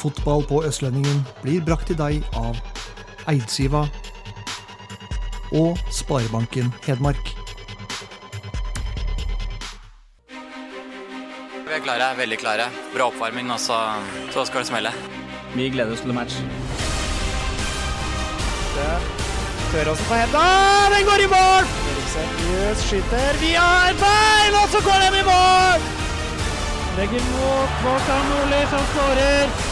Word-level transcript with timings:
Fotball 0.00 0.46
på 0.48 0.62
Østlendingen 0.64 1.20
blir 1.42 1.60
brakt 1.60 1.90
til 1.90 1.98
deg 1.98 2.24
av 2.38 2.56
Eidsiva 3.28 3.82
og 5.52 5.76
Sparebanken 5.92 6.70
Hedmark. 6.86 7.34
Vi 10.30 11.76
er 11.76 11.84
klare, 11.84 12.08
veldig 12.18 12.38
klare. 12.40 12.70
Bra 12.94 13.10
oppvarming, 13.10 13.52
og 13.52 13.60
så, 13.60 13.76
så 14.32 14.46
skal 14.48 14.64
det 14.64 14.70
smelle. 14.72 14.92
Vi 15.52 15.68
gleder 15.68 15.92
oss 15.94 16.02
til 16.06 16.16
match. 16.16 16.40
Tør 19.70 19.92
også 19.92 20.06
på 20.08 20.18
henda. 20.18 20.44
Den 20.94 21.06
går 21.06 21.26
i 21.26 21.28
mål! 21.30 21.68
Eriksen 21.92 22.32
Jøs 22.48 22.86
skyter 22.88 23.42
via 23.42 23.66
et 23.90 24.00
bein, 24.00 24.56
og 24.62 24.72
så 24.72 24.80
går 24.86 25.04
den 25.04 25.20
i 25.20 25.26
mål! 25.28 25.90
Legger 26.96 27.28
mot 27.34 27.76
Kvartan 27.82 28.32
Nordli, 28.32 28.64
som 28.72 28.88
skårer. 28.94 29.69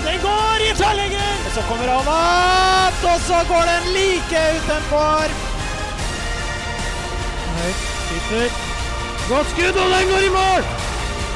Og 0.00 0.06
den 0.08 0.20
går 0.24 0.62
i 0.64 0.68
tverrlegger! 0.80 1.32
Så 1.54 1.62
kommer 1.68 1.88
han 1.92 2.06
og 3.10 3.18
så 3.28 3.38
går 3.50 3.64
den 3.68 3.88
like 3.96 4.40
utenfor. 4.56 5.32
Høyt, 7.56 7.82
skyter. 8.06 8.54
Godt 9.28 9.50
skudd, 9.52 9.76
og 9.82 9.90
den 9.92 10.06
går 10.12 10.24
i 10.24 10.30
mål! 10.38 10.64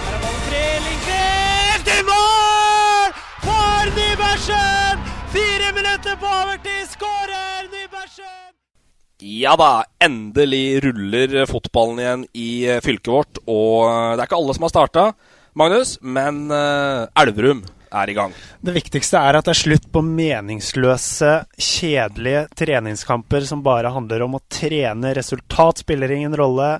Her 0.06 0.16
er 0.16 0.22
ballen 0.22 0.40
fri, 0.46 0.62
Lindqvist 0.86 1.92
i 1.92 1.98
mål! 2.08 3.12
For 3.44 3.92
Nybergsen! 3.98 5.04
Fire 5.36 5.68
minutter 5.82 6.18
på 6.24 6.32
overtid, 6.40 6.88
skårer 6.94 7.68
Nybergsen! 7.68 8.50
Ja 9.44 9.54
da, 9.60 9.70
endelig 10.08 10.66
ruller 10.88 11.38
fotballen 11.52 12.00
igjen 12.00 12.26
i 12.32 12.50
eh, 12.64 12.80
fylket 12.80 13.12
vårt. 13.12 13.44
Og 13.44 13.90
eh, 13.92 14.10
det 14.14 14.24
er 14.24 14.26
ikke 14.30 14.40
alle 14.40 14.56
som 14.56 14.70
har 14.70 14.76
starta, 14.78 15.08
Magnus, 15.54 15.98
men 16.00 16.46
uh, 16.50 17.06
Elverum 17.20 17.60
er 17.95 18.11
i 18.11 18.17
gang. 18.17 18.34
Det 18.64 18.75
viktigste 18.75 19.20
er 19.20 19.39
at 19.39 19.47
det 19.47 19.55
er 19.55 19.61
slutt 19.62 19.89
på 19.95 20.03
meningsløse, 20.05 21.33
kjedelige 21.55 22.45
treningskamper 22.59 23.47
som 23.48 23.64
bare 23.64 23.92
handler 23.95 24.27
om 24.27 24.39
å 24.39 24.45
trene. 24.53 25.14
Resultat 25.17 25.84
spiller 25.84 26.12
ingen 26.15 26.37
rolle. 26.39 26.77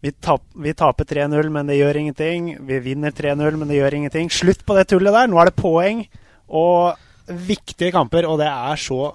Vi, 0.00 0.12
tap, 0.16 0.44
vi 0.56 0.72
taper 0.76 1.04
3-0, 1.04 1.50
men 1.52 1.68
det 1.68 1.76
gjør 1.76 2.00
ingenting. 2.00 2.54
Vi 2.66 2.80
vinner 2.84 3.12
3-0, 3.12 3.58
men 3.60 3.68
det 3.68 3.80
gjør 3.80 3.98
ingenting. 3.98 4.30
Slutt 4.32 4.64
på 4.64 4.76
det 4.78 4.86
tullet 4.92 5.16
der. 5.16 5.28
Nå 5.28 5.40
er 5.42 5.50
det 5.50 5.60
poeng 5.60 6.04
og 6.50 6.96
viktige 7.30 7.92
kamper, 7.94 8.26
og 8.26 8.40
det 8.40 8.48
er 8.48 8.80
så 8.80 9.12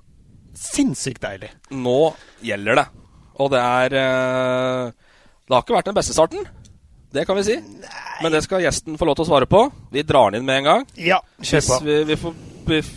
sinnssykt 0.56 1.24
deilig. 1.24 1.50
Nå 1.74 2.14
gjelder 2.46 2.82
det. 2.82 2.86
Og 3.44 3.50
det 3.52 3.60
er 3.60 3.98
eh, 4.00 4.94
Det 5.46 5.52
har 5.52 5.66
ikke 5.66 5.76
vært 5.76 5.90
den 5.90 5.98
beste 5.98 6.16
starten. 6.16 6.46
Det 7.16 7.24
kan 7.26 7.38
vi 7.38 7.44
si. 7.48 7.56
Men 8.24 8.32
det 8.32 8.42
skal 8.44 8.62
gjesten 8.66 8.98
få 9.00 9.06
lov 9.08 9.16
til 9.16 9.24
å 9.24 9.28
svare 9.30 9.46
på. 9.48 9.72
Vi 9.92 10.02
drar 10.04 10.32
den 10.32 10.40
inn 10.42 10.48
med 10.48 10.58
en 10.60 10.64
gang. 10.68 10.86
Ja, 11.00 11.20
kjør 11.40 11.62
Hvis, 11.62 11.82
vi, 11.86 12.04
vi 12.10 12.16
får, 12.20 12.34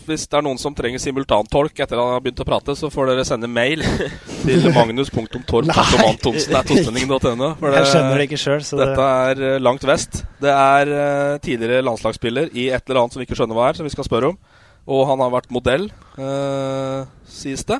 hvis 0.08 0.24
det 0.26 0.36
er 0.40 0.42
noen 0.42 0.58
som 0.58 0.74
trenger 0.74 0.98
simultantolk 1.02 1.78
etter 1.78 1.94
at 1.94 2.02
han 2.02 2.12
har 2.16 2.22
begynt 2.24 2.42
å 2.42 2.46
prate, 2.48 2.74
så 2.78 2.90
får 2.90 3.06
dere 3.12 3.24
sende 3.28 3.48
mail 3.52 3.80
til 4.42 4.74
magnus.torp.antonsen.no. 4.74 7.48
Jeg 7.62 7.86
skjønner 7.92 8.14
det 8.18 8.24
ikke 8.26 8.42
sjøl, 8.42 8.62
Dette 8.82 9.04
er 9.28 9.36
eh, 9.52 9.62
langt 9.62 9.84
vest. 9.86 10.12
Det 10.42 10.52
er 10.54 10.84
eh, 10.96 11.38
tidligere 11.44 11.86
landslagsspiller 11.86 12.46
i 12.58 12.64
et 12.74 12.82
eller 12.88 12.98
annet 13.04 13.12
som 13.14 13.20
vi 13.22 13.26
ikke 13.28 13.38
skjønner 13.38 13.56
hva 13.60 13.66
er, 13.68 13.74
som 13.78 13.86
vi 13.86 13.94
skal 13.94 14.08
spørre 14.08 14.28
om. 14.32 14.36
Og 14.88 15.00
han 15.12 15.20
har 15.22 15.30
vært 15.36 15.54
modell, 15.54 15.84
eh, 16.18 17.00
sies 17.38 17.62
det. 17.70 17.78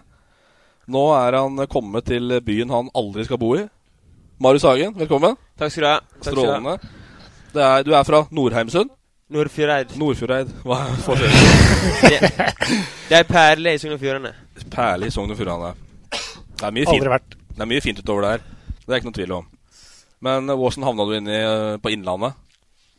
Nå 0.87 1.03
er 1.19 1.33
han 1.41 1.59
kommet 1.67 2.07
til 2.15 2.39
byen 2.47 2.71
han 2.71 2.95
aldri 2.95 3.27
skal 3.27 3.43
bo 3.43 3.59
i. 3.59 3.67
Marius 4.39 4.63
Hagen, 4.69 4.95
velkommen. 4.95 5.35
Takk 5.59 5.73
skal 5.75 5.83
du 5.83 5.89
ha. 5.89 5.99
Strålende. 6.23 6.77
Det 7.55 7.63
er, 7.65 7.83
du 7.83 7.93
er 7.97 8.07
fra 8.07 8.23
Nordheimsund? 8.31 8.91
Nordfjordeid. 9.35 9.97
Nordfjordeid. 10.01 10.53
Hva 10.65 10.79
er 10.87 11.01
forskjellen? 11.07 11.49
det, 12.09 12.19
det 13.11 13.19
er 13.19 13.27
perle 13.29 13.75
i 13.75 13.81
Sogn 13.83 13.97
og 13.97 14.01
Fjordane. 14.01 14.33
Perle 14.73 15.09
i 15.09 15.13
Sogn 15.13 15.35
og 15.35 15.41
Fjordane. 15.41 15.73
Det 16.59 16.65
er 16.69 16.75
mye 16.75 16.87
fint. 16.87 16.95
Aldri 16.97 17.13
vært. 17.13 17.35
det 17.55 17.65
er 17.65 17.71
mye 17.73 17.85
fint 17.85 18.03
utover 18.03 18.25
der. 18.29 18.45
Det 18.85 18.93
er 18.93 19.01
ikke 19.01 19.11
noe 19.11 19.19
tvil 19.19 19.35
om. 19.41 19.49
Men 20.25 20.51
åssen 20.51 20.83
hvordan 20.83 20.87
havna 20.89 21.07
du 21.09 21.17
inn 21.19 21.31
i, 21.31 21.39
eh, 21.39 21.77
på 21.83 21.93
Innlandet? 21.95 22.39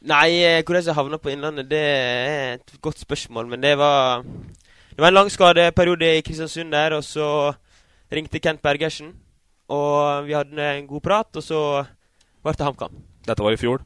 Nei, 0.08 0.28
eh, 0.48 0.62
hvordan 0.64 0.86
jeg 0.86 0.96
havna 0.96 1.20
på 1.20 1.32
Innlandet, 1.34 1.68
det 1.72 1.82
er 1.84 2.54
et 2.60 2.76
godt 2.82 3.02
spørsmål. 3.02 3.48
Men 3.52 3.62
det 3.64 3.78
var 3.78 4.24
Det 4.24 5.02
var 5.04 5.08
en 5.08 5.14
lang 5.14 5.30
skadeperiode 5.32 6.18
i 6.18 6.22
Kristiansund 6.22 6.72
der, 6.72 6.94
og 6.98 7.04
så 7.04 7.54
ringte 8.12 8.40
Kent 8.40 8.62
Bergersen. 8.62 9.14
Og 9.70 10.26
vi 10.28 10.34
hadde 10.34 10.60
en 10.60 10.88
god 10.88 11.02
prat, 11.02 11.36
og 11.36 11.44
så 11.44 11.86
ble 12.44 12.56
det 12.56 12.68
HamKam. 12.68 13.00
Dette 13.28 13.46
var 13.46 13.56
i 13.56 13.60
fjor. 13.60 13.84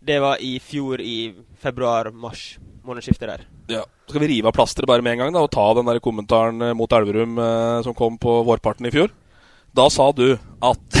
Det 0.00 0.18
var 0.22 0.40
i 0.40 0.54
fjor, 0.64 1.00
i 1.00 1.32
februar-mars. 1.60 2.58
Månedsskiftet 2.84 3.28
der. 3.28 3.42
Ja. 3.68 3.82
Skal 4.08 4.22
vi 4.24 4.30
rive 4.32 4.48
av 4.48 4.56
plasteret 4.56 4.88
bare 4.88 5.04
med 5.04 5.12
en 5.12 5.24
gang 5.24 5.34
da, 5.34 5.42
og 5.44 5.52
ta 5.52 5.66
den 5.76 5.88
der 5.90 6.00
kommentaren 6.02 6.62
eh, 6.64 6.76
mot 6.76 6.92
Elverum 6.96 7.36
eh, 7.38 7.80
som 7.84 7.96
kom 7.96 8.16
på 8.18 8.38
vårparten 8.48 8.88
i 8.88 8.92
fjor? 8.94 9.12
Da 9.76 9.86
sa 9.92 10.08
du 10.16 10.32
at 10.34 10.96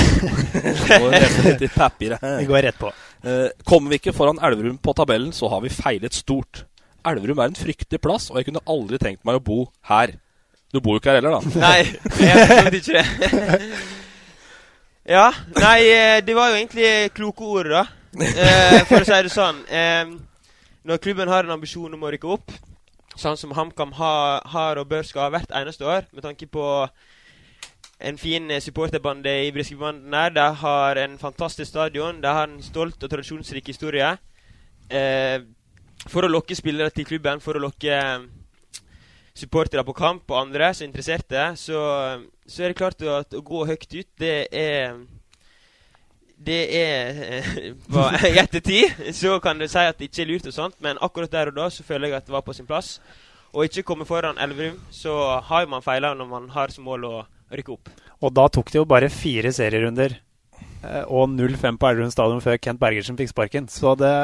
litt 1.46 1.64
i 1.64 1.70
papiret. 1.72 2.20
Vi 2.42 2.48
går 2.50 2.66
rett 2.68 2.78
på. 2.78 2.92
Eh, 3.24 3.48
kommer 3.64 3.90
vi 3.92 3.98
ikke 4.00 4.14
foran 4.16 4.38
Elverum 4.44 4.76
på 4.78 4.94
tabellen, 4.96 5.32
så 5.32 5.48
har 5.52 5.64
vi 5.64 5.72
feilet 5.72 6.14
stort. 6.16 6.64
Elverum 7.08 7.40
er 7.40 7.50
en 7.50 7.58
fryktelig 7.58 8.00
plass, 8.04 8.28
og 8.30 8.38
jeg 8.38 8.50
kunne 8.50 8.62
aldri 8.68 9.00
tenkt 9.00 9.24
meg 9.28 9.40
å 9.40 9.44
bo 9.44 9.64
her. 9.88 10.14
Du 10.70 10.78
bor 10.78 10.94
jo 10.96 11.02
ikke 11.02 11.10
her 11.12 11.18
heller, 11.18 11.40
da. 11.40 11.64
Nei, 11.64 11.80
jeg 12.20 12.46
trodde 12.46 12.80
ikke 12.80 13.00
det. 13.00 13.70
ja, 15.10 15.28
nei, 15.58 15.78
eh, 15.90 16.18
det 16.22 16.36
var 16.38 16.52
jo 16.52 16.58
egentlig 16.60 17.10
kloke 17.16 17.42
ord, 17.42 17.70
da. 17.72 17.84
Eh, 18.14 18.80
for 18.88 19.02
å 19.02 19.06
si 19.06 19.22
det 19.26 19.32
sånn. 19.34 19.62
Eh, 19.66 20.16
når 20.86 21.02
klubben 21.02 21.30
har 21.30 21.44
en 21.44 21.54
ambisjon 21.58 21.94
om 21.94 22.06
å 22.06 22.10
rykke 22.14 22.30
opp, 22.30 22.54
sånn 23.18 23.38
som 23.38 23.52
HamKam 23.54 23.92
har, 23.98 24.46
har 24.48 24.80
og 24.80 24.88
bør 24.90 25.04
skal 25.06 25.26
ha 25.26 25.32
hvert 25.34 25.52
eneste 25.60 25.86
år, 25.86 26.06
med 26.14 26.24
tanke 26.24 26.48
på 26.50 26.64
en 28.00 28.18
fin 28.18 28.48
supporterbande 28.60 29.32
i 29.44 29.52
Briskebanden 29.52 30.10
der. 30.14 30.30
De 30.30 30.46
har 30.62 30.96
en 30.96 31.18
fantastisk 31.18 31.68
stadion. 31.68 32.20
De 32.22 32.28
har 32.28 32.48
en 32.48 32.62
stolt 32.62 33.02
og 33.02 33.10
tradisjonsrik 33.10 33.66
historie. 33.66 34.14
Eh, 34.90 35.40
for 36.08 36.24
å 36.24 36.32
lokke 36.32 36.56
spillere 36.56 36.90
til 36.94 37.04
klubben, 37.04 37.42
for 37.44 37.58
å 37.58 37.62
lokke 37.66 37.98
supportere 39.40 39.84
på 39.86 39.94
kamp 39.96 40.30
og 40.30 40.42
andre 40.42 40.72
som 40.74 40.84
er 40.84 40.90
interesserte, 40.90 41.46
så, 41.56 41.80
så 42.46 42.62
er 42.62 42.72
det 42.72 42.78
klart 42.78 43.02
at 43.02 43.34
å 43.36 43.42
gå 43.44 43.64
høyt 43.68 43.88
ut, 43.94 44.10
det 44.20 44.36
er 44.52 45.00
Det 46.40 46.60
er 46.72 47.18
eh, 47.36 47.48
på 47.84 48.04
I 48.30 48.38
ettertid 48.40 49.10
så 49.12 49.34
kan 49.44 49.58
du 49.60 49.66
si 49.68 49.82
at 49.82 49.98
det 49.98 50.08
ikke 50.08 50.22
er 50.22 50.30
lurt 50.30 50.46
og 50.48 50.56
sånt, 50.56 50.78
men 50.80 51.00
akkurat 51.00 51.32
der 51.32 51.50
og 51.50 51.58
da 51.58 51.68
så 51.68 51.84
føler 51.84 52.08
jeg 52.08 52.16
at 52.16 52.26
det 52.26 52.32
var 52.32 52.46
på 52.46 52.56
sin 52.56 52.68
plass. 52.68 52.98
Og 53.52 53.66
ikke 53.66 53.82
komme 53.82 54.06
foran 54.06 54.38
Elverum, 54.38 54.78
så 54.94 55.40
har 55.42 55.66
man 55.68 55.82
feila 55.82 56.14
når 56.14 56.28
man 56.30 56.48
har 56.54 56.72
som 56.72 56.86
mål 56.86 57.04
å 57.04 57.14
rykke 57.52 57.74
opp. 57.74 57.90
Og 58.22 58.32
da 58.32 58.46
tok 58.48 58.70
det 58.70 58.78
jo 58.78 58.86
bare 58.88 59.10
fire 59.12 59.52
serierunder 59.52 60.16
eh, 60.16 61.04
og 61.04 61.28
0-5 61.34 61.80
på 61.80 61.90
Elverum 61.90 62.14
stadion 62.14 62.40
før 62.44 62.60
Kent 62.62 62.80
Bergersen 62.80 63.18
fikk 63.18 63.34
sparken. 63.34 63.68
Så 63.68 63.96
det 64.00 64.14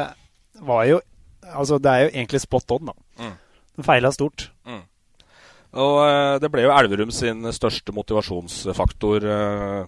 var 0.63 0.89
jo 0.89 1.03
Altså, 1.47 1.79
det 1.79 1.91
er 1.91 2.01
jo 2.03 2.09
egentlig 2.09 2.41
spot 2.43 2.73
on, 2.75 2.89
da. 2.91 2.95
Mm. 3.23 3.35
Den 3.79 3.87
feila 3.87 4.11
stort. 4.11 4.49
Og 5.75 5.97
eh, 6.07 6.39
det 6.41 6.51
ble 6.53 6.63
jo 6.67 6.73
Elverum 6.77 7.11
sin 7.13 7.43
største 7.53 7.93
motivasjonsfaktor 7.97 9.27
eh, 9.27 9.83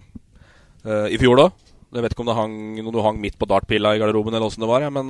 eh, 0.85 1.07
i 1.15 1.17
fjor, 1.21 1.39
da. 1.39 1.47
Jeg 1.95 2.03
vet 2.05 2.13
ikke 2.13 2.21
om 2.25 2.29
det 2.29 2.37
hang, 2.37 2.55
når 2.85 2.93
du 2.93 2.99
hang 3.01 3.17
midt 3.21 3.37
på 3.41 3.47
dartpilla 3.49 3.95
i 3.95 4.01
garderoben, 4.01 4.35
eller 4.35 4.45
åssen 4.51 4.61
det 4.61 4.69
var. 4.69 4.83
Ja, 4.85 4.91
men 4.93 5.09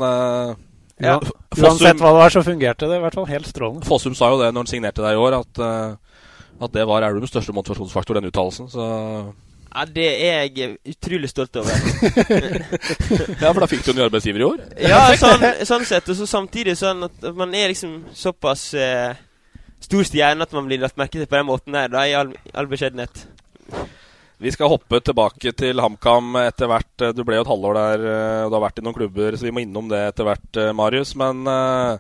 Ja, 1.00 1.18
Fossum- 1.20 1.66
Uansett 1.74 2.00
hva 2.00 2.14
det 2.14 2.22
var, 2.22 2.30
så 2.32 2.44
fungerte 2.44 2.88
det 2.88 2.98
i 3.00 3.04
hvert 3.04 3.16
fall 3.20 3.28
helt 3.28 3.48
strålende. 3.48 3.84
Fossum 3.88 4.16
sa 4.16 4.30
jo 4.32 4.40
det 4.40 4.54
når 4.54 4.64
han 4.64 4.72
signerte 4.72 5.04
deg 5.04 5.16
i 5.18 5.20
år, 5.20 5.36
at, 5.42 5.62
at 6.60 6.74
det 6.76 6.86
var 6.88 7.04
Elverums 7.08 7.32
største 7.34 7.56
motivasjonsfaktor, 7.56 8.16
den 8.20 8.28
uttalelsen. 8.32 8.68
Så 8.72 8.88
Ja, 9.76 9.86
Det 9.86 10.08
er 10.26 10.48
jeg 10.56 10.78
utrolig 10.96 11.30
stolt 11.30 11.56
over. 11.60 11.72
Ja, 13.42 13.52
for 13.54 13.60
da 13.64 13.68
fikk 13.70 13.84
du 13.86 13.92
en 13.92 14.00
ny 14.00 14.06
arbeidsgiver 14.08 14.40
i 14.44 14.48
år. 14.48 14.64
ja, 14.88 15.02
sånn, 15.20 15.44
sånn 15.68 15.86
sett. 15.88 16.08
Og 16.12 16.18
så 16.20 16.28
samtidig 16.28 16.76
sånn 16.80 17.04
at 17.08 17.28
man 17.36 17.54
er 17.56 17.72
liksom 17.72 18.00
såpass 18.16 18.70
eh, 18.74 19.20
stor 19.84 20.08
stjerne 20.08 20.46
at 20.46 20.56
man 20.56 20.68
blir 20.70 20.82
lagt 20.82 21.00
merke 21.00 21.18
til 21.18 21.30
på 21.30 21.38
den 21.40 21.50
måten 21.50 21.76
der, 21.76 21.92
da, 21.92 22.06
i 22.08 22.16
all, 22.18 22.34
all 22.54 22.70
beskjedenhet. 22.72 23.26
Vi 24.40 24.52
skal 24.56 24.72
hoppe 24.72 25.02
tilbake 25.04 25.52
til 25.52 25.82
HamKam 25.84 26.38
etter 26.46 26.70
hvert. 26.72 27.04
Du 27.12 27.26
ble 27.28 27.36
jo 27.36 27.44
et 27.44 27.52
halvår 27.52 27.76
der, 27.76 28.04
eh, 28.08 28.44
og 28.46 28.54
du 28.54 28.56
har 28.56 28.64
vært 28.70 28.80
i 28.80 28.86
noen 28.86 28.96
klubber, 28.96 29.36
så 29.36 29.50
vi 29.50 29.52
må 29.52 29.66
innom 29.66 29.90
det 29.92 30.00
etter 30.14 30.28
hvert, 30.30 30.50
eh, 30.56 30.72
Marius. 30.72 31.12
Men 31.20 31.44
uh, 31.44 31.98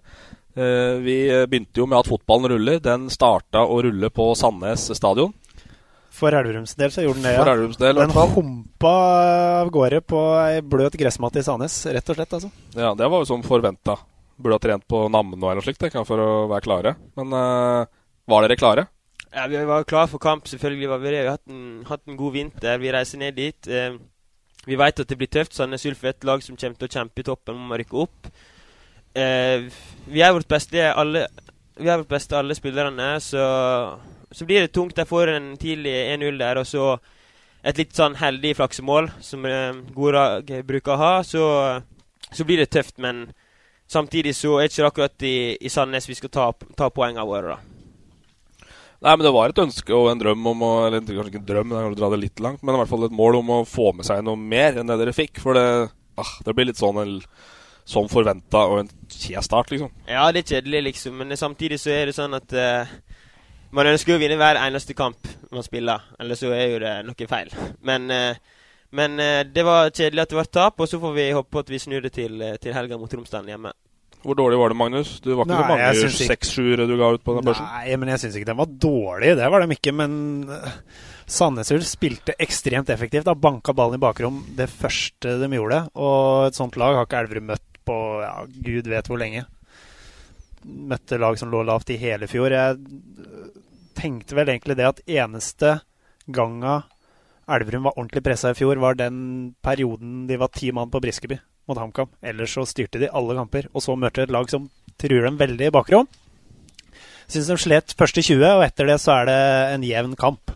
vi 1.04 1.18
begynte 1.52 1.84
jo 1.84 1.88
med 1.88 2.00
at 2.00 2.08
fotballen 2.08 2.54
ruller. 2.54 2.80
Den 2.84 3.10
starta 3.12 3.66
å 3.68 3.82
rulle 3.84 4.08
på 4.12 4.32
Sandnes 4.40 4.88
stadion. 4.96 5.36
For 6.16 6.36
Elverums 6.36 6.74
del 6.80 6.92
så 6.96 7.04
gjorde 7.04 7.20
den 7.20 7.28
det, 7.28 7.34
ja. 7.36 7.44
For 7.44 7.52
Elverums 7.52 7.80
del, 7.80 8.00
den 8.00 8.16
humpa 8.16 8.94
av 9.60 9.74
gårde 9.76 10.02
på 10.08 10.24
ei 10.40 10.64
bløt 10.66 10.96
gressmatte 11.00 11.44
i 11.44 11.46
Sandnes, 11.46 11.76
rett 11.92 12.12
og 12.12 12.18
slett. 12.18 12.40
altså. 12.40 12.52
Ja, 12.76 12.96
det 12.96 13.12
var 13.12 13.24
jo 13.24 13.30
som 13.30 13.44
forventa. 13.46 14.00
Burde 14.40 14.56
ha 14.56 14.64
trent 14.64 14.86
på 14.88 15.04
Namno 15.12 15.50
eller 15.50 15.60
noe 15.60 15.66
slikt 15.66 15.84
for 16.08 16.24
å 16.24 16.30
være 16.52 16.66
klare. 16.66 16.96
Men 17.20 17.36
uh, 17.36 17.90
var 18.30 18.46
dere 18.46 18.60
klare? 18.60 18.86
Ja, 19.30 19.48
Vi 19.52 19.60
var 19.68 19.84
klare 19.86 20.10
for 20.10 20.22
kamp, 20.24 20.48
selvfølgelig. 20.48 20.90
var 20.90 21.02
Vi 21.04 21.12
det. 21.12 21.20
Vi 21.20 21.28
har 21.28 21.38
hatt 21.38 21.52
en, 21.52 21.66
hatt 21.90 22.08
en 22.08 22.18
god 22.18 22.34
vinter. 22.34 22.80
Vi 22.80 22.94
reiser 22.96 23.20
ned 23.20 23.36
dit. 23.36 23.68
Uh, 23.68 24.00
vi 24.66 24.80
vet 24.80 25.04
at 25.04 25.10
det 25.10 25.18
blir 25.20 25.32
tøft. 25.32 25.58
Sandnes 25.58 25.86
Ulf 25.86 26.04
er 26.04 26.16
et 26.16 26.28
lag 26.28 26.44
som 26.46 26.56
kommer 26.56 26.80
til 26.80 26.90
å 26.90 26.96
kjempe 26.96 27.22
i 27.22 27.28
toppen 27.28 27.60
om 27.60 27.76
å 27.76 27.82
rykke 27.82 28.00
opp. 28.06 28.32
Uh, 29.18 29.68
vi 30.08 30.24
er 30.24 30.34
vårt 30.34 30.48
beste 30.48 30.88
alle, 30.94 31.28
vi 31.76 31.90
er 31.90 32.00
vårt 32.00 32.16
beste 32.16 32.38
alle 32.38 32.56
spillerne, 32.56 33.12
så 33.24 33.44
så 34.32 34.46
blir 34.46 34.62
det 34.62 34.68
tungt. 34.68 34.96
De 34.96 35.06
får 35.06 35.28
en 35.28 35.58
tidlig 35.58 35.94
1-0 35.94 36.38
der, 36.40 36.62
og 36.62 36.68
så 36.68 36.98
et 37.64 37.80
litt 37.80 37.96
sånn 37.96 38.16
heldig 38.20 38.56
flaksemål, 38.60 39.10
som 39.26 39.46
eh, 39.46 39.82
gode 39.96 40.62
bruker 40.68 40.96
å 40.96 41.00
ha. 41.02 41.14
Så, 41.28 41.44
så, 42.32 42.46
blir 42.46 42.62
det 42.62 42.70
tøft, 42.76 42.98
men 43.02 43.28
samtidig 43.92 44.36
så 44.38 44.58
er 44.58 44.68
det 44.68 44.74
ikke 44.74 44.90
akkurat 44.92 45.28
i, 45.28 45.36
i 45.60 45.72
Sandnes 45.72 46.10
vi 46.10 46.18
skal 46.18 46.32
ta, 46.34 46.48
ta 46.78 46.90
poengene 46.94 47.28
våre, 47.28 47.56
da. 47.56 47.80
Nei, 49.00 49.14
men 49.14 49.24
Det 49.24 49.32
var 49.32 49.52
et 49.52 49.62
ønske 49.64 49.96
og 49.96 50.10
en 50.12 50.20
drøm 50.20 50.48
om 50.52 50.64
å 50.68 50.72
Eller 50.90 51.00
kanskje 51.06 51.30
ikke 51.32 51.40
en 51.40 51.48
drøm, 51.48 51.70
men 51.72 51.94
dra 51.96 52.10
det 52.12 52.20
litt 52.20 52.42
langt, 52.44 52.64
men 52.64 52.76
i 52.76 52.82
hvert 52.82 52.92
fall 52.92 53.08
et 53.08 53.16
mål 53.16 53.40
om 53.40 53.54
å 53.56 53.64
få 53.68 53.94
med 53.96 54.08
seg 54.08 54.26
noe 54.28 54.40
mer 54.40 54.82
enn 54.82 54.92
det 54.92 55.00
dere 55.00 55.16
fikk. 55.16 55.40
For 55.40 55.56
det, 55.56 55.64
ah, 56.20 56.34
det 56.44 56.56
blir 56.56 56.68
litt 56.68 56.82
sånn 56.82 57.00
som 57.90 58.10
forventa 58.12 58.66
og 58.70 58.84
en 58.84 58.92
kjed 59.10 59.42
start, 59.46 59.72
liksom. 59.74 59.94
Ja, 60.06 60.28
det 60.36 60.44
er 60.44 60.58
kjedelig, 60.58 60.84
liksom, 60.92 61.16
men 61.24 61.40
samtidig 61.40 61.80
så 61.82 61.94
er 61.96 62.10
det 62.10 62.18
sånn 62.18 62.36
at 62.38 62.54
uh, 62.54 62.92
man 63.74 63.90
ønsker 63.90 64.14
å 64.14 64.22
vinne 64.22 64.38
hver 64.38 64.60
eneste 64.62 64.94
kamp 64.98 65.32
man 65.50 65.66
spiller, 65.66 66.04
eller 66.22 66.38
så 66.38 66.52
er 66.54 66.68
jo 66.68 66.84
det 66.84 66.94
noe 67.08 67.30
feil. 67.30 67.50
Men, 67.86 68.12
eh, 68.14 68.38
men 68.96 69.20
eh, 69.22 69.44
det 69.46 69.66
var 69.68 69.92
kjedelig 69.92 70.24
at 70.24 70.34
det 70.34 70.40
var 70.40 70.50
tap, 70.50 70.82
og 70.82 70.90
så 70.90 71.00
får 71.02 71.14
vi 71.16 71.30
håpe 71.36 71.54
på 71.54 71.62
at 71.62 71.70
vi 71.70 71.82
snur 71.82 72.02
det 72.06 72.14
til, 72.16 72.42
eh, 72.42 72.58
til 72.62 72.76
helga 72.76 72.98
mot 72.98 73.14
Romsdalen 73.14 73.52
hjemme. 73.54 73.74
Hvor 74.20 74.36
dårlig 74.36 74.58
var 74.60 74.74
det, 74.74 74.76
Magnus? 74.76 75.12
Du 75.24 75.32
var 75.32 75.46
ikke 75.46 75.56
Nei, 75.56 75.92
så 75.96 76.08
mange 76.08 76.26
seks-sjuere 76.28 76.88
du 76.90 76.98
ga 77.00 77.14
ut 77.16 77.24
på 77.24 77.38
den 77.38 77.46
børsen? 77.48 77.70
Nei, 77.72 77.94
men 78.02 78.12
jeg 78.12 78.24
syns 78.26 78.36
ikke 78.36 78.50
den 78.50 78.60
var 78.60 78.74
dårlig. 78.84 79.30
Det 79.40 79.48
var 79.54 79.64
de 79.64 79.78
ikke. 79.78 79.94
Men 79.96 80.18
Sandnes 81.30 81.72
Ulf 81.72 81.88
spilte 81.88 82.36
ekstremt 82.42 82.90
effektivt. 82.92 83.30
Da 83.30 83.38
banka 83.38 83.72
ballen 83.78 83.96
i 83.96 84.02
bakrom 84.04 84.42
det 84.58 84.68
første 84.74 85.38
de 85.40 85.50
gjorde. 85.56 85.86
Og 85.96 86.50
et 86.50 86.60
sånt 86.60 86.76
lag 86.82 86.98
har 86.98 87.08
ikke 87.08 87.24
Elverum 87.24 87.48
møtt 87.54 87.80
på 87.88 87.98
ja, 88.26 88.34
gud 88.68 88.92
vet 88.92 89.08
hvor 89.08 89.22
lenge. 89.22 89.46
Møtte 90.68 91.22
lag 91.22 91.40
som 91.40 91.54
lå 91.54 91.64
lavt 91.64 91.94
i 91.96 92.00
hele 92.02 92.28
fjor. 92.28 92.52
Jeg 92.52 93.56
tenkte 94.00 94.36
vel 94.36 94.52
egentlig 94.52 94.76
det 94.80 94.90
at 94.90 95.04
eneste 95.08 95.78
ganga 96.28 96.82
Elverum 97.56 97.88
var 97.88 97.98
ordentlig 97.98 98.24
pressa 98.26 98.54
i 98.54 98.58
fjor, 98.58 98.80
var 98.82 98.98
den 99.00 99.56
perioden 99.66 100.28
de 100.30 100.38
var 100.40 100.52
ti 100.54 100.72
mann 100.76 100.92
på 100.92 101.02
Briskeby 101.04 101.40
mot 101.70 101.78
HamKam. 101.78 102.10
Ellers 102.22 102.54
så 102.56 102.66
styrte 102.68 103.02
de 103.02 103.12
alle 103.14 103.36
kamper. 103.38 103.68
Og 103.74 103.84
så 103.86 103.96
møtte 103.98 104.22
de 104.22 104.30
et 104.30 104.34
lag 104.34 104.50
som 104.52 104.70
truer 105.02 105.28
dem 105.28 105.38
veldig 105.40 105.70
i 105.70 105.74
bakrom. 105.74 106.08
Syns 107.30 107.50
de 107.52 107.58
slet 107.62 107.94
første 107.98 108.24
20, 108.26 108.46
og 108.58 108.64
etter 108.66 108.90
det 108.90 108.98
så 109.02 109.20
er 109.20 109.30
det 109.30 109.42
en 109.76 109.86
jevn 109.86 110.16
kamp. 110.18 110.56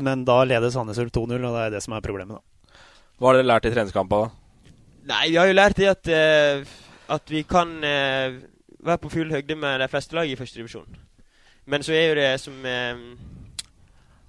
Men 0.00 0.24
da 0.24 0.38
leder 0.48 0.72
Sandnes 0.72 1.00
Ulf 1.02 1.12
2-0, 1.12 1.36
og 1.36 1.58
det 1.58 1.66
er 1.66 1.74
det 1.74 1.82
som 1.84 1.96
er 1.96 2.04
problemet, 2.04 2.38
da. 2.38 2.78
Hva 3.20 3.28
har 3.28 3.38
dere 3.38 3.50
lært 3.50 3.68
i 3.68 3.74
treningskampa, 3.74 4.22
da? 4.24 4.72
Nei, 5.12 5.26
vi 5.28 5.36
har 5.36 5.50
jo 5.50 5.58
lært 5.58 5.76
det 5.78 5.90
at, 5.90 6.08
uh, 6.08 6.72
at 7.12 7.30
vi 7.30 7.42
kan 7.46 7.74
uh, 7.84 8.40
være 8.82 9.02
på 9.02 9.12
full 9.12 9.34
høgde 9.34 9.58
med 9.58 9.82
de 9.82 9.88
fleste 9.92 10.16
lag 10.16 10.30
i 10.30 10.38
første 10.38 10.58
divisjon. 10.58 10.88
Men 11.66 11.84
så 11.84 11.94
er 11.94 12.08
jo 12.08 12.18
det 12.18 12.30
som 12.42 12.64
eh, 12.66 13.02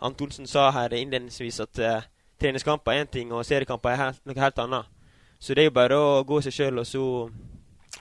Antonsen 0.03 0.47
sa 0.49 0.67
her 0.75 0.93
innledningsvis, 0.97 1.59
at 1.63 1.79
uh, 1.79 2.09
treningskamper 2.41 2.91
er 2.91 3.05
én 3.05 3.11
ting, 3.11 3.31
og 3.31 3.45
seriekamper 3.47 3.93
er 3.93 4.01
helt, 4.01 4.21
noe 4.27 4.41
helt 4.41 4.59
annet. 4.65 4.89
Så 5.39 5.55
det 5.55 5.65
er 5.65 5.69
jo 5.69 5.75
bare 5.75 5.99
å 5.99 6.23
gå 6.27 6.39
seg 6.43 6.55
sjøl 6.55 6.81
og 6.83 6.87
så 6.87 7.05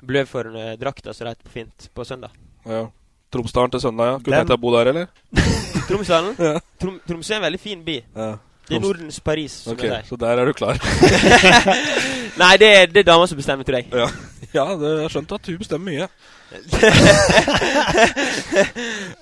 blø 0.02 0.24
for 0.26 0.50
uh, 0.50 0.72
drakta, 0.80 1.14
som 1.14 1.26
det 1.26 1.36
heter 1.36 1.48
på 1.48 1.56
fint, 1.56 1.90
på 1.94 2.06
søndag. 2.06 2.34
Ja. 2.66 2.86
Tromsdalen 3.32 3.72
til 3.72 3.80
søndag, 3.80 4.10
ja. 4.10 4.16
Kunne 4.20 4.42
tenkt 4.42 4.52
deg 4.52 4.58
å 4.58 4.62
bo 4.62 4.72
der, 4.76 4.92
eller? 4.92 5.06
Tromsdalen? 5.88 6.34
ja. 6.38 6.56
Trom, 6.80 6.98
Tromsø 7.08 7.36
er 7.36 7.40
en 7.40 7.46
veldig 7.48 7.62
fin 7.62 7.84
by. 7.86 7.98
Ja. 8.16 8.32
Det 8.68 8.76
er 8.76 8.82
Nordens 8.82 9.20
Paris, 9.20 9.52
som 9.64 9.72
okay, 9.72 9.88
jeg 9.88 10.04
sier. 10.04 10.08
Så 10.08 10.16
der 10.22 10.38
er 10.38 10.46
du 10.46 10.52
klar? 10.54 10.78
Nei, 12.42 12.52
det, 12.62 12.94
det 12.94 13.02
er 13.02 13.08
dama 13.08 13.26
som 13.26 13.36
bestemmer, 13.36 13.66
tror 13.66 13.76
jeg. 13.80 13.86
Ja, 13.90 14.06
ja 14.54 14.66
det, 14.78 14.92
jeg 15.02 15.10
skjønte 15.12 15.12
skjønt 15.12 15.32
at 15.38 15.46
hun 15.50 15.58
bestemmer 15.58 15.86
mye. 15.90 16.06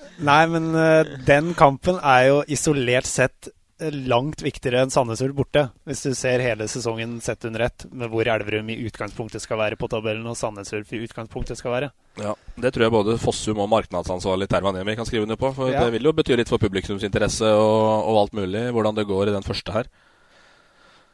Nei, 0.21 0.43
men 0.51 0.69
uh, 0.75 1.17
den 1.25 1.55
kampen 1.57 1.97
er 1.97 2.27
jo 2.27 2.37
isolert 2.51 3.09
sett 3.09 3.49
eh, 3.81 3.93
langt 4.09 4.43
viktigere 4.45 4.83
enn 4.85 4.93
Sandnes 4.93 5.23
Ulf 5.25 5.33
borte. 5.39 5.63
Hvis 5.89 6.03
du 6.05 6.13
ser 6.17 6.43
hele 6.45 6.67
sesongen 6.69 7.17
sett 7.25 7.45
under 7.49 7.65
ett, 7.65 7.87
med 7.89 8.11
hvor 8.13 8.29
Elverum 8.29 8.69
i 8.69 8.77
utgangspunktet 8.85 9.41
skal 9.41 9.59
være 9.63 9.79
på 9.81 9.89
tabellen, 9.91 10.27
og 10.29 10.37
Sandnes 10.37 10.69
Ulf 10.77 10.93
i 10.93 11.01
utgangspunktet 11.07 11.57
skal 11.57 11.75
være. 11.75 11.91
Ja, 12.21 12.35
Det 12.61 12.73
tror 12.73 12.85
jeg 12.85 12.93
både 12.93 13.17
Fossum 13.21 13.63
og 13.63 13.69
markedsansvarlig 13.71 14.49
Tervanemi 14.51 14.95
kan 14.99 15.09
skrive 15.09 15.25
under 15.25 15.39
på. 15.41 15.53
For 15.57 15.73
ja. 15.73 15.85
Det 15.85 15.95
vil 15.97 16.11
jo 16.11 16.15
bety 16.15 16.37
litt 16.37 16.51
for 16.51 16.61
publikumsinteresse 16.61 17.53
og, 17.57 18.09
og 18.11 18.23
alt 18.25 18.37
mulig, 18.37 18.67
hvordan 18.75 18.97
det 19.01 19.09
går 19.09 19.31
i 19.31 19.37
den 19.39 19.47
første 19.47 19.79
her. 19.79 19.89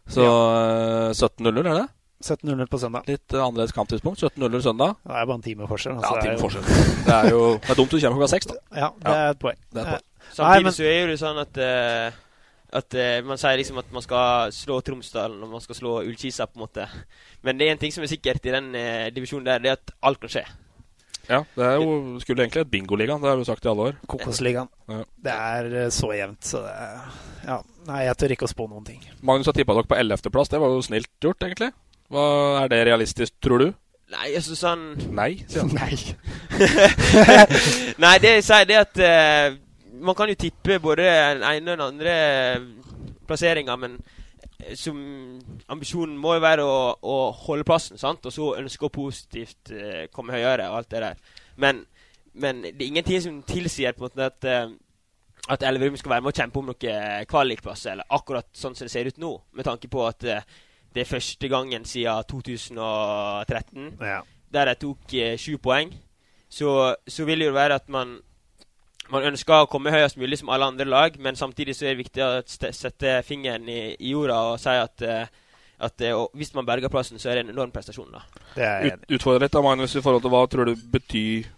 Så 0.07 0.23
ja. 0.23 1.11
17-0, 1.15 1.63
er 1.63 1.73
det? 1.73 1.87
17.00 2.23 2.65
på 2.71 2.79
søndag. 2.81 3.05
Litt 3.07 3.33
uh, 3.33 3.43
annerledes 3.45 3.73
kamptidspunkt. 3.75 4.21
17.00 4.23 4.61
søndag. 4.65 4.95
Det 5.03 5.13
er 5.13 5.25
bare 5.29 5.37
en 5.37 5.45
time 5.45 5.67
forskjell. 5.69 5.97
Altså, 5.99 6.13
ja, 6.15 6.21
time 6.25 6.39
forskjell. 6.41 6.69
det 7.07 7.17
er 7.17 7.29
jo 7.29 7.41
det 7.61 7.73
er 7.73 7.79
dumt 7.79 7.91
du 7.91 7.97
kommer 7.97 8.17
klokka 8.17 8.29
seks, 8.33 8.49
da. 8.49 8.61
Ja, 8.73 8.89
det 9.03 9.17
er 9.17 9.33
et 9.35 9.41
poeng. 9.43 9.59
Det 9.69 9.83
er 9.83 9.89
et 9.89 9.91
poeng. 9.93 10.05
Samtidig 10.27 10.47
Nei, 10.49 10.63
men... 10.65 10.75
så 10.75 10.87
er 10.87 10.97
jo 10.97 11.09
det 11.11 11.19
sånn 11.21 11.41
at 11.43 11.59
uh, 11.63 12.23
at 12.77 12.95
uh, 12.99 13.17
Man 13.23 13.39
sier 13.39 13.61
liksom 13.61 13.77
at 13.79 13.91
man 13.95 14.03
skal 14.03 14.51
slå 14.51 14.81
Tromsdalen 14.83 15.45
og 15.45 15.53
man 15.53 15.63
skal 15.63 15.77
slå 15.77 15.93
Ullkisa, 16.01 16.49
på 16.49 16.59
en 16.59 16.65
måte. 16.65 16.87
Men 17.45 17.59
det 17.59 17.67
er 17.67 17.77
en 17.77 17.83
ting 17.83 17.93
som 17.95 18.03
er 18.03 18.11
sikkert 18.11 18.49
i 18.49 18.55
den 18.57 18.73
divisjonen 19.15 19.47
der, 19.47 19.63
det 19.63 19.71
er 19.71 19.79
at 19.79 19.93
alt 20.09 20.19
kan 20.23 20.33
skje. 20.33 20.43
Ja, 21.27 21.41
det 21.57 21.63
er 21.63 21.81
jo 21.81 22.19
skulle 22.23 22.45
egentlig 22.45 22.63
et 22.63 22.69
bingoligaen. 22.71 23.19
Det 23.19 23.29
har 23.29 23.39
vi 23.39 23.47
sagt 23.47 23.65
i 23.65 23.71
alle 23.71 23.89
år. 23.89 23.97
Kokosligaen. 24.07 24.69
Ja. 24.87 25.01
Det 25.23 25.33
er 25.33 25.89
så 25.91 26.13
jevnt, 26.15 26.43
så 26.47 26.63
det 26.63 26.75
er, 26.75 27.17
Ja. 27.47 27.57
Nei, 27.87 28.03
jeg 28.03 28.19
tør 28.19 28.33
ikke 28.35 28.47
å 28.47 28.51
spå 28.51 28.67
noen 28.67 28.87
ting. 28.87 29.03
Magnus 29.23 29.47
har 29.47 29.55
tippa 29.55 29.75
dere 29.75 29.87
på 29.87 29.95
11.-plass. 29.95 30.51
Det 30.51 30.59
var 30.59 30.71
jo 30.75 30.83
snilt 30.83 31.11
gjort, 31.23 31.43
egentlig. 31.43 31.71
Hva 32.13 32.25
Er 32.63 32.71
det 32.71 32.85
realistisk, 32.87 33.33
tror 33.43 33.63
du? 33.63 33.67
Nei, 34.13 34.27
jeg 34.31 34.43
syns 34.45 34.61
sånn 34.63 34.83
Nei, 35.15 35.31
sier 35.51 35.65
han. 35.65 35.73
Nei. 35.75 35.97
Nei, 38.03 38.13
det 38.23 38.37
jeg 38.37 38.45
sier, 38.47 38.67
det 38.69 38.77
at 38.79 39.01
uh, 39.03 39.57
man 39.99 40.15
kan 40.15 40.31
jo 40.31 40.37
tippe 40.39 40.77
både 40.79 41.03
den 41.03 41.43
ene 41.43 41.73
og 41.73 41.75
den 41.75 41.83
andre 41.87 42.13
plasseringa, 43.27 43.75
men 43.81 43.97
eh, 44.61 44.77
som 44.79 44.95
ambisjonen 45.73 46.15
må 46.21 46.37
jo 46.37 46.43
være 46.45 46.63
å, 46.63 46.77
å 46.95 47.17
holde 47.43 47.67
plassen, 47.67 47.99
sant? 47.99 48.23
og 48.23 48.31
så 48.31 48.53
ønske 48.61 48.87
å 48.87 48.93
positivt 48.93 49.73
uh, 49.75 50.05
komme 50.13 50.37
høyere 50.37 50.69
og 50.71 50.79
alt 50.79 50.91
det 50.93 51.03
der. 51.03 51.19
Men, 51.59 51.81
men, 52.39 52.61
det 52.69 52.77
er 52.77 52.87
ingenting 52.87 53.25
som 53.25 53.41
tilsier 53.49 53.97
på 53.97 54.05
en 54.05 54.07
måte 54.07 54.29
at 54.29 54.47
uh, 54.47 54.77
at 55.51 55.63
Elverum 55.63 55.95
skal 55.95 56.11
være 56.11 56.23
med 56.25 56.33
å 56.33 56.35
kjempe 56.35 56.59
om 56.59 56.65
noen 56.67 57.27
kvalikplasser, 57.31 57.93
eller 57.93 58.15
akkurat 58.15 58.47
sånn 58.55 58.73
som 58.75 58.87
det 58.87 58.91
ser 58.91 59.07
ut 59.07 59.19
nå, 59.21 59.29
med 59.55 59.67
tanke 59.67 59.87
på 59.91 60.01
at 60.03 60.25
uh, 60.27 60.57
det 60.97 61.03
er 61.05 61.09
første 61.11 61.47
gangen 61.47 61.83
siden 61.85 62.23
2013 62.29 63.97
ja. 64.01 64.21
der 64.53 64.71
jeg 64.71 64.79
tok 64.81 65.13
eh, 65.13 65.35
sju 65.37 65.59
poeng. 65.61 65.91
Så, 66.49 66.95
så, 67.07 67.25
vil 67.25 67.39
det 67.39 67.51
jo 67.51 67.53
være 67.53 67.75
at 67.75 67.89
man, 67.91 68.15
man 69.11 69.27
ønsker 69.29 69.53
å 69.61 69.67
komme 69.69 69.93
høyest 69.93 70.17
mulig 70.17 70.39
som 70.41 70.49
alle 70.49 70.71
andre 70.71 70.87
lag, 70.89 71.19
men 71.21 71.37
samtidig 71.37 71.75
så 71.75 71.85
er 71.85 71.93
det 71.93 72.01
viktig 72.01 72.23
å 72.23 72.31
sette 72.47 73.19
fingeren 73.27 73.69
i, 73.69 73.81
i 73.99 74.15
jorda 74.15 74.39
og 74.53 74.57
si 74.63 74.73
at, 74.73 75.05
uh, 75.05 75.27
at 75.85 76.07
uh, 76.07 76.23
hvis 76.33 76.55
man 76.55 76.65
berger 76.65 76.89
plassen, 76.89 77.21
så 77.21 77.29
er 77.29 77.37
det 77.37 77.45
en 77.45 77.53
enorm 77.53 77.75
prestasjon. 77.75 78.15
da. 78.15 78.23
Ut, 78.87 79.05
Utfordre 79.19 79.45
litt, 79.45 79.53
da, 79.53 79.65
Magnus, 79.67 79.93
i 79.93 80.01
forhold 80.01 80.25
til 80.25 80.33
hva 80.33 80.43
tror 80.49 80.71
du 80.71 80.75
betyr 80.97 81.53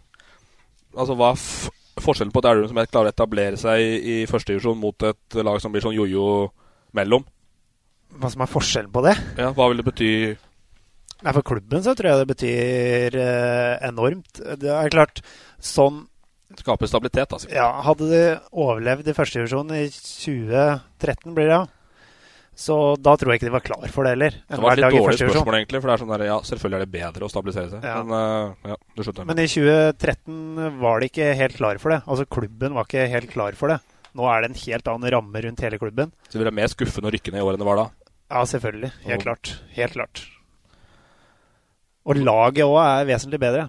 Altså, 0.98 1.14
hva 1.14 1.36
forskjellen 2.02 2.32
på 2.34 2.42
et 2.42 2.48
Elverum 2.50 2.72
som 2.72 2.80
klarer 2.90 3.12
å 3.12 3.14
etablere 3.14 3.58
seg 3.62 3.78
i, 3.78 3.98
i 4.10 4.16
første 4.28 4.56
divisjon, 4.56 4.80
mot 4.82 5.04
et 5.06 5.36
lag 5.38 5.60
som 5.62 5.70
blir 5.70 5.84
sånn 5.86 5.94
jojo 5.94 6.24
mellom? 6.98 7.28
Hva 8.18 8.30
som 8.34 8.44
er 8.44 8.52
forskjellen 8.52 8.94
på 8.94 9.04
det. 9.06 9.16
Ja, 9.38 9.52
Hva 9.56 9.70
vil 9.70 9.82
det 9.82 9.88
bety? 9.88 10.12
Nei, 11.20 11.34
For 11.36 11.44
klubben 11.46 11.84
så 11.84 11.96
tror 11.98 12.12
jeg 12.12 12.22
det 12.22 12.30
betyr 12.30 13.18
eh, 13.20 13.74
enormt. 13.90 14.40
Det 14.62 14.72
er 14.72 14.94
klart, 14.94 15.22
sånn 15.60 16.06
Skaper 16.58 16.90
stabilitet, 16.90 17.30
altså. 17.30 17.46
Ja, 17.54 17.68
Hadde 17.86 18.08
de 18.10 18.22
overlevd 18.58 19.12
i 19.12 19.14
førstedivisjon 19.14 19.70
i 19.78 19.84
2013, 19.94 21.36
blir 21.38 21.46
det 21.46 21.60
ja. 21.60 21.66
Så 22.60 22.76
da 23.00 23.14
tror 23.16 23.32
jeg 23.32 23.40
ikke 23.40 23.48
de 23.48 23.54
var 23.54 23.64
klar 23.64 23.92
for 23.94 24.04
det 24.04 24.16
heller. 24.16 24.34
Det 24.50 24.58
var 24.60 24.74
et 24.74 24.82
litt 24.82 24.98
dårlig 24.98 25.20
spørsmål, 25.22 25.56
egentlig. 25.62 25.80
For 25.80 25.88
det 25.88 25.94
er 25.94 26.02
sånn 26.02 26.10
der, 26.12 26.24
ja, 26.28 26.40
selvfølgelig 26.50 26.80
er 26.80 26.84
det 26.84 26.96
bedre 26.96 27.28
å 27.28 27.32
stabilisere 27.32 27.70
seg. 27.72 27.86
Ja. 27.88 28.02
Men, 28.02 28.10
uh, 28.12 28.74
ja, 28.74 28.76
du 28.98 29.22
Men 29.30 29.40
i 29.40 29.46
2013 29.48 30.82
var 30.82 31.00
de 31.00 31.08
ikke 31.08 31.30
helt 31.40 31.56
klare 31.56 31.80
for 31.80 31.96
det. 31.96 32.02
Altså 32.04 32.26
Klubben 32.28 32.76
var 32.76 32.90
ikke 32.90 33.06
helt 33.14 33.32
klar 33.32 33.56
for 33.56 33.72
det. 33.72 33.80
Nå 34.18 34.26
er 34.28 34.42
det 34.42 34.50
en 34.50 34.60
helt 34.66 34.92
annen 34.92 35.14
ramme 35.14 35.46
rundt 35.46 35.64
hele 35.64 35.80
klubben. 35.80 36.12
Så 36.28 36.36
det 36.36 36.48
blir 36.48 36.58
mer 36.60 36.72
skuffende 36.74 37.08
å 37.08 37.14
rykke 37.14 37.32
ned 37.32 37.40
i 37.40 37.46
år 37.46 37.56
enn 37.56 37.64
det 37.64 37.70
var 37.70 37.80
da? 37.80 37.88
Ja, 38.30 38.46
selvfølgelig. 38.46 38.92
Helt 39.08 39.26
klart. 39.26 39.56
Helt 39.74 39.96
klart. 39.98 40.24
Og 42.10 42.18
laget 42.22 42.66
òg 42.66 42.78
er 42.82 43.08
vesentlig 43.10 43.42
bedre. 43.42 43.68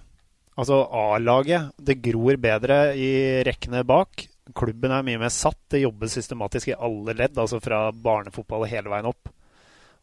Altså 0.61 0.83
A-laget, 0.93 1.71
det 1.81 2.01
gror 2.05 2.37
bedre 2.41 2.81
i 2.99 3.11
rekkene 3.47 3.83
bak. 3.89 4.27
Klubben 4.57 4.93
er 4.93 5.05
mye 5.07 5.21
mer 5.21 5.33
satt. 5.33 5.59
Det 5.73 5.83
jobbes 5.85 6.17
systematisk 6.19 6.73
i 6.73 6.77
alle 6.77 7.15
ledd, 7.17 7.39
altså 7.39 7.61
fra 7.63 7.87
barnefotball 7.93 8.67
hele 8.69 8.93
veien 8.93 9.09
opp. 9.09 9.31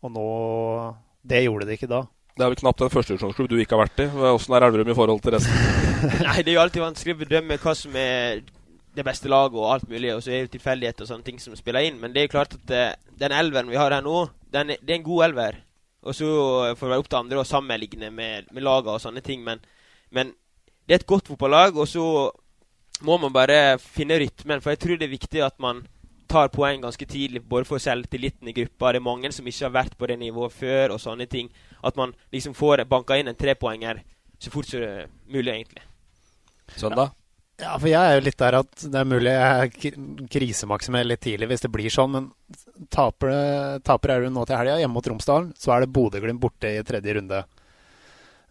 Og 0.06 0.14
nå 0.14 0.28
Det 1.28 1.44
gjorde 1.44 1.66
det 1.68 1.76
ikke 1.78 1.90
da. 1.92 2.06
Det 2.38 2.46
er 2.46 2.52
vel 2.54 2.60
knapt 2.62 2.82
en 2.86 2.92
førstedivisjonsklubb 2.94 3.50
du 3.50 3.58
ikke 3.60 3.76
har 3.76 3.88
vært 3.88 4.04
i. 4.06 4.08
Åssen 4.30 4.54
er 4.56 4.66
Elverum 4.68 4.92
i 4.94 4.96
forhold 4.96 5.24
til 5.26 5.34
resten? 5.34 5.56
Nei, 6.28 6.38
det 6.46 6.52
er 6.52 6.56
jo 6.56 6.62
alltid 6.62 6.84
vanskelig 6.86 7.16
å 7.16 7.20
bedømme 7.24 7.58
hva 7.60 7.74
som 7.76 7.98
er 7.98 8.44
det 8.98 9.06
beste 9.06 9.30
laget 9.30 9.56
og 9.60 9.70
alt 9.76 9.88
mulig, 9.90 10.12
og 10.16 10.24
så 10.26 10.34
er 10.34 10.46
det 10.46 10.56
tilfeldigheter 10.56 11.06
og 11.06 11.12
sånne 11.12 11.28
ting 11.28 11.40
som 11.42 11.56
spiller 11.58 11.86
inn. 11.86 12.00
Men 12.02 12.14
det 12.14 12.24
er 12.24 12.28
jo 12.28 12.34
klart 12.34 12.58
at 12.58 12.74
uh, 12.74 13.14
den 13.22 13.36
elveren 13.36 13.70
vi 13.72 13.80
har 13.80 13.94
her 13.94 14.06
nå, 14.06 14.26
den, 14.54 14.74
det 14.76 14.94
er 14.94 15.00
en 15.00 15.08
god 15.08 15.28
elver. 15.30 15.62
Og 16.08 16.16
så 16.16 16.28
får 16.78 16.88
det 16.88 16.92
være 16.94 17.04
opp 17.04 17.10
til 17.12 17.20
andre 17.20 17.42
å 17.42 17.48
sammenligne 17.48 18.12
med, 18.16 18.52
med 18.56 18.64
lagene 18.64 18.96
og 18.96 19.04
sånne 19.04 19.24
ting, 19.26 19.42
men, 19.44 19.60
men 20.14 20.32
det 20.88 20.96
er 20.96 21.02
et 21.02 21.10
godt 21.10 21.28
fotballag, 21.28 21.76
og 21.76 21.88
så 21.90 22.04
må 23.04 23.18
man 23.22 23.34
bare 23.36 23.78
finne 23.82 24.18
rytmen. 24.22 24.62
For 24.64 24.74
jeg 24.74 24.82
tror 24.84 25.00
det 25.00 25.08
er 25.10 25.14
viktig 25.18 25.44
at 25.44 25.58
man 25.62 25.84
tar 26.32 26.52
poeng 26.52 26.82
ganske 26.84 27.06
tidlig, 27.06 27.44
både 27.44 27.68
for 27.68 27.82
selvtilliten 27.84 28.48
i 28.48 28.56
gruppa. 28.56 28.94
Det 28.94 29.02
er 29.02 29.06
mange 29.06 29.32
som 29.36 29.48
ikke 29.48 29.66
har 29.66 29.76
vært 29.76 29.98
på 30.00 30.08
det 30.08 30.20
nivået 30.20 30.56
før, 30.56 30.96
og 30.96 31.02
sånne 31.04 31.28
ting. 31.32 31.52
At 31.84 32.00
man 32.00 32.16
liksom 32.34 32.56
får 32.58 32.86
banka 32.90 33.20
inn 33.20 33.32
en 33.32 33.38
trepoenger 33.38 34.02
så 34.40 34.52
fort 34.54 34.70
som 34.70 34.82
mulig, 35.28 35.54
egentlig. 35.54 35.84
Søndag? 36.78 37.12
Ja, 37.12 37.27
for 37.58 37.90
jeg 37.90 37.98
er 37.98 38.20
jo 38.20 38.26
litt 38.28 38.38
der 38.38 38.60
at 38.60 38.84
det 38.86 39.00
er 39.00 39.08
mulig 39.10 39.32
jeg 39.34 39.94
krisemaksimerer 40.30 41.10
litt 41.10 41.24
tidlig 41.26 41.48
hvis 41.50 41.64
det 41.66 41.72
blir 41.74 41.94
sånn, 41.94 42.12
men 42.14 42.28
taper, 42.94 43.32
taper 43.86 44.14
Elverum 44.14 44.36
nå 44.36 44.44
til 44.46 44.60
helga 44.60 44.76
hjemme 44.78 44.94
mot 44.94 45.10
Romsdalen, 45.10 45.54
så 45.58 45.74
er 45.74 45.84
det 45.84 45.94
Bodø-Glimt 45.96 46.42
borte 46.44 46.70
i 46.70 46.84
tredje 46.86 47.18
runde. 47.18 47.42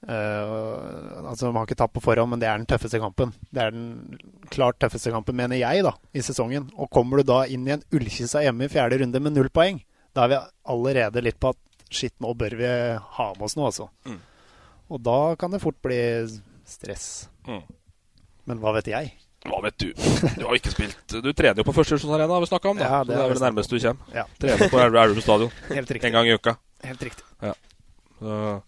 Uh, 0.06 1.22
altså 1.30 1.48
Man 1.48 1.60
har 1.60 1.68
ikke 1.68 1.78
tapt 1.78 1.94
på 1.96 2.02
forhånd, 2.04 2.30
men 2.34 2.42
det 2.42 2.50
er 2.50 2.58
den 2.60 2.68
tøffeste 2.70 3.00
kampen. 3.02 3.32
Det 3.54 3.62
er 3.62 3.72
den 3.74 4.18
klart 4.52 4.78
tøffeste 4.82 5.14
kampen, 5.14 5.38
mener 5.38 5.58
jeg, 5.58 5.86
da, 5.86 5.94
i 6.14 6.22
sesongen. 6.22 6.68
Og 6.74 6.90
kommer 6.94 7.22
du 7.22 7.30
da 7.30 7.40
inn 7.50 7.66
i 7.66 7.74
en 7.74 7.86
Ullkisa 7.94 8.42
hjemme 8.44 8.66
i 8.66 8.72
fjerde 8.72 9.00
runde 9.02 9.22
med 9.22 9.34
null 9.34 9.50
poeng, 9.54 9.80
da 10.14 10.26
er 10.26 10.34
vi 10.34 10.42
allerede 10.74 11.24
litt 11.24 11.40
på 11.42 11.54
at 11.54 11.62
shit, 11.90 12.14
nå 12.22 12.34
bør 12.34 12.58
vi 12.58 12.68
ha 13.18 13.26
med 13.36 13.46
oss 13.46 13.56
noe, 13.58 13.70
altså. 13.70 13.88
Mm. 14.06 14.20
Og 14.90 15.02
da 15.02 15.18
kan 15.38 15.54
det 15.54 15.62
fort 15.62 15.78
bli 15.84 15.98
stress. 16.66 17.28
Mm. 17.46 17.62
Men 18.46 18.60
hva 18.62 18.72
vet 18.78 18.86
jeg? 18.92 19.12
Hva 19.46 19.60
vet 19.62 19.76
du? 19.78 19.90
Du 20.38 20.44
har 20.46 20.56
ikke 20.58 20.72
spilt 20.74 21.12
Du 21.22 21.28
trener 21.36 21.60
jo 21.60 21.66
på 21.68 21.74
førstedivisjonsarena, 21.76 22.32
har 22.34 22.42
vi 22.42 22.48
snakka 22.50 22.70
om. 22.72 22.78
da 22.80 22.84
Ja, 22.88 23.02
Så 23.02 23.06
det 23.10 23.14
det 23.14 23.18
er 23.18 23.28
vel 23.28 23.34
det 23.34 23.40
det 23.42 23.46
nærmeste 23.48 23.76
du 23.78 23.84
kommer. 23.84 24.14
Ja. 24.16 24.24
Trener 24.42 24.70
på 24.72 24.80
Elver- 24.82 25.02
Elverum 25.04 25.20
stadion 25.22 25.52
Helt 25.76 25.90
riktig. 25.90 26.06
en 26.08 26.16
gang 26.16 26.26
i 26.26 26.34
uka. 26.34 26.56
Helt 26.82 27.02
riktig. 27.06 27.24
Ja. 27.42 27.52
Så, 28.18 28.62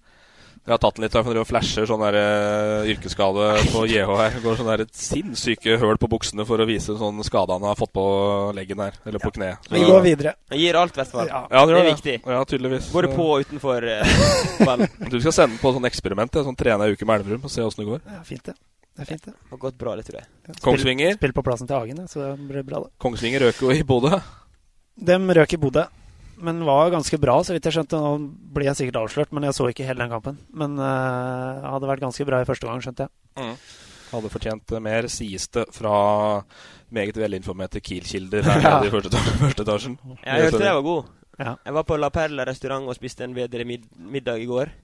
jeg 0.69 0.75
har 0.77 0.81
tatt 0.83 0.99
den 0.99 1.05
litt, 1.07 1.15
for 1.17 1.33
dere 1.33 1.49
flasher 1.49 1.87
sånn 1.89 2.03
der 2.05 2.17
uh, 2.21 2.89
yrkesskade 2.93 3.45
på 3.73 3.87
JH 3.89 4.11
her. 4.21 4.35
Går 4.45 4.59
sånn 4.61 4.69
der 4.69 4.83
sinnssyke 4.93 5.79
høl 5.81 5.97
på 5.97 6.11
buksene 6.13 6.45
for 6.45 6.61
å 6.61 6.67
vise 6.69 6.93
sånn 7.01 7.23
skade 7.25 7.57
han 7.57 7.65
har 7.65 7.79
fått 7.79 7.95
på 7.97 8.05
leggen 8.55 8.83
her, 8.85 8.99
eller 9.09 9.19
på 9.23 9.33
kneet. 9.33 9.65
Vi 9.73 9.81
går 9.89 10.03
videre. 10.05 10.35
Jeg 10.53 10.61
gir 10.67 10.77
alt, 10.77 10.93
i 10.93 11.01
hvert 11.01 11.15
fall. 11.15 11.31
Ja. 11.33 11.41
Ja, 11.49 11.65
det, 11.65 11.73
Det 11.73 11.81
er 11.81 11.89
det. 11.89 11.95
viktig. 11.97 12.17
Ja, 12.37 12.43
tydeligvis. 12.45 12.91
Både 12.93 13.09
på 13.17 13.31
og 13.33 13.47
utenfor 13.49 13.89
uh. 13.97 14.87
Du 15.09 15.17
skal 15.23 15.33
sende 15.33 15.55
den 15.57 15.63
på 15.65 15.73
sånn 15.79 15.89
eksperiment, 15.89 16.37
ja, 16.37 16.45
sånn 16.45 16.59
trene 16.61 16.85
ei 16.85 16.93
uke 16.99 17.09
med 17.09 17.23
Elverum 17.23 17.49
og 17.49 17.55
se 17.57 17.65
åssen 17.65 17.83
det 17.87 17.89
går. 17.89 18.05
Ja, 18.05 18.21
fint, 18.29 18.45
det. 18.53 18.55
Det 18.99 19.05
er 19.05 19.11
fint, 19.13 19.29
det. 19.29 19.33
Det 19.39 19.53
har 19.55 19.59
gått 19.63 19.77
bra, 19.79 19.93
det 19.95 20.05
tror 20.09 20.17
jeg. 20.19 20.57
Kongsvinger. 20.65 21.13
Spill 21.15 21.33
på 21.37 21.43
plassen 21.47 21.69
til 21.71 21.79
Hagen, 21.79 22.01
så 22.11 22.33
det 22.33 22.47
blir 22.49 22.65
bra, 22.67 22.81
det. 22.83 22.91
Kongsvinger 22.99 23.45
røk 23.47 23.61
jo 23.63 23.71
i 23.71 23.85
Bodø. 23.87 24.19
Dem 24.99 25.31
røk 25.39 25.55
i 25.55 25.61
Bodø, 25.63 25.85
men 26.43 26.65
var 26.67 26.91
ganske 26.91 27.21
bra, 27.23 27.37
så 27.47 27.55
vidt 27.55 27.69
jeg 27.69 27.77
skjønte. 27.77 28.01
Nå 28.03 28.17
blir 28.57 28.67
jeg 28.67 28.81
sikkert 28.81 28.99
avslørt, 29.05 29.31
men 29.31 29.47
jeg 29.47 29.55
så 29.55 29.69
ikke 29.71 29.87
hele 29.87 30.03
den 30.03 30.11
kampen. 30.17 30.43
Men 30.51 30.75
uh, 30.83 31.63
hadde 31.77 31.93
vært 31.93 32.03
ganske 32.09 32.27
bra 32.27 32.43
i 32.43 32.51
første 32.51 32.67
gang, 32.67 32.83
skjønte 32.83 33.07
jeg. 33.07 33.55
Hadde 34.09 34.35
fortjent 34.35 34.75
eh, 34.75 34.83
mer, 34.83 35.07
sies 35.13 35.47
det 35.55 35.69
fra 35.77 35.95
meget 36.91 37.23
velinformerte 37.23 37.85
Kiel-kilder 37.85 38.47
her 38.51 38.67
ja. 38.67 38.77
i 38.83 38.91
første, 38.91 39.23
første 39.45 39.63
etasjen. 39.63 39.99
Jeg 40.25 40.49
hørte 40.49 40.65
jeg 40.65 40.79
var 40.81 40.87
god. 40.91 41.17
Ja. 41.39 41.55
Jeg 41.63 41.79
var 41.79 41.87
på 41.87 42.03
La 42.03 42.11
Perla 42.11 42.51
restaurant 42.51 42.91
og 42.91 42.99
spiste 42.99 43.23
en 43.29 43.39
bedre 43.39 43.63
middag 43.63 44.43
i 44.43 44.51
går. 44.51 44.75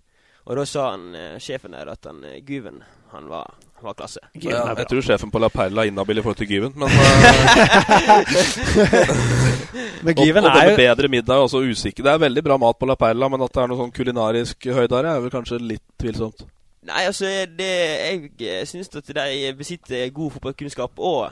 Og 0.44 0.60
da 0.60 0.66
sa 0.70 0.92
han, 0.92 1.08
eh, 1.18 1.40
sjefen 1.42 1.74
der 1.74 1.90
at 1.90 2.06
han, 2.06 2.22
Guven 2.46 2.84
han 3.14 3.28
var, 3.30 3.50
han 3.78 3.84
var 3.88 3.94
klasse. 3.98 4.20
Ja, 4.42 4.62
jeg 4.78 4.86
tror 4.90 5.02
sjefen 5.06 5.30
på 5.34 5.40
La 5.42 5.48
Perla 5.52 5.84
er 5.84 5.90
inhabil 5.92 6.18
i 6.20 6.24
forhold 6.24 6.40
til 6.42 6.50
Gyven, 6.50 6.72
men 6.76 6.88
Men 10.04 10.12
Og, 10.12 10.20
Gyven 10.24 10.44
og 10.44 10.50
er 10.58 10.70
jo 10.70 10.76
bedre 10.78 11.08
middag 11.12 11.36
er 11.38 11.44
også 11.46 11.62
usikker. 11.64 12.04
Det 12.04 12.12
er 12.12 12.20
veldig 12.26 12.42
bra 12.44 12.56
mat 12.60 12.78
på 12.80 12.88
La 12.88 12.96
Perla, 13.00 13.28
men 13.32 13.42
at 13.44 13.54
det 13.54 13.62
er 13.62 13.70
noe 13.72 13.80
sånn 13.80 13.94
kulinarisk 13.94 14.68
høydare, 14.76 15.14
er 15.16 15.24
vel 15.24 15.32
kanskje 15.32 15.60
litt 15.62 15.84
tvilsomt. 16.00 16.44
Nei, 16.84 17.06
altså, 17.08 17.24
det, 17.56 17.70
jeg 18.04 18.30
eh, 18.44 18.62
syns 18.68 18.90
at 18.92 19.08
de 19.16 19.52
besitter 19.56 20.10
god 20.12 20.34
fotballkunnskap 20.34 21.00
og 21.00 21.30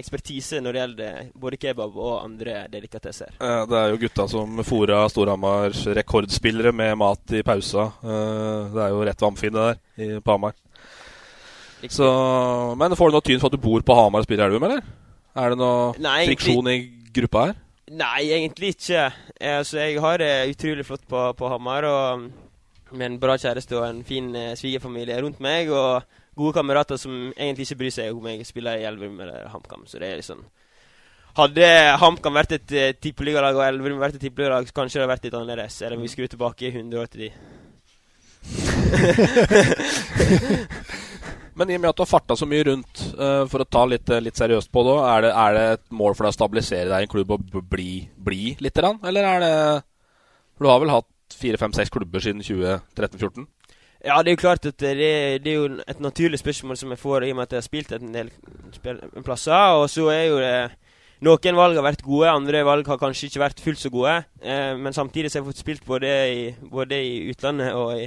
ekspertise 0.00 0.60
når 0.64 0.72
det 0.76 0.80
gjelder 0.82 1.30
både 1.40 1.58
kebab 1.60 1.96
og 1.96 2.18
andre 2.24 2.66
delikatesser. 2.72 3.32
Eh, 3.40 3.62
Det 3.68 3.78
er 3.80 3.94
jo 3.94 4.00
gutta 4.04 4.26
som 4.28 4.60
fora 4.64 5.00
Storhamars 5.12 5.86
rekordspillere 5.96 6.72
med 6.76 6.98
mat 7.00 7.32
i 7.36 7.42
pausa. 7.44 7.88
Eh, 8.04 8.68
Det 8.76 8.82
er 8.84 8.92
jo 8.92 9.00
rett 9.08 9.24
ved 9.24 9.40
det 9.40 9.52
der, 9.56 9.80
i- 9.96 10.20
på 10.20 10.36
Hamar. 10.36 10.52
Så, 11.88 12.76
men 12.76 12.92
får 12.98 13.08
du 13.08 13.16
noe 13.16 13.24
tyn 13.24 13.40
for 13.40 13.48
at 13.48 13.56
du 13.56 13.62
bor 13.62 13.80
på 13.86 13.94
Hamar 13.96 14.20
og 14.20 14.26
spiller 14.28 14.44
i 14.44 14.46
Elverum, 14.50 14.66
eller? 14.68 14.82
Er 15.40 15.50
det 15.54 15.58
noe 15.62 15.94
Nei, 15.98 16.24
egentlig- 16.26 16.38
friksjon 16.42 16.68
i 16.68 16.78
gruppa 17.16 17.46
her? 17.46 17.54
Nei, 17.90 18.20
egentlig 18.36 18.74
ikke. 18.76 19.12
Eh, 19.40 19.58
Altså, 19.58 19.78
jeg 19.80 20.00
har 20.00 20.18
det 20.18 20.50
utrolig 20.54 20.84
flott 20.86 21.06
på, 21.08 21.24
på 21.38 21.48
Hamar. 21.48 21.84
Og 21.88 22.30
med 22.92 23.06
en 23.06 23.18
bra 23.22 23.36
kjæreste 23.38 23.76
og 23.78 23.86
en 23.88 24.04
fin 24.04 24.34
eh, 24.36 24.54
svigerfamilie 24.58 25.20
rundt 25.22 25.40
meg. 25.40 25.70
Og 25.70 26.02
gode 26.36 26.52
kamerater 26.54 26.96
som 26.98 27.32
egentlig 27.36 27.66
ikke 27.66 27.78
bryr 27.82 27.90
seg 27.90 28.12
om 28.14 28.26
jeg 28.30 28.46
spiller 28.46 28.78
i 28.78 28.84
Elverum 28.86 29.20
eller 29.20 29.48
HamKam. 29.50 29.86
Så 29.86 29.98
det 29.98 30.08
er 30.12 30.16
liksom 30.22 30.44
Hadde 31.38 31.66
HamKam 32.02 32.34
vært 32.34 32.52
et 32.56 32.72
uh, 32.74 32.90
tippeligalag 32.98 33.54
og 33.54 33.62
Elverum 33.62 34.00
vært 34.02 34.16
et 34.18 34.24
tippeligalag, 34.24 34.66
kanskje 34.74 34.98
det 34.98 35.02
hadde 35.04 35.12
vært 35.12 35.24
litt 35.28 35.36
annerledes. 35.38 35.76
Eller 35.86 35.96
vi 36.02 36.08
skulle 36.10 36.26
tilbake 36.28 36.72
100 36.74 36.98
år 36.98 37.06
til 37.06 37.20
de. 37.22 37.30
Men 41.60 41.70
i 41.70 41.76
og 41.76 41.82
med 41.82 41.92
at 41.92 41.98
du 41.98 42.02
har 42.06 42.08
farta 42.08 42.36
så 42.40 42.48
mye 42.48 42.64
rundt, 42.70 43.04
uh, 43.20 43.44
for 43.52 43.60
å 43.60 43.68
ta 43.68 43.84
litt, 43.84 44.08
litt 44.24 44.40
seriøst 44.40 44.72
på 44.72 44.84
det, 44.86 44.96
er 45.12 45.24
det, 45.26 45.32
er 45.44 45.56
det 45.56 45.64
et 45.76 45.86
mål 46.00 46.16
for 46.16 46.24
deg 46.24 46.32
å 46.32 46.38
stabilisere 46.38 46.88
deg 46.88 47.04
i 47.04 47.08
en 47.08 47.12
klubb 47.12 47.34
og 47.36 47.62
bli, 47.68 47.90
bli 48.16 48.54
lite? 48.64 48.94
Eller 49.04 49.28
er 49.34 49.44
det 49.44 49.54
For 50.56 50.64
du 50.64 50.72
har 50.72 50.80
vel 50.80 50.94
hatt 50.96 51.36
fire, 51.36 51.60
fem, 51.60 51.74
seks 51.76 51.92
klubber 51.92 52.24
siden 52.24 52.40
2013-2014? 52.42 53.48
Ja, 54.00 54.22
det 54.24 54.30
er 54.30 54.36
jo 54.38 54.40
klart 54.40 54.64
at 54.64 54.80
det, 54.80 54.94
det 55.44 55.50
er 55.50 55.58
jo 55.58 55.66
et 55.84 56.00
naturlig 56.00 56.40
spørsmål 56.40 56.78
som 56.80 56.92
jeg 56.94 57.02
får 57.02 57.26
i 57.26 57.34
og 57.34 57.36
med 57.36 57.44
at 57.44 57.52
jeg 57.52 57.60
har 57.60 57.66
spilt 57.66 57.92
en 57.92 58.14
del 58.14 58.30
plasser. 59.26 59.76
Og 59.76 59.90
så 59.92 60.08
er 60.14 60.24
jo 60.30 60.38
det 60.40 60.54
Noen 61.20 61.52
valg 61.58 61.76
har 61.76 61.84
vært 61.84 62.00
gode, 62.00 62.30
andre 62.32 62.62
valg 62.64 62.86
har 62.88 62.96
kanskje 62.96 63.28
ikke 63.28 63.42
vært 63.42 63.58
fullt 63.60 63.80
så 63.82 63.90
gode. 63.92 64.14
Eh, 64.40 64.72
men 64.80 64.94
samtidig 64.96 65.28
så 65.28 65.36
har 65.36 65.42
jeg 65.42 65.50
fått 65.50 65.60
spilt 65.60 65.82
både 65.84 66.12
i, 66.32 66.46
både 66.64 66.96
i 66.96 67.10
utlandet 67.28 67.74
og 67.76 67.90
i 68.00 68.06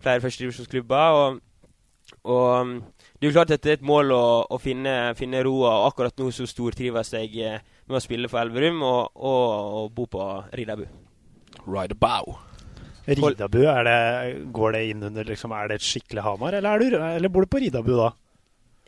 flere 0.00 0.22
førstedivisjonsklubber. 0.24 1.18
Og, 1.18 2.14
og 2.24 2.72
det 3.24 3.30
er 3.30 3.32
jo 3.32 3.36
klart 3.38 3.52
at 3.54 3.62
det 3.64 3.70
er 3.72 3.78
et 3.78 3.84
mål 3.88 4.10
å, 4.12 4.24
å 4.52 4.56
finne, 4.60 5.14
finne 5.16 5.40
roa. 5.46 5.70
Og 5.80 5.86
akkurat 5.86 6.18
nå 6.20 6.26
så 6.28 6.44
stortrives 6.44 7.14
jeg 7.16 7.30
eh, 7.40 7.62
med 7.88 7.96
å 7.96 8.02
spille 8.04 8.28
for 8.28 8.42
Elverum 8.42 8.82
og, 8.84 9.14
og, 9.16 9.46
og 9.78 9.86
bo 9.96 10.04
på 10.12 10.26
Ridabu. 10.52 10.82
Ridabu, 13.08 13.62
er 13.64 13.88
det, 13.88 13.96
går 14.52 14.76
det 14.76 14.82
inn 14.90 15.06
under 15.08 15.24
liksom, 15.28 15.54
Er 15.56 15.70
det 15.72 15.78
et 15.80 15.86
skikkelig 15.86 16.24
Hamar, 16.26 16.58
eller, 16.58 16.76
er 16.76 16.84
du, 16.84 16.98
eller 17.00 17.32
bor 17.32 17.46
du 17.46 17.50
på 17.54 17.62
Ridabu 17.64 17.94
da? 17.96 18.10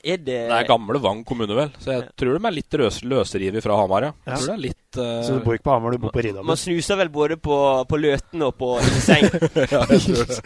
Er 0.04 0.20
det 0.20 0.36
Det 0.50 0.58
er 0.58 0.68
gamle 0.68 1.00
Vang 1.00 1.22
kommune, 1.24 1.56
vel. 1.56 1.72
Så 1.80 1.94
jeg 1.94 2.04
tror 2.20 2.36
de 2.36 2.48
er 2.50 2.56
litt 2.58 2.76
løs, 2.80 3.00
løsrivet 3.08 3.64
fra 3.64 3.78
Hamar, 3.80 4.10
ja. 4.10 4.12
Ja. 4.26 4.34
Jeg 4.34 4.42
tror 4.42 4.50
det 4.52 4.58
er 4.58 4.62
litt 4.66 5.00
uh... 5.00 5.24
Så 5.24 5.38
du 5.38 5.40
bor 5.48 5.56
ikke 5.56 5.70
på 5.70 5.78
Hamar, 5.78 5.96
du 5.96 6.04
bor 6.04 6.12
på 6.12 6.26
Ridabu? 6.28 6.44
Man 6.52 6.60
snuser 6.60 7.00
vel 7.00 7.12
både 7.16 7.40
på, 7.40 7.56
på 7.88 8.02
Løten 8.04 8.44
og 8.44 8.52
på 8.60 8.74
Seng. 9.00 9.24
ja, 9.74 9.80
jeg 9.96 10.04
tror 10.04 10.28
det. 10.28 10.38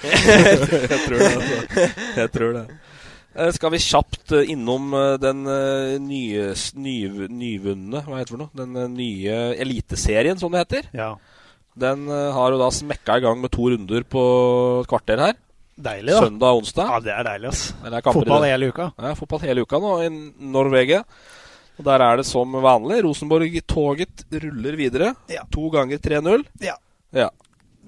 jeg 0.95 1.03
tror 1.09 1.19
det. 1.19 1.35
Altså. 1.35 1.91
Jeg 2.23 2.35
tror 2.39 2.59
det. 2.61 2.65
Eh, 3.35 3.51
Skal 3.55 3.71
vi 3.75 3.79
kjapt 3.83 4.33
eh, 4.35 4.51
innom 4.51 4.95
eh, 4.95 5.17
den 5.23 5.45
nye, 6.07 6.49
ny, 6.75 6.95
nyvunne 7.31 8.03
Hva 8.07 8.19
heter 8.19 8.27
det 8.27 8.35
for 8.35 8.43
noe? 8.43 8.51
Den 8.59 8.97
nye 8.97 9.37
Eliteserien, 9.61 10.39
som 10.41 10.53
det 10.53 10.65
heter. 10.65 10.89
Ja. 10.97 11.13
Den 11.81 12.09
har 12.11 12.53
jo 12.53 12.59
da 12.61 12.67
smekka 12.75 13.21
i 13.21 13.23
gang 13.25 13.39
med 13.41 13.53
to 13.55 13.71
runder 13.71 14.03
på 14.05 14.23
et 14.83 14.89
kvarter 14.91 15.23
her. 15.23 15.37
Deilig, 15.81 16.13
da. 16.13 16.25
Søndag 16.27 16.57
og 16.57 16.65
onsdag. 16.65 16.91
Ja, 16.91 16.99
det 17.05 17.13
er 17.15 17.29
deilig, 17.29 17.53
ass. 17.55 17.63
Er 17.87 18.03
Fotball 18.05 18.45
hele 18.45 18.69
uka. 18.69 18.89
Ja, 19.01 19.13
fotball 19.17 19.45
hele 19.47 19.65
uka 19.65 19.81
nå 19.81 19.93
i 20.05 20.11
Norvegia. 20.51 21.05
Og 21.79 21.87
Der 21.87 22.05
er 22.05 22.21
det 22.21 22.27
som 22.29 22.53
vanlig. 22.53 22.99
Rosenborg-toget 23.07 24.27
ruller 24.43 24.77
videre. 24.77 25.15
Ja. 25.33 25.47
To 25.55 25.71
ganger 25.73 26.03
3-0. 26.03 26.45
Ja. 26.61 26.75
Ja. 27.17 27.31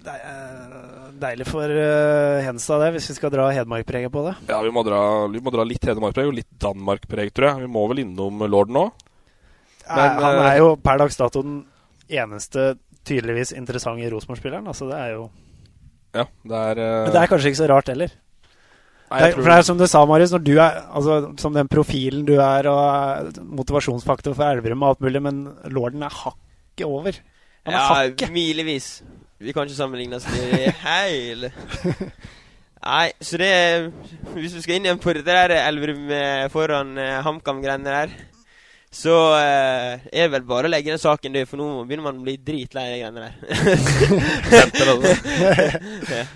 Det 0.03 0.15
er 0.19 1.13
deilig 1.23 1.47
for 1.47 1.71
Hensa, 1.71 2.47
Henstad, 2.49 2.81
det, 2.83 2.91
hvis 2.97 3.09
vi 3.13 3.15
skal 3.19 3.31
dra 3.35 3.45
Hedmark-preget 3.55 4.11
på 4.13 4.25
det. 4.27 4.33
Ja, 4.51 4.59
vi 4.65 4.73
må 4.75 4.83
dra, 4.87 5.01
vi 5.31 5.43
må 5.45 5.53
dra 5.55 5.67
litt 5.69 5.85
Hedmark-preg 5.87 6.31
og 6.31 6.35
litt 6.41 6.51
Danmark-preg, 6.63 7.31
tror 7.37 7.49
jeg. 7.53 7.63
Vi 7.67 7.71
må 7.71 7.85
vel 7.93 8.03
innom 8.03 8.43
Lorden 8.51 8.81
òg. 8.83 9.05
Han 9.93 10.19
eh, 10.23 10.49
er 10.49 10.59
jo 10.63 10.73
per 10.83 10.99
dags 11.03 11.19
dato 11.19 11.43
den 11.45 11.63
eneste 12.13 12.73
tydeligvis 13.07 13.55
interessante 13.55 14.11
Rosenborg-spilleren. 14.13 14.67
Altså, 14.71 14.91
det 14.91 14.99
er 14.99 15.15
jo 15.17 15.25
Ja, 16.13 16.27
det 16.47 16.59
er 16.59 16.83
eh, 16.83 16.99
Men 17.07 17.15
det 17.15 17.23
er 17.23 17.31
kanskje 17.31 17.53
ikke 17.53 17.63
så 17.63 17.71
rart 17.71 17.91
heller. 17.93 18.13
Nei, 19.13 19.19
det 19.21 19.27
er, 19.29 19.35
for 19.37 19.51
det 19.51 19.57
er 19.59 19.67
som 19.69 19.81
du 19.81 19.85
sa, 19.91 20.05
Marius, 20.09 20.33
når 20.33 20.45
du 20.47 20.53
er 20.57 20.79
altså, 20.89 21.17
som 21.41 21.53
den 21.53 21.69
profilen 21.69 22.23
du 22.25 22.39
er, 22.41 22.69
og 22.71 23.43
motivasjonsfaktor 23.59 24.35
for 24.39 24.49
Elverum 24.49 24.83
og 24.87 24.95
alt 24.95 25.03
mulig, 25.05 25.21
men 25.27 25.43
lorden 25.75 26.07
er 26.07 26.15
hakket 26.23 26.87
over. 26.89 27.19
Han 27.69 27.75
er 27.75 27.77
Ja, 27.77 27.83
hakket. 27.93 28.33
milevis. 28.33 28.89
Vi 29.43 29.53
kan 29.55 29.67
ikke 29.67 29.79
sammenligne 29.79 30.19
oss 30.19 30.29
med 30.31 30.71
hele 30.85 31.53
Nei, 32.83 33.13
så 33.23 33.39
det 33.39 33.49
er 33.51 33.89
Hvis 34.35 34.57
vi 34.57 34.63
skal 34.65 34.77
inn 34.79 34.87
igjen 34.89 35.01
på 35.03 35.15
det 35.15 35.25
der 35.27 35.55
Elverum 35.61 36.09
foran 36.51 36.97
eh, 36.99 37.21
HamKam-greiene 37.23 37.87
der, 37.87 38.15
så 38.93 39.15
eh, 39.39 40.03
er 40.11 40.27
det 40.27 40.33
vel 40.35 40.49
bare 40.49 40.67
å 40.67 40.73
legge 40.73 40.91
den 40.91 41.01
saken 41.01 41.37
død, 41.37 41.47
for 41.49 41.61
nå 41.61 41.85
begynner 41.87 42.09
man 42.09 42.19
å 42.19 42.27
bli 42.27 42.35
dritlei 42.43 42.89
de 42.91 42.99
greiene 43.01 43.23
der. 43.23 43.35
altså. 44.91 46.27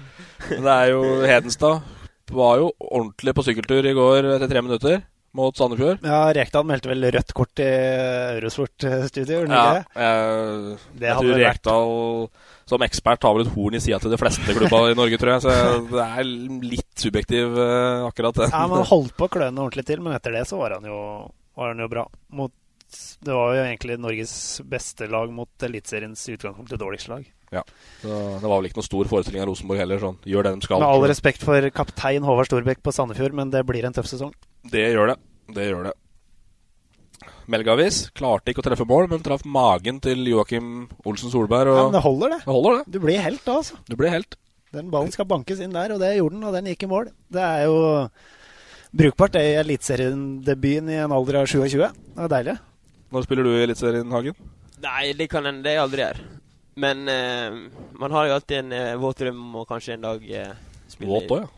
Det 0.63 0.71
er 0.71 0.87
jo 0.93 1.03
Hedenstad 1.27 1.83
var 2.31 2.59
jo 2.61 2.71
ordentlig 2.79 3.35
på 3.37 3.45
sykkeltur 3.47 3.87
i 3.87 3.95
går 3.97 4.31
etter 4.37 4.51
tre 4.51 4.63
minutter 4.65 5.03
mot 5.37 5.57
Sandefjord. 5.59 6.03
Ja, 6.07 6.21
Rekdal 6.37 6.67
meldte 6.69 6.91
vel 6.91 7.07
rødt 7.15 7.33
kort 7.37 7.61
i 7.63 7.69
gjorde 9.37 9.53
han 9.53 9.57
Ja, 9.57 9.65
ikke 9.81 9.95
det? 9.97 10.05
jeg, 10.07 10.79
Det 11.01 11.09
jeg 11.11 11.19
tror 11.21 11.43
Rekdal 11.45 11.95
som 12.67 12.83
ekspert 12.83 13.23
har 13.23 13.37
vel 13.37 13.45
et 13.47 13.53
horn 13.55 13.77
i 13.79 13.81
sida 13.85 14.01
til 14.03 14.11
de 14.11 14.19
fleste 14.19 14.57
klubba 14.57 14.81
i 14.91 14.97
Norge, 14.99 15.19
tror 15.23 15.37
jeg. 15.37 15.45
Så 15.45 15.53
det 15.93 16.07
er 16.07 16.31
litt 16.67 17.05
subjektiv, 17.05 17.55
eh, 17.63 18.07
akkurat 18.09 18.41
det. 18.41 18.49
Ja, 18.51 18.65
men 18.73 18.83
holdt 18.91 19.15
på 19.15 19.29
å 19.29 19.33
kløne 19.37 19.63
ordentlig 19.63 19.87
til, 19.87 20.03
men 20.03 20.17
etter 20.17 20.35
det 20.35 20.43
så 20.51 20.59
var 20.59 20.75
han 20.81 20.89
jo, 20.91 20.99
var 21.55 21.71
han 21.71 21.85
jo 21.85 21.89
bra. 21.93 22.07
Mot, 22.35 22.53
det 23.23 23.37
var 23.39 23.55
jo 23.55 23.63
egentlig 23.69 24.01
Norges 24.03 24.35
beste 24.67 25.07
lag 25.13 25.31
mot 25.37 25.67
Eliteseriens 25.69 26.27
utgangspunkt 26.35 26.73
til 26.75 26.83
dårligste 26.83 27.15
lag. 27.15 27.29
Ja, 27.55 27.63
så 28.03 28.41
Det 28.41 28.49
var 28.49 28.59
vel 28.61 28.69
ikke 28.71 28.81
noen 28.81 28.89
stor 28.89 29.05
forestilling 29.11 29.43
av 29.45 29.49
Rosenborg 29.49 29.79
heller. 29.79 29.99
sånn, 30.03 30.17
Gjør 30.27 30.43
det 30.49 30.55
de 30.57 30.67
skal. 30.67 30.81
Med 30.83 30.89
all 30.89 31.07
respekt 31.09 31.45
for 31.47 31.69
kaptein 31.71 32.25
Håvard 32.27 32.49
Storbekk 32.49 32.83
på 32.83 32.93
Sandefjord, 32.93 33.33
men 33.39 33.51
det 33.51 33.63
blir 33.67 33.85
en 33.87 33.93
tøff 33.95 34.09
sesong. 34.11 34.33
Det 34.71 34.89
gjør 34.93 35.13
det. 35.15 35.17
Det 35.55 35.69
gjør 35.71 35.85
det. 35.91 35.95
Melgavis 37.47 38.11
klarte 38.19 38.51
ikke 38.51 38.63
å 38.65 38.67
treffe 38.67 38.87
mål, 38.89 39.07
men 39.13 39.23
traff 39.23 39.45
magen 39.47 40.01
til 40.03 40.25
Joakim 40.27 40.89
Olsen 41.07 41.31
Solberg. 41.31 41.71
Og 41.71 41.79
Ja, 41.79 41.85
men 41.87 41.95
det 41.95 42.03
holder, 42.03 42.29
det. 42.35 42.39
det 42.43 42.55
holder, 42.57 42.79
det. 42.83 42.93
Du 42.93 42.99
blir 43.05 43.23
helt 43.23 43.45
da, 43.45 43.59
altså. 43.61 43.79
Du 43.87 43.95
blir 43.97 44.11
helt. 44.11 44.35
Den 44.75 44.91
ballen 44.91 45.13
skal 45.15 45.29
bankes 45.31 45.61
inn 45.63 45.73
der, 45.73 45.93
og 45.95 46.01
det 46.03 46.17
gjorde 46.17 46.35
den, 46.35 46.45
og 46.45 46.53
den 46.53 46.67
gikk 46.73 46.83
i 46.83 46.91
mål. 46.91 47.13
Det 47.31 47.41
er 47.43 47.65
jo 47.69 48.09
brukbart, 48.97 49.37
det 49.37 49.45
i 49.47 49.55
eliteseriendebuten 49.63 50.91
i 50.91 50.99
en 51.05 51.15
alder 51.15 51.43
av 51.43 51.47
27. 51.47 51.79
Det 51.79 52.27
er 52.27 52.33
deilig. 52.35 52.57
Når 53.15 53.23
spiller 53.29 53.47
du 53.47 53.53
i 53.55 53.63
Eliteserien, 53.63 54.11
Hagen? 54.11 54.35
Nei, 54.83 55.13
det 55.17 55.29
kan 55.31 55.47
en 55.47 55.63
det 55.63 55.77
aldri 55.79 56.03
gjør. 56.03 56.19
Men 56.77 57.09
eh, 57.09 57.55
man 57.97 58.13
har 58.13 58.27
jo 58.29 58.35
alltid 58.37 58.59
en 58.59 58.73
uh, 58.73 58.97
våt 59.01 59.23
drøm 59.23 59.39
om 59.41 59.55
å 59.63 59.69
kanskje 59.69 59.95
en 59.97 60.03
dag 60.05 60.27
eh, 60.29 60.51
spille 60.93 61.09
Våt 61.09 61.31
òg, 61.33 61.47
ja. 61.47 61.53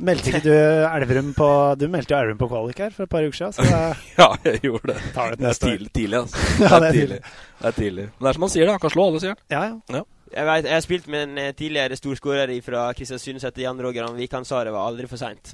Meldte 0.00 0.30
ikke 0.30 0.40
du 0.46 0.54
Elverum 0.56 1.34
på 1.36 1.46
Du 1.76 1.84
meldte 1.92 2.14
jo 2.14 2.20
Elverum 2.22 2.38
på 2.40 2.46
kvalik 2.48 2.78
her 2.80 2.94
for 2.96 3.04
et 3.04 3.10
par 3.12 3.26
uker 3.26 3.36
siden, 3.36 3.52
så 3.52 3.66
det, 3.68 3.80
Ja, 4.16 4.28
jeg 4.48 4.62
gjorde 4.64 4.94
det. 4.94 5.10
Tar 5.12 5.34
det 5.34 5.38
det 5.42 5.50
er 5.50 5.60
tidlig, 5.60 5.90
tidlig 5.92 6.18
altså. 6.22 6.46
Ja, 6.64 6.70
det 6.80 6.88
er 6.88 6.96
tidlig. 6.96 7.18
Det 7.58 7.68
er 7.68 7.76
tidlig. 7.76 8.06
Men 8.14 8.24
det 8.24 8.30
er 8.32 8.38
som 8.38 8.46
han 8.46 8.54
sier, 8.54 8.64
det. 8.64 8.72
Han 8.78 8.84
kan 8.86 8.94
slå 8.96 9.06
alle, 9.10 9.20
sier 9.26 9.34
han. 9.36 9.42
Ja, 9.52 9.62
ja. 9.98 10.02
Jeg, 10.32 10.48
vet, 10.48 10.70
jeg 10.70 10.78
har 10.78 10.86
spilt 10.86 11.12
med 11.12 11.26
en 11.28 11.42
eh, 11.44 11.52
tidligere 11.58 12.00
storskårer 12.00 12.54
fra 12.64 12.86
Kristiansund 12.96 13.42
som 13.42 13.50
heter 13.50 13.66
Jan 13.66 13.84
Roger 13.84 14.08
Anvik. 14.08 14.32
Han 14.32 14.48
sa 14.48 14.62
det 14.64 14.72
var 14.72 14.88
aldri 14.88 15.04
for 15.12 15.20
seint. 15.20 15.52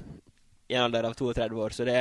I 0.71 0.79
en 0.79 0.85
alder 0.87 1.09
av 1.11 1.19
32 1.19 1.59
år. 1.67 1.75
Så 1.75 1.83
det 1.89 1.99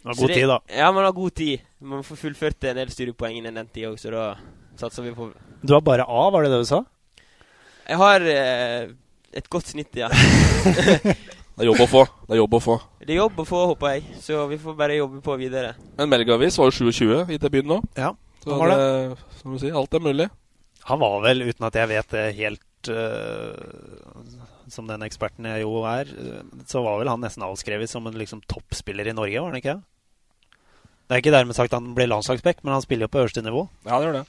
Man 0.00 0.14
har 0.14 0.22
god 0.22 0.32
det- 0.32 0.40
tid, 0.40 0.48
da. 0.48 0.58
Ja, 0.80 0.88
man 0.96 1.04
har 1.04 1.12
god 1.20 1.36
tid. 1.36 1.68
Man 1.84 2.08
får 2.08 2.22
fullført 2.24 2.70
en 2.72 2.80
del 2.80 2.96
studiepoeng 2.96 3.36
innen 3.42 3.60
den 3.60 3.68
tid 3.68 3.90
òg, 3.92 4.00
så 4.00 4.16
da 4.16 4.24
satser 4.80 5.06
vi 5.06 5.14
på 5.16 5.30
Du 5.62 5.74
har 5.74 5.82
bare 5.84 6.06
A, 6.08 6.26
var 6.30 6.44
det 6.44 6.52
det 6.52 6.64
du 6.64 6.68
sa? 6.68 6.82
Jeg 7.84 8.00
har 8.00 8.24
eh, 8.32 8.92
et 9.36 9.48
godt 9.52 9.72
snitt, 9.72 9.92
ja. 9.98 10.10
Det 11.54 11.62
er 11.62 11.68
jobb 11.68 11.84
å 11.84 11.86
få. 11.86 12.00
Det 12.26 12.34
er 12.34 12.38
jobb 12.40 12.54
å 12.56 12.58
få. 12.58 12.74
det 12.98 13.12
er 13.14 13.18
jobb 13.20 13.36
å 13.38 13.44
få, 13.46 13.58
håper 13.70 13.92
jeg. 13.92 14.16
Så 14.24 14.40
vi 14.50 14.56
får 14.58 14.74
bare 14.74 14.96
jobbe 14.96 15.20
på 15.22 15.36
videre. 15.38 15.76
Men 16.00 16.10
Melgavis 16.10 16.56
var 16.58 16.72
jo 16.72 16.90
27 16.90 17.30
i 17.30 17.38
debuten 17.38 17.70
nå. 17.70 17.76
Ja, 17.94 18.08
Så 18.42 18.50
han 18.50 18.58
var 18.58 18.72
det, 18.72 19.18
som 19.38 19.54
du 19.54 19.60
sier, 19.62 19.76
alt 19.78 19.94
er 19.94 20.02
mulig. 20.02 20.26
Han 20.90 20.98
var 20.98 21.20
vel, 21.22 21.44
uten 21.46 21.68
at 21.68 21.78
jeg 21.78 21.90
vet 21.92 22.10
det 22.10 22.24
helt 22.40 22.90
uh, 22.90 23.54
Som 24.68 24.90
den 24.90 25.06
eksperten 25.06 25.46
jeg 25.46 25.62
jo 25.62 25.84
er, 25.86 26.10
så 26.66 26.82
var 26.82 26.98
vel 27.00 27.12
han 27.12 27.22
nesten 27.22 27.46
avskrevet 27.46 27.88
som 27.92 28.10
en 28.10 28.18
liksom 28.18 28.42
toppspiller 28.50 29.06
i 29.06 29.14
Norge, 29.14 29.38
var 29.38 29.54
han 29.54 29.62
ikke? 29.62 29.78
Det 31.04 31.14
er 31.14 31.22
ikke 31.22 31.36
dermed 31.36 31.54
sagt 31.54 31.70
at 31.70 31.78
han 31.78 31.94
ble 31.94 32.08
landslagsback, 32.10 32.64
men 32.64 32.74
han 32.74 32.82
spiller 32.82 33.06
jo 33.06 33.14
på 33.14 33.22
øverste 33.22 33.46
nivå. 33.46 33.68
Ja, 33.86 34.00
det 34.00 34.08
gjør 34.08 34.18
det. 34.18 34.26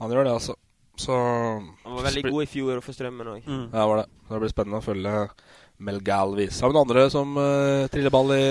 Han 0.00 0.12
gjør 0.14 0.26
det, 0.28 0.34
altså. 0.40 0.56
Så 1.00 1.16
Han 1.16 1.94
var 1.96 2.10
veldig 2.10 2.26
god 2.28 2.42
i 2.44 2.50
fjor 2.50 2.82
for 2.84 2.96
Strømmen 2.96 3.30
òg. 3.36 3.46
Mm. 3.46 3.62
Ja, 3.72 3.86
var 3.88 4.02
det. 4.02 4.08
Det 4.28 4.42
blir 4.42 4.52
spennende 4.52 4.80
å 4.82 4.84
følge 4.84 5.14
Mel 5.80 6.02
Galvis. 6.04 6.60
Har 6.60 6.72
vi 6.72 6.76
noen 6.76 6.88
andre 6.88 7.06
som 7.12 7.38
uh, 7.40 7.86
triller 7.92 8.12
ball 8.12 8.34
i 8.36 8.44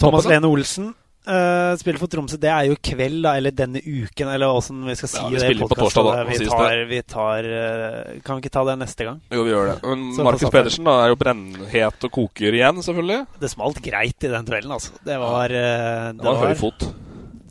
Thomas? 0.00 0.28
Lene 0.28 0.50
Olsen 0.50 0.92
Uh, 1.24 1.72
spiller 1.80 1.96
for 1.96 2.12
Tromsø. 2.12 2.36
Det 2.36 2.50
er 2.52 2.66
jo 2.68 2.74
kveld, 2.84 3.22
da, 3.24 3.30
eller 3.40 3.54
denne 3.56 3.80
uken, 3.80 4.28
eller 4.28 4.52
åssen 4.52 4.82
vi 4.84 4.92
skal 4.98 5.08
si 5.08 5.22
Ja, 5.22 5.30
vi 5.32 5.54
det. 5.54 5.54
på 5.62 5.78
torsdag, 5.80 6.04
da, 6.04 6.24
Vi 6.28 6.36
tar, 6.44 6.82
vi 6.90 6.98
tar 7.00 7.48
uh, 7.48 8.18
Kan 8.20 8.36
vi 8.36 8.44
ikke 8.44 8.52
ta 8.52 8.64
det 8.68 8.74
neste 8.82 9.06
gang? 9.08 9.22
Jo, 9.32 9.46
vi 9.46 9.54
gjør 9.54 9.70
det. 9.70 9.78
Men 9.88 10.02
Så 10.12 10.26
Markus. 10.26 10.50
Pedersen 10.52 10.84
da, 10.84 10.98
er 11.00 11.14
jo 11.14 11.16
brennhet 11.22 12.04
og 12.10 12.12
koker 12.12 12.58
igjen, 12.60 12.82
selvfølgelig. 12.84 13.18
Det 13.40 13.52
smalt 13.54 13.80
greit 13.86 14.28
i 14.28 14.32
den 14.34 14.50
duellen, 14.50 14.76
altså. 14.76 14.92
Det 15.00 15.16
var, 15.22 15.48
uh, 15.48 16.12
Det 16.12 16.28
var 16.28 16.42
var 16.42 16.52
høy 16.52 16.60
fot. 16.60 16.86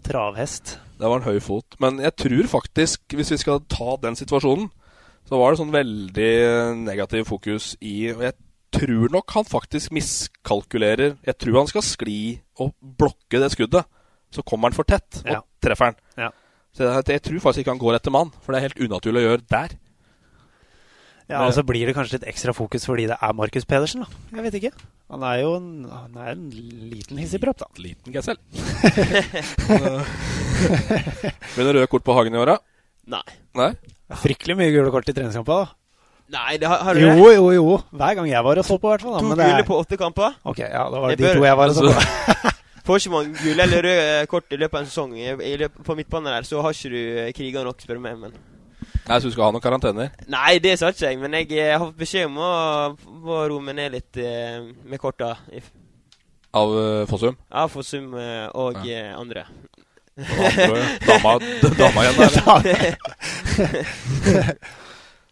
Travhest. 0.05 0.75
Det 1.03 1.09
var 1.11 1.19
en 1.19 1.27
høy 1.27 1.41
fot. 1.43 1.75
Men 1.83 1.97
jeg 1.99 2.15
tror 2.15 2.47
faktisk, 2.47 3.01
hvis 3.11 3.33
vi 3.33 3.37
skal 3.41 3.59
ta 3.67 3.97
den 3.99 4.15
situasjonen, 4.15 4.69
så 5.27 5.35
var 5.39 5.51
det 5.51 5.59
sånn 5.59 5.73
veldig 5.75 6.31
negativ 6.83 7.25
fokus 7.27 7.73
i 7.83 8.11
Og 8.13 8.23
jeg 8.23 8.35
tror 8.73 9.11
nok 9.13 9.31
han 9.35 9.45
faktisk 9.47 9.91
miskalkulerer. 9.95 11.17
Jeg 11.27 11.37
tror 11.39 11.59
han 11.61 11.69
skal 11.69 11.83
skli 11.85 12.19
og 12.59 12.71
blokke 12.81 13.39
det 13.43 13.51
skuddet. 13.53 13.83
Så 14.33 14.41
kommer 14.47 14.71
han 14.71 14.77
for 14.77 14.87
tett 14.87 15.19
og 15.25 15.31
Ja. 15.35 15.41
treffer 15.61 15.91
han. 15.91 15.99
Ja. 16.17 16.29
Så 16.73 16.87
jeg, 16.87 17.05
jeg 17.13 17.21
tror 17.27 17.39
faktisk 17.43 17.61
ikke 17.65 17.75
han 17.75 17.83
går 17.83 17.95
etter 17.99 18.11
mann, 18.15 18.31
for 18.41 18.51
det 18.53 18.57
er 18.63 18.67
helt 18.69 18.81
unaturlig 18.87 19.21
å 19.21 19.27
gjøre 19.27 19.47
der. 19.51 19.75
Ja, 21.33 21.41
og 21.47 21.53
så 21.55 21.63
blir 21.65 21.87
det 21.89 21.95
kanskje 21.97 22.19
litt 22.19 22.27
ekstra 22.29 22.53
fokus 22.53 22.85
fordi 22.85 23.07
det 23.09 23.17
er 23.17 23.33
Markus 23.37 23.65
Pedersen, 23.65 24.03
da. 24.05 24.21
Jeg 24.37 24.43
vet 24.45 24.57
ikke. 24.59 24.71
Han 25.13 25.23
er 25.27 25.39
jo 25.41 25.55
en, 25.57 25.69
han 25.89 26.17
er 26.21 26.31
en 26.35 26.43
liten 26.93 27.17
hissigpropp, 27.21 27.57
da. 27.63 27.67
Liten 27.81 28.13
gessel. 28.15 28.37
Blir 31.53 31.65
det 31.67 31.73
røde 31.77 31.87
kort 31.91 32.05
på 32.05 32.15
Hagen 32.17 32.35
i 32.35 32.41
åra? 32.41 32.57
Nei. 33.09 33.23
Nei? 33.57 33.71
Fryktelig 34.23 34.55
mye 34.59 34.71
gule 34.73 34.91
kort 34.93 35.09
i 35.09 35.15
treningskamper, 35.15 35.63
da. 35.65 35.79
Nei, 36.33 36.55
det 36.57 36.69
har, 36.71 36.79
har 36.87 36.95
du 36.97 37.01
Jo, 37.03 37.09
det? 37.27 37.33
jo, 37.35 37.47
jo. 37.57 37.65
Hver 37.93 38.15
gang 38.17 38.29
jeg 38.31 38.43
var 38.47 38.57
og 38.61 38.65
så 38.65 38.77
på, 38.81 38.87
i 38.89 38.93
hvert 38.95 39.03
fall. 39.05 39.17
To 39.21 39.33
gule 39.35 39.49
er- 39.59 39.67
på 39.67 39.77
åtte 39.83 39.97
kamper? 39.99 40.37
Ok, 40.49 40.59
ja, 40.63 40.85
da 40.89 41.01
var 41.03 41.11
det 41.11 41.17
Jeg 41.17 41.19
de 41.19 41.25
bør- 41.27 41.41
to 41.41 41.45
jeg 41.49 41.57
var 41.59 41.67
og 41.67 41.75
så 41.75 41.81
på. 41.91 42.51
Får 42.87 42.99
ikke 42.99 43.11
man 43.13 43.29
gule 43.39 43.63
eller 43.63 43.85
røde 43.85 44.27
kort 44.27 44.51
i 44.51 44.57
løpet 44.59 44.75
av 44.75 44.81
en 44.83 44.89
sesong 44.91 45.13
I, 45.15 45.27
i 45.47 45.53
løpet, 45.61 45.83
på 45.87 45.95
midtbanen 45.95 46.31
der, 46.33 46.43
så 46.47 46.59
har 46.65 46.73
ikke 46.75 46.89
du 46.91 47.31
kriga 47.37 47.63
nok, 47.63 47.79
spør 47.79 47.95
du 47.99 48.03
meg. 48.03 48.17
Men 48.19 48.33
Jeg 49.03 49.21
Så 49.21 49.29
du 49.29 49.33
skal 49.35 49.47
ha 49.47 49.53
noen 49.53 49.63
karantener. 49.63 50.11
Nei, 50.31 50.57
det 50.63 50.77
sa 50.79 50.91
ikke 50.93 51.09
jeg, 51.09 51.19
men 51.21 51.37
jeg 51.37 51.51
eh, 51.57 51.73
har 51.75 51.83
fått 51.83 51.99
beskjed 51.99 52.29
om 52.29 52.39
å, 52.39 52.51
å 53.23 53.39
roe 53.51 53.63
meg 53.63 53.77
ned 53.79 53.95
litt 53.97 54.19
eh, 54.21 54.63
med 54.87 55.01
korta. 55.01 55.33
Av 56.53 56.69
uh, 56.69 57.03
Fossum. 57.09 57.37
Ja, 57.49 57.65
Fossum 57.71 58.13
eh, 58.19 58.45
og 58.53 58.83
ja. 58.85 59.15
andre. 59.17 59.47
Andre, 60.13 60.83
dama, 61.07 61.31
dama 61.79 62.03
igjen 62.05 62.19
der. 62.21 62.35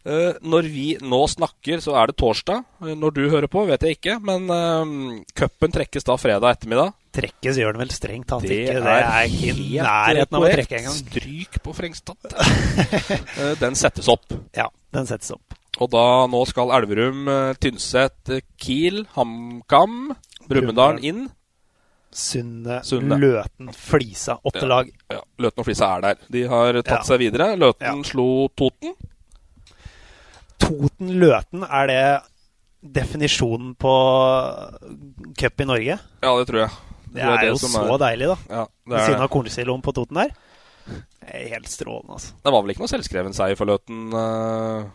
Uh, 0.01 0.31
når 0.53 0.69
vi 0.73 0.87
nå 1.05 1.19
snakker, 1.29 1.83
så 1.83 1.93
er 2.01 2.09
det 2.09 2.17
torsdag. 2.17 2.63
Uh, 2.81 2.95
Når 2.97 3.13
du 3.13 3.21
hører 3.29 3.51
på, 3.51 3.67
vet 3.69 3.85
jeg 3.85 3.99
ikke. 3.99 4.17
Men 4.25 4.49
uh, 4.49 5.21
cupen 5.37 5.77
trekkes 5.77 6.09
da 6.09 6.17
fredag 6.17 6.57
ettermiddag. 6.57 6.97
Trekkes 7.11 7.57
gjør 7.59 7.73
den 7.75 7.81
vel 7.83 7.89
strengt 7.91 8.27
tatt 8.31 8.45
Det 8.47 8.57
ikke. 8.61 8.75
er 8.77 8.85
Det 8.85 8.91
er 9.03 9.25
ikke 9.27 9.41
i 9.41 9.47
helt 9.51 9.87
nærheten 9.87 10.37
av 10.37 10.43
å 10.47 10.51
trekke 10.53 10.77
engang. 10.79 10.93
Stryk 11.01 11.57
på 11.65 11.73
Frengstad. 11.75 12.17
Eh, 13.41 13.55
den 13.59 13.75
settes 13.75 14.07
opp. 14.11 14.31
Ja, 14.55 14.67
den 14.95 15.05
settes 15.09 15.31
opp. 15.35 15.55
Og 15.81 15.89
da 15.91 16.03
nå 16.31 16.39
skal 16.47 16.71
Elverum, 16.77 17.27
eh, 17.27 17.53
Tynset, 17.59 18.29
eh, 18.29 18.41
Kiel, 18.59 19.05
HamKam, 19.15 20.13
Brumunddal 20.47 20.99
inn. 21.03 21.25
Sunne, 22.11 22.81
Sunne. 22.83 23.15
Løten, 23.19 23.71
Flisa. 23.75 24.37
Åtte 24.45 24.63
Ja. 24.63 24.67
lag. 24.67 24.89
Ja, 25.09 25.21
Løten 25.39 25.59
og 25.63 25.65
Flisa 25.65 25.95
er 25.97 26.01
der. 26.01 26.15
De 26.29 26.43
har 26.47 26.73
tatt 26.81 26.87
Ja. 26.91 27.01
seg 27.07 27.19
videre. 27.19 27.55
Løten 27.57 27.81
Ja. 28.03 28.03
slo 28.03 28.47
Toten. 28.55 28.95
Toten-Løten, 30.59 31.63
er 31.69 31.87
det 31.87 32.93
definisjonen 32.93 33.75
på 33.75 33.93
cup 35.37 35.61
i 35.61 35.65
Norge? 35.65 35.99
Ja, 36.21 36.37
det 36.37 36.47
tror 36.49 36.59
jeg. 36.67 36.71
Det 37.11 37.21
er, 37.21 37.35
det 37.35 37.49
er 37.49 37.51
jo 37.51 37.59
så 37.59 37.69
så 37.73 37.97
deilig, 38.01 38.31
da. 38.31 38.37
Ja, 38.49 38.63
Ved 38.87 38.97
er 38.97 39.05
siden 39.09 39.25
av 39.25 39.29
kornsiloen 39.33 39.83
på 39.83 39.93
Toten 39.95 40.19
der. 40.21 40.33
Er 41.21 41.51
helt 41.53 41.69
strålende, 41.69 42.15
altså. 42.17 42.33
det 42.41 42.51
var 42.55 42.63
vel 42.63 42.73
ikke 42.73 42.83
noe 42.83 42.91
selvskreven 42.91 43.35
seier 43.37 43.59
for 43.59 43.69
Løten 43.69 44.15
eh, 44.17 44.87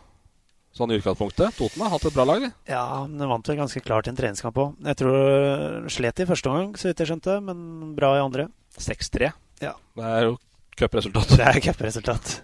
sånn 0.76 0.92
i 0.92 0.98
utgangspunktet. 0.98 1.54
Toten 1.56 1.84
har 1.84 1.92
hatt 1.94 2.08
et 2.08 2.16
bra 2.16 2.26
lag, 2.28 2.42
de. 2.42 2.50
Ja, 2.68 2.82
men 3.06 3.20
det 3.20 3.28
vant 3.30 3.48
vel 3.48 3.60
ganske 3.60 3.82
klart 3.84 4.08
i 4.08 4.12
en 4.12 4.18
treningskamp 4.18 4.58
òg. 4.60 4.74
Jeg 4.90 4.98
tror 5.00 5.16
øh, 5.20 5.86
slet 5.92 6.24
i 6.24 6.28
første 6.28 6.50
omgang, 6.52 6.74
så 6.80 6.90
vidt 6.90 7.04
jeg 7.04 7.12
skjønte, 7.12 7.38
men 7.46 7.94
bra 7.96 8.16
i 8.18 8.24
andre. 8.24 8.48
6-3. 8.76 9.30
Ja. 9.64 9.72
Det 9.96 10.10
er 10.18 10.26
jo 10.28 10.34
cupresultat. 10.76 11.36
Det 11.38 11.46
er 11.46 11.60
cupresultat. 11.70 12.34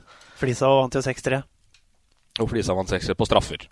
Flisa 0.41 0.71
vant 0.73 0.97
jo 0.97 1.03
6-3. 1.05 1.43
Og 2.41 2.49
Flisa 2.49 2.77
vant 2.79 2.89
6-3 2.95 3.19
på 3.19 3.29
straffer. 3.29 3.67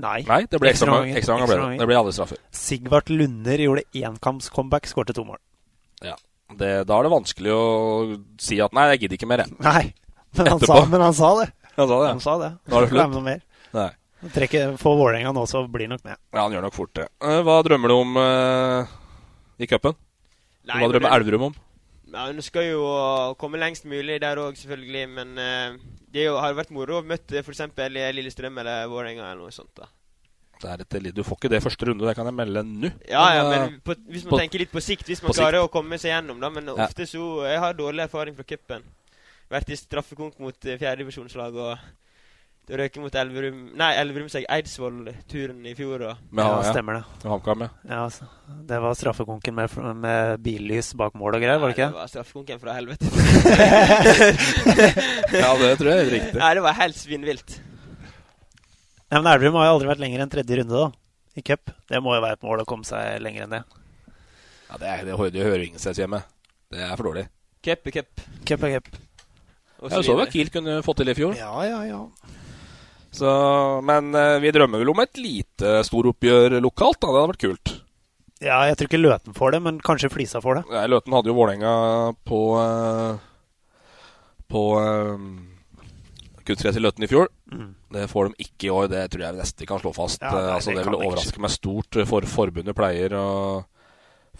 Nei. 0.00 0.22
Nei, 0.24 0.40
det 0.48 0.56
ble 0.60 0.70
ekstra 0.72 0.88
Ekstraomganger. 0.88 1.16
ekstra 1.20 1.34
ganger 1.36 1.50
ble 1.50 1.56
det. 1.60 1.78
Det 1.82 1.86
ble 1.90 1.96
alle 2.00 2.12
straffer. 2.16 2.38
Sigvart 2.56 3.10
Lunder 3.12 3.60
gjorde 3.60 3.82
enkamps-comeback, 3.92 4.86
skårte 4.88 5.12
to 5.16 5.24
mål. 5.28 5.40
Ja. 6.02 6.14
Det, 6.52 6.70
da 6.88 6.98
er 6.98 7.06
det 7.06 7.12
vanskelig 7.12 7.52
å 7.52 7.64
si 8.40 8.58
at 8.64 8.72
nei, 8.76 8.86
jeg 8.92 9.02
gidder 9.04 9.18
ikke 9.20 9.28
mer, 9.28 9.42
jeg. 9.44 9.56
Nei, 9.64 9.84
men 10.38 10.48
han, 10.54 10.62
sa, 10.64 10.78
men 10.88 11.04
han 11.04 11.16
sa 11.16 11.32
det. 11.42 11.50
Han 11.76 11.88
sa 11.88 11.98
det. 12.04 12.08
Han 12.08 12.22
sa 12.24 12.38
det. 12.40 12.50
Nå 12.68 12.78
er 12.78 12.86
det 12.86 12.92
slutt. 12.92 13.12
noe 13.16 13.24
mer. 13.26 13.44
Nei. 13.76 13.90
Trekker, 14.32 14.76
får 14.78 14.96
Vålerenga 15.00 15.32
nå, 15.34 15.44
så 15.50 15.64
blir 15.66 15.88
nok 15.90 16.04
med. 16.06 16.16
Ja, 16.30 16.44
han 16.44 16.52
gjør 16.54 16.64
nok 16.68 16.76
fort 16.76 16.92
det. 16.94 17.08
Eh, 17.24 17.40
Hva 17.42 17.56
drømmer 17.66 17.90
du 17.90 17.94
om 17.96 18.18
uh, 18.20 18.92
i 19.58 19.66
cupen? 19.70 19.96
Hva 20.68 20.88
drømmer 20.92 21.16
Elverum 21.16 21.48
om? 21.48 21.56
Ja, 22.12 22.28
Hun 22.28 22.44
skal 22.44 22.68
jo 22.68 22.84
å 22.86 23.32
komme 23.40 23.58
lengst 23.58 23.88
mulig 23.88 24.20
der 24.22 24.38
òg, 24.38 24.54
selvfølgelig. 24.60 25.04
Men 25.16 25.32
eh, 25.42 25.80
det 26.12 26.26
har 26.28 26.54
vært 26.54 26.70
moro 26.74 27.00
å 27.00 27.04
møte 27.06 27.40
f.eks. 27.42 27.62
Lillestrøm 28.14 28.58
eller 28.62 28.86
Vålerenga 28.92 29.30
eller 29.30 29.42
noe 29.46 29.54
sånt. 29.54 29.72
da. 29.78 29.88
Det 30.62 30.70
er 30.70 30.82
et, 30.84 31.14
du 31.16 31.22
får 31.26 31.38
ikke 31.40 31.50
det 31.50 31.62
første 31.64 31.86
runde, 31.88 32.06
det 32.06 32.14
kan 32.14 32.28
jeg 32.28 32.36
melde 32.38 32.62
nå. 32.62 32.90
Ja, 33.10 33.22
ja, 33.34 33.40
eh, 33.42 33.50
men 33.50 33.80
på, 33.82 33.96
hvis 34.06 34.22
man 34.28 34.36
på- 34.36 34.38
tenker 34.44 34.62
litt 34.62 34.70
på 34.70 34.82
sikt, 34.84 35.08
hvis 35.10 35.22
man 35.24 35.32
klarer 35.32 35.56
klarer 35.58 35.66
å 35.66 35.70
komme 35.72 35.98
seg 35.98 36.12
gjennom, 36.12 36.38
da. 36.38 36.50
Men 36.50 36.66
Ja. 36.70 36.86
ofte 36.86 37.02
så 37.08 37.42
Jeg 37.48 37.58
har 37.58 37.74
dårlig 37.74 38.04
erfaring 38.04 38.36
fra 38.36 38.44
cupen. 38.44 38.82
Vært 39.50 39.70
i 39.70 39.76
straffekonk 39.76 40.38
mot 40.38 40.54
uh, 40.54 40.76
fjerdedivisjonslag 40.78 41.56
og 41.56 41.78
det 42.70 42.78
røk 42.78 42.96
mot 43.02 43.16
Elverum 43.18 43.56
Nei, 43.74 43.88
Elverum 43.98 44.28
seg 44.30 44.44
Eidsvoll-turen 44.54 45.64
i 45.66 45.72
fjor. 45.74 46.04
Og, 46.06 46.20
Med, 46.30 46.44
Ja, 46.44 46.60
ja, 46.62 46.70
stemmer 46.70 47.00
det. 47.00 47.02
HamKam, 47.26 47.64
ja. 47.66 47.70
Ja, 47.88 47.98
altså, 48.04 48.28
det 48.68 48.78
var 48.84 48.94
straffekonken 48.94 49.56
med, 49.56 49.74
med 49.98 50.44
billys 50.44 50.92
bak 50.98 51.16
mål 51.18 51.40
og 51.40 51.42
greier, 51.42 51.58
var 51.58 51.72
det 51.72 51.74
Nei, 51.74 51.78
ikke? 51.80 51.88
Det 51.90 51.98
var 51.98 52.12
straffekonken 52.12 52.62
fra 52.62 52.76
helvete. 52.78 53.04
Ja, 55.42 55.50
det 55.58 55.70
tror 55.80 55.90
jeg 55.90 55.98
er 55.98 56.10
riktig. 56.12 56.38
Nei, 56.38 56.50
det 56.54 56.62
var 56.64 56.78
helt 56.78 56.98
svinnvilt. 57.00 57.54
Nei, 59.10 59.18
men 59.18 59.30
Elverum 59.32 59.58
har 59.58 59.66
jo 59.66 59.74
aldri 59.76 59.90
vært 59.90 60.02
lenger 60.04 60.22
enn 60.24 60.32
tredje 60.32 60.58
runde, 60.60 60.84
da. 60.84 60.88
I 61.36 61.42
cup. 61.44 61.72
Det 61.88 62.00
må 62.04 62.14
jo 62.14 62.22
være 62.22 62.36
et 62.38 62.44
mål 62.46 62.62
å 62.62 62.68
komme 62.68 62.86
seg 62.86 63.16
lenger 63.24 63.46
enn 63.46 63.56
det. 63.56 63.62
Ja, 64.68 64.78
det, 64.78 64.86
er, 64.88 65.02
det, 65.08 65.16
det 65.34 65.46
hører 65.48 65.64
ingen 65.66 65.80
steds 65.82 65.98
hjemme. 66.00 66.22
Det 66.72 66.80
er 66.84 66.94
for 66.94 67.10
dårlig. 67.10 67.26
Cup 67.64 67.90
er 67.90 67.96
cup. 67.98 68.22
Cup 68.48 68.68
er 68.68 68.78
cup. 68.78 68.92
og 69.82 69.90
så 69.92 70.02
vi 70.06 70.16
hva 70.20 70.28
Kiel 70.30 70.52
kunne 70.54 70.78
fått 70.86 71.02
til 71.02 71.12
i 71.12 71.16
fjor. 71.18 71.34
Ja, 71.40 71.52
ja, 71.66 71.82
ja. 71.88 72.00
Så, 73.12 73.28
men 73.84 74.14
eh, 74.16 74.38
vi 74.40 74.50
drømmer 74.56 74.80
vel 74.80 74.90
om 74.94 75.02
et 75.04 75.18
lite 75.20 75.82
storoppgjør 75.84 76.56
lokalt. 76.64 77.00
da, 77.02 77.10
Det 77.12 77.18
hadde 77.20 77.32
vært 77.34 77.44
kult. 77.46 77.72
Ja, 78.42 78.62
jeg 78.66 78.78
tror 78.80 78.88
ikke 78.88 79.02
Løten 79.02 79.36
får 79.36 79.52
det, 79.54 79.60
men 79.62 79.76
kanskje 79.84 80.08
Flisa 80.10 80.40
får 80.42 80.56
det. 80.58 80.62
Nei, 80.72 80.86
Løten 80.90 81.14
hadde 81.14 81.30
jo 81.30 81.36
Vålerenga 81.36 81.74
på 82.26 82.40
uh, 82.58 83.20
På 84.50 84.62
kunstgress 86.42 86.76
i 86.76 86.82
Løten 86.82 87.04
i 87.04 87.10
fjor. 87.10 87.28
Mm. 87.52 87.68
Det 87.94 88.08
får 88.10 88.28
de 88.32 88.46
ikke 88.46 88.66
i 88.66 88.72
år. 88.74 88.88
Det 88.90 89.02
tror 89.12 89.22
jeg 89.28 89.36
nesten 89.38 89.62
vi 89.62 89.68
kan 89.70 89.82
slå 89.82 89.92
fast. 89.94 90.22
Ja, 90.24 90.32
nei, 90.32 90.40
Eh, 90.42 90.54
altså, 90.56 90.72
det 90.72 90.80
det 90.80 90.86
vil 90.88 90.96
ikke. 90.96 91.10
overraske 91.12 91.44
meg 91.44 91.52
stort. 91.54 92.00
For 92.10 92.26
forbundet 92.38 92.76
pleier 92.78 93.14
å 93.18 93.28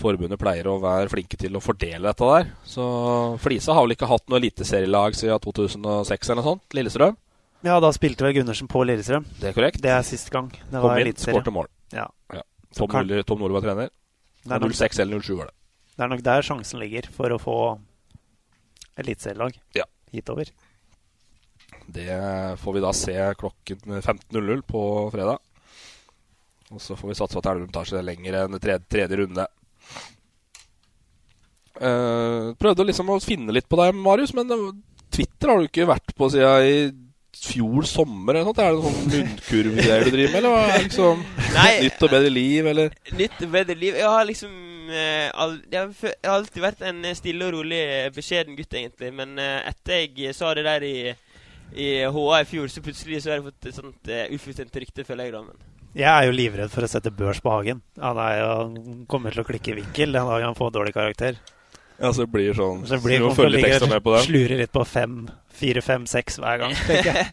Forbundet 0.02 0.40
pleier 0.40 0.64
å 0.72 0.78
være 0.80 1.10
flinke 1.12 1.36
til 1.36 1.52
å 1.54 1.60
fordele 1.60 2.00
dette 2.08 2.24
der. 2.24 2.46
Så 2.64 2.82
Flisa 3.44 3.74
har 3.76 3.84
vel 3.84 3.92
ikke 3.92 4.08
hatt 4.08 4.24
noe 4.32 4.38
eliteserielag 4.40 5.12
siden 5.14 5.36
2006 5.44 6.30
eller 6.30 6.40
noe 6.40 6.46
sånt. 6.48 6.62
Lillestrøm. 6.72 7.18
Ja, 7.62 7.76
da 7.80 7.92
spilte 7.94 8.24
vel 8.26 8.34
Gundersen 8.40 8.66
på 8.70 8.82
Lillestrøm. 8.86 9.24
Det 9.38 9.50
er 9.52 9.54
korrekt. 9.54 9.80
Det 9.82 9.90
er 9.94 10.02
sist 10.06 10.30
gang. 10.34 10.48
Det 10.50 10.72
Kom 10.72 10.82
var 10.88 10.98
inn, 10.98 11.06
eliteserie. 11.06 11.36
skårte 11.38 11.52
mål. 11.54 11.68
Ja. 11.94 12.08
Så 12.72 12.78
Tom, 12.86 12.88
kan- 12.90 13.24
Tom 13.28 13.38
Nordli 13.38 13.54
var 13.54 13.62
trener. 13.66 13.90
Det 14.42 14.50
er, 14.50 14.58
nok, 14.58 14.72
06 14.74 14.98
eller 14.98 15.20
07 15.22 15.36
var 15.38 15.46
det. 15.46 15.54
det 15.96 16.02
er 16.04 16.08
nok 16.08 16.22
der 16.22 16.42
sjansen 16.42 16.80
ligger 16.80 17.06
for 17.12 17.28
å 17.30 17.38
få 17.38 17.56
eliteserielag 18.98 19.54
Ja. 19.74 19.84
hitover. 20.12 20.50
Det 21.92 22.58
får 22.58 22.74
vi 22.74 22.80
da 22.80 22.92
se 22.92 23.12
klokken 23.38 24.02
15.00 24.02 24.62
på 24.66 25.10
fredag. 25.12 25.38
Og 26.72 26.80
så 26.80 26.96
får 26.96 27.08
vi 27.08 27.14
satse 27.14 27.34
på 27.34 27.38
at 27.38 27.46
Elverum 27.52 27.70
tar 27.72 27.84
seg 27.84 28.02
lenger 28.04 28.32
enn 28.44 28.58
tredje, 28.58 28.84
tredje 28.88 29.16
runde. 29.18 29.46
Uh, 31.82 32.52
prøvde 32.60 32.84
liksom 32.86 33.08
å 33.10 33.20
finne 33.22 33.52
litt 33.52 33.68
på 33.68 33.76
deg, 33.80 33.94
Marius, 33.94 34.34
men 34.34 34.48
Twitter 35.12 35.48
har 35.48 35.58
du 35.62 35.68
ikke 35.68 35.86
vært 35.88 36.14
på 36.16 36.28
siden 36.30 36.66
i 36.68 36.76
fjor 37.42 37.86
sommer. 37.88 38.38
Eller 38.38 38.46
noe. 38.46 38.54
sånt. 38.54 38.62
Er 38.62 38.76
det 38.76 38.82
sånn 38.84 39.08
munnkurvgreier 39.14 40.04
du 40.06 40.12
driver 40.14 40.34
med, 40.34 40.38
eller 40.40 40.54
hva 40.54 40.82
liksom 40.84 41.24
Nei. 41.56 41.72
nytt 41.86 42.04
og 42.06 42.14
bedre 42.14 42.30
liv, 42.32 42.68
eller? 42.72 42.94
Nytt 43.18 43.42
og 43.42 43.56
bedre 43.56 43.78
liv. 43.78 43.98
Jeg 43.98 44.12
har 44.14 44.28
liksom 44.28 44.54
eh, 44.92 45.26
jeg, 45.72 45.82
har, 45.82 46.14
alltid 46.36 46.62
vært 46.64 46.86
en 46.88 47.02
eh, 47.08 47.18
stille 47.18 47.48
og 47.48 47.56
rolig, 47.56 47.82
eh, 47.82 48.08
beskjeden 48.14 48.58
gutt, 48.58 48.78
egentlig. 48.78 49.12
Men 49.18 49.36
etter 49.42 50.06
jeg 50.06 50.36
sa 50.38 50.52
det 50.58 50.66
der 50.68 50.86
i, 50.86 50.96
i 51.74 51.90
HA 52.04 52.40
i 52.40 52.48
fjor, 52.48 52.70
så 52.70 52.84
plutselig 52.84 53.22
så 53.22 53.32
har 53.32 53.40
jeg 53.40 53.48
fått 53.50 53.70
et 53.70 53.78
sånt 53.78 54.12
uh, 54.12 54.24
ufullstendig 54.34 54.84
rykte, 54.84 55.06
føler 55.08 55.28
jeg, 55.28 55.36
da. 55.36 55.42
Men 55.48 55.98
Jeg 55.98 56.10
er 56.10 56.28
jo 56.28 56.36
livredd 56.36 56.72
for 56.72 56.84
å 56.84 56.90
sette 56.90 57.14
børs 57.14 57.42
på 57.42 57.52
Hagen. 57.52 57.82
Han 58.00 58.20
er 58.22 58.38
jo 58.40 58.52
kommer 59.10 59.34
til 59.34 59.44
å 59.44 59.48
klikke 59.48 59.74
i 59.74 59.80
vinkel 59.82 60.14
den 60.14 60.30
dagen 60.30 60.50
han 60.50 60.58
får 60.58 60.74
dårlig 60.78 60.94
karakter. 60.96 61.40
Ja, 62.02 62.10
så 62.10 62.24
det 62.24 62.32
blir 62.32 62.56
sånn 62.58 62.80
Så 62.82 62.96
det 62.96 63.04
blir 63.04 63.20
Du 63.22 63.28
må 63.28 63.34
følge 63.36 63.76
og 63.78 63.88
med 63.92 64.02
på 64.02 64.16
den. 64.16 64.24
Slurer 64.26 64.58
litt 64.58 64.72
på 64.74 64.82
fem, 64.90 65.20
fire, 65.62 65.82
fem, 65.86 66.06
seks 66.10 66.40
hver 66.42 66.58
gang, 66.64 66.74
tenker 66.88 67.20
jeg. 67.20 67.28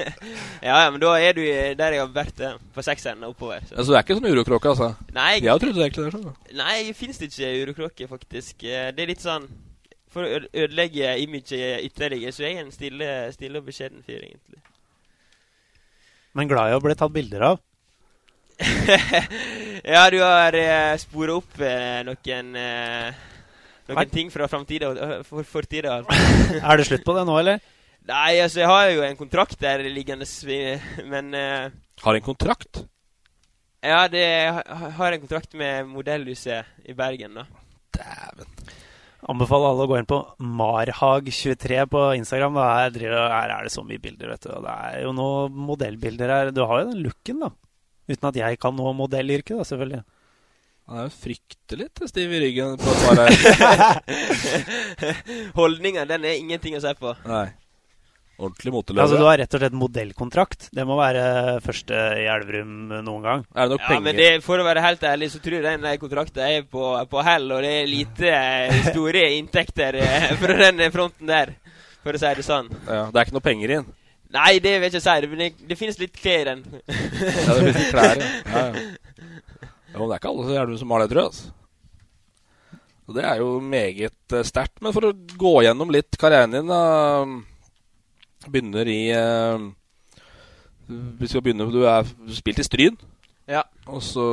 ja, 0.68 0.76
ja, 0.84 0.90
men 0.94 1.02
da 1.02 1.16
er 1.18 1.34
du 1.34 1.42
der 1.42 1.96
jeg 1.96 2.02
har 2.04 2.12
vært, 2.14 2.38
eh, 2.46 2.54
på 2.76 2.84
sekseren 2.86 3.24
og 3.26 3.34
oppover. 3.34 3.64
Så. 3.66 3.74
Altså, 3.74 3.90
det 3.90 3.98
er 3.98 4.06
ikke 4.06 4.18
sånn 4.20 4.30
urokråke, 4.30 4.70
altså? 4.76 4.90
Nei, 5.16 5.32
Jeg 5.42 5.64
trodde 5.64 5.82
egentlig 5.82 6.06
det. 6.06 6.12
Er 6.12 6.16
sånn. 6.20 6.56
Nei, 6.62 6.78
finnes 6.94 7.18
det 7.18 7.30
ikke 7.32 7.50
urokråke, 7.64 8.08
faktisk. 8.14 8.62
Eh, 8.62 8.92
Det 8.94 9.02
er 9.02 9.12
litt 9.14 9.24
sånn 9.24 9.50
For 10.14 10.22
å 10.22 10.44
ødelegge 10.46 11.16
imaget 11.24 11.82
ytterligere, 11.88 12.30
så 12.30 12.44
er 12.46 12.52
jeg 12.52 12.62
en 12.62 12.70
stille, 12.70 13.12
stille 13.34 13.58
og 13.58 13.66
beskjeden 13.66 14.04
fyr, 14.06 14.22
egentlig. 14.22 14.62
Men 16.38 16.46
glad 16.50 16.70
i 16.70 16.76
å 16.78 16.82
bli 16.82 16.94
tatt 16.94 17.10
bilder 17.14 17.42
av. 17.50 17.62
ja, 19.94 20.04
du 20.14 20.20
har 20.22 20.54
eh, 20.54 20.94
spora 21.02 21.34
opp 21.40 21.58
eh, 21.58 22.04
noen 22.06 22.54
eh, 22.54 23.24
Noen 23.84 24.00
Nei. 24.00 24.08
ting 24.08 24.30
fra 24.32 24.48
framtida 24.48 24.90
og 24.90 25.00
uh, 25.00 25.18
for, 25.28 25.44
fortida. 25.44 25.98
Er 26.60 26.80
det 26.80 26.86
slutt 26.88 27.04
på 27.04 27.16
det 27.16 27.26
nå, 27.28 27.36
eller? 27.42 27.60
Nei, 28.08 28.36
altså, 28.44 28.62
jeg 28.62 28.68
har 28.68 28.88
jo 28.92 29.04
en 29.04 29.16
kontrakt 29.16 29.60
der 29.60 29.84
liggende, 29.88 30.26
men 31.08 31.32
uh, 31.36 31.72
Har 32.04 32.16
en 32.16 32.24
kontrakt? 32.24 32.84
Ja, 33.84 34.06
det 34.08 34.22
jeg 34.24 34.80
har 34.96 35.12
en 35.12 35.20
kontrakt 35.20 35.52
med 35.60 35.90
Modellhuset 35.92 36.88
i 36.88 36.96
Bergen, 36.96 37.36
da. 37.36 37.44
Dæven. 37.92 38.48
Anbefaler 39.28 39.70
alle 39.72 39.84
å 39.84 39.88
gå 39.88 39.96
inn 39.96 40.08
på 40.08 40.18
Marhag23 40.60 41.84
på 41.92 42.00
Instagram. 42.18 42.58
Her, 42.60 42.96
her 43.00 43.52
er 43.54 43.64
det 43.64 43.72
så 43.72 43.84
mye 43.84 44.00
bilder, 44.00 44.34
vet 44.34 44.44
du. 44.44 44.50
Og 44.52 44.64
det 44.66 44.72
er 44.88 45.04
jo 45.04 45.12
noen 45.16 45.60
modellbilder 45.68 46.32
her. 46.32 46.52
Du 46.52 46.60
har 46.64 46.82
jo 46.82 46.90
den 46.90 47.04
looken, 47.04 47.44
da. 47.44 47.52
Uten 48.10 48.28
at 48.28 48.40
jeg 48.40 48.60
kan 48.60 48.76
noe 48.76 48.92
modellyrke, 48.96 49.56
da, 49.56 49.64
selvfølgelig. 49.68 50.02
Han 50.84 51.00
er 51.00 51.06
jo 51.08 51.12
fryktelig 51.16 51.86
til 51.96 52.08
stiv 52.10 52.32
i 52.36 52.40
ryggen 52.42 52.74
på 52.80 52.92
et 52.92 53.04
par 53.06 53.20
her. 53.24 53.34
Holdninga, 55.58 56.04
den 56.10 56.26
er 56.28 56.36
ingenting 56.36 56.76
å 56.76 56.82
se 56.84 56.92
på. 56.98 57.14
Nei. 57.24 57.46
Ordentlig 58.34 58.72
moteløve. 58.74 59.04
Altså, 59.04 59.18
du 59.20 59.24
har 59.28 59.38
rett 59.38 59.54
og 59.54 59.60
slett 59.62 59.76
modellkontrakt. 59.78 60.68
Det 60.74 60.84
må 60.88 60.96
være 60.98 61.22
første 61.64 62.00
i 62.18 62.24
Elverum 62.28 62.72
noen 63.06 63.22
gang. 63.22 63.44
Er 63.54 63.68
det 63.68 63.76
nok 63.76 63.84
Ja, 63.84 63.90
penger? 63.92 64.04
men 64.08 64.18
det, 64.18 64.30
for 64.44 64.58
å 64.58 64.66
være 64.66 64.82
helt 64.84 65.06
ærlig, 65.06 65.28
så 65.32 65.40
tror 65.44 65.60
jeg 65.60 65.64
den 65.80 66.00
kontrakten 66.02 66.42
er 66.42 66.66
på, 66.66 66.88
på 67.10 67.24
hell, 67.28 67.46
og 67.54 67.62
det 67.62 67.70
er 67.78 67.88
lite 67.88 68.32
eh, 68.34 68.88
store 68.90 69.22
inntekter 69.38 70.00
eh, 70.02 70.32
fra 70.42 70.58
den 70.66 70.82
fronten 70.92 71.30
der, 71.30 71.54
for 72.02 72.18
å 72.18 72.20
si 72.20 72.34
det 72.40 72.44
sånn. 72.44 72.72
Ja, 72.90 73.06
det 73.06 73.22
er 73.22 73.28
ikke 73.28 73.38
noe 73.38 73.46
penger 73.46 73.76
inn. 73.78 73.88
Nei, 74.34 74.56
det 74.58 74.72
vil 74.82 74.88
jeg 74.88 74.96
ikke 74.96 75.04
si, 75.06 75.30
men 75.30 75.44
det, 75.44 75.50
det 75.70 75.78
finnes 75.78 76.00
litt 76.02 76.16
klær 76.18 76.42
i 76.42 76.48
den. 76.50 76.64
Ja, 76.90 77.54
det 77.54 77.60
finnes 77.62 77.78
litt 77.78 77.92
klær, 77.94 78.18
ja. 78.18 78.30
ja, 78.50 78.66
ja. 78.74 79.13
Men 79.98 80.08
det 80.08 80.16
er 80.16 80.22
ikke 80.22 80.32
alle 80.32 80.46
så 80.46 80.56
gjerne 80.56 80.80
som 80.80 80.94
har 80.94 81.02
det, 81.02 81.10
tror 81.12 81.22
jeg. 81.22 81.30
Altså. 81.32 81.52
Og 83.04 83.16
det 83.18 83.24
er 83.28 83.40
jo 83.42 83.48
meget 83.60 84.34
uh, 84.34 84.42
sterkt. 84.46 84.80
Men 84.82 84.94
for 84.96 85.10
å 85.10 85.14
gå 85.14 85.54
gjennom 85.66 85.92
litt 85.92 86.18
karrieren 86.20 86.56
din 86.56 86.70
da, 86.70 86.82
Begynner 88.44 88.88
i 88.92 89.00
uh, 89.16 89.60
Vi 90.88 91.28
skal 91.30 91.44
begynne 91.44 91.70
Du 91.72 91.84
er 91.88 92.08
spilt 92.36 92.60
i 92.60 92.66
Stryn. 92.66 92.98
Ja. 93.48 93.64
Og 93.88 94.00
så 94.04 94.26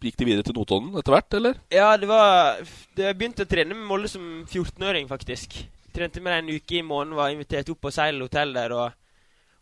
gikk 0.00 0.16
de 0.16 0.26
videre 0.30 0.44
til 0.46 0.56
Notodden 0.56 0.94
etter 0.96 1.12
hvert, 1.12 1.34
eller? 1.36 1.58
Ja, 1.72 1.90
det 2.00 2.08
var 2.08 2.62
Jeg 2.96 3.18
begynte 3.18 3.44
å 3.44 3.50
trene 3.50 3.76
med 3.76 3.84
Molde 3.88 4.08
som 4.08 4.24
14-åring, 4.46 5.10
faktisk. 5.10 5.58
Trente 5.92 6.22
med 6.24 6.32
dem 6.32 6.46
en 6.46 6.56
uke 6.56 6.78
i 6.78 6.86
måneden, 6.86 7.18
var 7.18 7.34
invitert 7.34 7.68
opp 7.72 7.82
på 7.84 7.92
Seil 7.92 8.20
hotell 8.22 8.54
der, 8.56 8.72
og, 8.72 8.96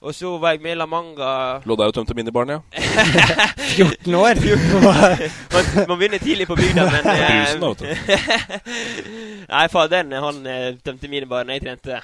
og 0.00 0.14
så 0.14 0.38
var 0.38 0.50
jeg 0.54 0.60
med 0.62 0.70
i 0.72 0.74
La 0.78 0.86
Manga 0.86 1.58
Lå 1.66 1.76
der 1.76 1.84
og 1.90 1.94
tømte 1.94 2.14
minibaren, 2.14 2.50
ja. 2.50 2.58
14 3.78 4.14
år! 4.14 4.34
man, 5.52 5.64
man 5.88 5.98
begynner 5.98 6.18
tidlig 6.18 6.46
på 6.46 6.54
bygda, 6.56 6.90
men 6.90 7.06
eh, 7.12 7.28
Brusen, 7.28 7.60
da, 7.60 7.68
vet 7.68 7.80
du. 7.82 7.86
Nei, 9.52 9.68
faderen 9.72 10.12
han 10.12 10.46
eh, 10.46 10.74
tømte 10.84 11.08
minibaren 11.10 11.50
jeg 11.50 11.60
trente. 11.64 12.00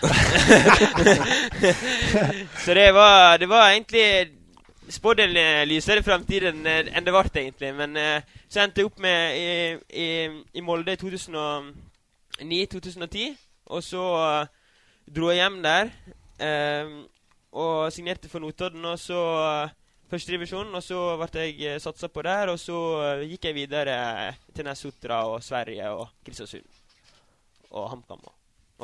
så 2.65 2.75
det 2.75 2.95
var, 2.95 3.37
det 3.39 3.49
var 3.49 3.71
egentlig 3.71 4.27
spådd 4.91 5.21
en 5.25 5.37
eh, 5.37 5.67
lysere 5.69 6.03
framtid 6.05 6.43
enn 6.51 6.67
eh, 6.67 6.85
det 6.85 7.13
ble, 7.13 7.23
egentlig. 7.31 7.75
Men 7.79 7.97
eh, 7.97 8.23
så 8.49 8.61
endte 8.65 8.81
jeg 8.83 8.87
opp 8.91 8.99
med 9.03 9.37
i, 9.39 9.77
i, 10.03 10.07
i 10.55 10.61
Molde 10.65 10.93
i 10.93 10.97
2009-2010. 11.01 13.37
Og 13.71 13.83
så 13.85 14.05
eh, 14.19 14.47
dro 15.15 15.29
jeg 15.31 15.39
hjem 15.41 15.63
der 15.65 15.85
eh, 16.43 16.87
og 17.55 17.93
signerte 17.95 18.29
for 18.31 18.43
Notodden. 18.43 18.85
Og 18.91 18.99
så 18.99 19.17
uh, 19.17 19.73
førstedivisjon, 20.11 20.73
og 20.75 20.83
så 20.83 21.01
ble 21.21 21.45
jeg 21.47 21.77
uh, 21.77 21.81
satsa 21.83 22.11
på 22.11 22.25
der. 22.27 22.51
Og 22.53 22.59
så 22.61 22.79
eh, 23.07 23.27
gikk 23.33 23.49
jeg 23.49 23.59
videre 23.63 23.97
til 24.55 24.67
Nessotra 24.67 25.25
og 25.31 25.43
Sverige 25.45 25.91
og 25.95 26.09
Kristiansund. 26.27 26.67
Og 27.75 27.89
HamKam. 27.91 28.21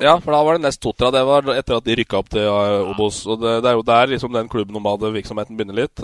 Ja, 0.01 0.15
for 0.23 0.33
da 0.33 0.41
var 0.47 0.57
det 0.57 0.65
nest 0.65 0.83
Sotra. 0.83 1.11
Det 1.13 1.21
var 1.27 1.51
etter 1.53 1.77
at 1.77 1.87
de 1.87 1.99
rykka 1.99 2.23
opp 2.23 2.31
til 2.31 2.47
uh, 2.47 2.91
Obos. 2.95 3.25
Og 3.27 3.43
det, 3.43 3.59
det 3.65 3.71
er 3.71 3.77
jo 3.79 3.87
der 3.91 4.15
liksom 4.15 4.33
den 4.35 4.49
klubben 4.51 4.79
nomade 4.79 5.11
virksomheten 5.19 5.59
begynner 5.59 5.83
litt. 5.83 6.03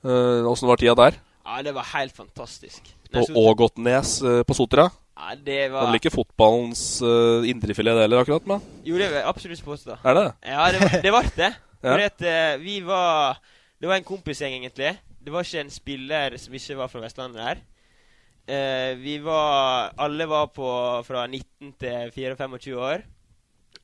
Åssen 0.00 0.68
var 0.68 0.80
tida 0.80 0.94
der? 0.96 1.18
Ja, 1.44 1.62
det 1.64 1.74
var 1.76 1.88
helt 1.96 2.14
fantastisk. 2.16 2.92
På 3.10 3.18
Nessotra- 3.18 3.48
Ågotnes 3.50 4.18
uh, 4.22 4.42
på 4.46 4.54
Sotra? 4.56 4.90
Ja, 5.20 5.34
det 5.36 5.56
var 5.72 5.82
Det 5.84 5.88
vel 5.90 5.98
ikke 6.00 6.12
fotballens 6.14 6.82
uh, 7.04 7.44
indrefilet 7.48 7.92
det 7.98 8.06
heller, 8.06 8.22
akkurat? 8.24 8.46
men 8.48 8.62
Jo, 8.86 8.96
det 8.96 9.10
vil 9.10 9.18
jeg 9.18 9.26
absolutt 9.28 9.64
påstå. 9.66 9.98
Er 10.04 10.16
det? 10.16 10.24
Ja, 10.48 10.68
det, 10.72 10.80
var- 10.80 11.02
det 11.04 11.12
Var 11.12 11.28
det. 11.36 11.50
Ja. 11.80 11.94
At 11.96 12.20
uh, 12.20 12.60
vi 12.60 12.80
var 12.84 13.38
Det 13.80 13.88
var 13.88 13.96
en 13.96 14.04
kompisgjeng, 14.04 14.52
egentlig. 14.58 14.90
Det 15.20 15.32
var 15.32 15.44
ikke 15.44 15.60
en 15.64 15.70
spiller 15.72 16.36
som 16.40 16.54
ikke 16.56 16.76
var 16.76 16.88
fra 16.92 17.00
Vestlandet 17.04 17.40
der. 17.40 17.60
Uh, 18.50 18.98
vi 19.00 19.18
var 19.24 19.92
Alle 19.98 20.26
var 20.28 20.46
på 20.52 20.68
fra 21.06 21.26
19 21.26 21.72
til 21.80 22.12
24-25 22.16 22.76
år. 22.76 23.04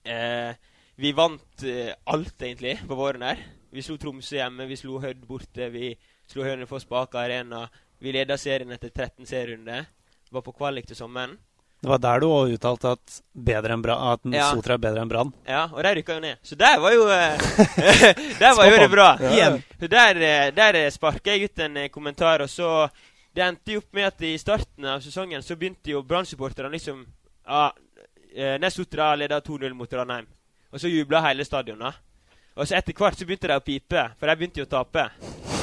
Uh, 0.07 0.53
vi 0.97 1.13
vant 1.17 1.65
uh, 1.65 1.93
alt, 2.13 2.37
egentlig, 2.43 2.79
på 2.89 2.95
våren 2.97 3.25
der. 3.25 3.41
Vi 3.73 3.83
slo 3.85 3.97
Tromsø 4.01 4.39
hjemme, 4.39 4.67
vi 4.69 4.77
slo 4.81 5.01
Hødd 5.03 5.25
borte, 5.29 5.69
vi 5.73 5.91
slo 6.31 6.45
Hønefoss 6.47 6.85
på 6.89 6.97
Aker 7.01 7.25
Arena. 7.27 7.67
Vi 8.01 8.13
leda 8.13 8.37
serien 8.41 8.73
etter 8.77 8.93
13 8.93 9.27
serierunder. 9.29 9.85
Var 10.31 10.43
på 10.43 10.53
kvalik 10.57 10.87
til 10.87 10.97
sommeren. 10.99 11.37
Det 11.83 11.91
var 11.93 11.99
der 12.01 12.21
du 12.21 12.27
òg 12.33 12.55
uttalte 12.57 12.91
at, 12.97 13.19
bedre 13.37 13.75
enn 13.77 13.83
Bra- 13.85 13.99
at 14.15 14.21
Ja. 14.33 14.47
Sotra 14.51 14.75
er 14.75 14.79
bedre 14.83 15.03
enn 15.05 15.09
Brann. 15.11 15.33
Ja, 15.47 15.67
og 15.73 15.83
de 15.85 15.93
rykka 15.99 16.15
jo 16.17 16.21
ned. 16.25 16.39
Så 16.43 16.57
der 16.57 16.79
var 16.81 16.95
jo 16.97 17.05
eh, 17.13 17.37
Der 18.41 18.55
var 18.57 18.71
jo 18.71 18.79
det 18.81 18.89
bra. 18.91 19.09
Ja. 19.37 19.51
Så 19.81 19.91
der, 19.93 20.17
eh, 20.17 20.51
der 20.57 20.79
sparka 20.91 21.35
jeg 21.37 21.51
ut 21.51 21.59
en 21.67 21.77
eh, 21.77 21.89
kommentar, 21.93 22.41
og 22.43 22.49
så 22.51 22.89
Det 23.37 23.45
endte 23.45 23.73
jo 23.75 23.79
opp 23.83 23.93
med 23.93 24.07
at 24.09 24.23
i 24.25 24.33
starten 24.41 24.85
av 24.89 25.03
sesongen 25.05 25.43
så 25.45 25.57
begynte 25.61 25.93
jo 25.93 26.01
Brann-supporterne 26.03 26.73
liksom 26.73 27.05
Ja, 27.47 27.71
eh, 28.35 28.57
Nesotra 28.59 29.15
leda 29.15 29.41
2-0 29.41 29.75
mot 29.77 29.93
Ranheim. 29.93 30.27
Og 30.73 30.81
så 30.81 30.89
jubla 30.89 31.21
hele 31.29 31.45
stadionet. 31.45 31.95
Og 32.57 32.65
så 32.65 32.79
etter 32.79 32.97
hvert 32.97 33.19
så 33.19 33.27
begynte 33.29 33.51
de 33.51 33.57
å 33.59 33.65
pipe, 33.65 34.03
for 34.17 34.31
de 34.31 34.35
begynte 34.41 34.63
jo 34.63 34.65
å 34.65 34.71
tape. 34.73 35.03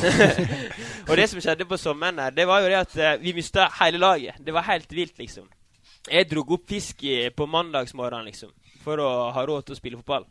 og 1.10 1.14
det 1.18 1.26
som 1.32 1.42
skjedde 1.42 1.66
på 1.66 1.80
sommeren 1.82 2.20
der, 2.22 2.36
det 2.38 2.46
var 2.46 2.62
jo 2.62 2.70
det 2.70 2.80
at 2.84 2.98
eh, 3.00 3.16
vi 3.24 3.34
mista 3.34 3.66
hele 3.80 4.02
laget. 4.02 4.38
Det 4.38 4.54
var 4.54 4.68
helt 4.68 4.94
vilt, 4.94 5.16
liksom. 5.18 5.48
Jeg 6.06 6.28
dro 6.30 6.44
opp 6.54 6.68
fisk 6.70 7.02
i, 7.08 7.16
på 7.34 7.48
mandagsmorgenen, 7.50 8.30
liksom. 8.30 8.52
For 8.84 9.02
å 9.02 9.10
ha 9.34 9.46
råd 9.48 9.66
til 9.66 9.74
å 9.74 9.80
spille 9.80 10.02
fotball. 10.04 10.28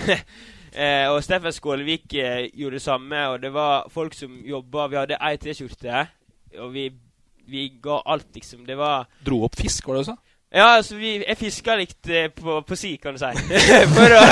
eh, 0.08 1.06
og 1.12 1.20
Steffen 1.22 1.54
Skålevik 1.54 2.16
eh, 2.18 2.48
gjorde 2.58 2.80
det 2.80 2.84
samme, 2.88 3.22
og 3.30 3.38
det 3.44 3.52
var 3.54 3.86
folk 3.94 4.16
som 4.18 4.34
jobba. 4.46 4.88
Vi 4.90 4.98
hadde 4.98 5.20
ei 5.30 5.38
T-skjorte, 5.38 6.02
og 6.58 6.74
vi, 6.74 6.88
vi 7.46 7.68
ga 7.78 8.00
alt, 8.02 8.32
liksom. 8.34 8.66
Det 8.66 8.80
var 8.80 9.06
Dro 9.22 9.44
opp 9.46 9.60
fisk, 9.62 9.86
var 9.86 10.00
det 10.00 10.08
du 10.08 10.10
sa? 10.10 10.18
Ja, 10.50 10.64
altså 10.80 10.96
vi, 10.98 11.12
jeg 11.22 11.38
fiska 11.38 11.76
litt 11.78 12.08
eh, 12.10 12.26
på, 12.34 12.56
på 12.66 12.78
si, 12.78 12.96
kan 12.98 13.14
du 13.14 13.20
si. 13.22 13.28
for, 13.96 14.14
å, 14.16 14.22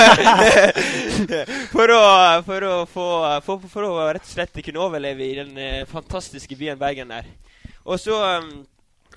for, 1.75 1.93
å, 1.95 2.01
for 2.43 2.65
å 2.67 2.73
få 2.91 3.05
for, 3.45 3.69
for 3.71 3.87
å 3.87 3.93
rett 4.11 4.25
og 4.25 4.33
slett 4.33 4.59
kunne 4.65 4.83
overleve 4.83 5.23
i 5.23 5.37
den 5.37 5.55
eh, 5.55 5.85
fantastiske 5.87 6.59
byen 6.59 6.81
Bergen 6.81 7.15
der. 7.15 7.29
Og 7.87 8.01
så 8.03 8.19
um, 8.43 8.51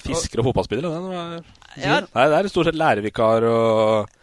Fisker 0.02 0.40
og 0.40 0.52
fotballspillere? 0.52 0.94
Den 0.94 1.10
var... 1.10 1.36
Ja. 1.76 2.00
Nei, 2.06 2.26
det 2.30 2.38
er 2.38 2.50
stort 2.52 2.68
sett 2.68 2.78
lærervikar 2.78 3.46
og 3.48 4.18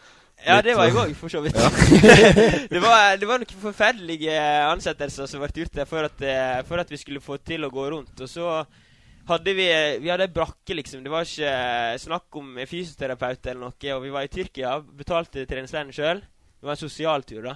Ja, 0.45 0.61
det 0.63 0.75
var 0.77 0.87
jeg 0.87 0.95
òg, 0.95 1.15
for 1.19 1.31
så 1.31 1.41
vidt. 1.43 1.59
det, 2.71 2.79
var, 2.79 3.17
det 3.19 3.27
var 3.27 3.41
noen 3.41 3.59
forferdelige 3.59 4.35
ansettelser 4.69 5.27
som 5.27 5.43
ble 5.43 5.65
gjort 5.65 5.81
der 5.81 5.89
for 5.89 6.07
at, 6.07 6.23
eh, 6.23 6.61
for 6.67 6.79
at 6.79 6.91
vi 6.91 6.99
skulle 7.01 7.23
få 7.23 7.41
til 7.43 7.67
å 7.67 7.73
gå 7.73 7.89
rundt. 7.91 8.15
Og 8.23 8.31
så 8.31 8.61
hadde 9.29 9.53
vi 9.57 9.67
Vi 10.03 10.09
hadde 10.11 10.25
ei 10.27 10.33
brakke, 10.33 10.75
liksom. 10.77 11.03
Det 11.05 11.11
var 11.13 11.27
ikke 11.27 11.53
snakk 12.01 12.35
om 12.41 12.57
fysioterapeut 12.67 13.45
eller 13.45 13.69
noe. 13.69 13.95
Og 13.95 14.03
vi 14.03 14.11
var 14.13 14.27
i 14.27 14.31
Tyrkia, 14.33 14.75
betalte 14.81 15.45
treningsleiren 15.49 15.93
sjøl. 15.95 16.21
Det 16.59 16.67
var 16.67 16.75
en 16.75 16.79
sosialtur, 16.81 17.45
da. 17.45 17.53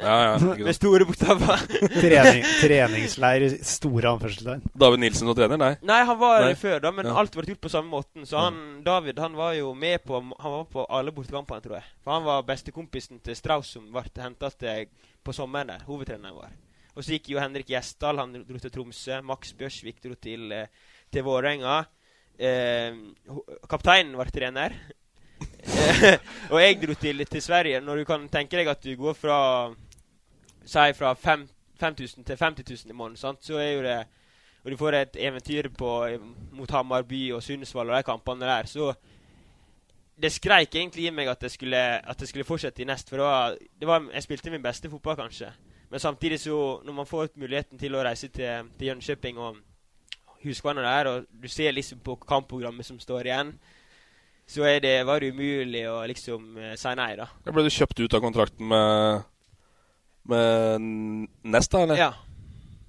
Ja, 0.00 0.12
ja. 0.30 0.54
Med 0.64 0.72
store 0.72 1.04
bokstaver. 1.04 1.60
Trening, 1.92 2.46
treningsleir 2.62 3.44
i 3.44 3.50
store 3.68 4.14
anførselstegn. 4.14 4.62
David 4.72 5.02
Nilsen 5.02 5.28
som 5.28 5.36
trener? 5.36 5.60
Nei. 5.60 5.74
Nei, 5.84 5.98
han 6.08 6.16
var 6.16 6.46
Nei. 6.46 6.54
før, 6.56 6.78
da, 6.86 6.92
men 6.96 7.04
Ja. 7.10 7.18
alt 7.20 7.36
var 7.36 7.44
gjort 7.50 7.60
på 7.66 7.72
samme 7.74 7.92
måten. 7.92 8.24
Så 8.24 8.40
han, 8.40 8.80
David 8.86 9.20
han 9.20 9.36
var 9.36 9.52
jo 9.58 9.74
med 9.76 10.00
på 10.08 10.22
Han 10.40 10.54
var 10.54 10.64
på 10.72 10.86
alle 10.88 11.12
bortekampene, 11.12 11.60
tror 11.60 11.76
jeg. 11.82 11.90
For 12.00 12.16
han 12.16 12.24
var 12.24 12.46
bestekompisen 12.48 13.20
til 13.20 13.36
Strauss, 13.36 13.74
som 13.76 13.90
ble 13.92 14.06
henta 14.24 14.48
på 14.48 15.36
sommeren 15.36 15.74
der. 15.74 15.84
Hovedtreneren 15.84 16.38
vår. 16.40 16.56
Og 16.96 17.04
så 17.04 17.12
gikk 17.12 17.28
jo 17.34 17.38
Henrik 17.42 17.68
Gjesdal, 17.68 18.16
han 18.22 18.32
dro 18.48 18.56
til 18.56 18.72
Tromsø. 18.72 19.20
Max 19.20 19.52
Bjørsvik 19.52 20.00
dro 20.00 20.14
til, 20.14 20.48
eh, 20.52 20.66
til 21.12 21.26
Vålerenga. 21.26 21.78
Eh, 22.38 22.96
kapteinen 23.70 24.16
var 24.18 24.30
trener. 24.34 24.76
Eh, 25.40 26.18
og 26.52 26.60
jeg 26.62 26.80
dro 26.82 26.94
til, 27.00 27.26
til 27.26 27.42
Sverige. 27.42 27.80
Når 27.80 28.02
du 28.02 28.04
kan 28.08 28.28
tenke 28.32 28.58
deg 28.58 28.70
at 28.72 28.84
du 28.84 28.94
går 28.96 29.18
fra 29.18 29.40
Si 30.66 30.82
fra 30.98 31.12
5000 31.14 32.24
til 32.26 32.36
50 32.36 32.64
000 32.86 32.90
i 32.90 32.96
måneden, 32.96 33.16
sant? 33.16 33.44
så 33.46 33.60
er 33.62 33.68
jo 33.76 33.82
det 33.84 33.98
og 34.66 34.72
du 34.72 34.76
får 34.76 34.96
et 34.98 35.16
eventyr 35.22 35.68
på, 35.78 35.90
mot 36.58 36.70
Hammarby 36.74 37.28
og 37.36 37.42
Sundsvall 37.42 37.92
og 37.92 37.96
de 37.96 38.02
kampene 38.02 38.48
der, 38.48 38.66
så 38.66 38.94
Det 40.16 40.32
skreik 40.32 40.74
egentlig 40.74 41.06
i 41.06 41.10
meg 41.10 41.28
at 41.28 41.42
jeg 41.42 41.50
skulle, 41.50 41.76
at 41.76 42.20
jeg 42.20 42.28
skulle 42.28 42.44
fortsette 42.44 42.82
i 42.82 42.86
nest. 42.88 43.08
For 43.08 43.16
det 43.16 43.24
var, 43.24 43.56
det 43.80 43.88
var, 43.88 44.06
jeg 44.14 44.22
spilte 44.22 44.50
min 44.50 44.62
beste 44.62 44.90
fotball, 44.90 45.16
kanskje. 45.16 45.50
Men 45.90 46.00
samtidig, 46.00 46.40
så 46.40 46.80
når 46.84 46.92
man 46.92 47.06
får 47.06 47.28
muligheten 47.36 47.78
til 47.78 47.94
å 47.94 48.02
reise 48.02 48.28
til, 48.28 48.70
til 48.78 48.88
Jönköping 48.88 49.36
og 49.38 49.56
Huskvann 50.44 50.80
der, 50.82 51.10
og 51.10 51.26
du 51.30 51.48
ser 51.48 51.74
liksom 51.74 52.02
på 52.04 52.18
kampprogrammet 52.26 52.86
som 52.86 52.98
står 53.00 53.30
igjen, 53.30 53.54
så 54.46 54.66
er 54.68 54.80
det, 54.84 54.94
var 55.06 55.20
det 55.20 55.32
umulig 55.34 55.82
å 55.90 56.00
liksom 56.06 56.58
eh, 56.62 56.76
si 56.78 56.92
nei, 56.98 57.12
da. 57.18 57.26
Da 57.44 57.54
ble 57.54 57.66
du 57.66 57.72
kjøpt 57.72 58.04
ut 58.04 58.14
av 58.14 58.22
kontrakten 58.22 58.68
med 58.70 59.24
Med 60.26 60.82
Nesta, 61.46 61.84
eller? 61.86 61.98
Ja. 61.98 62.12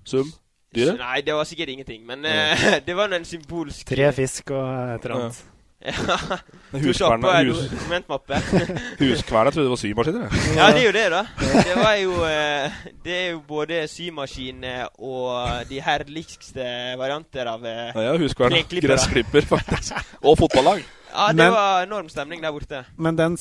Sum? 0.05 0.29
Dyret? 0.73 0.97
Nei, 0.99 1.21
det 1.25 1.35
var 1.37 1.45
sikkert 1.49 1.69
ingenting, 1.73 2.01
men 2.05 2.25
eh, 2.25 2.79
det 2.87 2.95
var 2.97 3.13
en 3.13 3.25
symbolsk 3.25 3.87
Tre 3.89 4.09
fisk 4.15 4.51
og 4.53 4.65
et 4.95 5.05
eller 5.05 5.15
annet. 5.17 5.43
Ja. 5.45 5.56
To 6.71 6.79
Huskverna- 6.81 7.21
kjappe 7.29 7.43
hus- 7.47 7.69
dokumentmappe. 7.71 8.37
Huskverna 8.99 9.51
trodde 9.53 9.67
det 9.67 9.69
var 9.69 9.81
symaskiner. 9.81 10.37
ja, 10.57 10.65
det 10.73 10.81
er 10.81 10.85
jo 10.87 10.91
det, 10.95 11.03
da. 11.13 11.21
Det 11.67 11.75
var 11.77 11.93
jo 12.01 12.15
eh, 12.25 12.77
Det 13.05 13.13
er 13.17 13.27
jo 13.35 13.41
både 13.47 13.77
symaskiner 13.87 14.87
og 14.97 15.67
de 15.69 15.79
herligste 15.85 16.65
varianter 16.99 17.45
av 17.53 17.65
eh, 17.69 17.91
Ja, 17.93 18.03
ja, 18.09 18.15
Huskverna. 18.19 18.63
Gressklipper, 18.73 19.45
faktisk. 19.47 19.93
Og 20.23 20.37
fotballag. 20.41 20.81
Ja, 21.13 21.27
det 21.31 21.35
Men- 21.43 21.53
var 21.55 21.83
enorm 21.85 22.09
stemning 22.09 22.41
der 22.43 22.51
borte. 22.51 22.81
Men 22.97 23.15
den, 23.15 23.37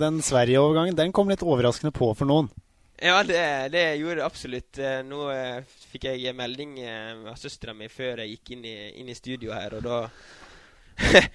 den 0.00 0.20
Sverige-overgangen 0.22 0.94
den 1.00 1.12
kom 1.16 1.28
litt 1.32 1.42
overraskende 1.42 1.90
på 1.96 2.12
for 2.14 2.28
noen. 2.28 2.50
Ja, 3.02 3.22
det, 3.24 3.40
det 3.72 3.86
gjorde 3.96 4.20
det 4.20 4.26
absolutt. 4.28 4.78
Eh, 4.78 5.00
Nå 5.08 5.24
fikk 5.90 6.04
jeg 6.12 6.36
melding 6.36 6.76
av 6.84 7.34
søstera 7.40 7.72
mi 7.74 7.88
før 7.88 8.20
jeg 8.20 8.36
gikk 8.36 8.52
inn 8.58 8.68
i, 8.68 8.76
inn 9.00 9.08
i 9.08 9.16
studio 9.16 9.56
her, 9.56 9.78
og 9.80 9.82
da 9.88 10.02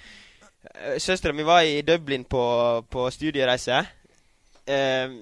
Søstera 1.00 1.34
mi 1.34 1.46
var 1.46 1.62
i 1.66 1.82
Dublin 1.82 2.26
på, 2.30 2.44
på 2.92 3.10
studiereise. 3.12 3.84
Eh, 4.68 5.16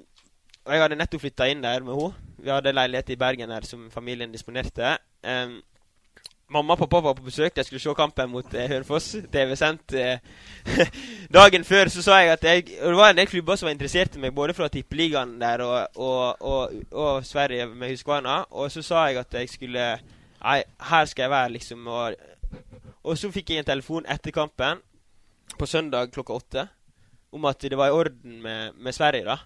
og 0.64 0.74
jeg 0.74 0.82
hadde 0.82 0.98
nettopp 0.98 1.24
flytta 1.26 1.50
inn 1.52 1.64
der 1.64 1.84
med 1.84 1.98
henne. 1.98 2.30
Vi 2.44 2.52
hadde 2.52 2.74
leilighet 2.76 3.14
i 3.14 3.20
Bergen 3.20 3.52
her 3.52 3.66
som 3.68 3.92
familien 3.92 4.32
disponerte. 4.32 4.98
Eh, 5.24 5.56
mamma 6.54 6.74
og 6.74 6.80
pappa 6.80 7.02
var 7.02 7.14
på 7.14 7.24
besøk. 7.24 7.56
De 7.56 7.64
skulle 7.64 7.80
se 7.80 7.94
kampen 7.98 8.30
mot 8.32 8.54
eh, 8.54 8.70
Hønefoss. 8.70 9.16
TV-sendt. 9.32 9.94
Eh, 9.94 10.20
dagen 11.40 11.64
før 11.64 11.92
så 11.92 12.04
sa 12.04 12.20
jeg 12.22 12.34
at 12.34 12.44
jeg, 12.44 12.66
det 12.80 12.96
var 12.96 13.12
en 13.12 13.18
del 13.18 13.28
klubber 13.28 13.56
som 13.56 13.68
var 13.68 13.76
interessert 13.76 14.16
i 14.16 14.24
meg, 14.24 14.36
både 14.36 14.54
fra 14.54 14.68
Tippeligaen 14.68 15.36
der 15.42 15.64
og, 15.64 15.88
og, 15.96 16.42
og, 16.42 16.72
og 16.92 17.26
Sverige 17.26 17.68
med 17.68 17.90
Huskvarna. 17.90 18.44
Og 18.52 18.72
så 18.72 18.82
sa 18.82 19.08
jeg 19.08 19.24
at 19.24 19.34
jeg 19.34 19.50
skulle 19.50 19.88
Nei, 20.44 20.64
her 20.90 21.06
skal 21.06 21.24
jeg 21.24 21.32
være, 21.32 21.50
liksom. 21.50 21.88
Og, 21.88 22.16
og 23.04 23.18
så 23.18 23.30
fikk 23.32 23.50
jeg 23.50 23.64
en 23.64 23.68
telefon 23.70 24.10
etter 24.12 24.32
kampen 24.36 24.82
på 25.60 25.68
søndag 25.70 26.12
klokka 26.14 26.34
åtte 26.38 26.68
om 27.34 27.46
at 27.50 27.62
det 27.62 27.78
var 27.78 27.90
i 27.90 27.98
orden 27.98 28.42
med, 28.44 28.76
med 28.78 28.94
Sverige, 28.94 29.26
da. 29.26 29.38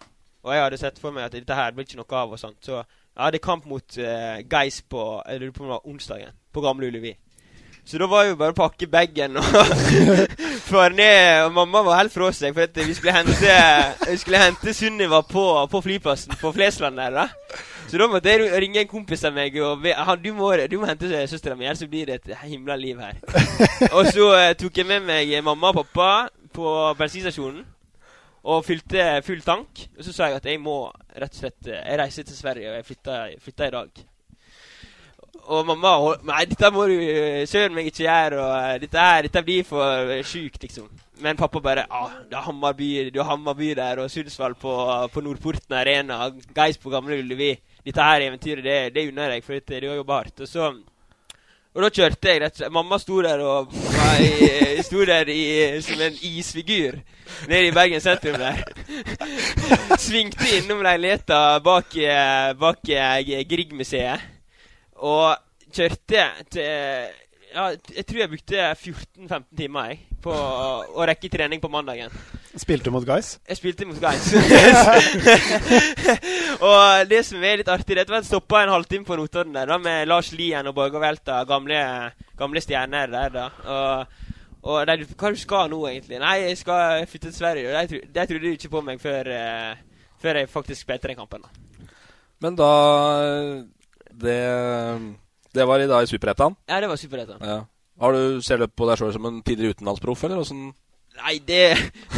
Og 0.43 0.53
jeg 0.53 0.63
hadde 0.63 0.79
sett 0.79 0.99
for 0.99 1.15
meg 1.15 1.27
at 1.27 1.35
dette 1.35 1.55
her 1.55 1.71
blir 1.75 1.87
ikke 1.87 1.99
noe 1.99 2.19
av 2.19 2.33
og 2.35 2.39
sånt. 2.39 2.59
Så 2.63 2.75
jeg 2.77 3.23
hadde 3.23 3.43
kamp 3.43 3.65
mot 3.67 3.97
uh, 3.99 4.43
Geis 4.43 4.81
på 4.83 5.05
jeg 5.23 5.41
lurer 5.41 5.55
på 5.55 5.79
onsdagen, 5.83 6.35
på 6.53 6.63
Gamle 6.63 6.91
Ulevi. 6.91 7.15
Så 7.87 7.99
da 8.01 8.07
var 8.11 8.25
jo 8.27 8.35
bare 8.35 8.51
å 8.51 8.57
pakke 8.57 8.89
bagen 8.91 9.39
og 9.39 9.45
fare 10.69 10.91
ned. 10.91 11.45
Og 11.45 11.53
mamma 11.55 11.85
var 11.87 12.01
helt 12.01 12.11
fra 12.11 12.33
seg, 12.35 12.55
for 12.55 12.83
vi 12.83 12.95
skulle 12.97 13.15
hente 13.15 13.53
Vi 14.09 14.17
skulle 14.19 14.41
hente 14.41 14.73
Sunniva 14.75 15.21
på, 15.23 15.45
på 15.71 15.81
flyplassen 15.85 16.35
på 16.41 16.51
Flesland 16.55 16.99
der, 16.99 17.15
da. 17.15 17.27
Så 17.87 17.99
da 17.99 18.07
måtte 18.11 18.33
jeg 18.33 18.51
ringe 18.59 18.81
en 18.83 18.89
kompis 18.91 19.23
av 19.27 19.35
meg 19.35 19.55
og 19.63 19.79
be, 19.85 19.93
han, 19.95 20.19
du, 20.19 20.33
må, 20.35 20.51
du 20.67 20.75
må 20.81 20.89
hente 20.89 21.07
søstera 21.31 21.55
mi, 21.55 21.67
ellers 21.69 21.87
blir 21.87 22.09
det 22.09 22.19
et 22.19 22.43
himla 22.43 22.75
liv 22.75 22.99
her. 22.99 23.15
og 23.95 24.09
så 24.11 24.27
eh, 24.35 24.51
tok 24.59 24.81
jeg 24.81 24.89
med 24.89 25.07
meg 25.07 25.31
mamma 25.45 25.71
og 25.71 25.79
pappa 25.79 26.09
på 26.57 26.75
bensinstasjonen. 26.99 27.63
Og 28.47 28.63
fylte 28.63 29.07
full 29.27 29.41
tank. 29.43 29.87
Og 29.97 30.05
så 30.05 30.13
sa 30.15 30.29
jeg 30.29 30.39
at 30.39 30.45
jeg 30.47 30.61
må 30.63 30.85
rett 31.17 31.33
og 31.33 31.41
slett 31.41 31.67
eh, 31.67 31.81
Jeg 31.83 31.99
reiser 31.99 32.27
til 32.27 32.37
Sverige, 32.37 32.69
og 32.69 32.77
jeg 32.77 32.87
flytter, 32.91 33.33
flytter 33.43 33.67
i 33.67 33.75
dag. 33.75 34.05
Og 35.47 35.65
mamma 35.67 35.91
Nei, 36.27 36.45
dette 36.51 36.71
må 36.75 36.85
du 36.87 36.95
eh, 36.99 37.43
søren 37.49 37.75
meg 37.75 37.89
ikke 37.89 38.05
gjøre. 38.05 38.39
Og 38.43 38.53
eh, 38.59 38.77
dette, 38.85 39.03
her, 39.03 39.27
dette 39.27 39.43
blir 39.47 39.67
for 39.67 40.15
sjukt, 40.27 40.63
liksom. 40.63 40.87
Men 41.23 41.39
pappa 41.39 41.59
bare 41.63 41.87
ah, 41.89 42.11
det 42.29 42.37
er 42.37 42.45
Hammarby, 42.45 42.89
du 43.09 43.23
har 43.23 43.31
Hammarby 43.31 43.71
der, 43.75 44.03
og 44.03 44.11
Sundsvall 44.13 44.53
på, 44.59 44.73
på 45.09 45.23
Nordporten 45.25 45.73
Arena, 45.73 46.27
Geis 46.55 46.77
på 46.77 46.93
Gamle 46.93 47.17
Ullevi. 47.23 47.55
Dette 47.87 48.03
her 48.03 48.27
eventyret, 48.27 48.65
det, 48.65 48.77
det 48.95 49.07
unner 49.09 49.37
jeg, 49.37 49.43
for 49.45 49.55
dette, 49.55 49.81
du 49.81 49.89
har 49.89 49.99
jobba 50.01 50.21
hardt. 50.21 50.43
Og 50.43 50.51
så 50.51 50.71
og 51.77 51.83
da 51.83 51.91
kjørte 51.93 52.31
jeg 52.31 52.39
rett 52.41 52.55
og 52.55 52.57
slett. 52.57 52.73
Mamma 52.73 52.97
sto 52.97 53.19
der 53.21 53.41
og 53.45 53.73
var 53.93 54.21
i, 54.25 54.79
sto 54.81 55.03
der 55.05 55.29
i, 55.29 55.41
som 55.85 55.99
en 56.01 56.15
isfigur 56.25 56.95
nede 57.45 57.67
i 57.67 57.73
Bergen 57.75 58.01
sentrum 58.01 58.39
der. 58.41 58.63
Svingte 60.01 60.47
innom 60.57 60.81
leiligheta 60.81 61.59
bak, 61.61 61.93
eh, 62.01 62.55
bak 62.57 62.81
eh, 62.89 63.43
Grieg-museet. 63.45 64.25
Og 65.05 65.37
kjørte 65.69 66.25
til 66.49 66.65
ja, 66.65 67.67
Jeg 67.93 68.05
tror 68.07 68.23
jeg 68.23 68.31
brukte 68.33 68.65
14-15 68.73 69.45
timer 69.61 69.91
jeg, 69.91 70.01
på 70.25 70.33
å 70.33 71.05
rekke 71.05 71.29
trening 71.29 71.61
på 71.61 71.69
mandagen. 71.69 72.09
Spilte 72.57 72.89
du 72.89 72.93
mot 72.95 73.05
Guys? 73.05 73.35
Jeg 73.47 73.59
spilte 73.59 73.85
mot 73.85 73.99
Guys. 74.01 74.31
og 76.67 77.09
det 77.09 77.19
som 77.27 77.43
er 77.45 77.59
litt 77.61 77.69
artig, 77.69 77.97
det 77.99 78.07
var 78.09 78.17
at 78.19 78.25
jeg 78.25 78.31
stoppa 78.31 78.63
en 78.63 78.71
halvtime 78.73 79.05
på 79.05 79.17
Notodden 79.19 79.53
der 79.53 79.69
da, 79.69 79.77
med 79.81 80.07
Lars 80.09 80.31
Lien 80.33 80.65
og 80.69 80.73
Borgar 80.77 81.03
Velta, 81.03 81.43
gamle, 81.49 81.81
gamle 82.39 82.63
stjerner 82.63 83.13
der. 83.13 83.29
da. 83.35 83.45
Og, 83.75 84.25
og 84.67 84.89
de, 84.89 85.05
hva 85.13 85.31
du 85.33 85.39
skal 85.39 85.69
nå, 85.71 85.83
egentlig? 85.91 86.17
Nei, 86.23 86.33
jeg 86.47 86.57
skal 86.63 87.05
flytte 87.05 87.29
til 87.29 87.37
Sverige. 87.37 87.69
Og 87.69 87.77
de, 87.77 88.01
trodde 88.01 88.17
de 88.17 88.25
trodde 88.31 88.55
ikke 88.57 88.73
på 88.73 88.83
meg 88.89 89.05
før, 89.05 89.29
uh, 89.29 90.09
før 90.23 90.41
jeg 90.41 90.51
faktisk 90.55 90.87
spilte 90.87 91.13
den 91.13 91.21
kampen. 91.21 91.45
da. 91.45 91.93
Men 92.41 92.57
da 92.57 92.71
Det, 94.17 94.41
det 95.53 95.65
var 95.67 95.79
i, 95.79 95.87
dag 95.87 96.03
i 96.03 96.09
Superettan? 96.09 96.57
Ja, 96.69 96.81
det 96.81 96.89
var 96.89 96.97
Superettan. 96.97 97.41
Ja. 97.41 97.61
Har 98.01 98.13
du, 98.13 98.41
ser 98.41 98.57
du 98.61 98.67
på 98.69 98.85
deg 98.89 98.97
sjøl 98.97 99.13
som 99.13 99.25
en 99.29 99.39
tidligere 99.45 99.77
utenlandsproff, 99.77 100.23
eller 100.25 100.41
åssen 100.41 100.71
Nei, 101.17 101.37
det 101.47 101.61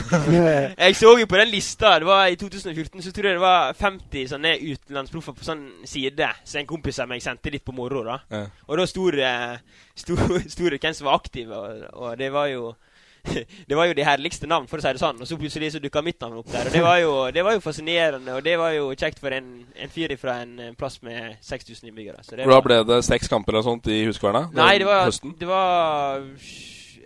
Jeg 0.80 0.96
så 0.98 1.14
jo 1.20 1.30
på 1.30 1.40
den 1.40 1.52
lista. 1.52 1.96
Det 2.02 2.08
var 2.10 2.28
I 2.28 2.36
2014 2.40 3.02
så 3.06 3.14
tror 3.16 3.30
jeg 3.30 3.38
det 3.38 3.44
var 3.44 3.74
50 3.78 4.28
sånne 4.34 4.54
utenlandsproffer 4.60 5.38
på 5.38 5.48
sånn 5.48 5.64
side. 5.88 6.30
Så 6.44 6.60
en 6.60 6.70
kompis 6.70 7.00
av 7.00 7.10
meg 7.12 7.24
sendte 7.24 7.54
litt 7.54 7.66
på 7.66 7.76
moro. 7.76 8.04
da 8.04 8.20
Ja. 8.30 8.46
Og 8.68 8.78
da 8.78 8.86
sto 8.90 9.10
det 9.12 10.82
hvem 10.82 10.94
som 10.94 11.10
var 11.10 11.20
aktive, 11.20 11.56
og, 11.56 11.90
og 11.94 12.18
det 12.18 12.32
var 12.34 12.48
jo 12.52 12.74
det 13.70 13.76
var 13.76 13.86
jo 13.90 13.94
de 13.94 14.06
herligste 14.06 14.48
navn, 14.48 14.68
for 14.68 14.80
å 14.80 14.84
si 14.84 14.92
det 14.96 15.02
sånn. 15.02 15.20
Og 15.22 15.28
så 15.28 15.38
plutselig 15.40 15.74
så 15.74 15.82
dukka 15.84 16.04
mitt 16.06 16.20
navn 16.24 16.40
opp 16.42 16.52
der. 16.52 16.70
Og 16.70 16.76
det 16.76 16.84
var 16.86 16.98
jo, 17.02 17.14
det 17.36 17.46
var 17.46 17.58
jo 17.58 17.64
fascinerende, 17.64 18.36
og 18.36 18.44
det 18.46 18.56
var 18.60 18.74
jo 18.76 18.90
kjekt 18.96 19.22
for 19.22 19.36
en, 19.36 19.50
en 19.76 19.94
fyr 19.94 20.16
fra 20.20 20.40
en, 20.46 20.76
plass 20.80 21.00
med 21.06 21.38
6000 21.46 21.92
innbyggere. 21.92 22.24
Så 22.24 22.40
det 22.40 22.50
Da 22.50 22.60
ble 22.64 22.82
det 22.88 23.02
seks 23.08 23.32
kamper 23.32 23.60
og 23.60 23.68
sånt 23.68 23.90
i 23.92 24.02
Huskvarna? 24.08 24.48
Nei, 24.56 24.78
det 24.82 24.88
var, 24.88 25.08
Høsten? 25.10 25.36
det 25.40 25.50
var 25.50 26.24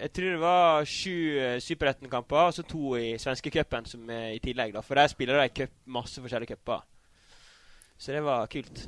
Jeg 0.04 0.12
tror 0.12 0.34
det 0.34 0.42
var 0.42 0.90
sju 0.90 1.16
uh, 1.40 1.60
Superettan-kamper, 1.64 2.50
og 2.50 2.58
så 2.58 2.66
to 2.68 2.98
i 3.00 3.14
svenskecupen 3.22 3.88
som 3.88 4.10
i 4.12 4.42
tillegg. 4.44 4.74
da 4.76 4.84
For 4.84 5.00
der 5.00 5.12
spiller 5.12 5.40
de 5.40 5.50
cup, 5.62 5.72
masse 5.88 6.20
forskjellige 6.20 6.58
cuper. 6.58 6.84
Så 7.98 8.12
det 8.12 8.24
var 8.26 8.50
kult. 8.52 8.88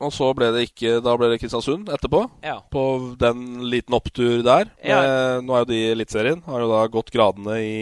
Og 0.00 0.12
så 0.14 0.30
ble 0.36 0.48
det 0.54 0.64
ikke 0.70 0.96
Da 1.04 1.12
ble 1.18 1.28
det 1.32 1.40
Kristiansund 1.42 1.90
etterpå. 1.92 2.24
Ja. 2.44 2.58
På 2.72 2.84
den 3.20 3.60
liten 3.68 3.94
opptur 3.96 4.40
der. 4.46 4.72
Ja. 4.82 5.00
Med, 5.02 5.44
nå 5.46 5.54
er 5.54 5.64
jo 5.64 5.70
de 5.70 5.78
i 5.78 5.92
Eliteserien. 5.92 6.42
Har 6.46 6.64
jo 6.64 6.70
da 6.72 6.80
gått 6.92 7.12
gradene 7.14 7.60
i 7.60 7.74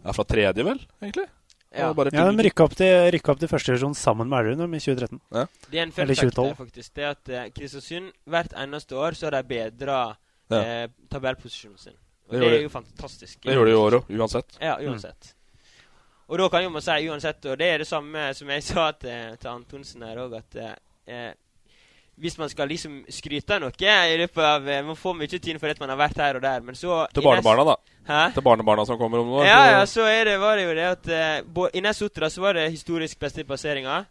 Ja, 0.00 0.14
fra 0.16 0.24
tredje, 0.24 0.64
vel, 0.64 0.78
egentlig? 1.02 1.26
Ja. 1.76 1.90
Ja, 1.92 2.04
De 2.32 2.44
rykka 2.46 2.64
opp 2.64 2.72
til, 2.74 3.18
opp 3.20 3.38
til 3.38 3.50
første 3.50 3.70
divisjon 3.70 3.92
sammen 3.94 4.30
med 4.30 4.40
Elverum 4.40 4.72
i 4.74 4.80
2013. 4.80 5.20
Ja. 5.36 5.42
Det 5.70 5.78
er 5.78 5.84
en 5.84 5.92
fun 5.92 6.02
Eller 6.02 6.16
fact 6.16 6.34
2012. 6.34 6.56
faktisk. 6.56 6.94
Det 6.96 7.04
er 7.04 7.10
at 7.10 7.30
eh, 7.30 7.50
Kristiansund 7.54 8.08
hvert 8.26 8.56
eneste 8.58 8.96
år 8.96 9.18
så 9.18 9.28
har 9.28 9.36
de 9.36 9.42
bedra 9.52 9.98
Ja. 10.50 10.62
eh, 10.84 10.86
tabellposisjonen 11.10 11.78
sin. 11.78 11.98
Og 12.28 12.34
Det 12.36 12.40
det, 12.40 12.56
er 12.58 12.62
jo 12.62 12.72
fantastisk. 12.72 13.42
Det 13.42 13.54
gjør 13.54 13.66
de 13.66 13.70
i 13.70 13.74
år 13.74 13.98
òg, 13.98 14.10
uansett. 14.14 14.58
Ja, 14.60 14.76
uansett. 14.78 15.34
Og 16.30 16.38
da 16.38 16.48
kan 16.48 16.62
jo 16.62 16.70
man 16.70 16.82
si 16.82 17.08
uansett, 17.10 17.44
og 17.50 17.58
det 17.58 17.66
er 17.66 17.78
det 17.82 17.86
samme 17.90 18.28
som 18.34 18.50
jeg 18.54 18.62
sa 18.70 18.90
til, 18.92 19.36
til 19.40 19.50
Antonsen 19.50 20.02
her 20.06 20.20
òg, 20.22 20.36
at 20.38 20.60
eh, 21.10 21.32
hvis 22.20 22.38
man 22.38 22.50
skal 22.52 22.68
liksom 22.68 23.00
skryte 23.08 23.56
av 23.56 23.62
noe 23.64 23.72
i 24.12 24.16
løpet 24.20 24.44
av 24.44 24.68
eh, 24.68 24.82
Man 24.84 24.96
får 24.98 25.14
mye 25.16 25.40
tyn 25.40 25.58
for 25.58 25.72
at 25.72 25.80
man 25.80 25.88
har 25.88 25.98
vært 25.98 26.20
her 26.20 26.36
og 26.36 26.42
der, 26.44 26.60
men 26.60 26.76
så 26.76 27.06
Til 27.14 27.24
barnebarna, 27.24 27.64
da. 27.64 27.76
Hæ? 28.06 28.20
Til 28.34 28.44
barnebarna 28.44 28.84
som 28.84 28.98
kommer 29.00 29.22
om 29.22 29.30
noe. 29.32 29.44
Ja, 29.46 29.78
ja, 29.78 29.86
så 29.86 30.04
det, 30.04 30.36
var 30.40 30.56
det 30.56 30.66
jo 30.66 30.74
det 30.76 30.88
at 30.90 31.10
uh, 31.56 31.68
I 31.74 31.80
Nesotra 31.80 32.30
så 32.30 32.40
var 32.44 32.58
det 32.58 32.70
historisk 32.70 33.18
beste 33.18 33.44
plasseringa. 33.44 34.04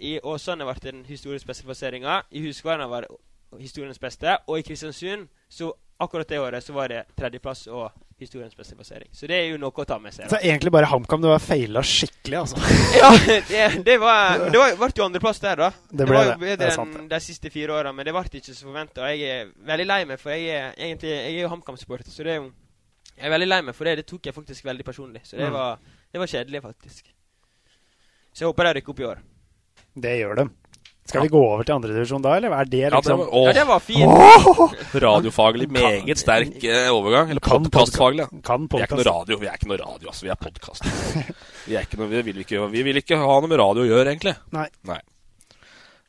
I 0.00 0.18
Åsane 0.22 0.66
ble 0.68 0.76
det 0.78 0.92
den 0.92 1.04
historisk 1.08 1.46
beste 1.46 1.66
plasseringa. 1.66 2.20
I 2.30 2.44
Huskvarna 2.46 2.86
var 2.86 3.06
det 3.06 3.60
historiens 3.62 3.98
beste. 3.98 4.38
Og 4.46 4.58
i 4.58 4.62
Kristiansund, 4.66 5.28
så 5.48 5.72
akkurat 5.98 6.28
det 6.28 6.38
året, 6.38 6.64
så 6.64 6.72
var 6.76 6.88
det 6.92 7.04
tredjeplass 7.16 7.66
og 7.72 7.90
historiens 8.20 8.56
beste 8.56 8.74
plassering. 8.76 9.08
Så 9.12 9.26
det 9.28 9.36
er 9.36 9.46
jo 9.50 9.58
noe 9.60 9.72
å 9.72 9.84
ta 9.88 9.98
med 10.00 10.12
seg. 10.14 10.28
Så 10.30 10.36
da. 10.38 10.40
egentlig 10.44 10.72
bare 10.72 10.88
HamKam 10.88 11.20
du 11.20 11.28
har 11.28 11.40
feila 11.42 11.82
skikkelig, 11.84 12.38
altså. 12.40 12.60
ja, 13.02 13.10
det, 13.48 13.82
det 13.84 13.96
var 14.00 14.46
Det 14.50 14.60
ble 14.80 14.88
jo 14.96 15.04
andreplass 15.06 15.40
der, 15.42 15.56
da. 15.66 15.70
Det 15.90 16.06
ble 16.08 16.16
var 16.16 16.30
jo 16.30 16.36
det. 16.36 16.56
Det 16.60 16.68
er 16.70 16.76
bedre 16.80 17.00
enn 17.02 17.08
de 17.12 17.20
siste 17.24 17.52
fire 17.52 17.76
åra, 17.76 17.92
men 17.96 18.08
det 18.08 18.14
ble 18.16 18.24
ikke 18.40 18.54
så 18.56 18.68
forventa. 18.68 19.08
Jeg 19.12 19.28
er 19.40 19.50
veldig 19.72 19.88
lei 19.88 20.00
meg, 20.12 20.20
for 20.22 20.32
jeg 20.32 20.48
er 20.52 20.72
egentlig 20.88 21.12
Jeg 21.12 21.34
er 21.34 21.42
jo 21.42 21.52
HamKam-supporter, 21.52 22.12
så 22.12 22.24
det 22.24 22.36
er 22.36 22.40
jo 22.40 22.50
Jeg 23.16 23.26
er 23.28 23.32
veldig 23.36 23.48
lei 23.48 23.60
meg 23.68 23.76
for 23.76 23.88
det. 23.88 23.96
Det 24.00 24.06
tok 24.08 24.28
jeg 24.30 24.36
faktisk 24.36 24.64
veldig 24.68 24.84
personlig. 24.84 25.24
Så 25.24 25.36
det 25.40 25.48
Mm. 25.48 25.52
var 25.56 25.78
Det 26.12 26.20
var 26.20 26.26
kjedelig, 26.32 26.62
faktisk. 26.62 27.12
Så 28.32 28.44
jeg 28.44 28.48
håper 28.52 28.64
de 28.64 28.72
rykker 28.80 28.92
opp 28.92 29.00
i 29.00 29.04
år. 29.12 29.18
Det 29.96 30.12
gjør 30.20 30.34
de. 30.36 30.44
Skal 31.06 31.22
vi 31.22 31.30
gå 31.32 31.40
over 31.40 31.62
til 31.66 31.74
andredivisjon 31.76 32.22
da, 32.24 32.36
eller 32.38 32.54
er 32.56 32.70
det 32.70 32.80
Ja, 32.82 32.90
det 32.90 33.00
liksom 33.00 33.20
var, 33.22 33.48
Ja, 33.48 33.52
det 33.56 33.64
var 33.68 33.82
fint. 33.84 34.94
Radiofaglig 35.06 35.68
meget 35.70 36.18
sterk 36.20 36.64
eh, 36.64 36.88
overgang. 36.92 37.30
Eller 37.30 37.40
Kan 37.44 37.66
podkastfaglig. 37.66 38.26
ja. 38.26 38.40
Kan 38.46 38.68
Vi 38.70 38.80
er 38.82 38.88
ikke 38.88 38.98
noe 39.00 39.08
radio, 39.10 39.38
vi 39.42 39.50
er 39.50 39.58
ikke 39.60 39.70
noe 39.70 39.80
radio, 39.82 40.08
altså. 40.12 40.26
Vi 40.26 40.32
er 40.34 40.40
podkast. 40.40 40.88
Vi, 41.66 41.76
vi, 41.76 42.22
vi 42.76 42.82
vil 42.86 43.02
ikke 43.02 43.18
ha 43.20 43.36
noe 43.40 43.50
med 43.50 43.60
radio 43.62 43.86
å 43.86 43.90
gjøre, 43.90 44.10
egentlig. 44.12 44.34
Nei. 44.56 44.66
Nei. 44.88 44.98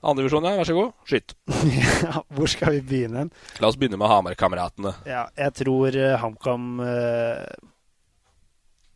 Andredivisjon, 0.08 0.46
ja. 0.46 0.56
Vær 0.60 0.70
så 0.70 0.78
god. 0.78 0.92
Skyt. 1.10 1.36
Ja, 2.08 2.22
hvor 2.38 2.50
skal 2.50 2.78
vi 2.78 2.82
begynne? 2.86 3.28
La 3.62 3.70
oss 3.72 3.78
begynne 3.80 3.98
med 4.00 4.10
Hamar-kameratene. 4.12 4.94
Ja, 5.10 5.26
jeg 5.38 5.56
tror 5.58 5.98
eh, 5.98 6.14
HamKam 6.22 6.68
eh, 6.86 7.46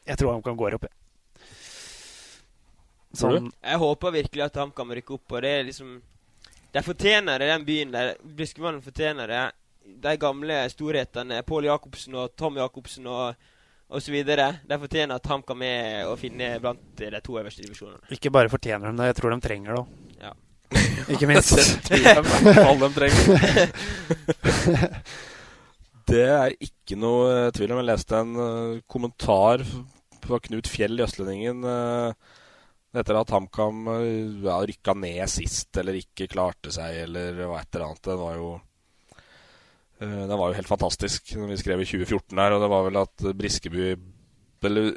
Jeg 0.07 0.21
tror 0.21 0.35
HamKam 0.35 0.59
går 0.59 0.77
opp, 0.77 0.85
jeg. 0.89 0.95
Sånn, 3.17 3.49
Jeg 3.59 3.79
håper 3.81 4.13
virkelig 4.15 4.43
at 4.45 4.59
HamKam 4.61 4.93
rykker 4.95 5.17
opp, 5.17 5.33
og 5.35 5.41
det 5.43 5.49
er 5.51 5.65
liksom 5.67 5.97
De 6.71 6.83
fortjener 6.85 7.41
det, 7.41 7.49
den 7.51 7.65
byen 7.67 7.91
der. 7.91 8.13
Briskemannen 8.23 8.83
fortjener 8.83 9.27
det. 9.27 9.41
De 10.01 10.13
gamle 10.17 10.61
storhetene, 10.71 11.41
Pål 11.43 11.67
Jacobsen 11.67 12.15
og 12.15 12.35
Tom 12.39 12.55
Jacobsen 12.61 13.09
og 13.11 13.33
osv. 13.91 14.05
så 14.05 14.13
videre. 14.13 14.45
De 14.67 14.77
fortjener 14.79 15.19
at 15.19 15.27
HamKam 15.27 15.65
er 15.67 16.07
å 16.07 16.15
finne 16.19 16.53
blant 16.63 16.79
de 16.95 17.19
to 17.25 17.35
øverste 17.41 17.65
divisjonene. 17.65 17.99
ikke 18.15 18.31
bare 18.31 18.49
fortjener 18.49 18.87
de 18.87 19.01
det, 19.01 19.09
jeg 19.11 19.19
tror 19.19 19.35
de 19.35 19.41
trenger 19.43 19.73
det 19.73 19.81
òg. 19.81 19.87
Ja. 20.21 20.31
Ikke 21.11 21.27
minst. 21.27 21.51
Det 21.91 21.99
tror 22.23 22.79
de 22.79 22.89
trenger. 22.95 23.71
Det 26.11 26.21
er 26.27 26.53
ikke 26.59 26.97
noe 26.99 27.27
eh, 27.31 27.49
tvil 27.55 27.71
om. 27.71 27.79
Jeg 27.81 27.87
leste 27.87 28.19
en 28.19 28.31
eh, 28.43 28.79
kommentar 28.89 29.63
fra 30.23 30.39
Knut 30.43 30.67
Fjell 30.67 30.99
i 30.99 31.03
Østlendingen 31.05 31.63
eh, 31.67 32.31
etter 32.91 33.15
at 33.15 33.31
HamKam 33.31 33.85
uh, 33.87 34.01
ja, 34.43 34.57
rykka 34.67 34.95
ned 34.99 35.23
sist, 35.31 35.71
eller 35.79 35.99
ikke 36.01 36.29
klarte 36.31 36.73
seg, 36.75 37.03
eller 37.05 37.39
hva 37.45 37.61
et 37.61 37.71
eller 37.71 37.87
annet. 37.87 38.03
Den 38.07 38.19
var 38.19 38.35
jo 38.35 38.49
eh, 40.01 40.23
Den 40.27 40.35
var 40.35 40.49
jo 40.49 40.57
helt 40.57 40.71
fantastisk 40.71 41.35
når 41.37 41.53
vi 41.53 41.59
skrev 41.61 41.83
i 41.83 41.87
2014 41.87 42.41
her, 42.43 42.55
og 42.55 42.63
det 42.63 42.71
var 42.73 42.87
vel 42.87 42.99
at 43.03 43.27
eh, 43.27 43.37
Briskeby 43.37 43.85
Eller 44.67 44.91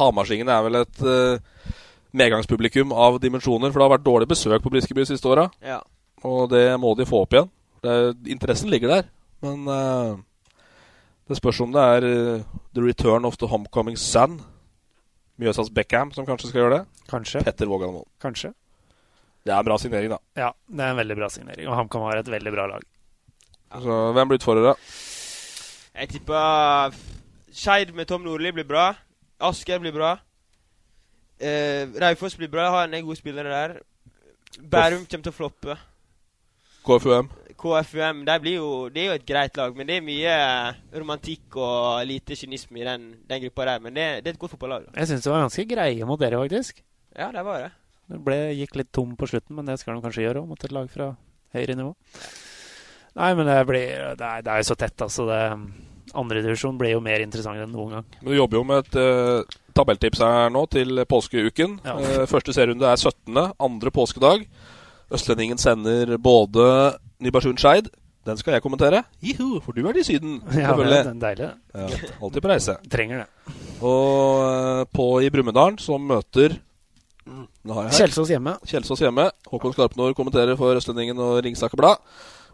Hamarsingen 0.00 0.50
er 0.52 0.66
vel 0.66 0.78
et 0.78 1.00
uh, 1.02 1.72
medgangspublikum 2.14 2.92
av 2.94 3.16
dimensjoner, 3.22 3.72
for 3.72 3.80
det 3.80 3.86
har 3.88 3.96
vært 3.96 4.06
dårlig 4.06 4.28
besøk 4.30 4.62
på 4.62 4.70
Briskeby 4.70 5.02
de 5.02 5.08
siste 5.10 5.26
åra. 5.26 5.48
Ja. 5.66 5.80
Og 6.22 6.44
det 6.52 6.68
må 6.78 6.92
de 6.94 7.08
få 7.08 7.24
opp 7.24 7.34
igjen. 7.34 7.48
Det, 7.82 7.96
interessen 8.30 8.70
ligger 8.70 8.92
der. 8.92 9.08
Men 9.42 9.66
uh, 9.66 10.20
det 11.26 11.40
spørs 11.40 11.58
om 11.64 11.74
det 11.74 11.82
er 11.96 12.06
uh, 12.06 12.46
the 12.76 12.84
return 12.84 13.26
of 13.26 13.40
the 13.40 13.50
homecoming 13.50 13.98
son. 13.98 14.38
Mjøsas 15.40 15.70
Beckham 15.72 16.10
som 16.12 16.26
kanskje 16.28 16.50
skal 16.50 16.64
gjøre 16.64 16.78
det. 16.78 17.04
Kanskje. 17.10 17.42
Petter 17.46 17.68
Vågan 17.70 17.94
Moen. 17.94 18.08
Kanskje. 18.22 18.52
Det 19.40 19.54
er 19.54 19.58
en 19.58 19.64
bra 19.64 19.76
signering, 19.80 20.12
da. 20.12 20.18
Ja, 20.36 20.50
det 20.68 20.84
er 20.84 20.92
en 20.92 20.98
veldig 21.00 21.16
bra 21.16 21.28
signering. 21.32 21.68
Og 21.70 21.78
HamKam 21.78 22.04
har 22.04 22.20
et 22.20 22.28
veldig 22.28 22.52
bra 22.52 22.66
lag. 22.74 22.84
Så 23.80 23.96
Hvem 24.12 24.28
blir 24.28 24.40
utfordrere? 24.40 24.74
Jeg 25.94 26.08
tipper 26.12 26.96
Skeid 27.54 27.94
med 27.96 28.06
Tom 28.10 28.22
Nordli 28.26 28.52
blir 28.52 28.68
bra. 28.68 28.90
Asker 29.40 29.80
blir 29.80 29.94
bra. 29.96 30.16
Eh, 31.40 31.88
Raufoss 32.02 32.36
blir 32.36 32.50
bra. 32.52 32.66
Jeg 32.66 32.70
Har 32.76 32.84
en 32.84 32.92
del 32.92 33.06
gode 33.08 33.16
spillere 33.16 33.48
der. 33.48 33.80
Bærum 34.60 35.06
kommer 35.06 35.24
til 35.24 35.32
å 35.32 35.38
floppe. 35.38 35.76
KFUM. 36.84 37.30
KFUM 37.60 38.22
de 38.24 38.36
blir 38.40 38.56
jo, 38.56 38.70
Det 38.92 39.02
er 39.02 39.10
jo 39.10 39.16
et 39.18 39.26
greit 39.28 39.58
lag, 39.60 39.74
men 39.76 39.88
det 39.88 39.98
er 39.98 40.06
mye 40.06 40.36
romantikk 40.96 41.58
og 41.60 42.06
lite 42.08 42.38
kynisme 42.38 42.80
i 42.80 42.86
den, 42.86 43.10
den 43.28 43.42
gruppa 43.44 43.68
der. 43.68 43.82
Men 43.84 43.96
det, 43.96 44.06
det 44.24 44.32
er 44.32 44.38
et 44.38 44.40
godt 44.40 44.54
fotballag. 44.56 44.88
Jeg 44.96 45.10
syns 45.10 45.26
det 45.26 45.32
var 45.32 45.44
ganske 45.44 45.66
greie 45.74 46.08
mot 46.08 46.20
dere, 46.20 46.40
faktisk. 46.40 46.80
Ja, 47.18 47.28
det 47.34 47.44
var 47.44 47.66
det. 47.66 47.70
Det 48.10 48.22
ble, 48.26 48.38
gikk 48.58 48.80
litt 48.80 48.90
tom 48.96 49.12
på 49.18 49.28
slutten, 49.30 49.54
men 49.58 49.68
det 49.68 49.76
skal 49.78 49.94
de 49.94 50.04
kanskje 50.06 50.24
gjøre 50.24 50.42
òg, 50.42 50.48
mot 50.50 50.64
et 50.64 50.74
lag 50.74 50.88
fra 50.90 51.12
høyere 51.54 51.76
nivå. 51.78 51.92
Nei, 53.20 53.30
men 53.34 53.48
det 53.48 53.60
blir 53.66 53.86
Det 54.16 54.26
er, 54.26 54.42
det 54.46 54.50
er 54.50 54.62
jo 54.62 54.68
så 54.70 54.76
tett, 54.78 54.98
altså. 55.02 55.26
det 55.28 55.40
Andredivisjon 56.10 56.78
blir 56.78 56.96
jo 56.96 57.02
mer 57.04 57.22
interessant 57.22 57.60
enn 57.62 57.70
noen 57.70 57.92
gang. 57.94 58.06
Men 58.18 58.32
Du 58.32 58.34
jobber 58.34 58.58
jo 58.58 58.64
med 58.66 58.88
et 58.88 58.96
uh, 58.98 59.58
tabelltips 59.76 60.22
her 60.24 60.50
nå 60.50 60.64
til 60.72 61.04
påskeuken. 61.06 61.76
Ja. 61.86 61.94
Uh, 62.00 62.24
første 62.30 62.54
serierunde 62.56 62.88
er 62.88 62.98
17., 62.98 63.36
andre 63.62 63.92
påskedag. 63.94 64.42
Østlendingen 65.10 65.58
sender 65.58 66.16
både 66.22 66.66
Nybergsund 67.20 67.58
Skeid. 67.58 67.90
Den 68.26 68.36
skal 68.36 68.54
jeg 68.54 68.62
kommentere. 68.62 69.02
Jihu, 69.24 69.60
for 69.64 69.72
du 69.72 69.86
er 69.88 69.96
i 69.96 70.04
Syden, 70.04 70.40
Ja, 70.54 70.74
det 70.76 70.98
er 70.98 71.14
deilig. 71.22 71.48
Ja, 71.74 71.86
alltid 72.20 72.42
på 72.44 72.50
reise. 72.50 72.76
Trenger 72.92 73.22
det. 73.22 73.54
Og 73.80 74.42
eh, 74.44 74.82
på 74.92 75.06
i 75.24 75.30
Brumunddal, 75.32 75.78
som 75.80 76.04
møter 76.04 76.58
mm. 77.24 77.46
Kjelsås 77.96 78.30
hjemme. 78.30 78.58
Kjelsås 78.68 79.00
hjemme. 79.00 79.30
Håkon 79.48 79.74
Skarpnår 79.74 80.12
kommenterer 80.18 80.58
for 80.60 80.76
Østlendingen 80.76 81.18
og 81.24 81.40
Ringsaker 81.46 81.80
Blad. 81.80 82.04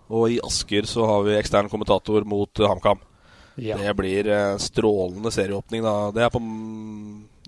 Og 0.06 0.36
i 0.36 0.38
Asker 0.46 0.86
så 0.86 1.06
har 1.10 1.26
vi 1.26 1.34
ekstern 1.34 1.70
kommentator 1.72 2.24
mot 2.28 2.62
eh, 2.62 2.70
HamKam. 2.70 3.02
Ja. 3.56 3.80
Det 3.80 3.96
blir 3.98 4.30
eh, 4.30 4.58
strålende 4.62 5.32
serieåpning. 5.34 5.82
da 5.82 6.12
Det 6.14 6.22
er, 6.22 6.30
på, 6.30 6.42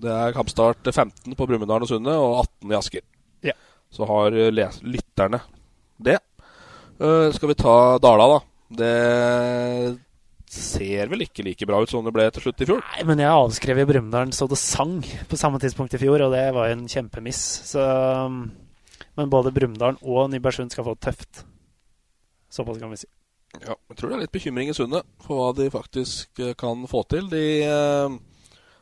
det 0.03 0.11
er 0.11 0.35
kampstart 0.35 0.91
15 0.91 1.39
på 1.39 1.47
Brumunddal 1.47 1.87
og 1.87 1.91
Sundet 1.91 2.19
og 2.19 2.43
18 2.43 2.75
i 2.75 2.77
Asker. 2.81 3.07
Så 3.93 4.05
har 4.09 4.35
eh, 4.37 4.51
lytterne 4.83 5.41
det. 5.97 6.19
Uh, 6.99 7.31
skal 7.31 7.51
vi 7.51 7.57
ta 7.57 7.97
Dala, 8.01 8.27
da. 8.27 8.39
Det 8.79 9.99
ser 10.49 11.11
vel 11.11 11.23
ikke 11.25 11.45
like 11.45 11.67
bra 11.69 11.79
ut 11.81 11.91
som 11.91 12.05
det 12.05 12.13
ble 12.13 12.25
til 12.33 12.47
slutt 12.47 12.63
i 12.63 12.67
fjor. 12.69 12.81
Nei, 12.81 13.05
men 13.05 13.21
jeg 13.21 13.29
avskrev 13.29 13.81
i 13.81 13.85
Brumunddal 13.89 14.33
så 14.33 14.47
det 14.49 14.57
sang 14.61 14.97
på 15.29 15.37
samme 15.37 15.61
tidspunkt 15.61 15.93
i 15.93 16.01
fjor, 16.01 16.25
og 16.25 16.33
det 16.33 16.47
var 16.55 16.69
jo 16.69 16.77
en 16.77 16.89
kjempemiss. 16.89 17.43
Så, 17.69 17.85
um, 18.25 18.41
men 19.17 19.31
både 19.31 19.53
Brumunddal 19.55 20.01
og 20.01 20.29
Nybergsund 20.33 20.73
skal 20.73 20.87
få 20.87 20.97
det 20.97 21.05
tøft. 21.05 21.43
Såpass 22.49 22.81
kan 22.81 22.91
vi 22.93 23.01
si. 23.03 23.09
Ja, 23.57 23.73
jeg 23.73 23.97
tror 23.97 24.11
det 24.11 24.17
er 24.17 24.23
litt 24.25 24.33
bekymring 24.33 24.69
i 24.69 24.75
Sundet 24.77 25.05
for 25.25 25.39
hva 25.39 25.53
de 25.57 25.69
faktisk 25.73 26.41
eh, 26.41 26.53
kan 26.57 26.83
få 26.89 27.01
til. 27.09 27.29
De 27.31 27.45
eh, 27.65 28.17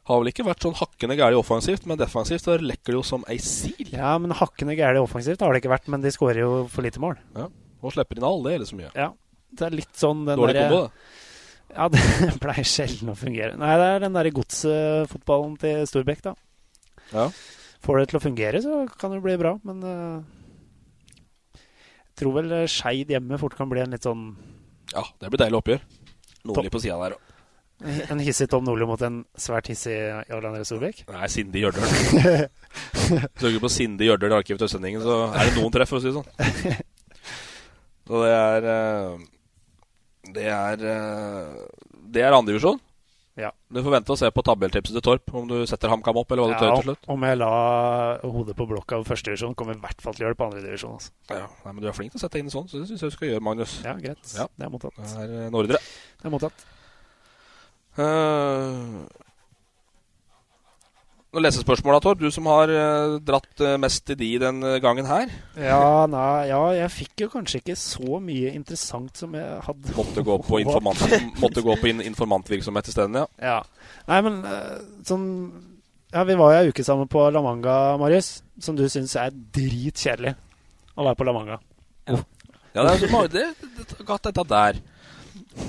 har 0.07 0.21
vel 0.21 0.29
ikke 0.31 0.45
vært 0.47 0.63
sånn 0.63 0.75
hakkende 0.79 1.17
gæli 1.19 1.35
offensivt, 1.35 1.85
men 1.89 1.99
defensivt 1.99 2.45
så 2.45 2.55
lekker 2.61 2.93
det 2.93 2.99
jo 2.99 3.03
som 3.05 3.25
ei 3.27 3.37
sil. 3.43 3.89
Ja, 3.91 4.13
men 4.21 4.31
hakkende 4.39 4.75
gæli 4.77 5.01
offensivt 5.01 5.41
har 5.43 5.51
det 5.51 5.59
ikke 5.63 5.73
vært, 5.73 5.89
men 5.91 6.03
de 6.05 6.11
skårer 6.15 6.39
jo 6.45 6.51
for 6.71 6.85
lite 6.85 7.01
mål. 7.03 7.17
Ja. 7.35 7.49
Og 7.83 7.93
slipper 7.93 8.17
inn 8.19 8.25
alle, 8.27 8.53
eller 8.55 8.69
så 8.69 8.77
mye. 8.79 8.91
Ja, 8.95 9.09
det 9.59 9.67
er 9.67 9.75
litt 9.75 9.95
sånn 9.99 10.23
den 10.27 10.39
Dårlig 10.39 10.55
derre- 10.55 10.69
kombo, 10.71 10.87
det. 10.87 11.25
Ja, 11.75 11.89
det 11.91 12.01
pleier 12.43 12.67
sjelden 12.71 13.11
å 13.11 13.17
fungere. 13.19 13.57
Nei, 13.59 13.73
det 13.81 13.89
er 13.91 14.03
den 14.05 14.15
derre 14.15 14.31
godsfotballen 14.39 15.57
til 15.61 15.83
Storbekk, 15.91 16.23
da. 16.29 16.33
Ja. 17.11 17.27
Får 17.83 17.99
det 18.01 18.07
til 18.13 18.19
å 18.21 18.23
fungere, 18.23 18.63
så 18.63 18.79
kan 18.97 19.11
det 19.13 19.19
bli 19.23 19.35
bra, 19.39 19.53
men 19.67 19.83
uh, 19.83 20.23
Jeg 21.59 22.15
tror 22.23 22.33
vel 22.39 22.55
eh, 22.63 22.69
Skeid 22.71 23.11
hjemme 23.13 23.37
fort 23.37 23.53
kan 23.59 23.69
bli 23.69 23.83
en 23.83 23.93
litt 23.93 24.07
sånn 24.07 24.23
Ja, 24.95 25.03
det 25.21 25.29
blir 25.29 25.43
deilig 25.43 25.59
oppgjør. 25.59 25.83
Nordli 26.47 26.63
Topp. 26.71 26.73
på 26.73 26.81
sida 26.81 26.97
der 27.03 27.15
òg. 27.19 27.26
En 27.85 28.17
hissig 28.25 28.47
Tom 28.49 28.63
Nordli 28.65 28.87
mot 28.89 29.01
en 29.05 29.19
svært 29.37 29.67
hissig 29.69 29.93
Jarl 29.93 30.47
André 30.49 30.63
Solbekk? 30.65 31.03
Nei, 31.13 31.27
Sindi 31.29 31.61
Gjørdøl. 31.61 31.85
Søker 33.37 33.59
på 33.61 33.69
Sindi 33.69 34.07
Gjørdøl 34.09 34.33
i 34.33 34.37
arkivet 34.39 34.63
til 34.63 34.65
Østlendingen, 34.71 35.03
så 35.05 35.19
er 35.29 35.51
det 35.51 35.59
noen 35.59 35.75
treff, 35.75 35.91
for 35.93 35.99
å 35.99 36.01
si 36.01 36.09
det 36.09 36.17
sånn. 36.17 36.81
Så 38.07 38.23
det 38.23 38.33
er 38.33 38.65
eh, 38.71 39.23
Det 40.37 40.45
er 40.47 40.83
eh, 40.89 41.55
Det 42.15 42.21
er 42.23 42.37
andredivisjon. 42.37 42.79
Ja. 43.37 43.51
Du 43.69 43.83
får 43.85 43.93
vente 43.93 44.13
og 44.15 44.17
se 44.17 44.29
på 44.33 44.41
tabelltipset 44.47 44.95
til 44.97 45.03
Torp, 45.05 45.33
om 45.37 45.45
du 45.45 45.59
setter 45.69 45.91
HamKam 45.93 46.17
opp, 46.17 46.31
eller 46.33 46.47
hva 46.47 46.55
du 46.55 46.57
tør 46.57 46.71
til 46.79 46.87
slutt. 46.87 47.03
om 47.13 47.25
jeg 47.27 47.37
la 47.37 47.49
hodet 48.23 48.55
på 48.57 48.65
blokka 48.71 48.97
av 48.97 49.05
førstedivisjon, 49.05 49.53
kommer 49.59 49.77
i 49.77 49.83
hvert 49.83 50.01
fall 50.01 50.17
til 50.17 50.23
å 50.23 50.25
gjøre 50.25 50.33
det 50.33 50.39
på 50.39 50.47
andredivisjon. 50.47 50.95
Altså. 50.97 51.13
Ja, 51.29 51.43
nei, 51.67 51.75
men 51.75 51.83
du 51.83 51.91
er 51.91 51.93
flink 51.93 52.15
til 52.15 52.17
å 52.17 52.23
sette 52.23 52.41
inn 52.41 52.49
sånn, 52.49 52.65
så 52.71 52.81
det 52.81 52.89
syns 52.89 53.03
jeg 53.05 53.13
du 53.13 53.17
skal 53.19 53.29
gjøre, 53.29 53.43
Magnus. 53.45 53.75
Ja, 53.85 53.93
greit. 54.01 54.33
Ja. 54.33 54.47
Det 54.57 54.65
er 54.65 54.73
mottatt. 54.73 54.97
Det 54.97 55.27
er 55.27 55.35
en 55.51 55.59
ordre. 55.61 55.77
Det 55.77 56.25
er 56.31 56.33
mottatt. 56.33 56.65
Uh, 57.97 59.07
noen 61.37 61.43
lesespørsmål 61.43 61.97
da, 61.97 62.01
Torp? 62.01 62.21
Du 62.23 62.31
som 62.33 62.47
har 62.49 62.71
uh, 62.71 63.17
dratt 63.21 63.61
uh, 63.61 63.75
mest 63.81 64.05
til 64.07 64.17
de 64.19 64.29
den 64.41 64.61
eh, 64.65 64.77
gangen 64.81 65.05
her. 65.09 65.29
Ja, 65.59 66.07
nei, 66.09 66.47
ja, 66.49 66.61
jeg 66.73 66.93
fikk 66.95 67.25
jo 67.25 67.29
kanskje 67.33 67.59
ikke 67.61 67.75
så 67.77 68.19
mye 68.23 68.53
interessant 68.55 69.19
som 69.19 69.35
jeg 69.37 69.59
hadde 69.67 69.95
Måtte 69.97 70.23
gå 70.25 70.37
på, 70.47 70.61
informant, 70.63 71.03
måtte 71.43 71.61
gå 71.65 71.75
på 71.77 71.91
in 71.91 72.01
informantvirksomhet 72.07 72.89
isteden, 72.89 73.19
ja. 73.19 73.27
Ja. 73.43 73.59
Nei, 74.09 74.21
men 74.25 74.39
eh, 74.47 74.77
sånn 75.07 75.27
Ja, 76.13 76.23
vi 76.23 76.39
var 76.39 76.55
jo 76.55 76.63
ei 76.63 76.71
uke 76.71 76.87
sammen 76.87 77.09
på 77.11 77.27
La 77.35 77.43
Manga, 77.43 77.77
Marius, 77.99 78.37
som 78.63 78.79
du 78.79 78.87
syns 78.89 79.17
er 79.19 79.35
dritkjedelig 79.35 80.33
å 80.95 81.05
være 81.05 81.19
på 81.19 81.27
La 81.27 81.35
Manga. 81.35 81.61
Ja, 82.07 82.21
det 82.85 82.91
er 82.93 83.01
så 83.03 83.11
mange 83.11 83.33
det, 83.33 83.49
det, 83.59 83.89
det, 83.91 84.05
dette 84.07 84.47
der. 84.47 84.79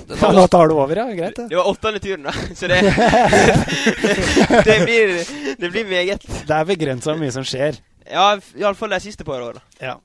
Ja, 0.09 0.31
nå 0.33 0.47
tar 0.51 0.69
du 0.69 0.75
over, 0.75 0.97
ja. 0.97 1.05
Greit, 1.13 1.35
det. 1.37 1.47
Det 1.51 1.57
var 1.57 1.69
åttende 1.69 1.99
turen, 2.03 2.25
da. 2.27 2.33
Så 2.55 2.67
det 2.69 2.79
Det 4.67 4.77
blir, 4.85 5.13
det 5.59 5.69
blir 5.69 5.85
meget. 5.89 6.25
Det 6.25 6.55
er 6.55 6.67
begrensa 6.69 7.11
hvor 7.13 7.21
mye 7.21 7.33
som 7.33 7.45
skjer. 7.47 7.77
Ja, 8.09 8.31
iallfall 8.57 8.95
de 8.95 8.99
siste 9.03 9.25
par 9.25 9.41
åra. 9.45 9.61
Ja. 9.81 9.95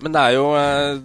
Men 0.00 0.14
det 0.16 0.20
er 0.20 0.36
jo 0.38 0.46
eh, 0.56 1.00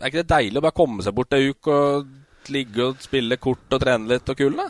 Er 0.00 0.08
ikke 0.10 0.22
det 0.22 0.30
deilig 0.32 0.60
å 0.60 0.64
bare 0.64 0.78
komme 0.78 1.04
seg 1.04 1.14
bort 1.14 1.34
ei 1.36 1.50
uke 1.52 1.74
og 1.74 2.50
ligge 2.52 2.86
og 2.86 3.02
spille 3.04 3.36
kort 3.36 3.74
og 3.76 3.82
trene 3.82 4.08
litt 4.08 4.30
og 4.32 4.38
kulene? 4.38 4.68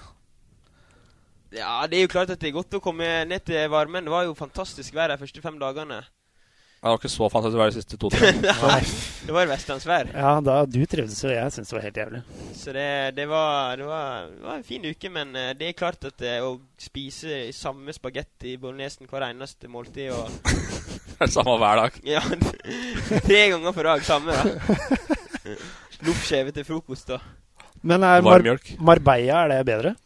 Ja, 1.55 1.87
det 1.89 1.97
er 1.97 2.05
jo 2.05 2.13
klart 2.13 2.33
at 2.35 2.41
det 2.43 2.51
er 2.51 2.59
godt 2.59 2.77
å 2.77 2.83
komme 2.85 3.07
ned 3.25 3.47
til 3.47 3.71
varmen. 3.73 4.05
Det 4.05 4.13
var 4.13 4.27
jo 4.27 4.35
fantastisk 4.37 4.97
vær 4.97 5.09
de 5.13 5.17
første 5.21 5.41
fem 5.45 5.57
dagene. 5.61 6.03
Det 6.79 6.87
var 6.87 6.99
ikke 7.01 7.11
så 7.11 7.27
fantastisk 7.27 7.59
vær 7.59 7.73
de 7.73 7.75
siste 7.75 7.97
to-tre. 7.99 8.29
Nei, 8.71 8.83
det 9.27 9.35
var 9.35 9.49
vestlandsvær. 9.51 10.13
Ja, 10.15 10.37
da 10.47 10.61
du 10.71 10.79
trivdes 10.87 11.19
jo, 11.25 11.33
jeg 11.35 11.51
syntes 11.51 11.73
det 11.73 11.75
var 11.75 11.87
helt 11.89 11.99
jævlig. 11.99 12.21
Så 12.55 12.75
det, 12.77 12.85
det, 13.17 13.27
var, 13.27 13.75
det, 13.81 13.89
var, 13.89 14.29
det 14.31 14.45
var 14.47 14.61
en 14.61 14.67
fin 14.69 14.87
uke, 14.87 15.11
men 15.11 15.35
eh, 15.35 15.51
det 15.59 15.73
er 15.73 15.79
klart 15.79 16.07
at 16.07 16.23
eh, 16.23 16.39
å 16.39 16.55
spise 16.79 17.41
samme 17.57 17.91
spagetti 17.97 18.55
i 18.55 18.61
bolognesen 18.63 19.11
hver 19.11 19.27
eneste 19.27 19.67
måltid 19.73 20.15
og 20.15 20.31
samme 21.35 21.59
hver 21.59 21.83
dag. 21.83 21.99
Ja, 22.07 22.23
tre 23.27 23.43
ganger 23.57 23.75
på 23.75 23.89
dag, 23.91 24.07
samme, 24.07 24.39
da. 24.39 25.59
Loffskjeve 26.07 26.55
til 26.55 26.69
frokost, 26.69 27.11
da. 27.11 27.19
Men 27.83 28.07
er 28.07 28.23
Mar. 28.23 28.47
Marbella, 28.79 29.43
er 29.49 29.57
det 29.57 29.65
bedre? 29.67 29.99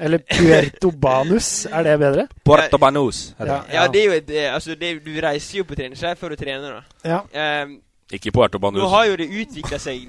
Eller 0.00 0.22
Puertobanus, 0.24 1.66
er 1.68 1.84
det 1.84 1.98
bedre? 2.00 2.24
Puertobanus. 2.46 3.34
Ja, 3.38 3.44
det. 3.44 3.58
Ja, 3.74 3.84
det 3.92 4.00
er 4.00 4.06
jo 4.08 4.16
et 4.16 4.30
eh, 4.32 4.48
Altså, 4.54 4.74
det, 4.80 4.94
du 5.04 5.12
reiser 5.20 5.58
jo 5.60 5.66
på 5.68 5.76
treningsleir 5.78 6.16
for 6.20 6.32
å 6.32 6.38
trene, 6.40 6.72
da. 6.80 6.82
Ja. 7.04 7.20
Um, 7.66 7.76
Ikke 8.16 8.32
Puertobanus. 8.34 8.80
Nå 8.82 8.88
har 8.90 9.06
jo 9.10 9.18
det 9.20 9.28
utvikla 9.42 9.78
seg. 9.78 10.08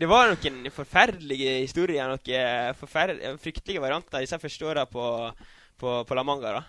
Det 0.00 0.08
var 0.10 0.32
noen 0.32 0.66
forferdelige 0.74 1.58
historier. 1.60 2.08
Noen 2.10 2.74
forferd- 2.80 3.20
fryktelige 3.44 3.82
varianter 3.84 4.24
disse 4.24 4.40
første 4.42 4.66
åra 4.72 4.86
på, 4.90 5.04
på, 5.78 6.00
på 6.08 6.18
La 6.18 6.24
Manga, 6.26 6.56
da. 6.58 6.64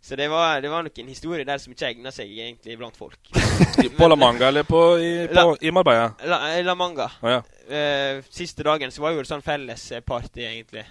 Så 0.00 0.14
det 0.14 0.28
var, 0.30 0.60
det 0.62 0.70
var 0.70 0.84
noen 0.86 1.08
historier 1.10 1.42
der 1.48 1.58
som 1.58 1.72
ikke 1.74 1.88
egna 1.88 2.12
seg 2.14 2.30
egentlig 2.30 2.76
blant 2.78 2.94
folk. 2.94 3.18
På 3.98 4.06
La 4.06 4.14
Manga 4.14 4.46
eller 4.52 4.62
på, 4.62 4.78
i, 5.02 5.08
på, 5.26 5.34
La- 5.34 5.56
i 5.58 5.72
Marbella? 5.74 6.12
La, 6.22 6.38
La 6.62 6.74
Manga. 6.78 7.08
Oh, 7.18 7.32
ja. 7.32 7.40
uh, 7.42 8.20
siste 8.30 8.62
dagen 8.62 8.94
så 8.94 9.02
var 9.02 9.16
jo 9.16 9.24
det 9.24 9.30
sånn 9.32 9.42
felles 9.42 9.88
eh, 9.96 10.04
party, 10.06 10.44
egentlig. 10.46 10.84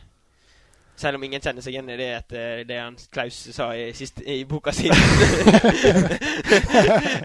Selv 0.98 1.20
om 1.20 1.24
ingen 1.28 1.41
kjenner 1.43 1.62
seg 1.62 1.76
igjen 1.76 1.89
i 1.93 1.98
det 2.00 2.08
etter 2.16 2.64
det 2.66 2.80
han 2.82 2.95
Klaus 3.14 3.38
sa 3.54 3.70
i, 3.78 3.91
siste, 3.93 4.24
i 4.26 4.41
boka 4.50 4.74
si. 4.74 4.89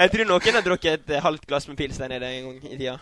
jeg 0.02 0.10
tror 0.12 0.28
noen 0.28 0.58
har 0.58 0.66
drukket 0.66 1.08
et 1.08 1.24
halvt 1.24 1.48
glass 1.48 1.68
med 1.70 1.78
pils 1.80 1.96
der 2.02 2.12
nede 2.12 2.28
en 2.28 2.50
gang 2.50 2.58
i 2.68 2.76
tida. 2.76 2.98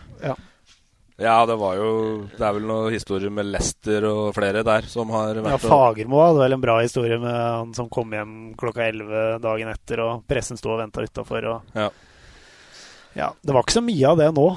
Ja, 1.21 1.45
det 1.45 1.55
var 1.61 1.75
jo 1.77 1.89
Det 2.33 2.41
er 2.41 2.55
vel 2.55 2.63
noen 2.65 2.93
historier 2.93 3.29
med 3.33 3.51
Lester 3.51 4.05
og 4.09 4.31
flere 4.33 4.63
der 4.65 4.87
som 4.89 5.11
har 5.13 5.35
Ja, 5.35 5.43
vært 5.43 5.57
Ja, 5.57 5.69
Fagermo 5.69 6.21
hadde 6.23 6.41
vel 6.41 6.55
en 6.55 6.63
bra 6.63 6.77
historie 6.81 7.19
med 7.21 7.35
han 7.35 7.73
som 7.77 7.89
kom 7.93 8.15
hjem 8.15 8.31
klokka 8.57 8.87
11 8.87 9.41
dagen 9.43 9.69
etter, 9.73 10.01
og 10.05 10.23
pressen 10.29 10.57
sto 10.57 10.73
og 10.73 10.79
venta 10.81 11.03
utafor. 11.03 11.49
Og... 11.51 11.75
Ja. 11.77 11.89
ja. 13.19 13.29
Det 13.41 13.53
var 13.53 13.67
ikke 13.67 13.77
så 13.81 13.85
mye 13.85 14.13
av 14.13 14.23
det 14.23 14.31
nå. 14.39 14.47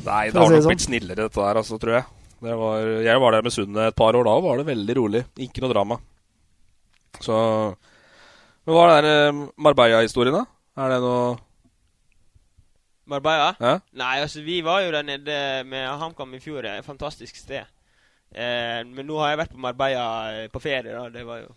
Nei, 0.00 0.24
det 0.32 0.40
har 0.40 0.48
nok 0.48 0.64
sånn. 0.64 0.72
blitt 0.72 0.88
snillere, 0.88 1.28
dette 1.28 1.36
der, 1.36 1.60
altså, 1.60 1.78
tror 1.80 1.98
jeg. 2.00 2.08
Var, 2.40 2.86
jeg 3.04 3.20
var 3.20 3.36
der 3.36 3.44
med 3.44 3.52
Sunne 3.52 3.90
et 3.90 3.96
par 3.96 4.16
år. 4.16 4.24
Da 4.24 4.38
var 4.40 4.60
det 4.60 4.70
veldig 4.70 4.96
rolig. 4.96 5.24
Ikke 5.44 5.60
noe 5.64 5.72
drama. 5.74 6.00
Så 7.20 7.36
Men 8.64 8.76
hva 8.76 8.86
er 8.86 9.04
den 9.04 9.12
eh, 9.12 9.46
Marbella-historien, 9.60 10.36
da? 10.36 10.44
Er 10.80 10.94
det 10.94 11.00
noe 11.04 11.38
Marbella? 13.10 13.54
Ja? 13.60 13.78
Nei, 13.98 14.20
altså, 14.22 14.42
vi 14.46 14.60
var 14.64 14.84
jo 14.84 14.92
der 14.94 15.02
nede 15.02 15.38
med 15.66 15.88
HamKam 16.00 16.34
i 16.34 16.40
fjor. 16.42 16.64
Et 16.64 16.86
fantastisk 16.86 17.36
sted. 17.36 17.66
Eh, 18.30 18.80
men 18.86 19.06
nå 19.08 19.18
har 19.18 19.32
jeg 19.32 19.40
vært 19.42 19.56
på 19.56 19.64
Marbella 19.64 20.06
eh, 20.36 20.46
på 20.52 20.62
ferie, 20.62 20.94
da. 20.94 21.08
Det 21.10 21.26
var 21.26 21.42
jo 21.42 21.56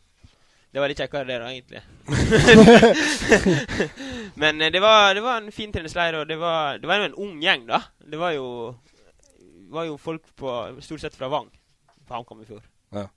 Det 0.73 0.81
var 0.81 0.89
litt 0.89 0.97
kjekkere 1.03 1.27
det, 1.29 1.37
da, 1.37 1.51
egentlig. 1.53 1.81
Men 4.41 4.61
eh, 4.61 4.71
det 4.73 4.81
var, 4.81 5.13
det 5.13 5.21
var 5.21 5.37
en 5.37 5.51
fin 5.53 5.71
treningsleir, 5.71 6.17
og 6.17 6.27
det 6.27 6.39
var, 6.41 6.79
det 6.81 6.89
var 6.89 6.97
jo 6.97 7.09
en 7.11 7.19
ung 7.27 7.35
gjeng, 7.43 7.67
da. 7.69 7.83
Det 8.01 8.17
var 8.17 8.33
jo, 8.33 8.47
var 9.73 9.87
jo 9.89 9.97
folk 10.01 10.23
på, 10.39 10.53
stort 10.85 11.01
sett 11.03 11.15
fra 11.17 11.29
Vang 11.33 11.49
på 12.07 12.13
HamKam 12.17 12.41
i 12.43 12.47
fjor. 12.47 12.61
Ja. 12.93 13.07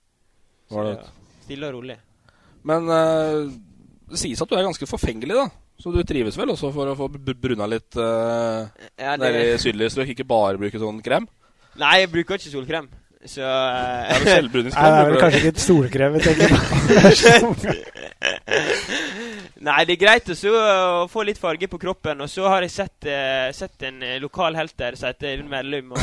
Så 0.67 0.75
Var 0.79 0.83
det 0.89 0.93
det 0.99 1.07
stille 1.47 1.69
og 1.69 1.77
rolig. 1.77 1.95
Men 2.67 2.89
uh, 2.91 3.47
det 4.11 4.19
sies 4.19 4.41
at 4.43 4.49
du 4.51 4.55
er 4.57 4.65
ganske 4.67 4.87
forfengelig, 4.89 5.35
da. 5.37 5.47
Så 5.79 5.91
du 5.93 5.99
trives 6.09 6.35
vel 6.39 6.49
også 6.51 6.71
for 6.73 6.89
å 6.89 6.95
få 6.97 7.05
br- 7.13 7.37
bruna 7.37 7.67
litt 7.69 7.95
uh, 8.01 8.65
Ja, 8.97 9.13
det- 9.21 9.33
i 9.53 9.57
sydlige 9.61 9.93
strøk? 9.93 10.09
Ikke 10.15 10.25
bare 10.27 10.57
bruke 10.59 10.81
sånn 10.81 10.99
krem? 11.05 11.27
Nei, 11.77 11.99
jeg 12.01 12.09
bruker 12.15 12.39
ikke 12.41 12.49
solkrem. 12.51 12.87
Så 13.27 13.41
uh, 13.45 13.47
Det 13.47 14.15
er 14.15 14.23
vel 14.23 14.33
selvbruningskrem, 14.33 14.83
Nei, 14.83 14.91
det 14.91 14.99
er 14.99 15.11
vel 15.11 15.21
kanskje 15.21 15.39
ikke 15.43 15.53
et 15.53 15.63
solkrem 15.63 16.11
vi 16.13 16.19
tenker 16.25 16.47
på. 17.57 17.75
Nei, 19.65 19.81
det 19.89 19.95
er 19.95 20.01
greit 20.01 20.29
også 20.29 20.51
å 20.53 21.05
få 21.09 21.23
litt 21.25 21.39
farge 21.41 21.69
på 21.71 21.79
kroppen. 21.81 22.21
Og 22.21 22.29
så 22.29 22.45
har 22.45 22.65
jeg 22.65 22.73
sett, 22.75 23.07
eh, 23.09 23.49
sett 23.57 23.87
en 23.87 24.03
eh, 24.05 24.19
lokal 24.21 24.57
helt 24.57 24.75
der 24.77 24.97
som 24.99 25.09
heter 25.09 25.31
Even 25.33 25.49
Mellum. 25.49 25.95
Og 25.97 26.01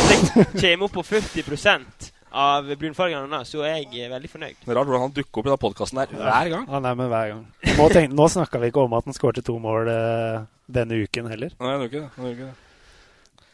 kommer 0.60 0.86
opp 0.86 0.96
på 0.98 1.06
40% 1.08 2.10
av 2.30 2.68
brunfargen 2.78 3.32
hans, 3.32 3.50
så 3.50 3.64
er 3.66 3.80
jeg 3.80 4.04
eh, 4.04 4.10
veldig 4.12 4.30
fornøyd. 4.30 4.58
Det 4.62 4.70
er 4.70 4.78
rart 4.78 4.90
hvordan 4.90 5.06
han 5.08 5.14
dukker 5.16 5.42
opp 5.42 5.48
i 5.48 5.52
den 5.52 5.62
podkasten 5.64 6.02
her 6.02 6.12
hver 6.14 6.50
gang. 6.52 6.66
Ja, 6.68 6.82
nei, 6.84 6.94
men 6.98 7.10
hver 7.10 7.32
gang. 7.32 7.44
Nå, 7.78 7.86
tenk, 7.94 8.14
nå 8.14 8.26
snakka 8.30 8.60
vi 8.62 8.70
ikke 8.70 8.84
om 8.84 8.98
at 8.98 9.08
han 9.08 9.16
skårte 9.16 9.44
to 9.46 9.56
mål 9.62 9.90
eh, 9.90 10.42
denne 10.70 11.00
uken 11.02 11.30
heller. 11.32 11.54
Nei, 11.58 11.72
det 11.72 11.78
gjør 11.80 11.90
ikke 11.90 12.02
det. 12.02 12.10
det. 12.16 12.26
gjør 12.26 12.36
ikke 12.36 12.50
det. 12.50 13.46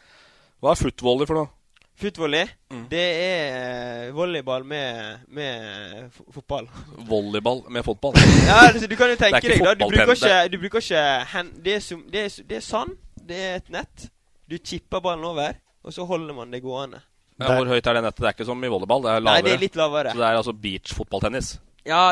Hva 0.57 0.73
er 0.73 0.81
footvolley 0.81 1.29
for 1.29 1.39
noe? 1.39 1.53
Footvolley, 1.97 2.45
Mm. 2.69 2.83
det 2.91 2.99
er 3.01 4.07
eh, 4.07 4.13
volleyball 4.13 4.63
med, 4.67 5.17
med 5.33 6.11
fotball. 6.35 6.67
Volleyball 7.09 7.63
med 7.73 7.83
fotball? 7.87 8.13
Ja, 8.45 8.67
altså, 8.67 8.87
du 8.87 8.95
kan 8.99 9.07
jo 9.09 9.15
er 9.15 9.21
tenke 9.23 9.41
deg 9.49 9.63
da. 9.65 9.73
Du 9.73 9.85
bruker 9.87 10.13
ikke, 10.13 10.35
du 10.53 10.57
bruker 10.61 10.83
ikke 10.83 11.05
hen, 11.33 11.49
det, 11.65 11.73
er 11.75 11.79
som, 11.81 12.03
det, 12.11 12.25
er, 12.27 12.35
det 12.51 12.57
er 12.59 12.65
sand, 12.65 12.93
det 13.27 13.39
er 13.47 13.55
et 13.63 13.71
nett. 13.73 14.09
Du 14.49 14.57
chipper 14.61 15.01
ballen 15.01 15.25
over, 15.25 15.57
og 15.83 15.93
så 15.95 16.05
holder 16.05 16.37
man 16.37 16.51
det 16.53 16.61
gående. 16.63 17.01
Ja, 17.41 17.55
hvor 17.55 17.65
høyt 17.69 17.87
er 17.89 17.97
det 17.97 18.03
nettet? 18.05 18.21
Det 18.21 18.29
er 18.29 18.35
ikke 18.37 18.45
som 18.51 18.63
i 18.63 18.69
volleyball, 18.75 19.01
det 19.07 19.15
er 19.15 19.25
Nei, 19.25 19.37
det 19.45 19.55
er 19.55 19.63
litt 19.65 19.75
lavere. 19.79 20.13
Så 20.13 20.21
det 20.21 20.27
er 20.29 20.37
altså 20.43 20.53
beach-fotballtennis? 20.53 21.55
Ja, 21.85 22.03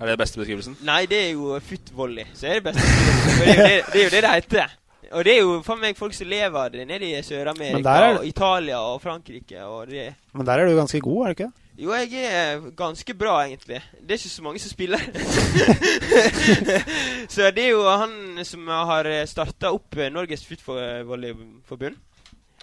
Er 0.00 0.08
det 0.08 0.14
den 0.14 0.20
beste 0.22 0.40
beskrivelsen? 0.40 0.76
Nei, 0.88 1.02
det 1.08 1.18
er 1.26 1.32
jo 1.36 1.58
footvolley. 1.60 2.24
Så 2.34 2.46
er 2.48 2.60
det 2.60 2.70
beste. 2.70 2.80
For 2.84 3.44
det, 3.44 3.50
er 3.52 3.58
jo 3.58 3.66
det, 3.66 3.80
det 3.92 4.00
er 4.00 4.04
jo 4.06 4.12
det 4.14 4.22
det 4.24 4.30
heter. 4.36 4.76
Og 5.10 5.24
det 5.26 5.32
er 5.34 5.40
jo 5.42 5.56
for 5.66 5.80
meg 5.80 5.98
folk 5.98 6.14
som 6.14 6.28
lever 6.30 6.74
det 6.74 6.84
nede 6.86 7.08
i 7.08 7.22
Sør-Amerika 7.26 7.94
er 7.98 8.18
og 8.20 8.26
Italia 8.26 8.78
og 8.78 9.00
Frankrike. 9.02 9.64
Og. 9.66 9.90
Men 10.32 10.46
der 10.46 10.52
er 10.52 10.68
du 10.68 10.76
ganske 10.78 11.00
god, 11.00 11.22
er 11.22 11.32
du 11.32 11.38
ikke? 11.38 11.50
Jo, 11.80 11.94
jeg 11.96 12.28
er 12.28 12.60
ganske 12.76 13.14
bra, 13.16 13.38
egentlig. 13.46 13.80
Det 14.00 14.10
er 14.10 14.20
ikke 14.20 14.28
så 14.28 14.42
mange 14.42 14.60
som 14.60 14.70
spiller. 14.70 15.00
så 17.34 17.48
det 17.56 17.64
er 17.64 17.70
jo 17.70 17.86
han 17.88 18.44
som 18.44 18.68
har 18.68 19.08
starta 19.26 19.72
opp 19.72 19.96
Norges 20.12 20.44
Footballforbund. 20.46 21.96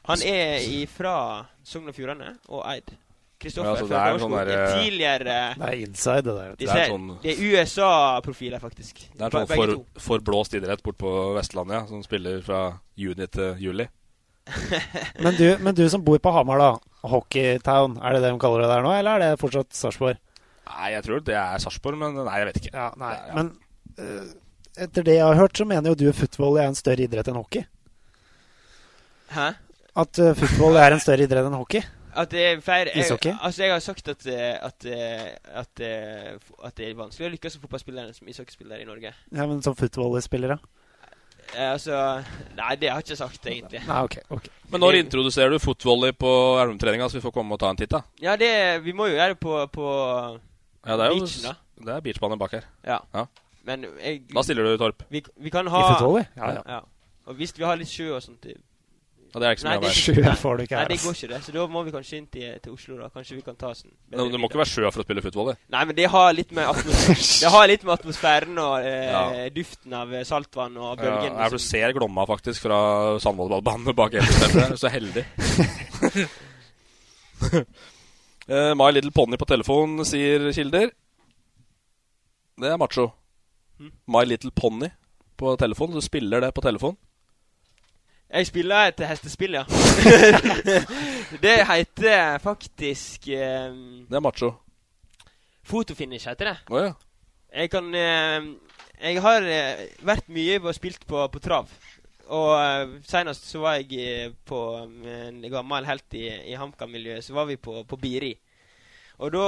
Han 0.08 0.24
er 0.24 0.62
ifra 0.70 1.18
Sogn 1.66 1.90
og 1.90 1.98
Fjordane 1.98 2.38
og 2.48 2.64
Eid. 2.72 2.94
Kristoffer 3.38 3.70
Ja, 3.70 3.82
det 3.82 3.90
fra 3.90 4.04
er 4.10 4.20
sånn 4.22 4.34
der, 4.34 4.50
eh, 4.50 4.72
tidligere 4.82 5.36
Det 5.58 5.68
er 5.68 5.82
inside, 5.86 6.24
det 6.26 6.34
der. 6.38 6.56
De 6.56 6.66
Det 6.66 6.70
er 6.74 6.90
sånn- 6.90 7.12
er 7.24 7.42
USA-profiler, 7.52 8.60
faktisk. 8.60 9.04
Det 9.14 9.22
er 9.22 9.30
sånn 9.30 9.48
for, 9.48 9.86
forblåst 10.00 10.56
idrett 10.58 10.82
bort 10.82 10.98
på 10.98 11.12
Vestlandet, 11.36 11.74
ja, 11.74 11.86
som 11.86 12.02
spiller 12.04 12.42
fra 12.42 12.80
juni 12.98 13.28
til 13.28 13.56
juli. 13.62 13.88
Men 15.24 15.36
du, 15.36 15.58
men 15.60 15.76
du 15.76 15.90
som 15.90 16.02
bor 16.02 16.18
på 16.24 16.32
Hamar, 16.32 16.58
da. 16.58 16.80
Hockeytown, 17.04 17.98
er 18.02 18.14
det 18.14 18.22
det 18.24 18.32
de 18.32 18.40
kaller 18.40 18.64
det 18.64 18.70
der 18.72 18.82
nå, 18.82 18.92
eller 18.98 19.20
er 19.20 19.20
det 19.36 19.40
fortsatt 19.42 19.76
Sarpsborg? 19.76 20.18
Nei, 20.68 20.92
jeg 20.94 21.04
tror 21.04 21.24
det 21.24 21.36
er 21.36 21.60
Sarpsborg, 21.60 21.98
men 22.00 22.16
nei, 22.16 22.38
jeg 22.40 22.48
vet 22.50 22.60
ikke. 22.62 22.74
Ja, 22.74 22.90
nei, 23.00 23.14
Ja, 23.14 23.28
ja. 23.28 23.34
Men 23.36 23.52
uh, 24.00 24.34
etter 24.78 25.04
det 25.04 25.18
jeg 25.18 25.26
har 25.26 25.36
hørt, 25.36 25.54
så 25.58 25.68
mener 25.68 25.92
jo 25.92 26.00
du 26.00 26.14
football 26.16 26.60
er 26.62 26.72
en 26.72 26.80
større 26.80 27.06
idrett 27.06 27.28
enn 27.28 27.40
hockey. 27.40 27.66
Hæ? 29.36 29.48
At 29.98 30.20
uh, 30.24 30.34
football 30.38 30.80
er 30.80 30.96
en 30.96 31.04
større 31.04 31.28
idrett 31.28 31.48
enn 31.48 31.58
hockey. 31.58 31.84
At 32.18 32.32
det 32.34 32.42
er 32.42 32.56
jeg, 32.58 32.94
Ishockey? 32.98 33.34
Altså, 33.36 33.64
jeg 33.64 33.74
har 33.76 33.84
sagt 33.84 34.08
at, 34.10 34.26
eh, 34.26 34.56
at, 34.66 34.86
eh, 34.90 35.36
at, 35.62 35.82
eh, 35.86 36.40
at 36.66 36.78
det 36.80 36.88
er 36.88 36.98
vanskelig 36.98 37.28
å 37.28 37.34
lykkes 37.36 37.58
som 37.58 37.62
fotballspiller 37.62 38.08
enn 38.08 38.16
som 38.16 38.32
ishockeyspiller 38.32 38.82
i 38.82 38.88
Norge. 38.88 39.12
Ja, 39.30 39.46
men 39.46 39.62
som 39.66 39.76
footvolley-spillere? 39.78 40.58
Eh, 41.54 41.70
altså 41.72 42.00
Nei, 42.58 42.74
det 42.82 42.90
har 42.90 43.00
jeg 43.00 43.12
ikke 43.12 43.20
sagt, 43.20 43.46
egentlig. 43.46 43.84
Nei, 43.88 44.00
okay, 44.04 44.26
ok. 44.34 44.50
Men 44.74 44.84
når 44.84 45.00
introduserer 45.04 45.54
du 45.54 45.62
footvolley 45.64 46.16
på 46.18 46.32
Elverum-treninga, 46.58 47.08
så 47.12 47.20
vi 47.20 47.24
får 47.28 47.36
komme 47.38 47.56
og 47.56 47.62
ta 47.62 47.70
en 47.72 47.80
titt, 47.80 47.94
da? 47.94 48.02
Ja, 48.24 48.36
det 48.40 48.52
Vi 48.84 48.96
må 48.98 49.12
jo 49.12 49.16
gjøre 49.16 49.36
det 49.36 49.40
på, 49.44 49.62
på 49.78 49.88
Ja, 49.88 50.98
det 50.98 51.06
er 51.06 51.14
jo 51.14 51.22
beachen, 51.22 51.46
da. 51.52 51.56
Det 51.78 51.94
er 51.94 52.06
beachbane 52.10 52.40
bak 52.42 52.58
her. 52.58 52.66
Ja. 52.88 53.00
Ja. 53.14 53.28
Men 53.68 53.86
jeg 54.02 54.24
Da 54.34 54.44
stiller 54.44 54.66
du, 54.66 54.78
Torp. 54.82 55.06
Vi, 55.14 55.22
vi 55.38 55.54
kan 55.54 55.68
ha 55.70 55.84
I 55.84 55.92
footvolley? 55.94 56.26
Ja, 56.40 56.56
ja. 56.66 56.82
Og 57.28 57.38
hvis 57.38 57.54
vi 57.58 57.66
har 57.68 57.78
litt 57.78 57.92
sjø 57.92 58.14
og 58.16 58.24
sånt 58.24 58.48
Ja, 59.38 59.42
det 59.44 59.48
er 59.48 59.54
ikke 59.54 59.62
så 59.62 59.68
mye 59.70 59.78
å 59.78 59.82
det 59.84 59.90
er. 59.90 59.98
Sjø 60.02 60.14
nei, 60.26 60.32
får 60.42 60.58
du 60.58 60.62
ikke 60.64 60.78
Nei, 60.80 60.86
det 60.90 60.98
går 61.04 61.14
ikke, 61.18 61.28
det. 61.30 61.40
Så 61.46 61.54
da 61.54 61.66
må 61.70 61.82
vi 61.86 61.92
kanskje 61.94 62.18
inn 62.18 62.26
til, 62.34 62.48
til 62.64 62.74
Oslo, 62.74 62.96
da. 62.98 63.10
Kanskje 63.14 63.36
vi 63.38 63.44
kan 63.46 63.58
ta 63.60 63.70
oss 63.70 63.84
en 63.86 63.92
Det, 63.94 64.26
Du 64.34 64.38
må 64.42 64.50
ikke 64.50 64.62
være 64.64 64.72
sjø 64.72 64.90
for 64.90 65.04
å 65.04 65.06
spille 65.06 65.22
footvolley. 65.22 65.60
Nei, 65.76 65.84
men 65.86 65.98
det 66.00 66.08
har 66.10 66.34
litt 66.34 66.52
med, 66.58 66.66
atmos 66.72 67.04
det 67.44 67.52
har 67.54 67.68
litt 67.70 67.86
med 67.86 67.94
atmosfæren 68.00 68.58
og 68.64 68.88
eh, 68.88 69.12
Ja. 69.14 69.24
duften 69.54 69.94
av 70.02 70.14
eh, 70.18 70.26
saltvann 70.28 70.78
og 70.82 70.90
Ja, 70.90 71.04
bølgene. 71.04 71.38
jeg 71.46 71.54
du 71.54 71.62
ser 71.68 71.94
Glomma 71.98 72.26
faktisk 72.30 72.66
fra 72.66 72.80
sandvolleyballbanen 73.22 73.96
bak 74.02 74.18
Elverum. 74.18 74.74
Så 74.82 74.90
heldig. 74.90 75.26
uh, 78.50 78.74
My 78.82 78.90
Little 78.92 79.14
Pony 79.14 79.38
på 79.38 79.46
telefon, 79.50 80.00
sier 80.08 80.50
kilder. 80.56 80.90
Det 82.58 82.72
er 82.74 82.80
macho. 82.82 83.12
Hm? 83.78 83.92
My 84.10 84.26
Little 84.26 84.52
Pony 84.52 84.90
på 85.38 85.54
telefon. 85.62 85.94
Du 85.94 86.02
spiller 86.02 86.42
det 86.42 86.50
på 86.58 86.64
telefon. 86.66 86.98
Jeg 88.28 88.48
spiller 88.48 88.90
et 88.90 89.04
hestespill, 89.08 89.56
ja. 89.56 89.64
det 91.44 91.58
heter 91.70 92.38
faktisk 92.44 93.30
um, 93.32 94.04
Det 94.10 94.16
er 94.20 94.24
macho. 94.24 94.52
Fotofinish, 95.64 96.28
heter 96.28 96.50
det. 96.52 96.58
Oh, 96.70 96.82
ja. 96.84 96.92
Jeg 97.56 97.70
kan 97.72 97.86
uh, 97.88 98.50
Jeg 99.00 99.22
har 99.24 99.48
uh, 99.48 99.86
vært 100.08 100.28
mye 100.28 100.60
og 100.60 100.76
spilt 100.76 101.08
på, 101.08 101.24
på 101.28 101.40
trav. 101.40 101.72
Og 102.28 102.52
uh, 102.52 102.98
senest 103.08 103.48
så 103.48 103.64
var 103.64 103.80
jeg 103.80 104.36
på 104.46 104.60
en 104.84 105.40
gammel 105.52 105.88
helt 105.88 106.20
i, 106.20 106.28
i 106.52 106.60
HamKam-miljøet. 106.60 107.24
Så 107.24 107.34
var 107.34 107.48
vi 107.48 107.56
på, 107.56 107.84
på 107.88 107.96
Biri. 107.96 108.34
Og 109.24 109.32
da 109.34 109.48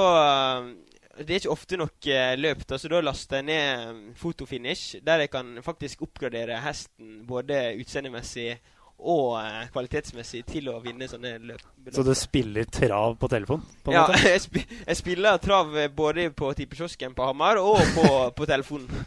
Det 1.20 1.34
er 1.34 1.40
ikke 1.42 1.52
ofte 1.52 1.76
nok 1.76 2.06
eh, 2.08 2.34
løp, 2.38 2.62
så 2.64 2.88
da 2.88 3.00
laster 3.04 3.40
jeg 3.40 3.48
ned 3.50 3.88
um, 3.90 4.02
Fotofinish. 4.16 5.00
Der 5.04 5.26
jeg 5.26 5.30
kan 5.32 5.58
faktisk 5.62 6.06
oppgradere 6.06 6.60
hesten 6.64 7.26
både 7.28 7.58
utseendemessig 7.80 8.54
og 9.00 9.36
eh, 9.40 9.66
kvalitetsmessig 9.72 10.42
til 10.48 10.68
å 10.72 10.78
vinne 10.84 11.08
sånne 11.08 11.34
løp. 11.50 11.62
Så 11.92 12.04
du 12.04 12.12
spiller 12.16 12.68
trav 12.72 13.16
på 13.20 13.28
telefon? 13.32 13.62
På 13.84 13.94
Ja, 13.94 14.06
jeg, 14.24 14.40
sp 14.44 14.60
jeg 14.60 14.98
spiller 14.98 15.40
trav 15.42 15.72
eh, 15.76 15.90
både 15.92 16.28
på 16.36 16.52
tippekiosken 16.56 17.16
på 17.16 17.28
Hamar 17.30 17.60
og 17.62 17.80
på, 17.96 18.06
på 18.36 18.48
telefonen. 18.48 19.04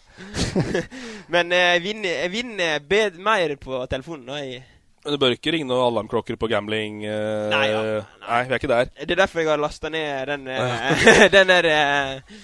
Men 1.33 1.53
eh, 1.53 1.79
vinner, 1.83 2.23
jeg 2.23 2.33
vinner 2.33 2.85
bed 2.89 3.19
mer 3.21 3.55
på 3.61 3.83
telefonen. 3.91 4.29
Da, 4.29 4.41
jeg, 4.41 4.63
Men 5.03 5.15
du 5.15 5.19
bør 5.19 5.33
ikke 5.35 5.51
ringe 5.51 5.67
noen 5.67 5.83
alarmklokker 5.83 6.37
på 6.39 6.47
gambling. 6.47 7.01
Uh, 7.03 7.49
Nei, 7.51 7.63
ja, 7.67 7.79
nei, 8.23 8.41
vi 8.47 8.55
er 8.55 8.61
ikke 8.61 8.69
der. 8.71 8.91
det 9.01 9.11
er 9.11 9.19
derfor 9.19 9.41
jeg 9.43 9.49
har 9.51 9.59
lasta 9.59 9.91
ned 9.91 10.29
den, 10.31 10.45
uh, 10.47 11.03
den 11.35 11.51
der 11.51 11.67
uh, 11.67 12.37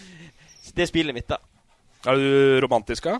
Det 0.75 0.89
spillet 0.89 1.15
mitt, 1.15 1.29
da. 1.31 1.39
Er 2.07 2.19
du 2.19 2.59
romantisk, 2.65 3.07
da? 3.07 3.19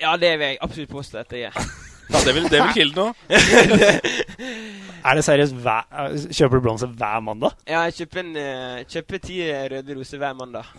Ja, 0.00 0.16
det 0.20 0.32
vil 0.40 0.46
jeg 0.54 0.58
absolutt 0.64 0.92
påstå 0.92 1.20
at 1.24 1.36
jeg 1.36 1.50
er. 1.50 1.60
Ja, 2.06 2.20
det 2.22 2.34
vil, 2.36 2.44
det 2.46 2.60
vil 2.62 2.68
kilde 2.70 3.02
noe. 3.02 3.14
Er 5.06 5.18
det 5.18 5.24
seriøst 5.26 5.56
hver, 5.58 5.88
Kjøper 6.30 6.60
du 6.60 6.62
blomster 6.62 6.92
hver 7.00 7.18
mandag? 7.26 7.56
Ja, 7.66 7.80
jeg 7.88 7.96
kjøper, 7.96 8.20
en, 8.22 8.84
kjøper 8.86 9.22
ti 9.24 9.40
røde 9.72 9.96
roser 9.98 10.20
hver 10.22 10.36
mandag. 10.38 10.70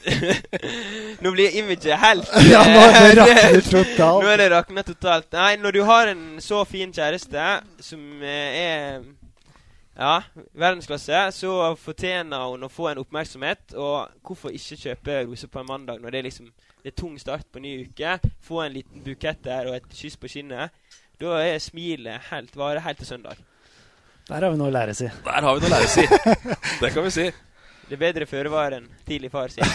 Nå 1.22 1.32
blir 1.34 1.56
imaget 1.60 1.98
helt 2.00 2.28
Ja, 2.52 2.62
nå 2.64 2.82
er 2.88 2.94
det 2.96 3.14
raknet 3.20 3.70
totalt. 3.70 4.24
Nå 4.24 4.30
er 4.30 4.40
det 4.40 4.50
raknet 4.52 4.90
totalt. 4.92 5.32
Nei, 5.36 5.54
når 5.60 5.76
du 5.76 5.80
har 5.88 6.10
en 6.12 6.24
så 6.42 6.62
fin 6.68 6.92
kjæreste 6.94 7.48
som 7.84 8.22
eh, 8.22 8.60
er 8.60 9.02
ja, 10.00 10.22
verdensklasse, 10.56 11.26
så 11.36 11.52
fortjener 11.76 12.46
hun 12.48 12.64
å 12.64 12.72
få 12.72 12.88
en 12.90 13.02
oppmerksomhet. 13.02 13.74
Og 13.76 14.08
hvorfor 14.24 14.54
ikke 14.56 14.78
kjøpe 14.86 15.20
roser 15.28 15.52
på 15.52 15.60
en 15.60 15.68
mandag 15.68 16.00
når 16.00 16.14
det 16.14 16.22
er 16.22 16.28
liksom 16.30 16.48
det 16.80 16.94
er 16.94 16.96
tung 16.96 17.18
start 17.20 17.44
på 17.52 17.60
ny 17.60 17.74
uke? 17.84 18.16
Få 18.46 18.62
en 18.64 18.72
liten 18.72 19.04
bukett 19.04 19.44
der 19.44 19.68
og 19.68 19.76
et 19.76 19.94
kyss 19.96 20.16
på 20.16 20.30
kinnet. 20.32 20.72
Da 21.20 21.36
er 21.44 21.60
smilet 21.60 22.30
helt, 22.30 22.56
varer 22.56 22.80
helt 22.80 23.02
til 23.02 23.10
søndag. 23.10 23.36
Der 24.30 24.46
har 24.46 24.52
vi 24.54 24.60
noe 24.60 24.70
å 24.70 24.72
lære, 24.72 24.94
si. 24.96 25.08
Der 25.26 25.44
har 25.44 25.56
vi 25.58 25.64
noe 25.64 25.68
å 25.68 25.74
lære, 25.74 25.90
si. 25.90 26.04
Det 26.80 26.92
kan 26.94 27.04
vi 27.04 27.12
si. 27.12 27.26
Det 27.90 27.96
er 27.98 28.04
bedre 28.04 28.26
føre 28.30 28.50
var 28.52 28.76
enn 28.76 28.84
tidlig 29.08 29.30
far, 29.32 29.48
sier 29.50 29.66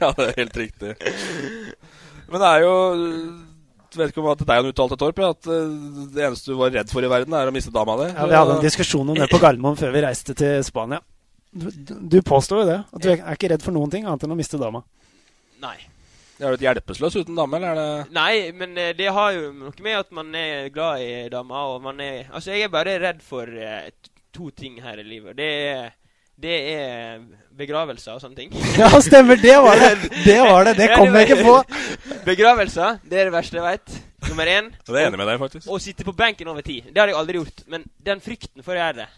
Ja, 0.00 0.08
det 0.16 0.26
er 0.26 0.34
helt 0.42 0.56
riktig. 0.58 0.92
Men 2.28 2.38
det 2.42 2.48
er 2.50 2.60
jo 2.66 2.74
jeg 3.92 4.00
vet 4.00 4.12
ikke 4.14 4.22
om 4.22 4.30
at 4.32 4.40
deg 4.48 4.56
han 4.56 4.66
uttalte, 4.70 4.96
Torp, 4.96 5.18
ja, 5.20 5.26
at 5.34 5.44
eh, 5.52 5.72
det 6.14 6.22
eneste 6.24 6.48
du 6.48 6.54
var 6.56 6.70
redd 6.72 6.88
for 6.88 7.04
i 7.04 7.08
verden, 7.12 7.34
er 7.36 7.50
å 7.50 7.52
miste 7.52 7.68
dama 7.74 7.92
di. 8.00 8.06
Ja, 8.08 8.24
Vi 8.30 8.36
hadde 8.38 8.54
en 8.56 8.62
diskusjon 8.64 9.10
om 9.12 9.18
det 9.18 9.26
på 9.28 9.36
Gardermoen 9.42 9.76
før 9.76 9.90
vi 9.92 10.00
reiste 10.06 10.32
til 10.38 10.62
Spania. 10.64 11.02
Du, 11.52 11.66
du 12.08 12.16
påstår 12.24 12.62
jo 12.62 12.68
det. 12.70 12.78
At 12.88 13.04
du 13.04 13.10
er 13.12 13.20
ikke 13.36 13.50
redd 13.52 13.60
for 13.66 13.76
noen 13.76 13.92
ting 13.92 14.06
annet 14.08 14.24
enn 14.24 14.32
å 14.32 14.38
miste 14.38 14.56
dama. 14.60 14.80
Nei. 15.60 15.76
Er 16.40 16.48
du 16.48 16.56
et 16.56 16.64
hjelpeløs 16.64 17.18
uten 17.20 17.36
dame, 17.36 17.60
eller 17.60 17.68
er 17.68 17.76
det 17.82 18.16
Nei, 18.16 18.32
men 18.56 18.72
eh, 18.80 18.94
det 18.96 19.12
har 19.12 19.36
jo 19.36 19.52
noe 19.60 19.76
med 19.84 19.98
at 20.00 20.08
man 20.16 20.32
er 20.40 20.72
glad 20.72 21.04
i 21.04 21.12
dama, 21.36 21.66
og 21.74 21.84
man 21.84 22.00
er 22.02 22.32
Altså, 22.32 22.54
jeg 22.56 22.64
er 22.70 22.72
bare 22.72 22.96
redd 23.04 23.20
for 23.22 23.44
eh, 23.52 23.92
t- 23.92 24.08
to 24.34 24.50
ting 24.50 24.80
her 24.82 25.00
i 25.00 25.06
livet. 25.06 25.36
Det 25.38 25.50
er 25.72 25.90
det 26.42 26.54
er 26.72 27.20
begravelser 27.54 28.16
og 28.16 28.22
sånne 28.22 28.36
ting. 28.36 28.54
Ja, 28.80 28.88
stemmer! 29.04 29.36
Det 29.38 29.56
var 29.62 29.78
det! 29.78 30.10
Det 30.24 30.38
var 30.40 30.64
det! 30.66 30.76
Det 30.80 30.88
kom 30.96 31.14
jeg 31.14 31.28
ikke 31.28 31.44
på! 31.44 31.56
Begravelser, 32.30 32.98
det 33.04 33.20
er 33.20 33.28
det 33.28 33.34
verste 33.34 33.58
jeg 33.58 33.66
veit. 33.66 33.98
Nummer 34.28 34.48
én. 34.48 34.70
Det 34.86 34.96
er 34.96 35.10
enig 35.10 35.20
med 35.20 35.28
deg, 35.28 35.38
faktisk. 35.42 35.68
Å 35.68 35.78
sitte 35.82 36.06
på 36.06 36.14
benken 36.16 36.48
over 36.50 36.64
tid. 36.66 36.88
Det 36.90 37.02
har 37.02 37.10
jeg 37.10 37.18
aldri 37.18 37.38
gjort. 37.40 37.62
Men 37.70 37.84
den 38.06 38.22
frykten 38.22 38.64
for 38.64 38.74
å 38.74 38.80
gjøre 38.80 39.02
det 39.02 39.08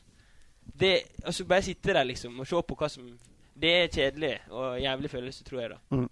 Det 0.64 0.92
Altså, 1.24 1.44
bare 1.48 1.62
sitte 1.62 1.92
der, 1.92 2.04
liksom, 2.08 2.38
og 2.40 2.48
se 2.48 2.62
på 2.66 2.76
hva 2.80 2.88
som 2.90 3.06
Det 3.54 3.72
er 3.82 3.90
kjedelig 3.92 4.34
og 4.50 4.80
jævlig 4.82 5.10
følelse, 5.12 5.44
tror 5.44 5.60
jeg, 5.60 5.74
da. 5.74 5.80
Mm. 5.94 6.08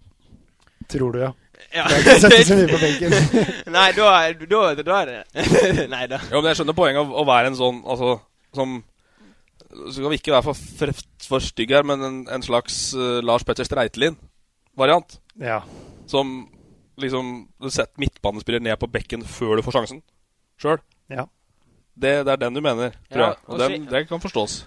Tror 0.93 1.13
du, 1.13 1.19
ja. 1.19 1.31
Ja. 1.73 1.87
Det 1.89 1.95
er 1.95 2.01
ikke 2.03 2.15
sette 2.21 2.43
så 2.47 2.57
mye 2.61 2.71
på 2.71 2.79
benken. 2.81 3.13
Nei, 3.73 3.89
da, 3.97 4.07
da, 4.39 4.63
da 4.81 5.01
er 5.01 5.11
det 5.11 5.87
Nei 5.91 6.05
da. 6.11 6.21
Jo, 6.31 6.39
men 6.39 6.51
jeg 6.51 6.61
skjønner 6.61 6.77
poenget 6.77 7.03
av 7.03 7.13
å 7.21 7.25
være 7.27 7.51
en 7.51 7.59
sånn 7.59 7.83
Altså, 7.83 8.17
som 8.55 8.79
Så 9.73 9.93
skal 9.97 10.09
vi 10.13 10.19
ikke 10.19 10.33
være 10.35 10.43
for, 10.45 10.53
for, 10.79 10.91
for 11.27 11.39
stygg 11.43 11.71
her, 11.73 11.83
men 11.87 12.01
en, 12.05 12.17
en 12.29 12.43
slags 12.45 12.75
uh, 12.95 13.19
Lars 13.25 13.43
Petter 13.47 13.65
Streitelin-variant. 13.65 15.19
Ja. 15.41 15.61
Som 16.07 16.49
liksom 17.01 17.47
Du 17.61 17.69
setter 17.73 17.97
midtbanespiller 18.03 18.61
ned 18.61 18.77
på 18.77 18.89
bekken 18.93 19.23
før 19.25 19.57
du 19.57 19.63
får 19.65 19.79
sjansen 19.79 20.03
sjøl. 20.61 20.77
Ja. 21.09 21.25
Det, 21.97 22.11
det 22.25 22.31
er 22.35 22.37
den 22.41 22.53
du 22.55 22.61
mener, 22.61 22.93
tror 23.09 23.23
Ja, 23.23 23.31
jeg. 23.33 23.41
Og 23.49 23.59
den, 23.59 23.87
det 23.89 24.03
kan 24.09 24.21
forstås. 24.21 24.59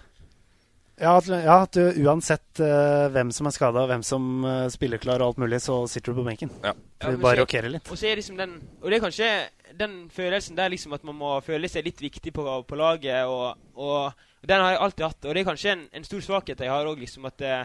Ja, 0.96 1.12
at, 1.20 1.26
ja, 1.28 1.56
at 1.66 1.76
du 1.76 2.02
uansett 2.06 2.60
uh, 2.64 3.06
hvem 3.12 3.30
som 3.34 3.46
er 3.48 3.54
skada, 3.54 3.82
hvem 3.90 4.02
som 4.06 4.26
uh, 4.48 4.66
spiller 4.72 4.98
klar 5.02 5.20
og 5.20 5.28
alt 5.34 5.40
mulig, 5.42 5.58
så 5.64 5.82
sitter 5.92 6.12
du 6.14 6.22
på 6.22 6.26
benken. 6.26 6.50
Ja. 6.64 6.72
For 7.02 7.10
Ja, 7.10 7.16
du 7.16 7.22
bare 7.22 7.36
så- 7.36 7.42
rokerer 7.44 7.68
litt. 7.74 7.90
Og 7.92 7.98
så 8.00 8.08
er 8.10 8.16
liksom 8.16 8.38
den 8.40 8.54
Og 8.82 8.88
det 8.90 8.96
er 8.98 9.04
kanskje 9.04 9.30
den 9.74 10.10
følelsen 10.12 10.56
der 10.56 10.70
liksom 10.70 10.94
at 10.94 11.04
man 11.04 11.18
må 11.18 11.34
føle 11.44 11.68
seg 11.68 11.86
litt 11.86 12.00
viktig 12.02 12.32
på, 12.34 12.44
på 12.68 12.78
laget, 12.78 13.26
og, 13.26 13.58
og 13.74 14.46
den 14.46 14.62
har 14.62 14.74
jeg 14.74 14.82
alltid 14.84 15.06
hatt. 15.06 15.24
Og 15.24 15.34
det 15.34 15.42
er 15.42 15.48
kanskje 15.50 15.72
en, 15.74 15.86
en 15.92 16.06
stor 16.06 16.22
svakhet 16.24 16.62
jeg 16.62 16.70
har 16.70 16.86
òg, 16.86 17.00
liksom 17.02 17.26
at 17.26 17.42
eh, 17.42 17.64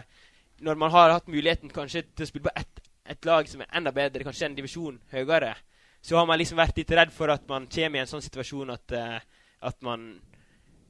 når 0.62 0.78
man 0.78 0.90
har 0.94 1.14
hatt 1.14 1.30
muligheten 1.30 1.70
kanskje 1.72 2.04
til 2.10 2.26
å 2.26 2.30
spille 2.30 2.48
på 2.50 2.56
ett 2.58 2.82
et 3.12 3.26
lag 3.26 3.48
som 3.50 3.62
er 3.62 3.70
enda 3.74 3.92
bedre, 3.94 4.24
kanskje 4.26 4.48
en 4.48 4.56
divisjon 4.56 4.98
høyere, 5.12 5.54
så 6.02 6.18
har 6.18 6.26
man 6.26 6.38
liksom 6.40 6.58
vært 6.58 6.78
litt 6.78 6.92
redd 6.94 7.10
for 7.14 7.32
at 7.32 7.44
man 7.50 7.68
kommer 7.70 7.98
i 7.98 8.02
en 8.02 8.10
sånn 8.10 8.24
situasjon 8.24 8.74
at, 8.74 8.94
eh, 8.94 9.18
at 9.62 9.78
man 9.86 10.14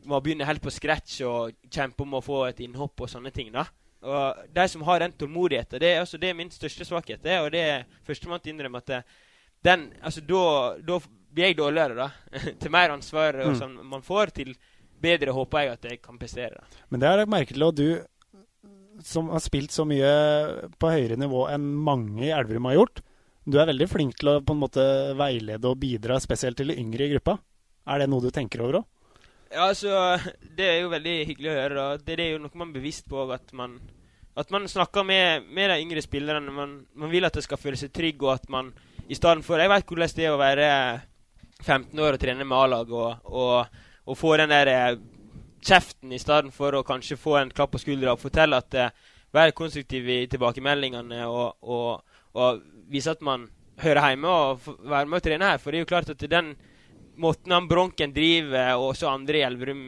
må 0.08 0.20
begynne 0.20 0.46
helt 0.48 0.62
på 0.62 0.72
scratch 0.72 1.20
og 1.26 1.56
kjempe 1.70 2.04
om 2.04 2.18
å 2.18 2.24
få 2.24 2.44
et 2.48 2.62
innhopp 2.64 3.04
og 3.04 3.10
sånne 3.10 3.32
ting. 3.34 3.52
da. 3.52 3.66
Og 4.02 4.48
De 4.52 4.68
som 4.68 4.82
har 4.82 4.98
den 5.00 5.12
tålmodigheten, 5.12 5.78
det 5.80 5.92
er, 5.92 6.00
altså, 6.00 6.18
det 6.18 6.30
er 6.30 6.38
min 6.38 6.50
største 6.50 6.84
svakhet. 6.84 7.22
Det, 7.22 7.38
og 7.40 7.52
det 7.54 7.60
er 7.60 7.84
førstemann 8.06 8.40
til 8.40 8.52
å 8.52 8.56
innrømme 8.56 8.82
at 8.82 8.90
det, 8.90 9.02
den, 9.64 9.92
altså, 10.02 10.20
da, 10.26 10.98
blir 11.32 11.44
jeg 11.50 11.56
dårligere, 11.56 11.94
da. 11.96 12.10
til 12.60 12.70
mer 12.74 12.90
ansvar 12.94 13.38
og 13.44 13.52
Mm. 13.52 13.58
sånn 13.60 13.76
man 13.88 14.02
får, 14.02 14.32
til 14.40 14.54
bedre 15.02 15.32
håper 15.34 15.64
jeg 15.64 15.72
at 15.72 15.84
jeg 15.90 16.02
kan 16.02 16.18
prestere. 16.18 16.58
da. 16.60 16.82
Men 16.90 17.00
det 17.00 17.08
har 17.08 17.18
jeg 17.26 17.48
til, 17.48 17.62
og 17.62 17.74
du 17.74 17.86
som 19.02 19.30
har 19.32 19.40
spilt 19.40 19.72
så 19.72 19.84
mye 19.88 20.68
på 20.78 20.90
høyere 20.92 21.16
nivå 21.18 21.46
enn 21.50 21.64
mange 21.74 22.26
i 22.28 22.30
Elverum 22.34 22.68
har 22.68 22.76
gjort, 22.76 23.00
du 23.44 23.58
er 23.58 23.66
veldig 23.66 23.88
flink 23.90 24.18
til 24.20 24.28
å 24.28 24.40
på 24.44 24.54
en 24.54 24.60
måte 24.60 24.82
veilede 25.18 25.66
og 25.66 25.80
bidra 25.82 26.20
spesielt 26.22 26.56
til 26.60 26.70
de 26.70 26.76
yngre 26.78 27.08
i 27.08 27.10
gruppa. 27.16 27.38
Er 27.90 27.98
det 27.98 28.08
noe 28.12 28.22
du 28.22 28.30
tenker 28.30 28.62
over 28.62 28.78
òg? 28.82 28.84
Ja, 29.52 29.66
altså, 29.66 29.90
Det 30.56 30.64
er 30.64 30.80
jo 30.82 30.92
veldig 30.92 31.16
hyggelig 31.26 31.50
å 31.50 31.56
høre. 31.58 31.74
da. 31.74 31.96
Det, 31.98 32.16
det 32.16 32.24
er 32.26 32.30
jo 32.36 32.42
noe 32.44 32.54
man 32.54 32.70
er 32.70 32.78
bevisst 32.78 33.08
på. 33.10 33.24
At 33.34 33.50
man, 33.52 33.80
at 34.38 34.50
man 34.54 34.68
snakker 34.70 35.04
med, 35.04 35.48
med 35.50 35.70
de 35.70 35.80
yngre 35.82 36.00
spillerne. 36.04 36.54
Man, 36.54 36.86
man 36.94 37.10
vil 37.10 37.24
at 37.26 37.34
de 37.34 37.42
skal 37.42 37.58
føle 37.58 37.76
seg 37.76 37.90
trygge, 37.92 38.22
og 38.22 38.32
at 38.38 38.48
man 38.48 38.70
i 39.12 39.16
stedet 39.18 39.44
for 39.44 39.60
Jeg 39.60 39.68
vet 39.68 39.88
hvordan 39.88 40.14
det 40.16 40.26
er 40.26 40.32
å 40.34 40.40
være 40.40 40.68
15 41.62 42.00
år 42.00 42.16
og 42.16 42.22
trene 42.22 42.46
med 42.46 42.58
A-lag 42.58 42.92
og, 42.96 43.26
og, 43.28 43.80
og 44.08 44.18
få 44.18 44.36
den 44.40 44.50
der 44.50 44.70
eh, 44.72 45.00
kjeften 45.62 46.12
i 46.12 46.20
stedet 46.20 46.52
for 46.54 46.74
å 46.74 46.86
kanskje 46.86 47.20
få 47.20 47.36
en 47.38 47.52
klapp 47.52 47.74
på 47.74 47.82
skuldra 47.82 48.16
og 48.16 48.22
fortelle 48.22 48.58
at 48.58 48.78
uh, 48.78 49.10
Være 49.32 49.54
konstruktiv 49.56 50.08
i 50.12 50.26
tilbakemeldingene 50.28 51.22
og, 51.24 51.54
og, 51.64 52.02
og 52.36 52.58
vise 52.92 53.14
at 53.14 53.22
man 53.24 53.46
hører 53.80 54.10
hjemme 54.10 54.28
og 54.28 54.66
være 54.84 55.08
med 55.08 55.16
og 55.16 55.24
trene 55.24 55.48
her. 55.48 55.62
For 55.62 55.72
det 55.72 55.78
er 55.78 55.86
jo 55.86 55.88
klart 55.88 56.10
at 56.12 56.24
den 56.28 56.50
måten 57.16 57.54
han 57.56 57.68
Bronken 57.70 58.12
driver, 58.12 58.74
og 58.74 58.90
også 58.90 59.08
andre 59.08 59.40
i 59.40 59.46
Elverum 59.46 59.86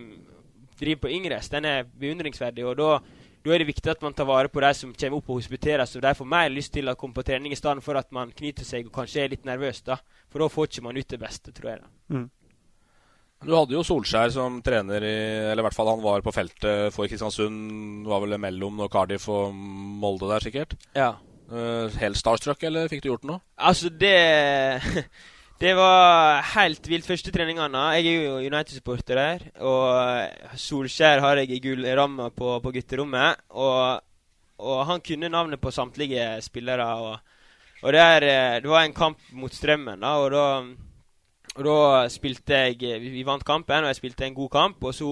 driver 0.81 1.03
på 1.03 1.12
yngres, 1.12 1.51
den 1.53 1.68
er 1.68 1.85
beundringsverdig. 1.85 2.64
Og 2.64 2.79
da, 2.81 2.89
da 3.45 3.53
er 3.53 3.61
det 3.61 3.68
viktig 3.68 3.90
at 3.92 4.01
man 4.05 4.14
tar 4.16 4.24
vare 4.28 4.49
på 4.49 4.62
de 4.64 4.70
som 4.76 4.92
kommer 4.97 5.20
opp 5.20 5.26
og 5.28 5.42
hospiterer, 5.42 5.84
så 5.84 6.01
de 6.01 6.14
får 6.16 6.28
mer 6.32 6.53
lyst 6.53 6.72
til 6.72 6.88
å 6.88 6.97
komme 6.97 7.16
på 7.16 7.26
trening 7.28 7.53
i 7.53 7.59
stedet 7.59 7.84
for 7.84 8.01
at 8.01 8.09
man 8.16 8.32
knyter 8.32 8.64
seg 8.64 8.88
og 8.88 8.95
kanskje 8.95 9.24
er 9.24 9.34
litt 9.34 9.45
nervøs. 9.45 9.82
da. 9.84 9.99
For 10.32 10.40
da 10.40 10.49
får 10.49 10.70
ikke 10.70 10.84
man 10.86 10.97
ut 10.97 11.12
det 11.12 11.20
beste, 11.20 11.53
tror 11.53 11.70
jeg. 11.74 11.84
da. 11.84 12.24
Du 13.45 13.53
hadde 13.53 13.76
jo 13.76 13.82
Solskjær 13.84 14.32
som 14.32 14.57
trener 14.64 15.05
i 15.05 15.16
Eller 15.51 15.61
i 15.61 15.64
hvert 15.66 15.76
fall 15.76 15.90
han 15.90 16.01
var 16.01 16.22
på 16.24 16.32
feltet 16.32 16.95
for 16.95 17.11
Kristiansund. 17.11 18.07
Var 18.09 18.24
vel 18.24 18.38
mellom 18.40 18.80
Cardiff 18.88 19.28
og 19.28 19.53
Molde 19.53 20.30
der, 20.30 20.47
sikkert. 20.47 20.76
Ja. 20.97 21.12
Uh, 21.53 21.92
helt 22.01 22.16
starstruck, 22.16 22.62
eller 22.64 22.88
fikk 22.88 23.05
du 23.05 23.11
gjort 23.11 23.28
noe? 23.28 23.45
Altså, 23.61 23.92
det 23.92 24.80
Det 25.64 25.72
var 25.72 26.42
helt 26.58 26.84
vilt. 26.92 27.06
Første 27.08 27.32
treningene 27.32 27.80
Jeg 27.96 28.10
er 28.10 28.24
jo 28.26 28.32
United-supporter 28.36 29.16
der. 29.16 29.44
Og 29.64 30.58
Solskjær 30.60 31.22
har 31.24 31.38
jeg 31.40 31.54
i 31.56 31.60
gullramma 31.64 32.26
på, 32.36 32.58
på 32.60 32.72
gutterommet. 32.74 33.40
Og, 33.48 34.02
og 34.60 34.82
han 34.84 35.00
kunne 35.00 35.30
navnet 35.32 35.62
på 35.62 35.70
samtlige 35.72 36.26
spillere. 36.44 36.84
Og, 36.84 37.16
og 37.80 37.96
det, 37.96 38.02
er, 38.02 38.26
eh, 38.28 38.56
det 38.60 38.68
var 38.68 38.84
en 38.84 38.92
kamp 38.92 39.22
mot 39.32 39.54
Strømmen, 39.56 40.04
da. 40.04 40.10
Og 40.20 40.34
da, 40.34 40.42
og 41.54 41.64
da 41.64 41.76
spilte 42.12 42.60
jeg 42.66 43.00
Vi 43.00 43.14
vi 43.14 43.24
vant 43.24 43.44
kampen, 43.44 43.86
og 43.86 43.88
jeg 43.88 44.02
spilte 44.02 44.26
en 44.26 44.36
god 44.36 44.50
kamp. 44.52 44.84
Og 44.84 44.92
så 44.94 45.08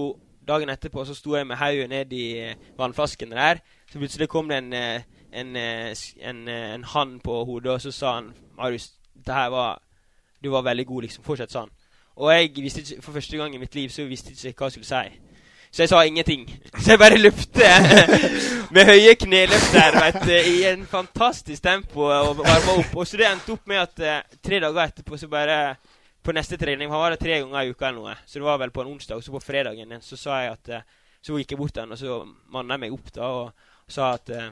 dagen 0.47 0.69
etterpå 0.69 1.05
så 1.05 1.15
sto 1.17 1.33
jeg 1.33 1.47
med 1.49 1.57
hodet 1.57 1.87
ned 1.89 2.13
i 2.13 2.27
vannflaskene 2.77 3.39
der. 3.39 3.63
Så 3.89 3.97
plutselig 3.97 4.29
kom 4.29 4.53
det 4.53 4.61
en, 4.61 4.69
eh, 4.73 5.01
en, 5.33 5.55
eh, 5.55 5.95
en, 6.21 6.47
eh, 6.47 6.75
en 6.75 6.83
hann 6.83 7.17
på 7.19 7.43
hodet, 7.43 7.71
og 7.71 7.81
så 7.81 7.91
sa 7.91 8.13
han 8.19 8.33
Marius, 8.53 8.91
det 9.15 9.33
her 9.33 9.49
var 9.49 9.81
Du 10.43 10.49
var 10.51 10.65
veldig 10.65 10.85
god, 10.85 11.05
liksom. 11.07 11.23
Fortsett 11.23 11.53
sånn. 11.53 11.71
Og 12.19 12.29
jeg 12.33 12.51
visste 12.61 12.83
ikke, 12.83 13.01
for 13.01 13.15
første 13.15 13.37
gang 13.39 13.55
i 13.55 13.61
mitt 13.61 13.75
liv 13.75 13.89
så 13.89 14.05
visste 14.05 14.35
jeg 14.35 14.53
ikke 14.53 14.65
hva 14.65 14.69
jeg 14.69 14.77
skulle 14.77 14.89
si. 14.89 15.21
Så 15.73 15.81
jeg 15.81 15.89
sa 15.89 16.03
ingenting. 16.05 16.43
Så 16.77 16.91
jeg 16.93 16.99
bare 17.01 17.17
løpte 17.17 17.69
med 18.75 18.85
høye 18.91 19.15
kneløft 19.17 19.73
der, 19.73 19.97
vet 19.97 20.27
i 20.51 20.59
en 20.69 20.83
fantastisk 20.85 21.63
tempo 21.63 22.05
og 22.05 22.37
varma 22.43 22.75
opp. 22.77 22.91
Og 22.93 23.07
så 23.09 23.17
det 23.17 23.25
endte 23.31 23.55
opp 23.55 23.65
med 23.71 23.81
at 23.81 24.03
eh, 24.05 24.37
tre 24.45 24.59
dager 24.61 24.83
etterpå 24.83 25.17
så 25.17 25.31
bare 25.31 25.75
På 26.23 26.31
neste 26.31 26.55
trening 26.55 26.87
Han 26.87 27.01
var 27.01 27.11
det 27.11 27.19
tre 27.19 27.39
ganger 27.41 27.65
i 27.65 27.73
uka 27.73 27.87
eller 27.87 27.99
noe. 27.99 28.13
Så 28.25 28.39
det 28.39 28.45
var 28.45 28.59
vel 28.61 28.71
på 28.71 28.81
en 28.81 28.93
onsdag. 28.93 29.17
Og 29.17 29.23
så 29.23 29.31
på 29.33 29.41
fredagen 29.43 29.97
så 30.01 30.17
sa 30.17 30.43
jeg 30.43 30.51
at 30.51 30.69
eh, 30.69 30.85
Så 31.21 31.39
gikk 31.39 31.51
jeg 31.51 31.59
bort 31.59 31.73
til 31.73 31.81
han, 31.83 31.91
og 31.91 31.97
så 31.97 32.21
manna 32.53 32.77
jeg 32.77 32.83
meg 32.85 32.93
opp 32.93 33.09
da 33.15 33.31
og, 33.39 33.71
sa 33.87 34.13
at 34.13 34.29
Eh, 34.29 34.51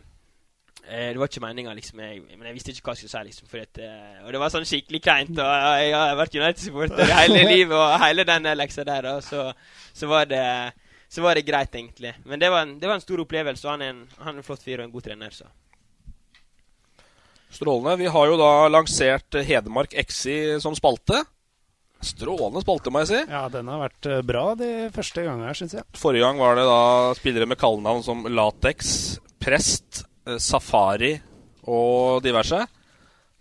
det 0.90 1.20
var 1.22 1.30
ikke 1.30 1.44
meninga, 1.44 1.74
liksom. 1.78 2.02
Jeg, 2.04 2.22
men 2.36 2.50
jeg 2.50 2.58
visste 2.58 2.74
ikke 2.74 2.90
hva 2.90 2.96
jeg 2.98 3.04
skulle 3.04 3.14
si. 3.14 3.30
liksom 3.30 3.62
at, 3.62 3.82
eh, 3.86 4.22
Og 4.26 4.32
det 4.34 4.42
var 4.42 4.54
sånn 4.54 4.68
skikkelig 4.68 5.02
kleint. 5.06 5.34
Og 5.38 5.52
jeg 5.82 5.96
har 5.96 6.16
vært 6.20 6.38
United-supporter 6.40 7.14
hele 7.16 7.44
livet, 7.54 7.76
og 7.78 7.98
hele 8.06 8.26
den 8.28 8.50
leksa 8.58 8.86
der. 8.88 9.10
Og 9.16 9.24
så, 9.24 9.48
så, 9.94 10.10
var 10.12 10.30
det, 10.32 10.44
så 11.10 11.24
var 11.26 11.38
det 11.38 11.48
greit, 11.48 11.76
egentlig. 11.76 12.16
Men 12.26 12.42
det 12.42 12.52
var 12.52 12.66
en, 12.68 12.78
det 12.82 12.90
var 12.90 13.00
en 13.00 13.06
stor 13.06 13.24
opplevelse, 13.24 13.68
og 13.68 13.76
han 13.76 13.86
er 13.86 13.94
en, 13.96 14.06
han 14.20 14.34
er 14.34 14.42
en 14.42 14.48
flott 14.48 14.66
fyr 14.66 14.80
og 14.82 14.90
en 14.90 14.96
god 14.96 15.10
trener. 15.10 15.36
så 15.36 15.50
Strålende. 17.52 17.98
Vi 18.00 18.08
har 18.08 18.32
jo 18.32 18.40
da 18.40 18.52
lansert 18.72 19.36
Hedmark 19.44 19.94
XI 20.08 20.60
som 20.64 20.76
spalte. 20.78 21.24
Strålende 22.02 22.64
spalte, 22.64 22.90
må 22.94 23.04
jeg 23.04 23.12
si. 23.12 23.20
Ja, 23.30 23.44
den 23.52 23.68
har 23.70 23.84
vært 23.84 24.08
eh, 24.10 24.22
bra 24.26 24.46
de 24.58 24.70
første 24.96 25.26
gangene 25.26 25.52
her, 25.52 25.58
syns 25.58 25.76
jeg. 25.78 25.86
Forrige 26.00 26.26
gang 26.26 26.40
var 26.42 26.58
det 26.58 26.64
da 26.66 26.80
spillere 27.20 27.50
med 27.50 27.60
kallenavn 27.62 28.02
som 28.06 28.24
Latex, 28.26 29.20
Prest, 29.44 30.02
eh, 30.02 30.11
Safari 30.40 31.16
og 31.68 32.22
diverse. 32.26 32.62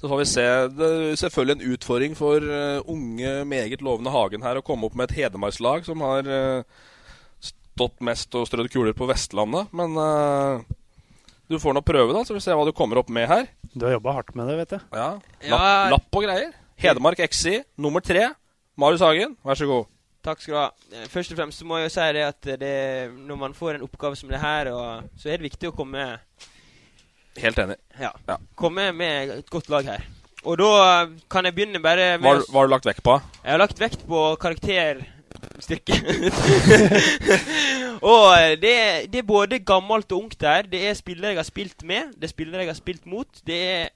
Så 0.01 0.09
får 0.09 0.21
vi 0.23 0.29
se. 0.29 0.45
Det 0.73 0.87
er 0.89 1.19
selvfølgelig 1.21 1.57
en 1.59 1.73
utfordring 1.75 2.15
for 2.17 2.41
eh, 2.41 2.81
unge, 2.89 3.33
meget 3.45 3.83
lovende 3.85 4.13
Hagen 4.15 4.45
her 4.47 4.57
å 4.57 4.65
komme 4.65 4.89
opp 4.89 4.97
med 4.97 5.11
et 5.11 5.19
Hedmarkslag 5.19 5.85
som 5.85 6.01
har 6.07 6.25
eh, 6.25 6.63
stått 7.45 8.01
mest 8.05 8.33
og 8.37 8.47
strødd 8.49 8.71
kuler 8.73 8.97
på 8.97 9.09
Vestlandet. 9.11 9.69
Men 9.77 9.97
uh, 10.01 10.65
du 11.53 11.59
får 11.61 11.77
nå 11.77 11.85
prøve, 11.85 12.15
da, 12.17 12.25
så 12.25 12.37
vi 12.37 12.43
ser 12.45 12.57
hva 12.57 12.65
du 12.69 12.73
kommer 12.77 13.01
opp 13.01 13.13
med 13.13 13.29
her. 13.29 13.47
Du 13.73 13.87
har 13.87 13.95
jobba 13.99 14.17
hardt 14.19 14.35
med 14.37 14.49
det, 14.51 14.57
vet 14.63 14.75
jeg. 14.77 14.87
Ja, 14.97 15.11
Ja. 15.45 15.53
Lapp, 15.53 15.95
lapp 15.95 16.19
og 16.21 16.27
greier. 16.27 16.53
Hedmark 16.81 17.21
XI 17.29 17.61
nummer 17.81 18.05
tre. 18.05 18.31
Marius 18.81 19.05
Hagen, 19.05 19.37
vær 19.45 19.59
så 19.61 19.69
god. 19.69 19.89
Takk 20.25 20.41
skal 20.41 20.55
du 20.55 20.59
ha. 20.61 20.69
Eh, 20.93 21.09
Først 21.13 21.33
og 21.33 21.41
fremst 21.41 21.61
så 21.61 21.69
må 21.69 21.81
jeg 21.81 21.89
jo 21.89 21.95
si 21.97 22.09
det 22.17 22.25
at 22.25 22.51
det, 22.61 22.75
når 23.29 23.41
man 23.41 23.57
får 23.57 23.79
en 23.79 23.85
oppgave 23.85 24.17
som 24.17 24.33
det 24.33 24.41
her, 24.41 24.73
og, 24.73 25.13
så 25.21 25.29
er 25.29 25.41
det 25.41 25.49
viktig 25.51 25.69
å 25.71 25.77
komme 25.77 26.07
Helt 27.39 27.59
enig. 27.63 27.77
Ja. 28.01 28.11
Ja. 28.29 28.37
Komme 28.59 28.91
med 28.97 29.31
et 29.39 29.51
godt 29.51 29.69
lag 29.71 29.87
her. 29.87 30.07
Og 30.49 30.57
da 30.59 30.71
eh, 31.05 31.11
kan 31.31 31.45
jeg 31.45 31.55
begynne 31.55 31.83
bare 31.85 32.17
med 32.19 32.25
Hva, 32.49 32.59
har 32.59 32.69
du 32.69 32.73
lagt 32.73 32.89
vekt 32.89 33.03
på? 33.05 33.19
Jeg 33.45 33.53
har 33.53 33.61
lagt 33.61 33.81
vekt 33.81 34.07
på 34.09 34.23
karakterstyrke. 34.41 35.99
Og 38.11 38.27
eh, 38.39 38.57
det, 38.61 38.75
det 39.13 39.21
er 39.21 39.29
både 39.29 39.61
gammelt 39.61 40.13
og 40.13 40.25
ungt 40.25 40.43
her. 40.43 40.65
Det 40.71 40.81
er 40.89 40.97
spillere 40.99 41.35
jeg 41.35 41.43
har 41.43 41.49
spilt 41.49 41.85
med, 41.85 42.15
det 42.17 42.31
er 42.31 42.35
spillere 42.35 42.65
jeg 42.65 42.73
har 42.73 42.81
spilt 42.81 43.07
mot. 43.07 43.43
Det 43.47 43.61
er 43.61 43.89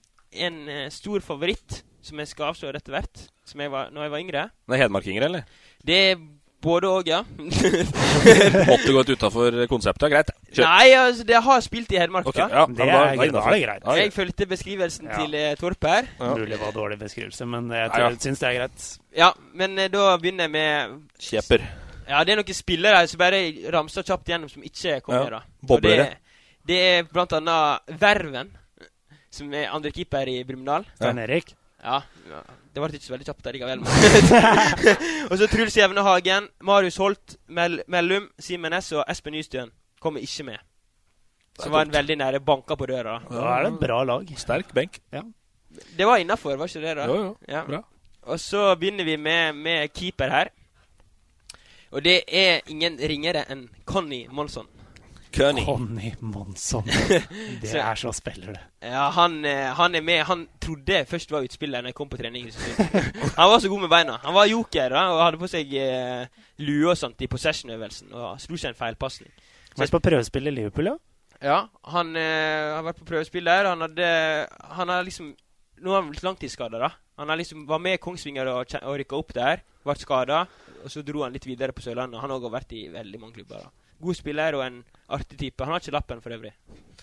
en 0.44 0.68
eh, 0.68 0.88
stor 0.92 1.24
favoritt 1.24 1.82
som 2.04 2.20
jeg 2.20 2.28
skal 2.28 2.50
avsløre 2.52 2.76
etter 2.76 2.92
hvert, 2.92 3.26
som 3.48 3.62
jeg 3.64 3.72
var, 3.72 3.88
når 3.94 4.04
jeg 4.04 4.12
var 4.12 4.20
yngre. 4.20 4.48
Det 4.68 4.76
er 4.76 4.82
hedmarkinger, 4.84 5.24
eller? 5.24 5.46
Det 5.80 6.00
er 6.10 6.18
både 6.64 6.88
og, 6.90 7.06
ja. 7.10 7.20
Måtte 8.70 8.92
gått 8.96 9.10
ut 9.12 9.18
utafor 9.18 9.56
konseptet. 9.70 10.10
Greit. 10.12 10.32
Kjør. 10.54 10.64
Nei, 10.66 10.88
altså, 10.98 11.26
det 11.28 11.40
har 11.46 11.62
spilt 11.64 11.92
i 11.94 11.98
Hedmark, 12.00 12.26
Ok, 12.30 12.36
da. 12.38 12.48
ja, 12.50 12.64
Det 12.66 12.78
men 12.78 12.88
er 12.88 12.94
da- 12.94 13.32
da 13.32 13.42
er 13.44 13.52
det 13.54 13.62
greit. 13.66 13.86
Jeg 14.00 14.12
fulgte 14.16 14.46
beskrivelsen 14.50 15.08
Ja. 15.10 15.16
til 15.20 15.34
eh, 15.34 15.54
Torp 15.60 15.84
her. 15.84 16.08
Ja. 16.18 16.32
Mulig 16.34 16.48
det 16.50 16.60
var 16.60 16.72
dårlig 16.72 16.98
beskrivelse, 16.98 17.46
men 17.46 17.70
jeg 17.70 17.90
tror, 17.90 18.10
ja. 18.10 18.16
syns 18.24 18.38
det 18.40 18.48
er 18.48 18.58
greit. 18.58 18.88
Ja, 19.16 19.32
men 19.54 19.78
eh, 19.78 19.88
da 19.88 20.16
begynner 20.18 20.44
jeg 20.48 20.50
med 20.50 21.00
Kjeper. 21.20 21.66
Ja, 22.08 22.24
det 22.24 22.32
er 22.34 22.36
noen 22.42 22.54
spillere 22.54 22.96
her 23.00 23.06
som 23.08 23.18
bare 23.18 23.38
ramser 23.72 24.02
kjapt 24.04 24.26
gjennom, 24.28 24.50
som 24.52 24.62
ikke 24.62 25.00
kom 25.02 25.14
Ja. 25.14 25.22
med. 25.24 25.30
da. 25.32 25.42
Boblere. 25.62 26.04
Det, 26.04 26.16
det 26.66 26.80
er 26.80 27.02
blant 27.12 27.32
annet 27.32 27.80
Verven, 28.00 28.50
som 29.30 29.52
er 29.54 29.70
andre 29.72 29.90
keeper 29.90 30.28
i 30.28 30.42
Brumunddal. 30.44 30.84
Stein 30.96 31.18
Erik. 31.18 31.54
Ja, 31.82 32.02
ja, 32.30 32.42
det 32.74 32.82
ble 32.82 32.98
ikke 32.98 33.06
så 33.06 33.12
veldig 33.14 33.26
kjapt 33.28 33.48
likevel. 33.54 33.82
og 35.30 35.34
så 35.38 35.46
Truls 35.50 35.76
Jevne 35.78 36.02
Hagen, 36.02 36.48
Marius 36.66 36.98
Holt, 36.98 37.36
Mel 37.46 37.78
Mellum, 37.86 38.26
Simen 38.42 38.74
Næss 38.74 38.90
og 38.96 39.04
Espen 39.06 39.36
Nystuen 39.36 39.70
kommer 40.02 40.24
ikke 40.24 40.48
med. 40.48 40.58
Som 41.60 41.70
var 41.70 41.86
en 41.86 41.94
veldig 41.94 42.16
nære 42.18 42.40
banka 42.42 42.74
på 42.74 42.88
døra. 42.90 43.20
Da 43.30 43.46
er 43.52 43.62
det 43.62 43.70
en 43.70 43.78
bra 43.78 44.00
lag. 44.02 44.30
Sterk 44.36 44.74
benk. 44.74 44.98
Ja. 45.14 45.22
Det 45.98 46.06
var 46.06 46.18
innafor, 46.18 46.56
var 46.58 46.66
ikke 46.66 46.82
det? 46.82 46.96
da? 46.98 47.06
Jo, 47.06 47.20
jo. 47.22 47.36
Ja. 47.48 47.62
Bra. 47.68 47.84
Og 48.26 48.40
så 48.40 48.74
begynner 48.74 49.06
vi 49.06 49.16
med, 49.16 49.54
med 49.54 49.94
keeper 49.94 50.34
her. 50.34 50.50
Og 51.94 52.02
det 52.02 52.24
er 52.26 52.64
ingen 52.66 52.98
ringere 52.98 53.44
enn 53.52 53.68
Conny 53.86 54.24
Monsson. 54.34 54.66
Kønig. 55.34 55.64
Conny 55.66 56.12
Monsson. 56.20 56.84
Det 57.60 57.68
Så- 57.70 57.78
er 57.82 57.94
så 57.98 58.12
spiller, 58.14 58.52
det. 58.54 58.60
Ja, 58.90 59.08
han, 59.10 59.40
eh, 59.44 59.72
han 59.74 59.94
er 59.94 60.00
med. 60.04 60.22
Han 60.28 60.46
trodde 60.60 60.92
jeg 60.92 61.06
først 61.10 61.30
var 61.34 61.42
utspiller 61.46 61.82
når 61.82 61.90
jeg 61.92 61.94
kom 61.98 62.08
på 62.12 62.16
trening. 62.20 62.50
Han 63.36 63.50
var 63.50 63.58
så 63.58 63.68
god 63.72 63.80
med 63.80 63.90
beina. 63.90 64.18
Han 64.22 64.34
var 64.34 64.46
joker 64.50 64.88
da, 64.94 65.02
og 65.14 65.22
hadde 65.24 65.40
på 65.40 65.48
seg 65.50 65.74
eh, 65.80 66.26
lue 66.62 66.90
og 66.92 66.98
sånt 67.00 67.20
i 67.24 67.28
possession-øvelsen. 67.30 68.12
Og 68.14 68.40
slo 68.40 68.56
seg 68.60 68.72
en 68.74 68.78
feilpasning. 68.78 69.32
Vært 69.76 69.90
på 69.96 70.02
prøvespill 70.06 70.46
i 70.46 70.54
Liverpool, 70.54 70.92
ja. 70.92 70.96
Ja, 71.44 71.56
han 71.92 72.14
eh, 72.16 72.70
har 72.76 72.84
vært 72.86 73.00
på 73.02 73.08
prøvespill 73.08 73.44
der. 73.44 73.66
Han 73.72 73.82
hadde 73.84 74.06
Han 74.78 74.88
har 74.88 75.02
liksom 75.04 75.32
Nå 75.84 75.90
er 75.90 75.98
han 75.98 76.12
blitt 76.12 76.22
langtidsskada, 76.24 76.78
da. 76.78 76.88
Han 77.18 77.28
har 77.28 77.36
liksom 77.36 77.64
var 77.66 77.80
med 77.82 77.98
Kongsvinger 78.00 78.46
og, 78.52 78.70
og 78.86 78.94
rykka 79.00 79.16
opp 79.18 79.32
der. 79.34 79.64
Ble 79.84 79.96
skada. 79.98 80.44
Og 80.84 80.92
så 80.92 81.02
dro 81.04 81.24
han 81.26 81.34
litt 81.34 81.44
videre 81.48 81.74
på 81.74 81.82
Sørlandet. 81.82 82.20
Han 82.22 82.30
har 82.30 82.38
også 82.38 82.52
vært 82.54 82.72
i 82.78 82.84
veldig 82.92 83.20
mange 83.20 83.40
klubber. 83.40 83.66
da 83.66 83.83
God 84.04 84.18
spiller 84.18 84.58
og 84.58 84.64
en 84.66 84.80
artig 85.08 85.38
type. 85.40 85.64
Han 85.64 85.74
har 85.74 85.82
ikke 85.82 85.96
lappen 85.96 86.22
for 86.24 86.36
øvrig. 86.36 86.52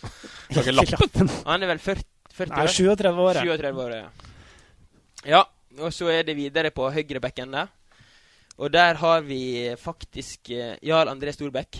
Har 0.02 0.62
ikke 0.62 0.76
lappen. 0.78 1.32
Han 1.46 1.64
er 1.64 1.74
vel 1.74 1.82
40, 1.84 2.06
40 2.38 2.56
Nei, 2.56 2.68
37 2.68 3.26
år, 3.28 3.42
37 3.42 3.86
år, 3.86 3.96
ja. 3.98 4.10
Ja, 5.22 5.44
og 5.80 5.94
så 5.94 6.10
er 6.10 6.26
det 6.26 6.36
videre 6.38 6.72
på 6.74 6.90
høyrebekken 6.92 7.54
der. 7.54 7.70
Og 8.62 8.72
der 8.74 8.98
har 9.02 9.22
vi 9.26 9.42
faktisk 9.80 10.52
uh, 10.54 10.76
Jarl 10.86 11.10
André 11.10 11.34
Storbekk. 11.34 11.80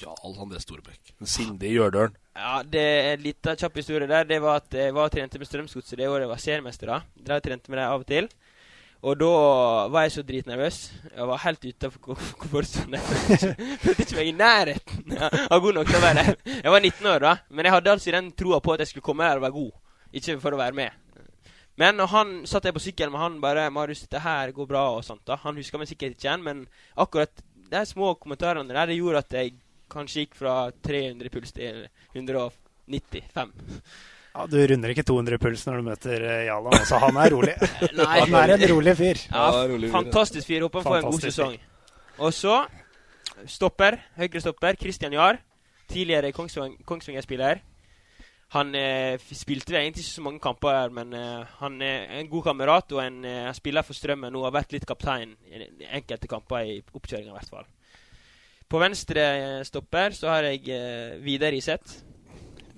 Jarl 0.00 0.40
André 0.40 0.60
Storbekk. 0.62 1.14
Den 1.18 1.28
sindige 1.28 1.76
Gjørdølen. 1.76 2.16
Ja, 2.36 2.60
det 2.64 2.80
er 2.80 3.14
en 3.14 3.24
liten 3.24 3.58
kjapp 3.58 3.76
historie 3.76 4.08
der. 4.08 4.24
Det 4.28 4.38
var 4.42 4.60
at 4.62 4.74
jeg 4.74 4.94
var 4.96 5.08
og 5.08 5.12
trente 5.12 5.38
med 5.40 5.48
Strømsgodset 5.48 5.98
det 5.98 6.08
året 6.08 6.24
jeg 6.24 6.30
var 6.30 6.40
seriemester. 6.40 6.92
da. 6.92 7.00
Drev 7.26 7.42
og 7.42 7.46
trente 7.48 7.72
med 7.72 7.80
dem 7.80 7.90
av 7.90 8.04
og 8.04 8.06
til. 8.08 8.30
Og 9.00 9.16
da 9.16 9.28
var 9.88 10.04
jeg 10.04 10.12
så 10.12 10.22
dritnervøs. 10.28 10.78
Jeg 11.08 11.28
var 11.30 11.40
helt 11.46 11.62
utafor 11.64 12.16
komfortsonen. 12.36 12.98
Jeg 13.00 13.78
følte 13.80 14.04
ikke 14.04 14.18
meg 14.18 14.28
i 14.28 14.34
nærheten 14.36 15.14
av 15.24 15.62
god 15.64 15.78
nok 15.78 15.88
til 15.88 15.96
å 15.96 16.02
være 16.02 16.24
der. 16.26 16.34
Jeg 16.58 16.74
var 16.74 16.84
19 16.84 17.08
år 17.14 17.24
da, 17.24 17.32
men 17.48 17.64
jeg 17.64 17.74
hadde 17.74 17.94
altså 17.94 18.12
den 18.12 18.28
troa 18.36 18.58
på 18.60 18.74
at 18.74 18.82
jeg 18.84 18.90
skulle 18.90 19.06
komme 19.06 19.24
der 19.24 19.40
og 19.40 19.46
være 19.46 19.56
god. 19.56 19.70
Ikke 20.20 20.36
for 20.42 20.56
å 20.56 20.60
være 20.60 20.76
med. 20.76 21.24
Men 21.80 22.04
han 22.12 22.34
satt 22.44 22.68
jeg 22.68 22.76
på 22.76 22.82
sykkelen 22.84 23.14
med 23.14 23.22
han 23.22 23.40
bare 23.40 23.70
'Marius, 23.70 24.04
dette 24.04 24.20
her 24.20 24.52
går 24.52 24.68
bra', 24.68 24.84
og 24.98 25.04
sånt. 25.04 25.24
da. 25.26 25.36
Han 25.36 25.56
huska 25.56 25.78
meg 25.78 25.88
sikkert 25.88 26.12
ikke 26.12 26.28
igjen, 26.28 26.44
men 26.44 26.66
akkurat 26.96 27.42
de 27.70 27.84
små 27.86 28.14
kommentarene 28.20 28.68
der, 28.68 28.86
det 28.86 29.00
gjorde 29.00 29.24
at 29.24 29.32
jeg 29.32 29.54
kanskje 29.90 30.26
gikk 30.26 30.34
fra 30.34 30.70
300 30.84 31.30
puls 31.30 31.52
til 31.52 31.88
195. 32.14 33.52
ja. 34.34 34.46
Du 34.46 34.56
runder 34.70 34.92
ikke 34.94 35.04
200 35.08 35.38
puls 35.42 35.64
når 35.66 35.80
du 35.80 35.86
møter 35.90 36.24
eh, 36.26 36.44
Jalan. 36.48 36.76
Altså, 36.78 36.98
han 37.02 37.16
er 37.22 37.30
rolig. 37.34 37.54
Nei. 38.00 38.20
Han 38.20 38.36
er 38.42 38.54
en 38.56 38.66
rolig 38.74 38.94
fyr. 38.98 39.24
Ja, 39.30 39.46
Ja, 39.56 39.64
rolig 39.70 39.88
fyr, 39.90 39.96
fantastisk 39.96 40.46
fyr. 40.50 40.66
Håper 40.68 40.82
han 40.84 40.90
får 40.92 41.00
en 41.00 41.08
god 41.10 41.24
sesong. 41.28 41.56
Og 42.20 42.34
så 42.36 42.58
stopper, 43.48 43.96
høyre 44.20 44.40
stopper, 44.44 44.76
Christian 44.80 45.12
Jahr. 45.16 45.38
Tidligere 45.90 46.30
Kongsvang- 46.36 46.78
Kongsvinger-spiller. 46.86 47.62
Han 48.54 48.72
eh, 48.74 49.14
spilte 49.34 49.76
egentlig 49.78 50.02
ikke 50.02 50.10
så 50.16 50.22
mange 50.26 50.40
kamper 50.42 50.74
her, 50.74 50.90
men 50.94 51.12
eh, 51.14 51.44
han 51.60 51.76
er 51.86 52.08
en 52.18 52.28
god 52.30 52.48
kamerat 52.48 52.90
og 52.96 53.02
en 53.04 53.20
eh, 53.26 53.50
spiller 53.54 53.86
for 53.86 53.94
Strømmen 53.94 54.32
nå. 54.34 54.42
Har 54.42 54.54
vært 54.56 54.74
litt 54.74 54.86
kaptein 54.90 55.36
i 55.46 55.68
enkelte 55.86 56.26
kamper 56.30 56.66
i 56.66 56.80
oppkjøringa, 56.82 57.30
i 57.30 57.36
hvert 57.38 57.52
fall. 57.54 57.68
På 58.70 58.78
venstre 58.82 59.22
eh, 59.38 59.60
stopper 59.66 60.14
så 60.18 60.32
har 60.34 60.48
jeg 60.50 60.66
eh, 60.74 61.16
Vidar 61.22 61.54
Iseth. 61.54 62.00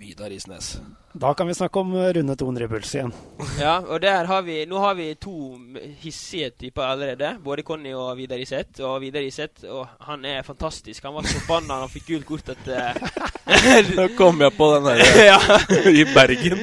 Vidar 0.03 0.33
Isnes. 0.35 0.81
Da 1.13 1.35
kan 1.35 1.47
vi 1.47 1.55
snakke 1.55 1.79
om 1.79 1.95
eh, 1.95 2.09
runde 2.17 2.35
200 2.37 2.69
puls 2.69 2.95
igjen. 2.95 3.13
Ja, 3.61 3.77
og 3.81 4.01
der 4.03 4.27
har 4.27 4.43
vi 4.43 4.63
Nå 4.67 4.81
har 4.83 4.97
vi 4.99 5.13
to 5.21 5.35
hissige 6.03 6.51
typer 6.51 6.83
allerede. 6.89 7.37
Både 7.45 7.63
Conny 7.63 7.93
og 7.95 8.17
Vidar 8.19 8.41
Iseth. 8.43 8.83
Og 8.83 9.01
Vidar 9.05 9.23
Iseth 9.23 9.69
og 9.71 9.87
han 10.09 10.25
er 10.25 10.43
fantastisk. 10.43 11.05
Han 11.05 11.15
var 11.15 11.29
så 11.29 11.39
forbanna 11.39 11.83
han 11.85 11.93
fikk 11.93 12.09
gult 12.11 12.27
kort 12.27 12.51
at 12.57 12.73
eh, 12.73 13.93
Nå 13.99 14.09
kom 14.19 14.43
jeg 14.43 14.57
på 14.57 14.71
den 14.75 14.89
der 14.91 15.05
Ja. 15.23 15.39
i 16.01 16.05
Bergen. 16.15 16.59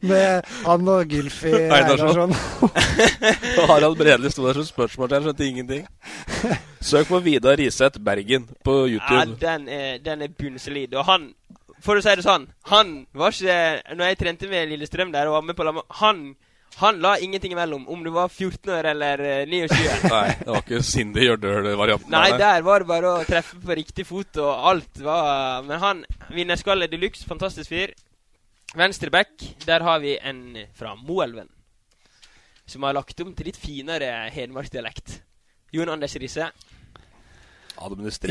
Med 0.00 0.52
han 0.66 0.88
og 0.88 1.06
Gylfi 1.08 1.54
Einarsson. 1.54 2.36
Og 3.60 3.64
Harald 3.68 3.96
Bredli 3.96 4.30
sto 4.32 4.46
der 4.46 4.60
som 4.60 4.68
spørsmålstegn, 4.68 5.28
skjønte 5.28 5.48
ingenting. 5.48 5.86
Søk 6.80 7.08
på 7.08 7.18
Vidar 7.24 7.58
Riseth 7.60 8.00
Bergen 8.00 8.48
på 8.64 8.86
ja, 8.86 8.94
YouTube. 8.94 9.36
den 9.40 9.68
er, 9.68 9.98
den 10.04 10.22
er 10.22 10.28
bunnsolid. 10.38 10.94
Og 10.94 11.04
han, 11.04 11.32
for 11.84 11.98
å 11.98 12.04
si 12.04 12.12
det 12.16 12.24
sånn, 12.26 12.46
han 12.70 12.94
var 13.16 13.34
ikke 13.34 13.96
Når 13.96 14.10
jeg 14.10 14.18
trente 14.20 14.48
med 14.50 14.70
Lillestrøm 14.70 15.12
der 15.14 15.30
og 15.30 15.38
var 15.38 15.44
med 15.48 15.56
på 15.58 15.66
lag 15.66 15.78
han, 16.00 16.22
han 16.80 17.00
la 17.02 17.14
ingenting 17.18 17.52
imellom, 17.52 17.86
om 17.88 18.04
du 18.04 18.10
var 18.14 18.28
14 18.28 18.72
år 18.72 18.88
eller 18.92 19.22
eh, 19.24 19.46
29. 19.48 19.78
Nei, 20.14 20.26
det 20.38 20.48
var 20.48 20.62
ikke 20.62 20.82
Cindy 20.86 21.26
Gjørdøl-varianten. 21.26 22.12
Nei, 22.14 22.36
der 22.40 22.64
var 22.66 22.84
det 22.84 22.90
bare 22.90 23.14
å 23.14 23.24
treffe 23.28 23.58
på 23.60 23.76
riktig 23.76 24.06
fot, 24.08 24.38
og 24.40 24.68
alt 24.70 25.02
var 25.04 25.66
Men 25.66 25.82
han 25.82 26.04
vinnerskalle 26.32 26.88
de 26.90 27.00
luxe, 27.00 27.26
fantastisk 27.28 27.72
fyr. 27.72 27.94
Venstre 28.78 29.10
back, 29.10 29.32
der 29.66 29.82
har 29.82 29.98
vi 30.00 30.14
en 30.16 30.60
fra 30.78 30.94
Moelven. 30.94 31.50
Som 32.70 32.86
har 32.86 32.94
lagt 32.94 33.18
om 33.24 33.32
til 33.34 33.50
litt 33.50 33.58
finere 33.58 34.28
hedmarksdialekt. 34.30 35.18
Jon 35.74 35.90
Anders 35.90 36.14
Riise. 36.22 36.52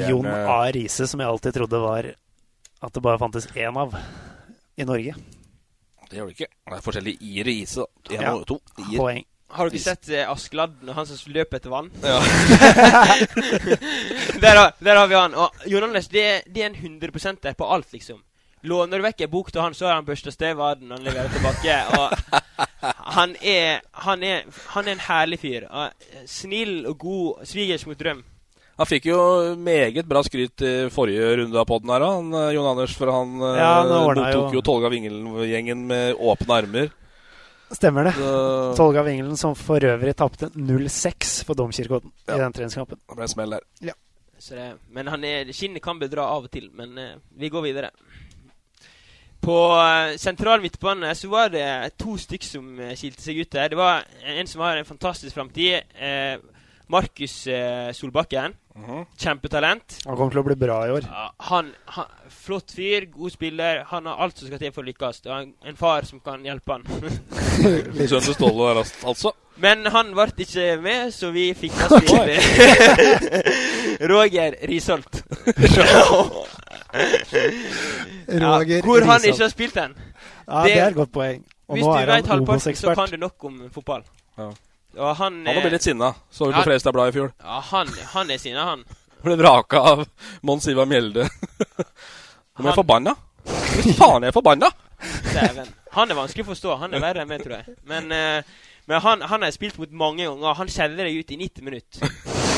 Jon 0.08 0.28
A. 0.30 0.62
Riise, 0.72 1.08
som 1.12 1.20
jeg 1.20 1.28
alltid 1.28 1.58
trodde 1.58 1.84
var 1.84 2.08
at 2.82 2.94
det 2.96 3.02
bare 3.04 3.20
fantes 3.20 3.48
én 3.56 3.76
av 3.78 3.96
i 4.80 4.86
Norge. 4.88 5.16
Det 6.10 6.18
gjør 6.18 6.26
det 6.30 6.36
ikke. 6.38 6.48
Det 6.70 6.78
er 6.78 6.82
forskjellig 6.86 7.16
i 7.22 7.44
Riise. 7.46 7.84
da. 7.84 8.16
En 8.16 8.22
Ja. 8.22 8.32
og 8.36 8.46
to. 8.48 8.60
Ir. 8.92 8.98
Poeng. 8.98 9.26
Har 9.50 9.70
dere 9.70 9.80
sett 9.82 10.10
eh, 10.14 10.30
Askeladd, 10.30 10.76
og 10.88 10.94
han 10.96 11.06
som 11.10 11.32
løper 11.34 11.58
etter 11.58 11.70
vann? 11.74 11.90
Ja. 12.04 12.20
der, 14.42 14.56
har, 14.56 14.74
der 14.80 14.96
har 14.96 15.08
vi 15.08 15.16
han. 15.16 15.34
Og 15.36 15.50
Jon 15.66 15.84
Anders, 15.84 16.08
det, 16.08 16.24
er- 16.26 16.42
det 16.54 16.64
er 16.64 16.70
en 16.70 16.76
100 16.76 17.36
der 17.44 17.54
på 17.58 17.66
alt, 17.74 17.94
liksom. 17.94 18.22
Låner 18.62 18.98
du 19.00 19.04
vekk 19.06 19.22
en 19.24 19.30
bok 19.32 19.52
til 19.52 19.62
han, 19.64 19.74
så 19.74 19.86
har 19.88 19.94
han 19.96 20.06
børsta 20.06 20.32
støv 20.36 20.60
av 20.60 20.76
den 20.80 20.88
når 20.92 20.96
han 20.98 21.06
leverer 21.06 21.30
tilbake. 21.32 21.76
Og 21.96 22.10
han 23.16 23.36
er, 23.42 23.80
han 24.04 24.24
er, 24.24 24.42
han 24.74 24.88
er 24.88 24.92
en 24.98 25.04
herlig 25.06 25.40
fyr. 25.40 25.64
Og 25.70 25.90
Snill 26.28 26.86
og 26.90 26.98
god. 27.00 27.46
Svigers 27.48 27.86
mot 27.88 28.00
drøm. 28.00 28.24
Han 28.80 28.88
fikk 28.88 29.10
jo 29.10 29.20
meget 29.60 30.06
bra 30.08 30.22
skryt 30.24 30.62
i 30.64 30.74
forrige 30.94 31.34
runde 31.42 31.60
av 31.60 31.66
podden 31.68 31.92
her, 31.92 32.04
han, 32.08 32.30
eh, 32.32 32.54
Jon 32.56 32.70
Anders. 32.70 32.94
For 32.96 33.12
han 33.12 33.34
eh, 33.44 33.58
Ja, 33.60 33.74
tok 34.16 34.54
jo- 34.54 34.54
jo 34.56 34.62
Tolga 34.64 34.90
Vingelen-gjengen 34.94 35.82
med 35.90 36.16
åpne 36.16 36.56
armer. 36.62 36.92
Stemmer 37.76 38.08
det. 38.08 38.14
Så 38.16 38.76
Tolga 38.78 39.04
Vingelen 39.04 39.36
som 39.38 39.54
for 39.54 39.84
øvrig 39.84 40.16
tapte 40.16 40.48
0-6 40.56 41.44
for 41.44 41.56
Domkirkeodden 41.60 42.12
Ja. 42.26 42.36
i 42.36 42.40
den 42.40 42.54
treningskampen. 42.54 42.98
det 43.10 43.16
ble 43.18 43.24
en 43.24 43.28
smell 43.28 43.50
der. 43.50 43.94
Så 44.40 44.56
det, 44.56 44.78
men 44.90 45.08
han 45.08 45.24
er, 45.26 45.52
skinnet 45.52 45.84
kan 45.84 46.00
bedra 46.00 46.24
av 46.24 46.46
og 46.46 46.52
til. 46.52 46.70
Men 46.74 46.98
uh, 46.98 47.20
vi 47.38 47.50
går 47.50 47.62
videre. 47.62 47.90
På 49.42 49.76
eh, 49.76 50.16
sentral 50.16 50.62
midtbane 50.62 51.12
så 51.16 51.28
var 51.28 51.50
det 51.50 51.98
to 51.98 52.16
stykk 52.16 52.44
som 52.44 52.80
uh, 52.80 52.96
skilte 52.96 53.22
seg 53.22 53.42
ut 53.44 53.52
der. 53.52 53.68
Det 53.70 53.76
var 53.78 54.06
en 54.24 54.48
som 54.48 54.62
har 54.62 54.78
en 54.78 54.86
fantastisk 54.88 55.36
framtid. 55.36 55.84
Markus 56.90 57.48
eh, 57.48 57.92
Kjempetalent. 59.20 60.00
Han 60.06 60.16
kommer 60.18 60.34
til 60.34 60.42
å 60.42 60.48
bli 60.48 60.58
bra 60.60 60.80
i 60.88 60.94
år. 60.96 61.08
Ja, 61.10 61.28
han, 61.50 61.74
han 61.96 62.16
Flott 62.30 62.72
fyr, 62.76 63.06
god 63.12 63.34
spiller. 63.34 63.84
Han 63.90 64.08
har 64.10 64.22
alt 64.24 64.38
som 64.40 64.48
skal 64.50 64.62
til 64.62 64.74
for 64.74 64.86
å 64.86 64.90
lykkes. 64.90 65.22
Og 65.28 65.36
en, 65.36 65.54
en 65.68 65.78
far 65.78 66.08
som 66.08 66.22
kan 66.24 66.46
hjelpe 66.46 66.78
han. 66.78 66.86
Sønnen 68.10 68.28
til 68.30 68.34
Ståle 68.38 68.70
der, 68.70 68.84
altså. 69.12 69.34
Men 69.60 69.86
han 69.92 70.14
ble 70.16 70.28
ikke 70.46 70.68
med, 70.82 71.12
så 71.12 71.32
vi 71.36 71.50
fikk 71.58 71.76
oss 71.84 72.06
til 72.08 72.30
Roger 74.10 74.56
Risholt. 74.70 75.22
Roger 78.40 78.86
hvor 78.86 79.06
han 79.10 79.26
ikke 79.26 79.44
har 79.44 79.52
spilt 79.52 79.76
den. 79.76 79.98
Ja, 80.48 80.64
det 80.64 80.78
er 80.78 80.88
et 80.88 80.96
godt 80.96 81.12
poeng. 81.14 81.44
Og 81.70 81.78
Hvis 81.78 81.86
nå 81.86 81.92
du 81.94 82.12
vet 82.12 82.32
halvparten, 82.32 82.76
så 82.76 82.96
kan 82.98 83.12
du 83.12 83.18
nok 83.22 83.46
om 83.46 83.62
fotball. 83.74 84.04
Ja. 84.38 84.50
Og 84.98 85.16
han 85.20 85.42
Han 85.46 85.56
må 85.56 85.62
bli 85.62 85.70
eh, 85.70 85.76
litt 85.78 85.86
sinna. 85.86 86.14
Så 86.32 86.48
vi 86.48 86.52
Ja. 86.54 86.58
på 86.58 86.64
Fredrikstad 86.70 86.94
Blad 86.96 87.10
i 87.12 87.16
fjor. 87.18 87.32
Ja, 87.44 87.60
han, 87.72 87.88
han 88.14 88.32
er 88.32 88.38
sinna, 88.42 88.64
han. 88.72 88.84
Ble 89.24 89.36
vraka 89.36 89.82
av 89.94 90.06
Mons 90.42 90.68
Ivar 90.72 90.86
Mjelde. 90.90 91.28
Nå 92.60 92.66
er 92.66 92.72
Han- 92.72 92.76
forbanna. 92.76 93.16
Fy 93.50 93.94
faen, 93.96 94.24
er 94.28 94.32
forbanna! 94.36 94.68
Dæven. 95.34 95.70
Han 95.96 96.12
er 96.12 96.18
vanskelig 96.18 96.44
å 96.46 96.50
forstå. 96.52 96.74
Han 96.82 96.94
er 96.94 97.02
verre 97.04 97.22
enn 97.24 97.30
meg, 97.30 97.42
tror 97.44 97.60
jeg. 97.62 97.76
Men, 97.88 98.10
uh, 98.12 98.42
men 98.90 99.02
han, 99.02 99.22
han 99.22 99.42
har 99.42 99.48
jeg 99.50 99.56
spilt 99.60 99.78
mot 99.80 99.92
mange 99.92 100.26
ganger. 100.28 100.58
Han 100.60 100.70
skjeller 100.70 101.08
deg 101.08 101.22
ut 101.22 101.32
i 101.32 101.38
90 101.40 101.66
minutter. 101.66 102.12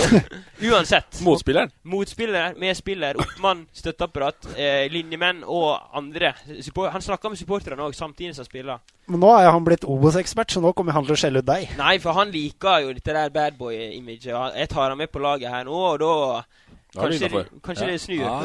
Uansett. 0.72 1.22
Motspilleren. 1.26 1.72
Motspiller, 1.84 2.56
medspiller, 2.62 3.18
oppmann, 3.22 3.66
støtteapparat, 3.74 4.48
eh, 4.56 4.86
linjemenn 4.92 5.44
og 5.44 5.80
andre. 5.98 6.34
Support 6.62 6.92
han 6.94 7.02
snakker 7.06 7.34
med 7.34 7.40
supporterne 7.42 7.86
òg, 7.86 7.96
samtidig 7.98 8.36
som 8.36 8.44
han 8.46 8.50
spiller. 8.50 8.84
Men 9.12 9.24
nå 9.24 9.32
er 9.40 9.50
han 9.52 9.66
blitt 9.66 9.86
Obos-ekspert, 9.90 10.54
så 10.54 10.62
nå 10.64 10.74
kommer 10.78 10.96
han 10.96 11.08
til 11.08 11.16
å 11.16 11.20
skjelle 11.20 11.42
ut 11.42 11.50
deg. 11.50 11.74
Nei, 11.80 11.96
for 12.04 12.16
han 12.18 12.32
liker 12.34 12.86
jo 12.86 12.94
dette 12.98 13.16
der 13.18 13.34
badboy-imaget. 13.34 14.34
Jeg 14.56 14.70
tar 14.70 14.90
han 14.90 14.98
med 15.00 15.12
på 15.12 15.24
laget 15.24 15.52
her 15.52 15.66
nå, 15.68 15.82
og 15.94 16.00
da 16.04 16.44
Kanskje, 16.92 17.30
det, 17.32 17.46
kanskje 17.64 17.86
Ja. 17.86 17.92
det 17.92 18.02
snur. 18.02 18.26
Ah. 18.28 18.42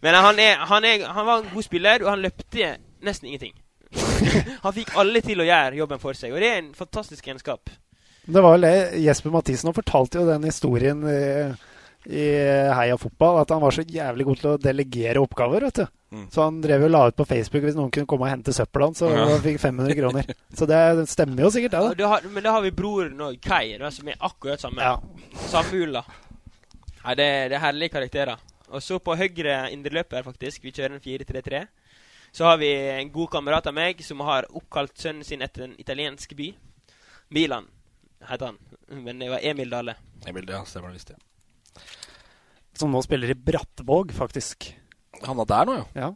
Men 0.02 0.14
han, 0.14 0.38
er, 0.42 0.54
han, 0.66 0.84
er, 0.84 1.04
han 1.06 1.26
var 1.26 1.38
en 1.44 1.50
god 1.54 1.62
spiller, 1.62 2.02
og 2.02 2.10
han 2.10 2.24
løpte 2.24 2.72
nesten 3.06 3.28
ingenting. 3.30 3.54
han 4.64 4.74
fikk 4.74 4.90
alle 4.98 5.22
til 5.22 5.40
å 5.42 5.46
gjøre 5.46 5.78
jobben 5.78 6.02
for 6.02 6.18
seg, 6.18 6.34
og 6.34 6.42
det 6.42 6.48
er 6.50 6.58
en 6.58 6.72
fantastisk 6.74 7.28
egenskap. 7.28 7.70
Det 8.30 8.42
var 8.44 8.54
vel 8.56 8.66
det 8.66 9.00
Jesper 9.02 9.32
Mathisen 9.34 9.70
han 9.70 9.76
fortalte 9.76 10.20
jo 10.20 10.26
den 10.28 10.44
historien 10.46 11.00
i, 11.10 11.20
i 12.10 12.26
Heia 12.76 12.96
Fotball, 13.00 13.40
at 13.42 13.50
han 13.54 13.62
var 13.62 13.74
så 13.74 13.82
jævlig 13.86 14.26
god 14.28 14.40
til 14.42 14.50
å 14.52 14.60
delegere 14.62 15.22
oppgaver, 15.24 15.66
vet 15.68 15.80
du. 15.82 15.86
Mm. 16.10 16.24
Så 16.34 16.42
han 16.42 16.56
drev 16.62 16.84
og 16.88 16.90
la 16.90 17.00
ut 17.06 17.16
på 17.18 17.26
Facebook 17.28 17.62
hvis 17.62 17.76
noen 17.78 17.90
kunne 17.94 18.08
komme 18.10 18.26
og 18.26 18.32
hente 18.32 18.54
søpla 18.54 18.88
hans, 18.88 19.02
og 19.06 19.12
Ja. 19.14 19.26
fikk 19.44 19.60
500 19.62 19.94
kroner. 19.98 20.30
Så 20.58 20.66
det 20.66 20.80
stemmer 21.10 21.44
jo 21.44 21.50
sikkert, 21.54 21.76
det. 21.76 21.82
Og 21.92 21.96
da 22.00 22.08
har, 22.14 22.26
men 22.26 22.42
da 22.46 22.54
har 22.56 22.64
vi 22.66 22.72
broren 22.74 23.20
òg, 23.28 23.38
Kai, 23.44 23.76
da, 23.78 23.90
som 23.94 24.08
er 24.10 24.18
akkurat 24.18 24.62
samme. 24.62 24.82
Ja. 24.82 24.96
Samme 25.50 25.82
ulla. 25.86 26.02
Nei, 27.04 27.14
det, 27.14 27.28
det 27.52 27.56
er 27.58 27.62
herlige 27.66 27.94
karakterer. 27.94 28.42
Og 28.70 28.82
så 28.82 28.98
på 29.02 29.14
høyre 29.18 29.70
indreløper, 29.74 30.22
faktisk. 30.26 30.62
Vi 30.66 30.72
kjører 30.74 30.98
en 30.98 31.02
4-3-3. 31.02 31.62
Så 32.32 32.44
har 32.46 32.58
vi 32.60 32.68
en 32.74 33.10
god 33.10 33.30
kamerat 33.32 33.66
av 33.66 33.74
meg 33.74 34.02
som 34.06 34.20
har 34.26 34.46
oppkalt 34.54 34.94
sønnen 34.98 35.26
sin 35.26 35.42
etter 35.42 35.64
en 35.66 35.72
italiensk 35.78 36.34
by. 36.38 36.52
Milan 37.34 37.66
heter 38.28 38.46
han. 38.50 38.58
Men 39.04 39.18
det 39.18 39.28
var 39.30 39.40
Emil 39.42 39.70
Dale. 39.70 39.94
Emil, 40.26 40.46
det 40.46 40.52
ja, 40.58 40.64
stemmer 40.68 40.88
det 40.92 41.00
visst. 41.00 41.10
Ja. 41.10 41.82
Som 42.80 42.92
nå 42.94 43.02
spiller 43.04 43.30
i 43.30 43.34
Brattvåg, 43.34 44.12
faktisk. 44.16 44.70
Han 45.26 45.40
er 45.42 45.48
der 45.50 45.68
nå, 45.68 45.76
jo. 45.80 45.86
Ja. 46.00 46.10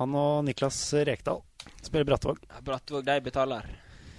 Han 0.00 0.14
og 0.18 0.44
Niklas 0.46 0.78
Rekdal 1.06 1.42
spiller 1.84 2.04
Brattvåg. 2.08 2.40
Ja, 2.48 2.60
Brattvåg, 2.66 3.04
de 3.06 3.18
betaler. 3.22 3.66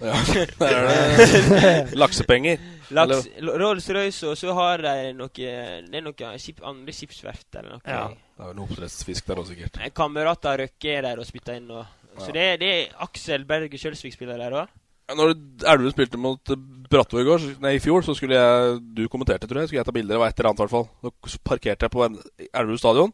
Ja, 0.04 0.14
der 0.58 0.74
er 0.74 0.86
det 1.18 1.96
laksepenger. 2.00 2.62
Laks, 2.94 3.28
Rolls-Royce, 3.40 4.26
og 4.28 4.36
så 4.36 4.52
har 4.56 4.82
de 4.82 4.94
noe 5.16 5.30
Det 5.32 5.94
er 5.96 6.02
noe 6.04 6.30
skip, 6.42 6.58
andre 6.66 6.92
skipsverft 6.92 7.56
eller 7.60 7.76
noe. 7.76 7.84
Ja. 7.88 8.08
Det 8.34 8.48
er 8.50 8.56
noe 8.58 8.66
oppdrettsfisk 8.66 9.28
der 9.30 9.40
òg, 9.40 9.46
sikkert. 9.52 9.78
Kamerat 9.96 10.48
av 10.50 10.58
Røkke 10.64 10.96
er 10.98 11.06
der 11.06 11.22
og 11.22 11.28
spytter 11.28 11.60
inn. 11.60 11.70
Og, 11.70 11.86
Så 12.18 12.30
Ja. 12.30 12.34
det, 12.34 12.46
det 12.64 12.72
er 12.74 12.96
Aksel 13.06 13.44
Berge 13.48 13.78
Kjølsvik 13.80 14.14
spiller 14.16 14.38
der 14.38 14.56
òg. 14.64 14.74
Når 15.12 15.34
Elverum 15.68 15.92
spilte 15.92 16.16
mot 16.20 16.52
Brattvåg 16.88 17.20
i 17.20 17.26
går, 17.28 17.42
nei, 17.60 17.74
i 17.76 17.82
fjor, 17.82 18.04
så 18.06 18.14
skulle 18.16 18.38
jeg 18.38 18.78
Du 18.96 19.02
kommenterte, 19.12 19.48
tror 19.50 19.60
jeg. 19.60 19.68
Skulle 19.70 19.82
jeg 19.82 19.88
ta 19.88 19.96
bilder. 19.96 20.20
Var 20.20 20.32
et 20.32 20.38
eller 20.40 20.52
annet, 20.52 20.62
i 20.62 20.64
hvert 20.64 20.76
fall. 20.76 20.86
Da 21.04 21.40
parkerte 21.44 21.88
jeg 21.88 21.92
på 21.92 22.06
Elverum 22.06 22.80
stadion. 22.80 23.12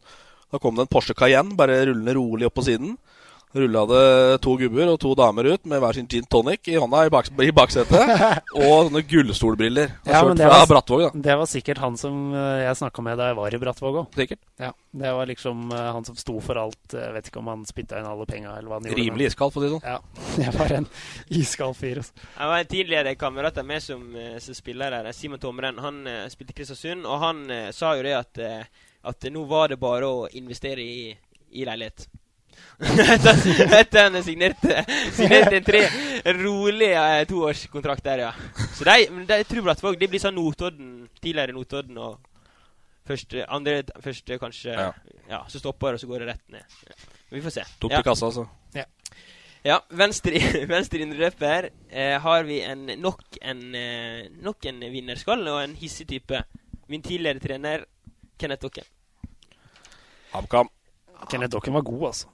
Da 0.51 0.59
kom 0.63 0.77
det 0.77 0.87
en 0.87 0.91
Porsche 0.91 1.15
Cayenne, 1.19 1.57
bare 1.59 1.81
rullende 1.89 2.15
rolig 2.19 2.47
opp 2.47 2.57
på 2.59 2.67
siden. 2.67 2.97
Rulla 3.53 3.81
det 3.91 4.39
to 4.45 4.53
gubber 4.55 4.93
og 4.93 4.99
to 5.03 5.11
damer 5.19 5.49
ut 5.51 5.65
med 5.67 5.81
hver 5.83 5.97
sin 5.97 6.07
gin 6.07 6.27
tonic 6.31 6.69
i 6.71 6.77
hånda 6.79 7.01
i, 7.09 7.11
bak, 7.11 7.33
i 7.43 7.51
baksetet. 7.51 8.13
og 8.61 8.85
sånne 8.87 9.03
gullstolbriller. 9.11 9.97
Ja, 10.07 10.21
men 10.23 10.39
det 10.39 10.47
fra 10.47 10.61
var, 10.61 10.69
Brattvåg, 10.71 11.03
da. 11.03 11.23
det 11.25 11.35
var 11.41 11.51
sikkert 11.51 11.81
han 11.83 11.99
som 11.99 12.31
eh, 12.31 12.61
jeg 12.63 12.79
snakka 12.79 13.03
med 13.03 13.19
da 13.19 13.33
jeg 13.33 13.39
var 13.41 13.57
i 13.57 13.61
Brattvåg 13.65 13.99
òg. 14.05 14.37
Ja, 14.63 14.71
det 15.03 15.15
var 15.17 15.31
liksom 15.33 15.65
eh, 15.75 15.89
han 15.97 16.07
som 16.07 16.21
sto 16.21 16.37
for 16.45 16.61
alt. 16.63 16.95
Jeg 16.95 17.17
vet 17.17 17.33
ikke 17.33 17.43
om 17.43 17.51
han 17.51 17.67
spytta 17.67 17.99
inn 17.99 18.07
alle 18.13 18.29
penga, 18.31 18.55
eller 18.55 18.71
hva 18.71 18.79
han 18.79 18.87
gjorde. 18.87 19.01
Rimelig 19.03 19.33
iskald, 19.33 19.57
for 19.57 19.59
å 19.59 19.67
si 19.67 19.73
det 19.73 19.75
sånn. 19.75 19.91
Ja, 19.91 20.23
jeg 20.45 20.57
var 20.61 20.77
en 20.79 20.89
iskald 21.43 21.81
fyr. 21.81 22.05
Altså. 22.05 22.31
Jeg 22.37 22.53
var 22.55 22.63
en 22.63 22.73
tidligere 22.77 23.17
kamerat 23.19 23.59
av 23.59 23.69
meg 23.73 23.83
som, 23.83 24.07
eh, 24.15 24.39
som 24.47 24.61
spiller 24.61 24.95
der, 24.95 25.11
Simon 25.17 25.43
Tomren. 25.43 25.83
Han 25.83 26.01
spilte 26.31 26.55
Kristiansund, 26.55 27.03
og 27.03 27.19
han 27.27 27.43
sa 27.75 27.97
jo 27.99 28.07
det 28.07 28.15
at, 28.15 28.45
at 29.11 29.31
nå 29.35 29.43
var 29.51 29.75
det 29.75 29.83
bare 29.83 30.07
å 30.07 30.27
investere 30.39 30.87
i, 30.87 31.11
i 31.51 31.67
leilighet. 31.67 32.07
etter 33.15 33.41
etter 33.77 34.07
han 34.07 34.23
signerte, 34.25 34.85
signerte 35.17 35.59
en 35.59 35.67
tre 35.67 35.83
rolig 36.39 36.93
eh, 36.95 37.25
toårskontrakt 37.29 38.05
der, 38.07 38.25
ja. 38.27 38.31
Så 38.77 38.87
de, 38.89 38.97
men 39.13 39.27
de, 39.29 39.41
jeg 39.43 39.49
tror 39.51 39.67
Brattvåg 39.69 39.99
det 40.01 40.09
blir 40.13 40.23
sånn 40.23 40.39
Notodden, 40.39 40.95
tidligere 41.21 41.57
Notodden 41.57 42.01
og 42.01 42.17
første, 43.09 43.45
andre, 43.49 43.83
første 44.01 44.39
kanskje 44.41 44.77
Ja. 44.77 44.93
ja. 45.29 45.43
Så 45.49 45.61
stopper 45.61 45.93
det, 45.93 46.01
og 46.01 46.05
så 46.05 46.11
går 46.11 46.25
det 46.25 46.33
rett 46.35 46.57
ned. 46.57 46.81
Ja. 46.89 46.99
Vi 47.31 47.45
får 47.45 47.61
se. 47.61 47.67
Tok 47.83 47.95
ja. 47.99 48.03
kassa, 48.07 48.31
altså. 48.31 48.49
Ja, 49.61 49.77
venstre, 49.93 50.41
venstre 50.73 51.03
indreløper 51.05 51.69
eh, 51.93 52.17
har 52.23 52.45
vi 52.49 52.63
en, 52.65 52.87
nok, 53.01 53.37
en, 53.45 53.61
eh, 53.77 54.31
nok 54.41 54.65
en 54.71 54.81
vinnerskalle 54.89 55.53
og 55.53 55.61
en 55.67 55.77
hissig 55.77 56.09
type. 56.09 56.41
Min 56.89 57.05
tidligere 57.05 57.43
trener, 57.45 57.85
Kenneth 58.41 58.65
Dokken. 58.65 58.89
HamKam. 60.33 60.71
Kenneth 61.29 61.53
Dokken 61.53 61.77
var 61.77 61.85
god, 61.85 62.07
altså. 62.09 62.33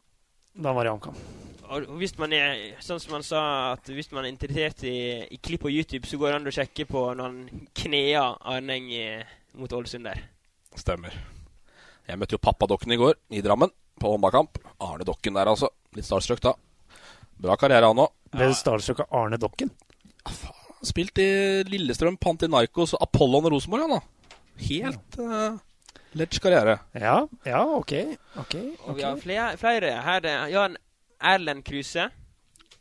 Da 0.57 0.73
var 0.73 0.89
i 0.89 0.93
omkamp. 0.93 1.19
Og 1.67 1.89
hvis 1.99 2.15
man 2.21 2.33
er 2.33 2.61
sånn 2.85 3.01
som 3.03 3.17
han 3.17 3.25
sa, 3.27 3.41
at 3.75 3.89
hvis 3.91 4.13
man 4.15 4.25
er 4.25 4.31
interessert 4.31 4.85
i, 4.87 5.27
i 5.27 5.39
klipp 5.43 5.65
på 5.67 5.73
YouTube, 5.73 6.07
så 6.07 6.19
går 6.21 6.31
det 6.31 6.37
an 6.39 6.51
å 6.51 6.55
sjekke 6.55 6.87
på 6.89 7.03
når 7.19 7.27
han 7.27 7.65
knea 7.83 8.23
Arneng 8.53 8.87
eh, 8.95 9.35
mot 9.59 9.73
Ålesund 9.75 10.07
der. 10.07 10.23
Stemmer. 10.79 11.17
Jeg 12.07 12.21
møtte 12.21 12.37
jo 12.37 12.43
pappadokken 12.43 12.95
i 12.95 13.01
går, 13.01 13.19
i 13.35 13.43
Drammen, 13.43 13.73
på 13.99 14.13
håndballkamp. 14.13 14.61
Arne 14.87 15.07
Dokken 15.09 15.35
der, 15.35 15.51
altså. 15.51 15.73
Litt 15.97 16.07
starstruck 16.07 16.43
da. 16.45 16.55
Bra 17.43 17.57
karriere, 17.59 17.91
han 17.91 18.05
òg. 18.05 18.13
Ble 18.37 18.51
du 18.53 18.57
starstruck 18.57 19.03
av 19.05 19.17
Arne 19.25 19.41
Dokken? 19.43 19.73
Spilt 20.87 21.19
i 21.19 21.29
Lillestrøm, 21.67 22.19
Pantinaikos 22.21 22.95
og 22.95 23.03
Apollon 23.03 23.49
og 23.49 23.57
Rosenborg, 23.57 23.89
han 23.89 23.97
da. 23.97 24.37
Helt 24.69 25.19
uh, 25.19 25.59
ledge 26.17 26.41
karriere. 26.43 26.79
Ja, 26.97 27.17
ja, 27.47 27.63
ok. 27.77 27.93
ok, 28.43 28.55
Og 28.87 28.97
vi 28.99 29.05
har 29.07 29.19
flere, 29.21 29.57
flere 29.61 29.97
her. 30.05 30.23
det 30.25 30.33
er 30.33 30.53
Jan 30.53 30.77
Erlend 31.21 31.65
Kruse. 31.67 32.09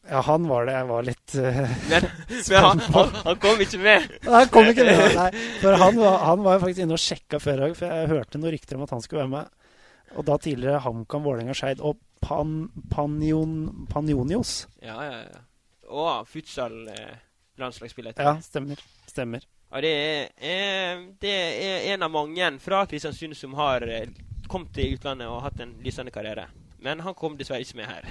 Ja, 0.06 0.22
han 0.22 0.46
var 0.48 0.68
det. 0.68 0.76
Jeg 0.76 0.88
var 0.90 1.06
litt 1.08 1.36
uh, 1.42 1.60
Men, 1.92 2.08
men 2.52 2.66
han, 2.68 2.82
han, 2.94 3.14
han 3.26 3.40
kom 3.42 3.62
ikke 3.66 3.80
med. 3.82 4.10
Han 4.36 4.52
kom 4.54 4.70
ikke 4.70 4.86
med. 4.86 5.06
Nei, 5.18 5.30
for 5.64 5.78
han 5.82 5.98
var, 5.98 6.18
han 6.30 6.44
var 6.46 6.62
faktisk 6.62 6.84
inne 6.86 6.98
og 6.98 7.02
sjekka 7.02 7.40
før 7.42 7.58
i 7.58 7.64
dag, 7.64 7.78
for 7.80 7.96
jeg 7.96 8.12
hørte 8.14 8.42
noen 8.42 8.54
rykter 8.54 8.78
om 8.78 8.86
at 8.86 8.94
han 8.94 9.02
skulle 9.06 9.24
være 9.24 9.34
med. 9.34 9.72
Og 10.16 10.28
da 10.28 10.38
tidligere 10.40 10.84
HamKam, 10.86 11.26
Vålerenga, 11.26 11.56
Skeid 11.58 11.82
og 11.84 11.98
Pan, 12.24 12.70
Panion, 12.94 13.88
Panionios. 13.92 14.54
Ja, 14.86 15.00
ja, 15.04 15.18
ja. 15.26 15.42
Og 15.90 16.30
futsal-landslagsspiller. 16.30 18.16
Ja, 18.18 18.38
stemmer. 18.46 18.80
Stemmer. 19.10 19.44
Og 19.76 19.84
det 19.84 19.92
er, 19.92 20.30
eh, 20.40 21.02
det 21.20 21.32
er 21.36 21.90
en 21.94 22.06
av 22.06 22.12
mange 22.14 22.48
fra 22.64 22.86
Kristiansund 22.88 23.36
som 23.36 23.58
har 23.60 23.84
eh, 23.84 24.08
kommet 24.48 24.72
til 24.76 24.96
utlandet 24.96 25.28
og 25.28 25.42
hatt 25.44 25.60
en 25.60 25.74
lysende 25.84 26.14
karriere. 26.16 26.48
Men 26.80 27.02
han 27.04 27.18
kom 27.18 27.36
dessverre 27.36 27.66
ikke 27.66 27.82
med 27.82 27.90
her. 27.90 28.08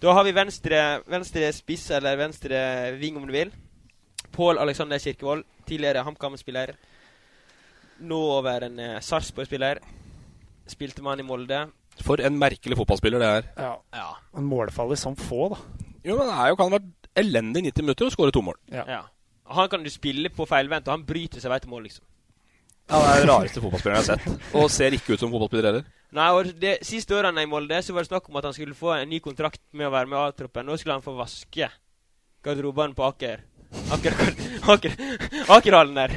Da 0.00 0.14
har 0.14 0.24
vi 0.24 0.36
venstre, 0.36 0.78
venstre 1.10 1.50
spiss, 1.52 1.88
eller 1.90 2.16
venstre 2.16 2.60
ving, 3.00 3.18
om 3.18 3.26
du 3.26 3.34
vil. 3.34 3.50
Pål 4.30 4.62
Alexander 4.62 5.02
Kirkevold, 5.02 5.42
tidligere 5.66 6.04
HamKam-spiller. 6.06 6.76
Nå 8.06 8.20
over 8.38 8.70
en 8.70 8.78
eh, 8.78 9.00
Sarpsborg-spiller. 9.02 9.82
Spilte 10.70 11.02
man 11.02 11.18
i 11.18 11.26
Molde. 11.26 11.64
For 12.00 12.22
en 12.22 12.38
merkelig 12.38 12.78
fotballspiller 12.78 13.20
det 13.20 13.36
er. 13.40 13.54
Ja. 13.58 13.74
Ja. 13.92 14.10
En 14.38 14.46
målfaller 14.46 14.96
som 14.96 15.18
få, 15.18 15.50
da. 15.50 15.58
Jo, 16.06 16.14
men 16.14 16.30
det 16.30 16.36
er 16.36 16.52
jo, 16.52 16.56
kan 16.56 16.70
ha 16.70 16.78
vært 16.78 17.10
elendig 17.20 17.64
i 17.64 17.72
90 17.72 17.88
minutter 17.88 18.06
og 18.06 18.14
skåre 18.14 18.32
to 18.32 18.44
mål. 18.46 18.56
Ja. 18.70 18.86
ja. 18.86 19.02
Han 19.50 19.68
kan 19.68 19.82
du 19.84 19.90
spille 19.90 20.30
på 20.30 20.46
feilvendt, 20.46 20.88
og 20.88 20.98
han 20.98 21.06
bryter 21.06 21.42
seg 21.42 21.52
vei 21.52 21.58
til 21.62 21.72
mål, 21.72 21.88
liksom. 21.88 22.04
Ja, 22.90 22.98
Det 22.98 23.10
er 23.10 23.20
den 23.22 23.30
rareste 23.30 23.62
fotballspilleren 23.62 24.02
jeg 24.02 24.08
har 24.08 24.18
sett. 24.18 24.54
Og 24.58 24.70
ser 24.70 24.94
ikke 24.96 25.14
ut 25.14 25.22
som 25.22 25.30
fotballspiller 25.30 25.68
heller. 25.70 25.84
Nei, 26.16 26.30
og 26.34 26.48
det, 26.58 26.78
Siste 26.86 27.14
årene 27.14 27.44
i 27.44 27.50
Molde 27.50 27.78
så 27.86 27.94
var 27.94 28.02
det 28.02 28.10
snakk 28.10 28.26
om 28.28 28.38
at 28.40 28.48
han 28.48 28.56
skulle 28.56 28.74
få 28.74 28.96
en 28.96 29.10
ny 29.10 29.20
kontrakt 29.22 29.62
med 29.70 29.86
å 29.86 29.92
være 29.94 30.10
med 30.10 30.18
A-troppen. 30.18 30.66
Nå 30.66 30.78
skulle 30.78 30.96
han 30.98 31.04
få 31.04 31.14
vaske 31.18 31.68
garderobene 32.42 32.98
på 32.98 33.06
Aker. 33.06 33.44
Aker, 33.94 34.16
Aker, 34.74 34.96
Akerhallen 35.54 36.00
der. 36.00 36.16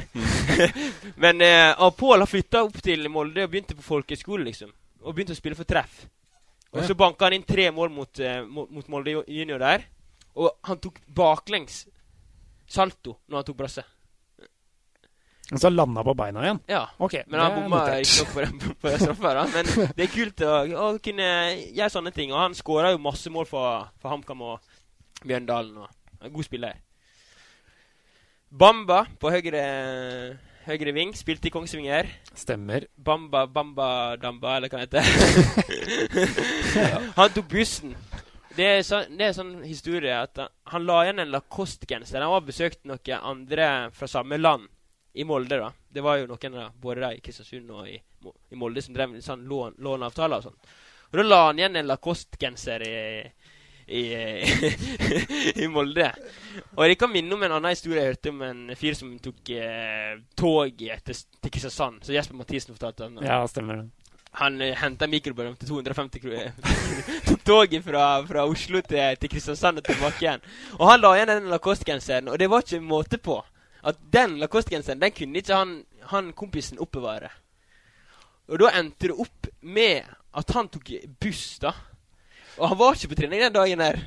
Men 1.22 1.44
eh, 1.46 1.84
Pål 1.94 2.24
har 2.24 2.30
flytta 2.30 2.64
opp 2.66 2.80
til 2.82 3.06
Molde 3.12 3.46
og 3.46 3.52
begynte 3.52 3.78
på 3.78 3.86
folkeskole, 3.86 4.42
liksom. 4.48 4.74
Og 5.04 5.14
begynte 5.14 5.36
å 5.36 5.38
spille 5.38 5.58
for 5.58 5.68
treff. 5.68 6.08
Og 6.74 6.82
så 6.82 6.96
banka 6.98 7.28
han 7.28 7.36
inn 7.36 7.46
tre 7.46 7.68
mål 7.70 7.92
mot, 7.94 8.18
eh, 8.18 8.42
mot, 8.42 8.66
mot 8.74 8.90
Molde 8.90 9.20
junior 9.30 9.62
der. 9.62 9.86
Og 10.34 10.50
han 10.66 10.80
tok 10.82 10.98
baklengs 11.06 11.84
salto 12.66 13.18
når 13.28 13.40
han 13.40 13.44
tok 13.48 13.56
brasse. 13.58 13.84
Og 15.52 15.60
så 15.60 15.68
landa 15.68 16.00
på 16.06 16.14
beina 16.16 16.40
igjen? 16.40 16.60
Ja. 16.72 16.86
Okay, 17.04 17.22
Men 17.28 17.40
han 17.42 17.52
bomma 17.58 17.82
notert. 17.82 18.06
ikke 18.06 18.22
nok 18.24 18.30
på 18.32 18.40
den 18.40 18.76
på 18.80 18.88
den 18.88 19.02
straffa. 19.02 19.44
Men 19.52 19.92
det 19.98 20.06
er 20.06 20.12
kult 20.14 20.40
å, 20.40 20.54
å 20.80 20.86
kunne 21.04 21.26
gjøre 21.76 21.90
sånne 21.92 22.12
ting. 22.16 22.32
Og 22.32 22.40
han 22.40 22.56
skåra 22.56 22.94
jo 22.94 23.02
masse 23.04 23.28
mål 23.30 23.44
for, 23.50 23.84
for 24.00 24.14
HamKam 24.14 24.40
og 24.40 24.72
Bjørndalen. 25.24 25.84
og 25.84 26.32
God 26.32 26.44
spiller. 26.48 26.80
Bamba 28.54 29.02
på 29.20 29.30
høyre, 29.34 29.62
høyre 30.64 30.92
ving 30.96 31.12
spilte 31.18 31.50
i 31.50 31.52
Kongsvinger. 31.52 32.08
Stemmer. 32.38 32.88
Bamba 32.96 33.44
Bamba 33.46 34.16
Damba, 34.16 34.56
eller 34.56 34.72
hva 34.72 34.80
det 34.86 35.02
heter. 35.04 35.04
Han 37.18 37.34
tok 37.36 37.48
bussen. 37.52 37.92
Det 38.56 38.66
er, 38.66 38.82
så, 38.86 39.00
det 39.10 39.26
er 39.26 39.32
sånn 39.34 39.56
historie 39.66 40.14
at 40.14 40.38
han, 40.38 40.84
la 40.86 41.00
igjen 41.02 41.24
en 41.24 41.32
Lacoste-genser. 41.32 42.22
Han 42.22 42.36
var 42.36 42.44
besøkt 42.46 42.84
noen 42.86 43.24
andre 43.32 43.70
fra 43.96 44.06
samme 44.10 44.38
land 44.38 44.68
i 45.14 45.24
Molde. 45.26 45.58
da. 45.58 45.72
Det 45.90 46.04
var 46.04 46.20
jo 46.20 46.28
noen 46.30 46.58
da, 46.60 46.68
både 46.82 47.14
i 47.16 47.22
Kristiansund 47.24 47.72
og 47.74 47.88
i, 47.90 47.96
i 47.96 48.58
Molde 48.58 48.82
som 48.82 48.94
drev 48.94 49.10
med 49.10 49.26
sånn 49.26 49.42
lån, 49.50 49.80
låneavtaler 49.82 50.38
og 50.38 50.46
sånn. 50.46 50.60
Og 51.10 51.18
da 51.18 51.26
la 51.26 51.40
han 51.48 51.58
igjen 51.58 51.80
en 51.80 51.90
Lacoste-genser 51.90 52.86
i, 52.86 52.94
i, 53.86 54.04
i 55.64 55.68
Molde. 55.70 56.12
Og 56.76 56.86
jeg 56.86 56.98
kan 57.00 57.10
minne 57.10 57.34
om 57.34 57.42
en 57.42 57.56
annen 57.58 57.74
historie 57.74 58.02
jeg 58.02 58.14
hørte 58.14 58.34
om 58.34 58.46
en 58.46 58.64
fyr 58.78 58.98
som 58.98 59.10
tok 59.22 59.54
eh, 59.58 60.14
tog 60.38 60.78
til, 60.78 61.26
til 61.42 61.50
Kristiansand. 61.58 62.06
Så 62.06 62.14
Jesper 62.14 62.38
Mathisen 62.38 62.74
fortalte 62.74 63.10
han. 63.10 63.18
Ja, 63.26 63.42
stemmer 63.50 63.82
det. 63.82 64.03
Han 64.40 64.58
uh, 64.62 64.72
henta 64.80 65.06
mikrobølgen 65.10 65.56
til 65.60 65.68
250 65.68 66.22
kroner. 66.22 66.52
Tok 67.28 67.44
toget 67.46 67.84
fra, 67.86 68.04
fra 68.26 68.46
Oslo 68.50 68.80
til, 68.82 69.16
til 69.20 69.30
Kristiansand 69.30 69.78
og 69.78 69.86
tilbake 69.86 70.24
igjen. 70.24 70.44
Og 70.78 70.90
han 70.90 71.02
la 71.02 71.14
igjen 71.14 71.32
den 71.32 71.50
Lacoste-genseren, 71.52 72.28
og 72.32 72.38
det 72.42 72.50
var 72.50 72.64
ikke 72.64 72.82
måte 72.82 73.20
på. 73.22 73.38
At 73.84 74.00
den 74.12 74.38
Lacoste-genseren 74.42 75.02
den 75.02 75.14
kunne 75.14 75.38
ikke 75.38 75.58
han, 75.60 75.74
han 76.10 76.32
kompisen 76.36 76.82
oppbevare. 76.82 77.30
Og 78.50 78.60
da 78.60 78.74
endte 78.76 79.08
det 79.08 79.16
opp 79.16 79.48
med 79.62 80.04
at 80.34 80.54
han 80.56 80.68
tok 80.72 80.90
buss, 81.22 81.58
da. 81.62 81.72
Og 82.58 82.68
han 82.70 82.78
var 82.78 82.94
ikke 82.94 83.10
på 83.10 83.18
trening 83.18 83.42
den 83.42 83.54
dagen 83.54 83.82
der. 83.82 83.98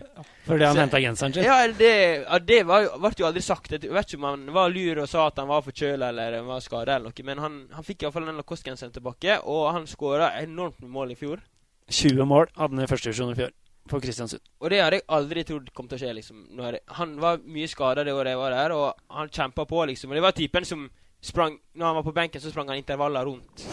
Fordi 0.47 0.63
han 0.63 0.79
henta 0.79 1.01
genseren 1.03 1.35
sin? 1.35 1.43
Ja, 1.43 1.59
det, 1.67 1.91
ja, 2.23 2.39
det 2.39 2.61
var 2.69 2.87
ble 2.95 3.11
jo 3.19 3.27
aldri 3.27 3.43
sagt. 3.43 3.73
Jeg 3.75 3.91
vet 3.91 4.07
ikke 4.07 4.21
om 4.21 4.27
han 4.29 4.47
var 4.55 4.71
lur 4.71 5.03
og 5.03 5.09
sa 5.11 5.27
at 5.27 5.41
han 5.41 5.49
var 5.51 5.65
forkjøla 5.65 6.11
eller 6.13 6.39
var 6.47 6.63
skada 6.63 6.95
eller 6.95 7.11
noe, 7.11 7.27
men 7.27 7.43
han, 7.43 7.59
han 7.75 7.87
fikk 7.87 8.05
iallfall 8.05 8.29
den 8.29 8.39
Lacoste-genseren 8.39 8.95
tilbake, 8.95 9.39
og 9.43 9.71
han 9.75 9.87
skåra 9.89 10.31
enormt 10.39 10.79
med 10.83 10.93
mål 10.95 11.11
i 11.15 11.19
fjor. 11.19 11.43
20 11.91 12.27
mål 12.27 12.51
hadde 12.55 12.75
han 12.75 12.83
i 12.85 12.91
første 12.91 13.11
divisjon 13.11 13.33
i 13.35 13.39
fjor 13.39 13.55
for 13.87 14.03
Kristiansund. 14.03 14.43
Og 14.59 14.71
det 14.71 14.81
hadde 14.83 14.99
jeg 14.99 15.07
aldri 15.17 15.43
trodd 15.47 15.69
kom 15.75 15.87
til 15.87 15.99
å 15.99 16.01
skje. 16.01 16.15
liksom 16.17 16.63
Han 16.99 17.15
var 17.23 17.43
mye 17.43 17.67
skada 17.71 18.03
det 18.03 18.15
året 18.15 18.33
jeg 18.33 18.41
var 18.41 18.55
der, 18.55 18.75
og 18.75 19.15
han 19.19 19.31
kjempa 19.31 19.67
på, 19.67 19.85
liksom. 19.91 20.11
Og 20.11 20.19
det 20.19 20.25
var 20.27 20.35
typen 20.35 20.65
som 20.67 20.89
sprang 21.21 21.57
Når 21.73 21.85
han 21.85 21.95
var 21.95 22.03
på 22.03 22.13
benken, 22.13 22.41
så 22.41 22.51
sprang 22.51 22.67
han 22.69 22.77
intervaller 22.77 23.25
rundt. 23.25 23.65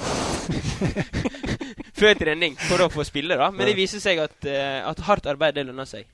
Før 1.95 2.15
trening, 2.19 2.57
for 2.59 2.83
å 2.83 2.89
få 2.91 3.05
spille, 3.07 3.37
da. 3.39 3.51
Men 3.55 3.69
det 3.71 3.77
viser 3.79 4.01
seg 4.03 4.19
at, 4.19 4.37
eh, 4.51 4.81
at 4.89 4.99
hardt 5.07 5.27
arbeid, 5.31 5.55
det 5.55 5.67
lønner 5.69 5.87
seg. 5.87 6.07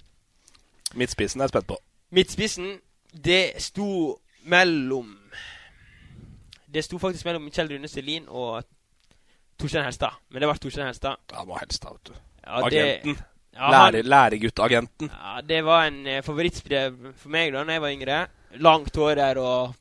Midtspissen 0.95 1.41
er 1.41 1.47
jeg 1.49 1.55
spent 1.55 1.67
på. 1.71 1.79
Midtspissen, 2.13 2.81
det 3.15 3.61
sto 3.63 4.19
mellom 4.45 5.17
Det 6.71 6.85
sto 6.87 6.99
faktisk 7.03 7.25
mellom 7.27 7.49
Kjell 7.51 7.69
Rune 7.73 7.89
Selin 7.91 8.29
og 8.29 8.63
Torstein 9.59 9.83
Helstad. 9.85 10.15
Men 10.31 10.41
det 10.45 10.49
ble 10.51 10.61
Torstein 10.63 10.87
Helstad. 10.87 11.17
Ja, 11.33 11.43
må 11.45 11.57
Helstad, 11.59 11.97
vet 11.97 12.05
du. 12.05 12.13
Ja, 12.47 12.61
det- 12.69 12.85
Agenten. 12.85 13.17
Ja, 13.53 13.61
han- 13.73 13.93
Lære, 13.95 14.03
Læreguttagenten. 14.07 15.11
Ja, 15.11 15.41
det 15.41 15.65
var 15.65 15.87
en 15.89 16.07
uh, 16.07 16.21
favorittspiller 16.23 16.95
for 17.17 17.29
meg 17.29 17.53
da 17.53 17.65
når 17.65 17.73
jeg 17.73 17.81
var 17.81 17.91
yngre. 17.91 18.27
Langt 18.61 18.95
hår 18.97 19.15
der 19.17 19.39
og 19.39 19.75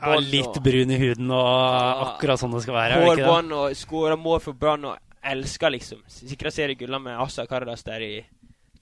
Ja, 0.00 0.14
litt 0.20 0.62
brun 0.62 0.90
i 0.90 0.98
huden 0.98 1.30
og 1.30 2.06
akkurat 2.06 2.38
sånn 2.38 2.52
det 2.52 2.62
skal 2.62 2.74
være. 2.74 2.94
det 3.00 3.16
det? 3.16 3.24
Hårbånd 3.26 3.52
og 3.52 3.70
skåra 3.74 4.16
mål 4.16 4.40
for 4.40 4.52
Brann 4.52 4.84
og 4.84 4.98
elska 5.30 5.68
liksom. 5.72 6.02
Sikra 6.08 6.50
seriegulla 6.50 6.98
med 7.02 7.20
Assa 7.22 7.46
Karadas 7.46 7.84
der 7.86 8.04
i 8.04 8.12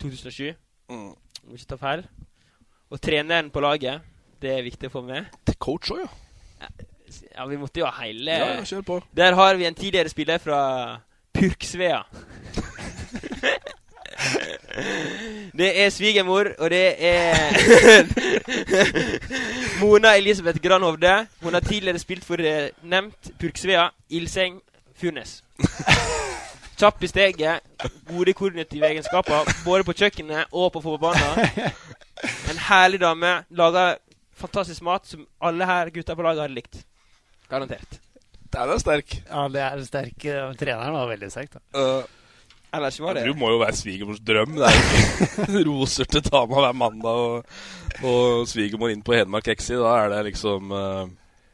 2007. 0.00 0.54
Mm. 0.90 1.12
Må 1.44 1.56
ikke 1.56 1.70
ta 1.74 1.78
feil. 1.80 2.04
Og 2.90 3.00
treneren 3.02 3.50
på 3.50 3.62
laget, 3.64 4.04
det 4.42 4.52
er 4.52 4.66
viktig 4.66 4.90
å 4.90 4.94
få 4.98 5.04
med. 5.06 5.30
Til 5.46 5.56
coach 5.58 5.92
òg, 5.94 6.04
ja. 6.04 6.10
Ja, 7.34 7.44
vi 7.46 7.58
måtte 7.60 7.82
jo 7.82 7.86
ha 7.86 7.92
hele 8.02 8.32
Ja, 8.32 8.46
ja, 8.56 8.64
kjør 8.66 8.84
på. 8.86 8.96
Der 9.16 9.36
har 9.36 9.54
vi 9.60 9.66
en 9.68 9.74
tidligere 9.76 10.08
spiller 10.08 10.38
fra 10.42 10.60
Purksvea. 11.34 12.02
Det 15.54 15.84
er 15.84 15.90
svigermor, 15.90 16.48
og 16.58 16.70
det 16.70 16.94
er 16.98 17.34
Mona 19.80 20.16
Elisabeth 20.16 20.58
Granhovde. 20.62 21.26
Hun 21.42 21.54
har 21.54 21.60
tidligere 21.60 21.98
spilt 21.98 22.24
for 22.24 22.40
eh, 22.42 22.70
nevnt 22.82 23.30
Purksvea, 23.38 23.88
Ilseng, 24.10 24.60
Furnes. 24.96 25.44
Kjapp 26.74 27.04
i 27.06 27.10
steget, 27.10 27.66
gode 28.08 28.34
koordinative 28.34 28.88
egenskaper 28.88 29.50
både 29.64 29.86
på 29.86 29.94
kjøkkenet 29.94 30.50
og 30.52 30.72
på 30.74 30.82
fotballbanen. 30.84 31.70
En 32.50 32.58
herlig 32.70 33.00
dame. 33.02 33.30
Lager 33.58 33.98
fantastisk 34.38 34.82
mat 34.86 35.06
som 35.06 35.26
alle 35.44 35.66
her 35.68 35.90
gutta 35.92 36.14
på 36.16 36.24
laget 36.24 36.44
hadde 36.46 36.56
likt. 36.56 36.78
Garantert. 37.50 37.98
Den 38.54 38.70
er 38.70 38.80
sterk. 38.80 39.16
Ja, 39.26 39.46
det 39.50 39.62
er 39.64 39.82
sterk. 39.84 40.26
Treneren 40.60 40.94
var 40.94 41.10
veldig 41.10 41.30
sterk, 41.32 41.56
da. 41.56 41.64
Uh, 41.74 42.24
Ellers 42.74 43.00
var 43.00 43.14
det 43.14 43.26
Du 43.26 43.34
må 43.38 43.50
jo 43.52 43.60
være 43.62 43.76
svigermors 43.78 44.22
drøm. 44.22 44.56
Det 44.58 44.70
er 44.70 45.58
jo 45.58 45.64
roser 45.70 46.08
til 46.10 46.24
dama 46.26 46.62
hver 46.62 46.78
mandag 46.78 47.20
og, 47.26 47.52
og 48.02 48.48
svigermor 48.50 48.90
inn 48.90 49.04
på 49.04 49.14
Hedmark 49.14 49.50
Exi. 49.54 49.76
Da 49.78 49.92
er 50.00 50.10
det 50.14 50.24
liksom 50.30 50.74
uh, 50.74 51.04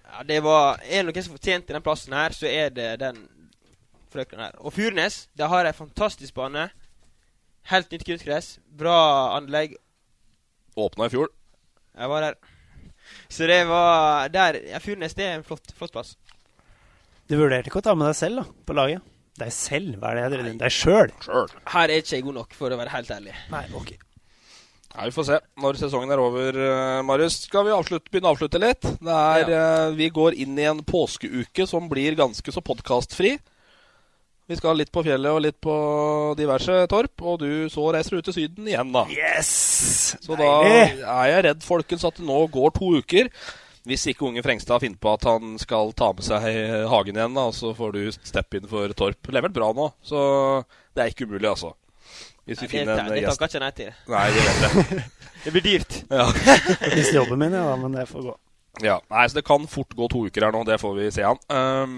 Ja, 0.06 0.24
det 0.28 0.40
var 0.44 0.80
Er 0.84 1.02
det 1.02 1.10
noen 1.10 1.26
som 1.26 1.36
fortjente 1.36 1.76
den 1.76 1.84
plassen 1.84 2.16
her, 2.16 2.36
så 2.36 2.48
er 2.48 2.72
det 2.76 2.94
den 3.02 3.20
frøkenen 4.12 4.46
her. 4.46 4.56
Og 4.61 4.74
Furnes, 4.76 5.22
de 5.38 5.48
har 5.52 5.68
ei 5.68 5.76
fantastisk 5.76 6.34
bane. 6.36 6.68
Helt 7.70 7.92
nytt 7.92 8.06
kunstgress. 8.08 8.58
Bra 8.80 8.96
anlegg. 9.36 9.76
Åpna 10.80 11.11
i 11.11 11.12
fjor. 11.12 11.30
Jeg 11.98 12.11
var 12.12 12.26
der. 12.26 12.40
Så 13.28 13.46
det 13.50 13.62
var 13.66 14.28
der 14.32 14.61
Ja, 14.70 14.78
Furnes, 14.78 15.14
det 15.18 15.26
er 15.26 15.38
en 15.38 15.46
flott, 15.46 15.72
flott 15.76 15.94
plass. 15.94 16.16
Du 17.30 17.36
vurderte 17.38 17.70
ikke 17.70 17.78
å 17.82 17.86
ta 17.86 17.94
med 17.94 18.11
deg 18.11 18.18
selv 18.18 18.42
da, 18.42 18.44
på 18.66 18.74
laget? 18.74 19.02
Deg 19.40 19.52
selv? 19.54 19.98
Hva 20.00 20.11
er 20.11 20.16
det 20.18 20.22
jeg 20.22 20.32
driver 20.34 20.48
med? 20.48 20.61
Deg 20.61 20.74
sjøl? 20.74 21.12
Her 21.72 21.88
er 21.88 22.00
ikke 22.02 22.16
jeg 22.16 22.24
god 22.26 22.38
nok, 22.40 22.56
for 22.58 22.74
å 22.74 22.78
være 22.80 22.94
helt 22.94 23.12
ærlig. 23.14 23.34
Nei, 23.52 23.62
ok. 23.78 23.92
Ja, 24.90 25.04
Vi 25.06 25.14
får 25.14 25.26
se 25.28 25.38
når 25.62 25.78
sesongen 25.78 26.11
er 26.11 26.22
over, 26.22 26.58
uh, 26.58 27.02
Marius. 27.06 27.44
Skal 27.46 27.68
vi 27.68 27.74
avslutte, 27.74 28.11
begynne 28.11 28.32
å 28.32 28.34
avslutte 28.34 28.61
litt? 28.61 28.82
Det 28.98 29.20
er, 29.20 29.52
ja. 29.54 29.68
vi 29.94 30.11
går 30.11 30.36
inn 30.42 30.58
i 30.58 30.66
en 30.66 30.82
påskeuke 30.86 31.66
som 31.70 31.86
blir 31.90 32.18
ganske 32.18 32.52
så 32.52 32.62
podkastfri. 32.66 33.36
Vi 34.51 34.57
skal 34.59 34.74
litt 34.80 34.90
på 34.90 35.05
fjellet 35.07 35.30
og 35.30 35.42
litt 35.44 35.61
på 35.62 35.74
diverse 36.38 36.74
torp, 36.90 37.22
og 37.22 37.36
du 37.44 37.68
så 37.70 37.84
reiser 37.94 38.18
du 38.18 38.26
til 38.26 38.34
Syden 38.34 38.66
igjen, 38.66 38.88
da. 38.90 39.05
Yes! 39.14 39.51
Så 40.18 40.34
da 40.38 40.48
er 40.66 41.28
jeg 41.30 41.44
redd, 41.46 41.62
folkens, 41.62 42.03
at 42.09 42.18
det 42.18 42.26
nå 42.26 42.40
går 42.51 42.72
to 42.74 42.88
uker. 42.98 43.30
Hvis 43.86 44.09
ikke 44.11 44.26
unge 44.26 44.42
Frengstad 44.44 44.82
finner 44.82 44.98
på 45.01 45.12
at 45.14 45.28
han 45.28 45.55
skal 45.62 45.94
ta 45.96 46.11
med 46.12 46.26
seg 46.26 46.48
Hagen 46.90 47.16
igjen, 47.20 47.38
da, 47.38 47.46
så 47.55 47.70
får 47.78 47.94
du 47.94 48.01
step 48.12 48.59
in 48.59 48.66
for 48.68 48.90
Torp. 48.98 49.30
Levert 49.32 49.55
bra 49.55 49.70
nå, 49.76 49.86
så 50.05 50.20
det 50.98 51.05
er 51.07 51.14
ikke 51.14 51.30
umulig, 51.30 51.46
altså. 51.48 51.70
Hvis 52.44 52.61
vi 52.64 52.66
Nei, 52.66 52.72
finner 52.74 52.92
en 52.98 53.07
en 53.07 53.14
det 53.14 53.22
gjest. 53.22 53.38
takker 53.38 53.55
ikke 53.55 53.62
nei 53.62 53.72
til. 53.78 53.94
Nei, 54.11 54.26
det 54.34 54.44
vet 54.48 54.62
jeg. 54.66 55.09
Det 55.40 55.55
blir 55.55 55.62
dyrt. 55.64 55.94
Ja. 56.12 56.26
Jeg 56.82 56.98
mister 56.98 57.14
jobben 57.22 57.38
min, 57.40 57.55
ja, 57.57 57.70
men 57.80 57.94
det 57.96 58.03
får 58.11 58.26
gå. 58.26 58.32
Ja, 58.84 58.98
nei, 59.09 59.22
så 59.30 59.38
Det 59.38 59.44
kan 59.46 59.62
fort 59.72 59.94
gå 59.96 60.09
to 60.12 60.26
uker 60.26 60.44
her 60.44 60.53
nå, 60.53 60.66
det 60.68 60.76
får 60.82 60.98
vi 60.98 61.07
se 61.14 61.24
an. 61.24 61.38
Um, 61.48 61.94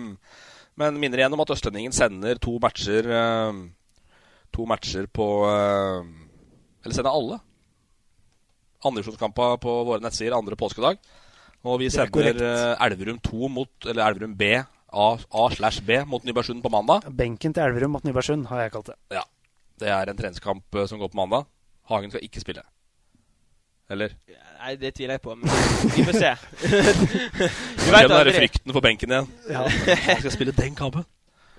men 0.81 0.99
minner 1.01 1.21
igjen 1.21 1.35
om 1.37 1.43
at 1.45 1.53
Østlendingen 1.55 1.95
sender 1.95 2.41
to 2.43 2.57
matcher 2.63 3.09
um, 3.13 3.65
To 4.53 4.67
matcher 4.69 5.09
på 5.09 5.27
um, 5.49 6.13
Eller 6.85 6.97
sender 6.97 7.13
alle. 7.13 7.39
Andredivisjonskamper 8.83 9.57
på 9.63 9.75
våre 9.89 10.03
nettsider 10.05 10.37
andre 10.37 10.59
påskedag. 10.59 10.99
Og 11.63 11.79
vi 11.81 11.89
er 11.89 11.95
sender 11.95 12.41
uh, 12.43 12.85
Elverum 12.85 13.21
2 13.23 13.51
mot 13.53 13.89
Eller 13.89 14.05
Elverum 14.09 14.37
B 14.37 14.53
A 14.93 15.17
slash 15.55 15.81
B 15.81 16.03
mot 16.05 16.25
Nybergsund 16.25 16.61
på 16.63 16.69
mandag. 16.69 17.07
Benken 17.17 17.55
til 17.55 17.65
Elverum 17.65 17.95
mot 17.97 18.05
Nybergsund, 18.05 18.45
har 18.51 18.67
jeg 18.67 18.73
kalt 18.75 18.91
det. 18.93 18.99
Ja. 19.17 19.23
Det 19.81 19.89
er 19.89 20.11
en 20.11 20.19
treningskamp 20.19 20.77
som 20.87 21.01
går 21.01 21.09
på 21.09 21.17
mandag. 21.17 21.47
Hagen 21.89 22.13
skal 22.13 22.25
ikke 22.27 22.43
spille. 22.43 22.63
Eller? 23.91 24.13
Nei, 24.63 24.77
det 24.79 24.93
tviler 24.95 25.17
jeg 25.19 25.23
på, 25.25 25.35
men 25.35 25.51
vi 25.97 26.05
får 26.07 26.19
se. 26.21 26.29
Du 27.83 27.89
vet 27.91 28.05
den 28.07 28.13
der 28.13 28.21
aldri. 28.21 28.35
frykten 28.37 28.73
for 28.77 28.85
benken 28.85 29.11
igjen. 29.11 29.27
Ja. 29.51 29.65
Jeg 30.13 30.21
skal 30.23 30.33
spille 30.37 30.55
den 30.55 30.77
kampen. 30.79 31.03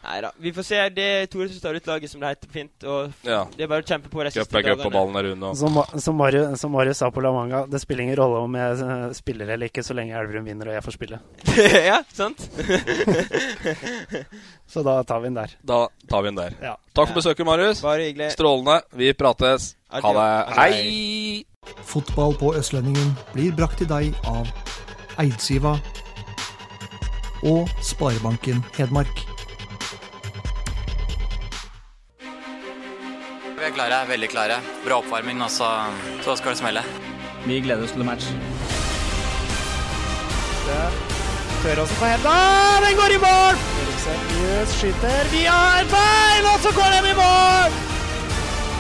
Nei 0.04 0.18
da. 0.24 0.30
Vi 0.44 0.52
får 0.56 0.66
se. 0.68 0.80
Det 0.96 1.04
er 1.18 1.28
Tore 1.32 1.48
som 1.52 1.62
tar 1.64 1.78
ut 1.80 1.86
laget, 1.88 2.12
som 2.12 2.24
det 2.24 2.32
heter 2.34 2.50
fint. 2.52 2.86
Og 2.88 3.28
Ja. 3.28 3.42
det 3.56 3.64
er 3.64 3.70
bare 3.72 3.84
å 3.84 3.88
kjempe 3.88 4.10
på 4.12 4.24
de 4.24 4.32
siste 4.36 4.56
dagene. 4.56 4.90
ballen 4.92 5.20
er 5.20 5.30
rundt. 5.30 5.46
Og... 5.48 5.60
Som, 5.60 5.80
som, 6.04 6.18
Marius, 6.20 6.60
som 6.60 6.74
Mario 6.76 6.96
sa 6.96 7.12
på 7.12 7.24
La 7.24 7.32
Manga, 7.36 7.62
det 7.72 7.80
spiller 7.84 8.04
ingen 8.08 8.20
rolle 8.20 8.42
om 8.48 8.58
jeg 8.60 8.82
eh, 8.88 9.06
spiller 9.20 9.54
eller 9.56 9.72
ikke, 9.72 9.84
så 9.84 9.96
lenge 9.96 10.16
Elverum 10.20 10.48
vinner 10.48 10.72
og 10.72 10.76
jeg 10.76 10.88
får 10.88 10.98
spille. 10.98 11.22
ja, 11.92 12.02
sant? 12.16 12.44
Så 14.68 14.84
da 14.84 15.00
tar 15.08 15.24
vi 15.24 15.32
den 15.32 15.40
der. 15.40 15.56
Da 15.64 15.86
tar 16.10 16.24
vi 16.26 16.34
den 16.34 16.40
der. 16.42 16.60
Ja. 16.72 16.76
Takk 16.92 17.14
for 17.14 17.22
besøket, 17.22 17.48
Marius. 17.48 17.84
Bare 17.84 18.10
hyggelig. 18.10 18.34
Strålende. 18.36 18.82
Vi 18.96 19.12
prates. 19.16 19.74
Ha 19.92 20.14
det. 20.20 20.30
Hei! 20.60 21.44
Fotball 21.84 22.36
på 22.40 22.54
Østlendingen 22.58 23.14
blir 23.34 23.54
brakt 23.56 23.78
til 23.82 23.90
deg 23.92 24.16
av 24.30 24.50
Eidsiva 25.22 25.76
og 27.44 27.70
Sparebanken 27.84 28.64
Hedmark. 28.78 29.26
Vi 33.54 33.70
er 33.70 33.76
klare, 33.76 34.04
veldig 34.10 34.30
klare. 34.32 34.60
Bra 34.84 35.00
oppvarming, 35.00 35.40
og 35.44 35.52
så, 35.52 35.70
så 36.26 36.36
skal 36.36 36.56
det 36.56 36.60
smelle. 36.60 36.84
Vi 37.46 37.62
gleder 37.64 37.86
oss 37.86 37.96
til 37.96 38.04
match. 38.08 38.28
Tøråsen 41.64 41.82
også 41.84 41.96
på 42.00 42.06
henda. 42.12 42.36
Den 42.84 43.00
går 43.00 43.16
i 43.16 43.20
mål! 43.24 43.64
Seriøs 44.04 44.76
skyter 44.80 45.32
vi 45.32 45.44
har 45.48 45.88
bein, 45.96 46.46
og 46.54 46.60
så 46.60 46.76
går 46.76 46.96
den 46.98 47.12
i 47.14 47.18
mål! 47.24 47.93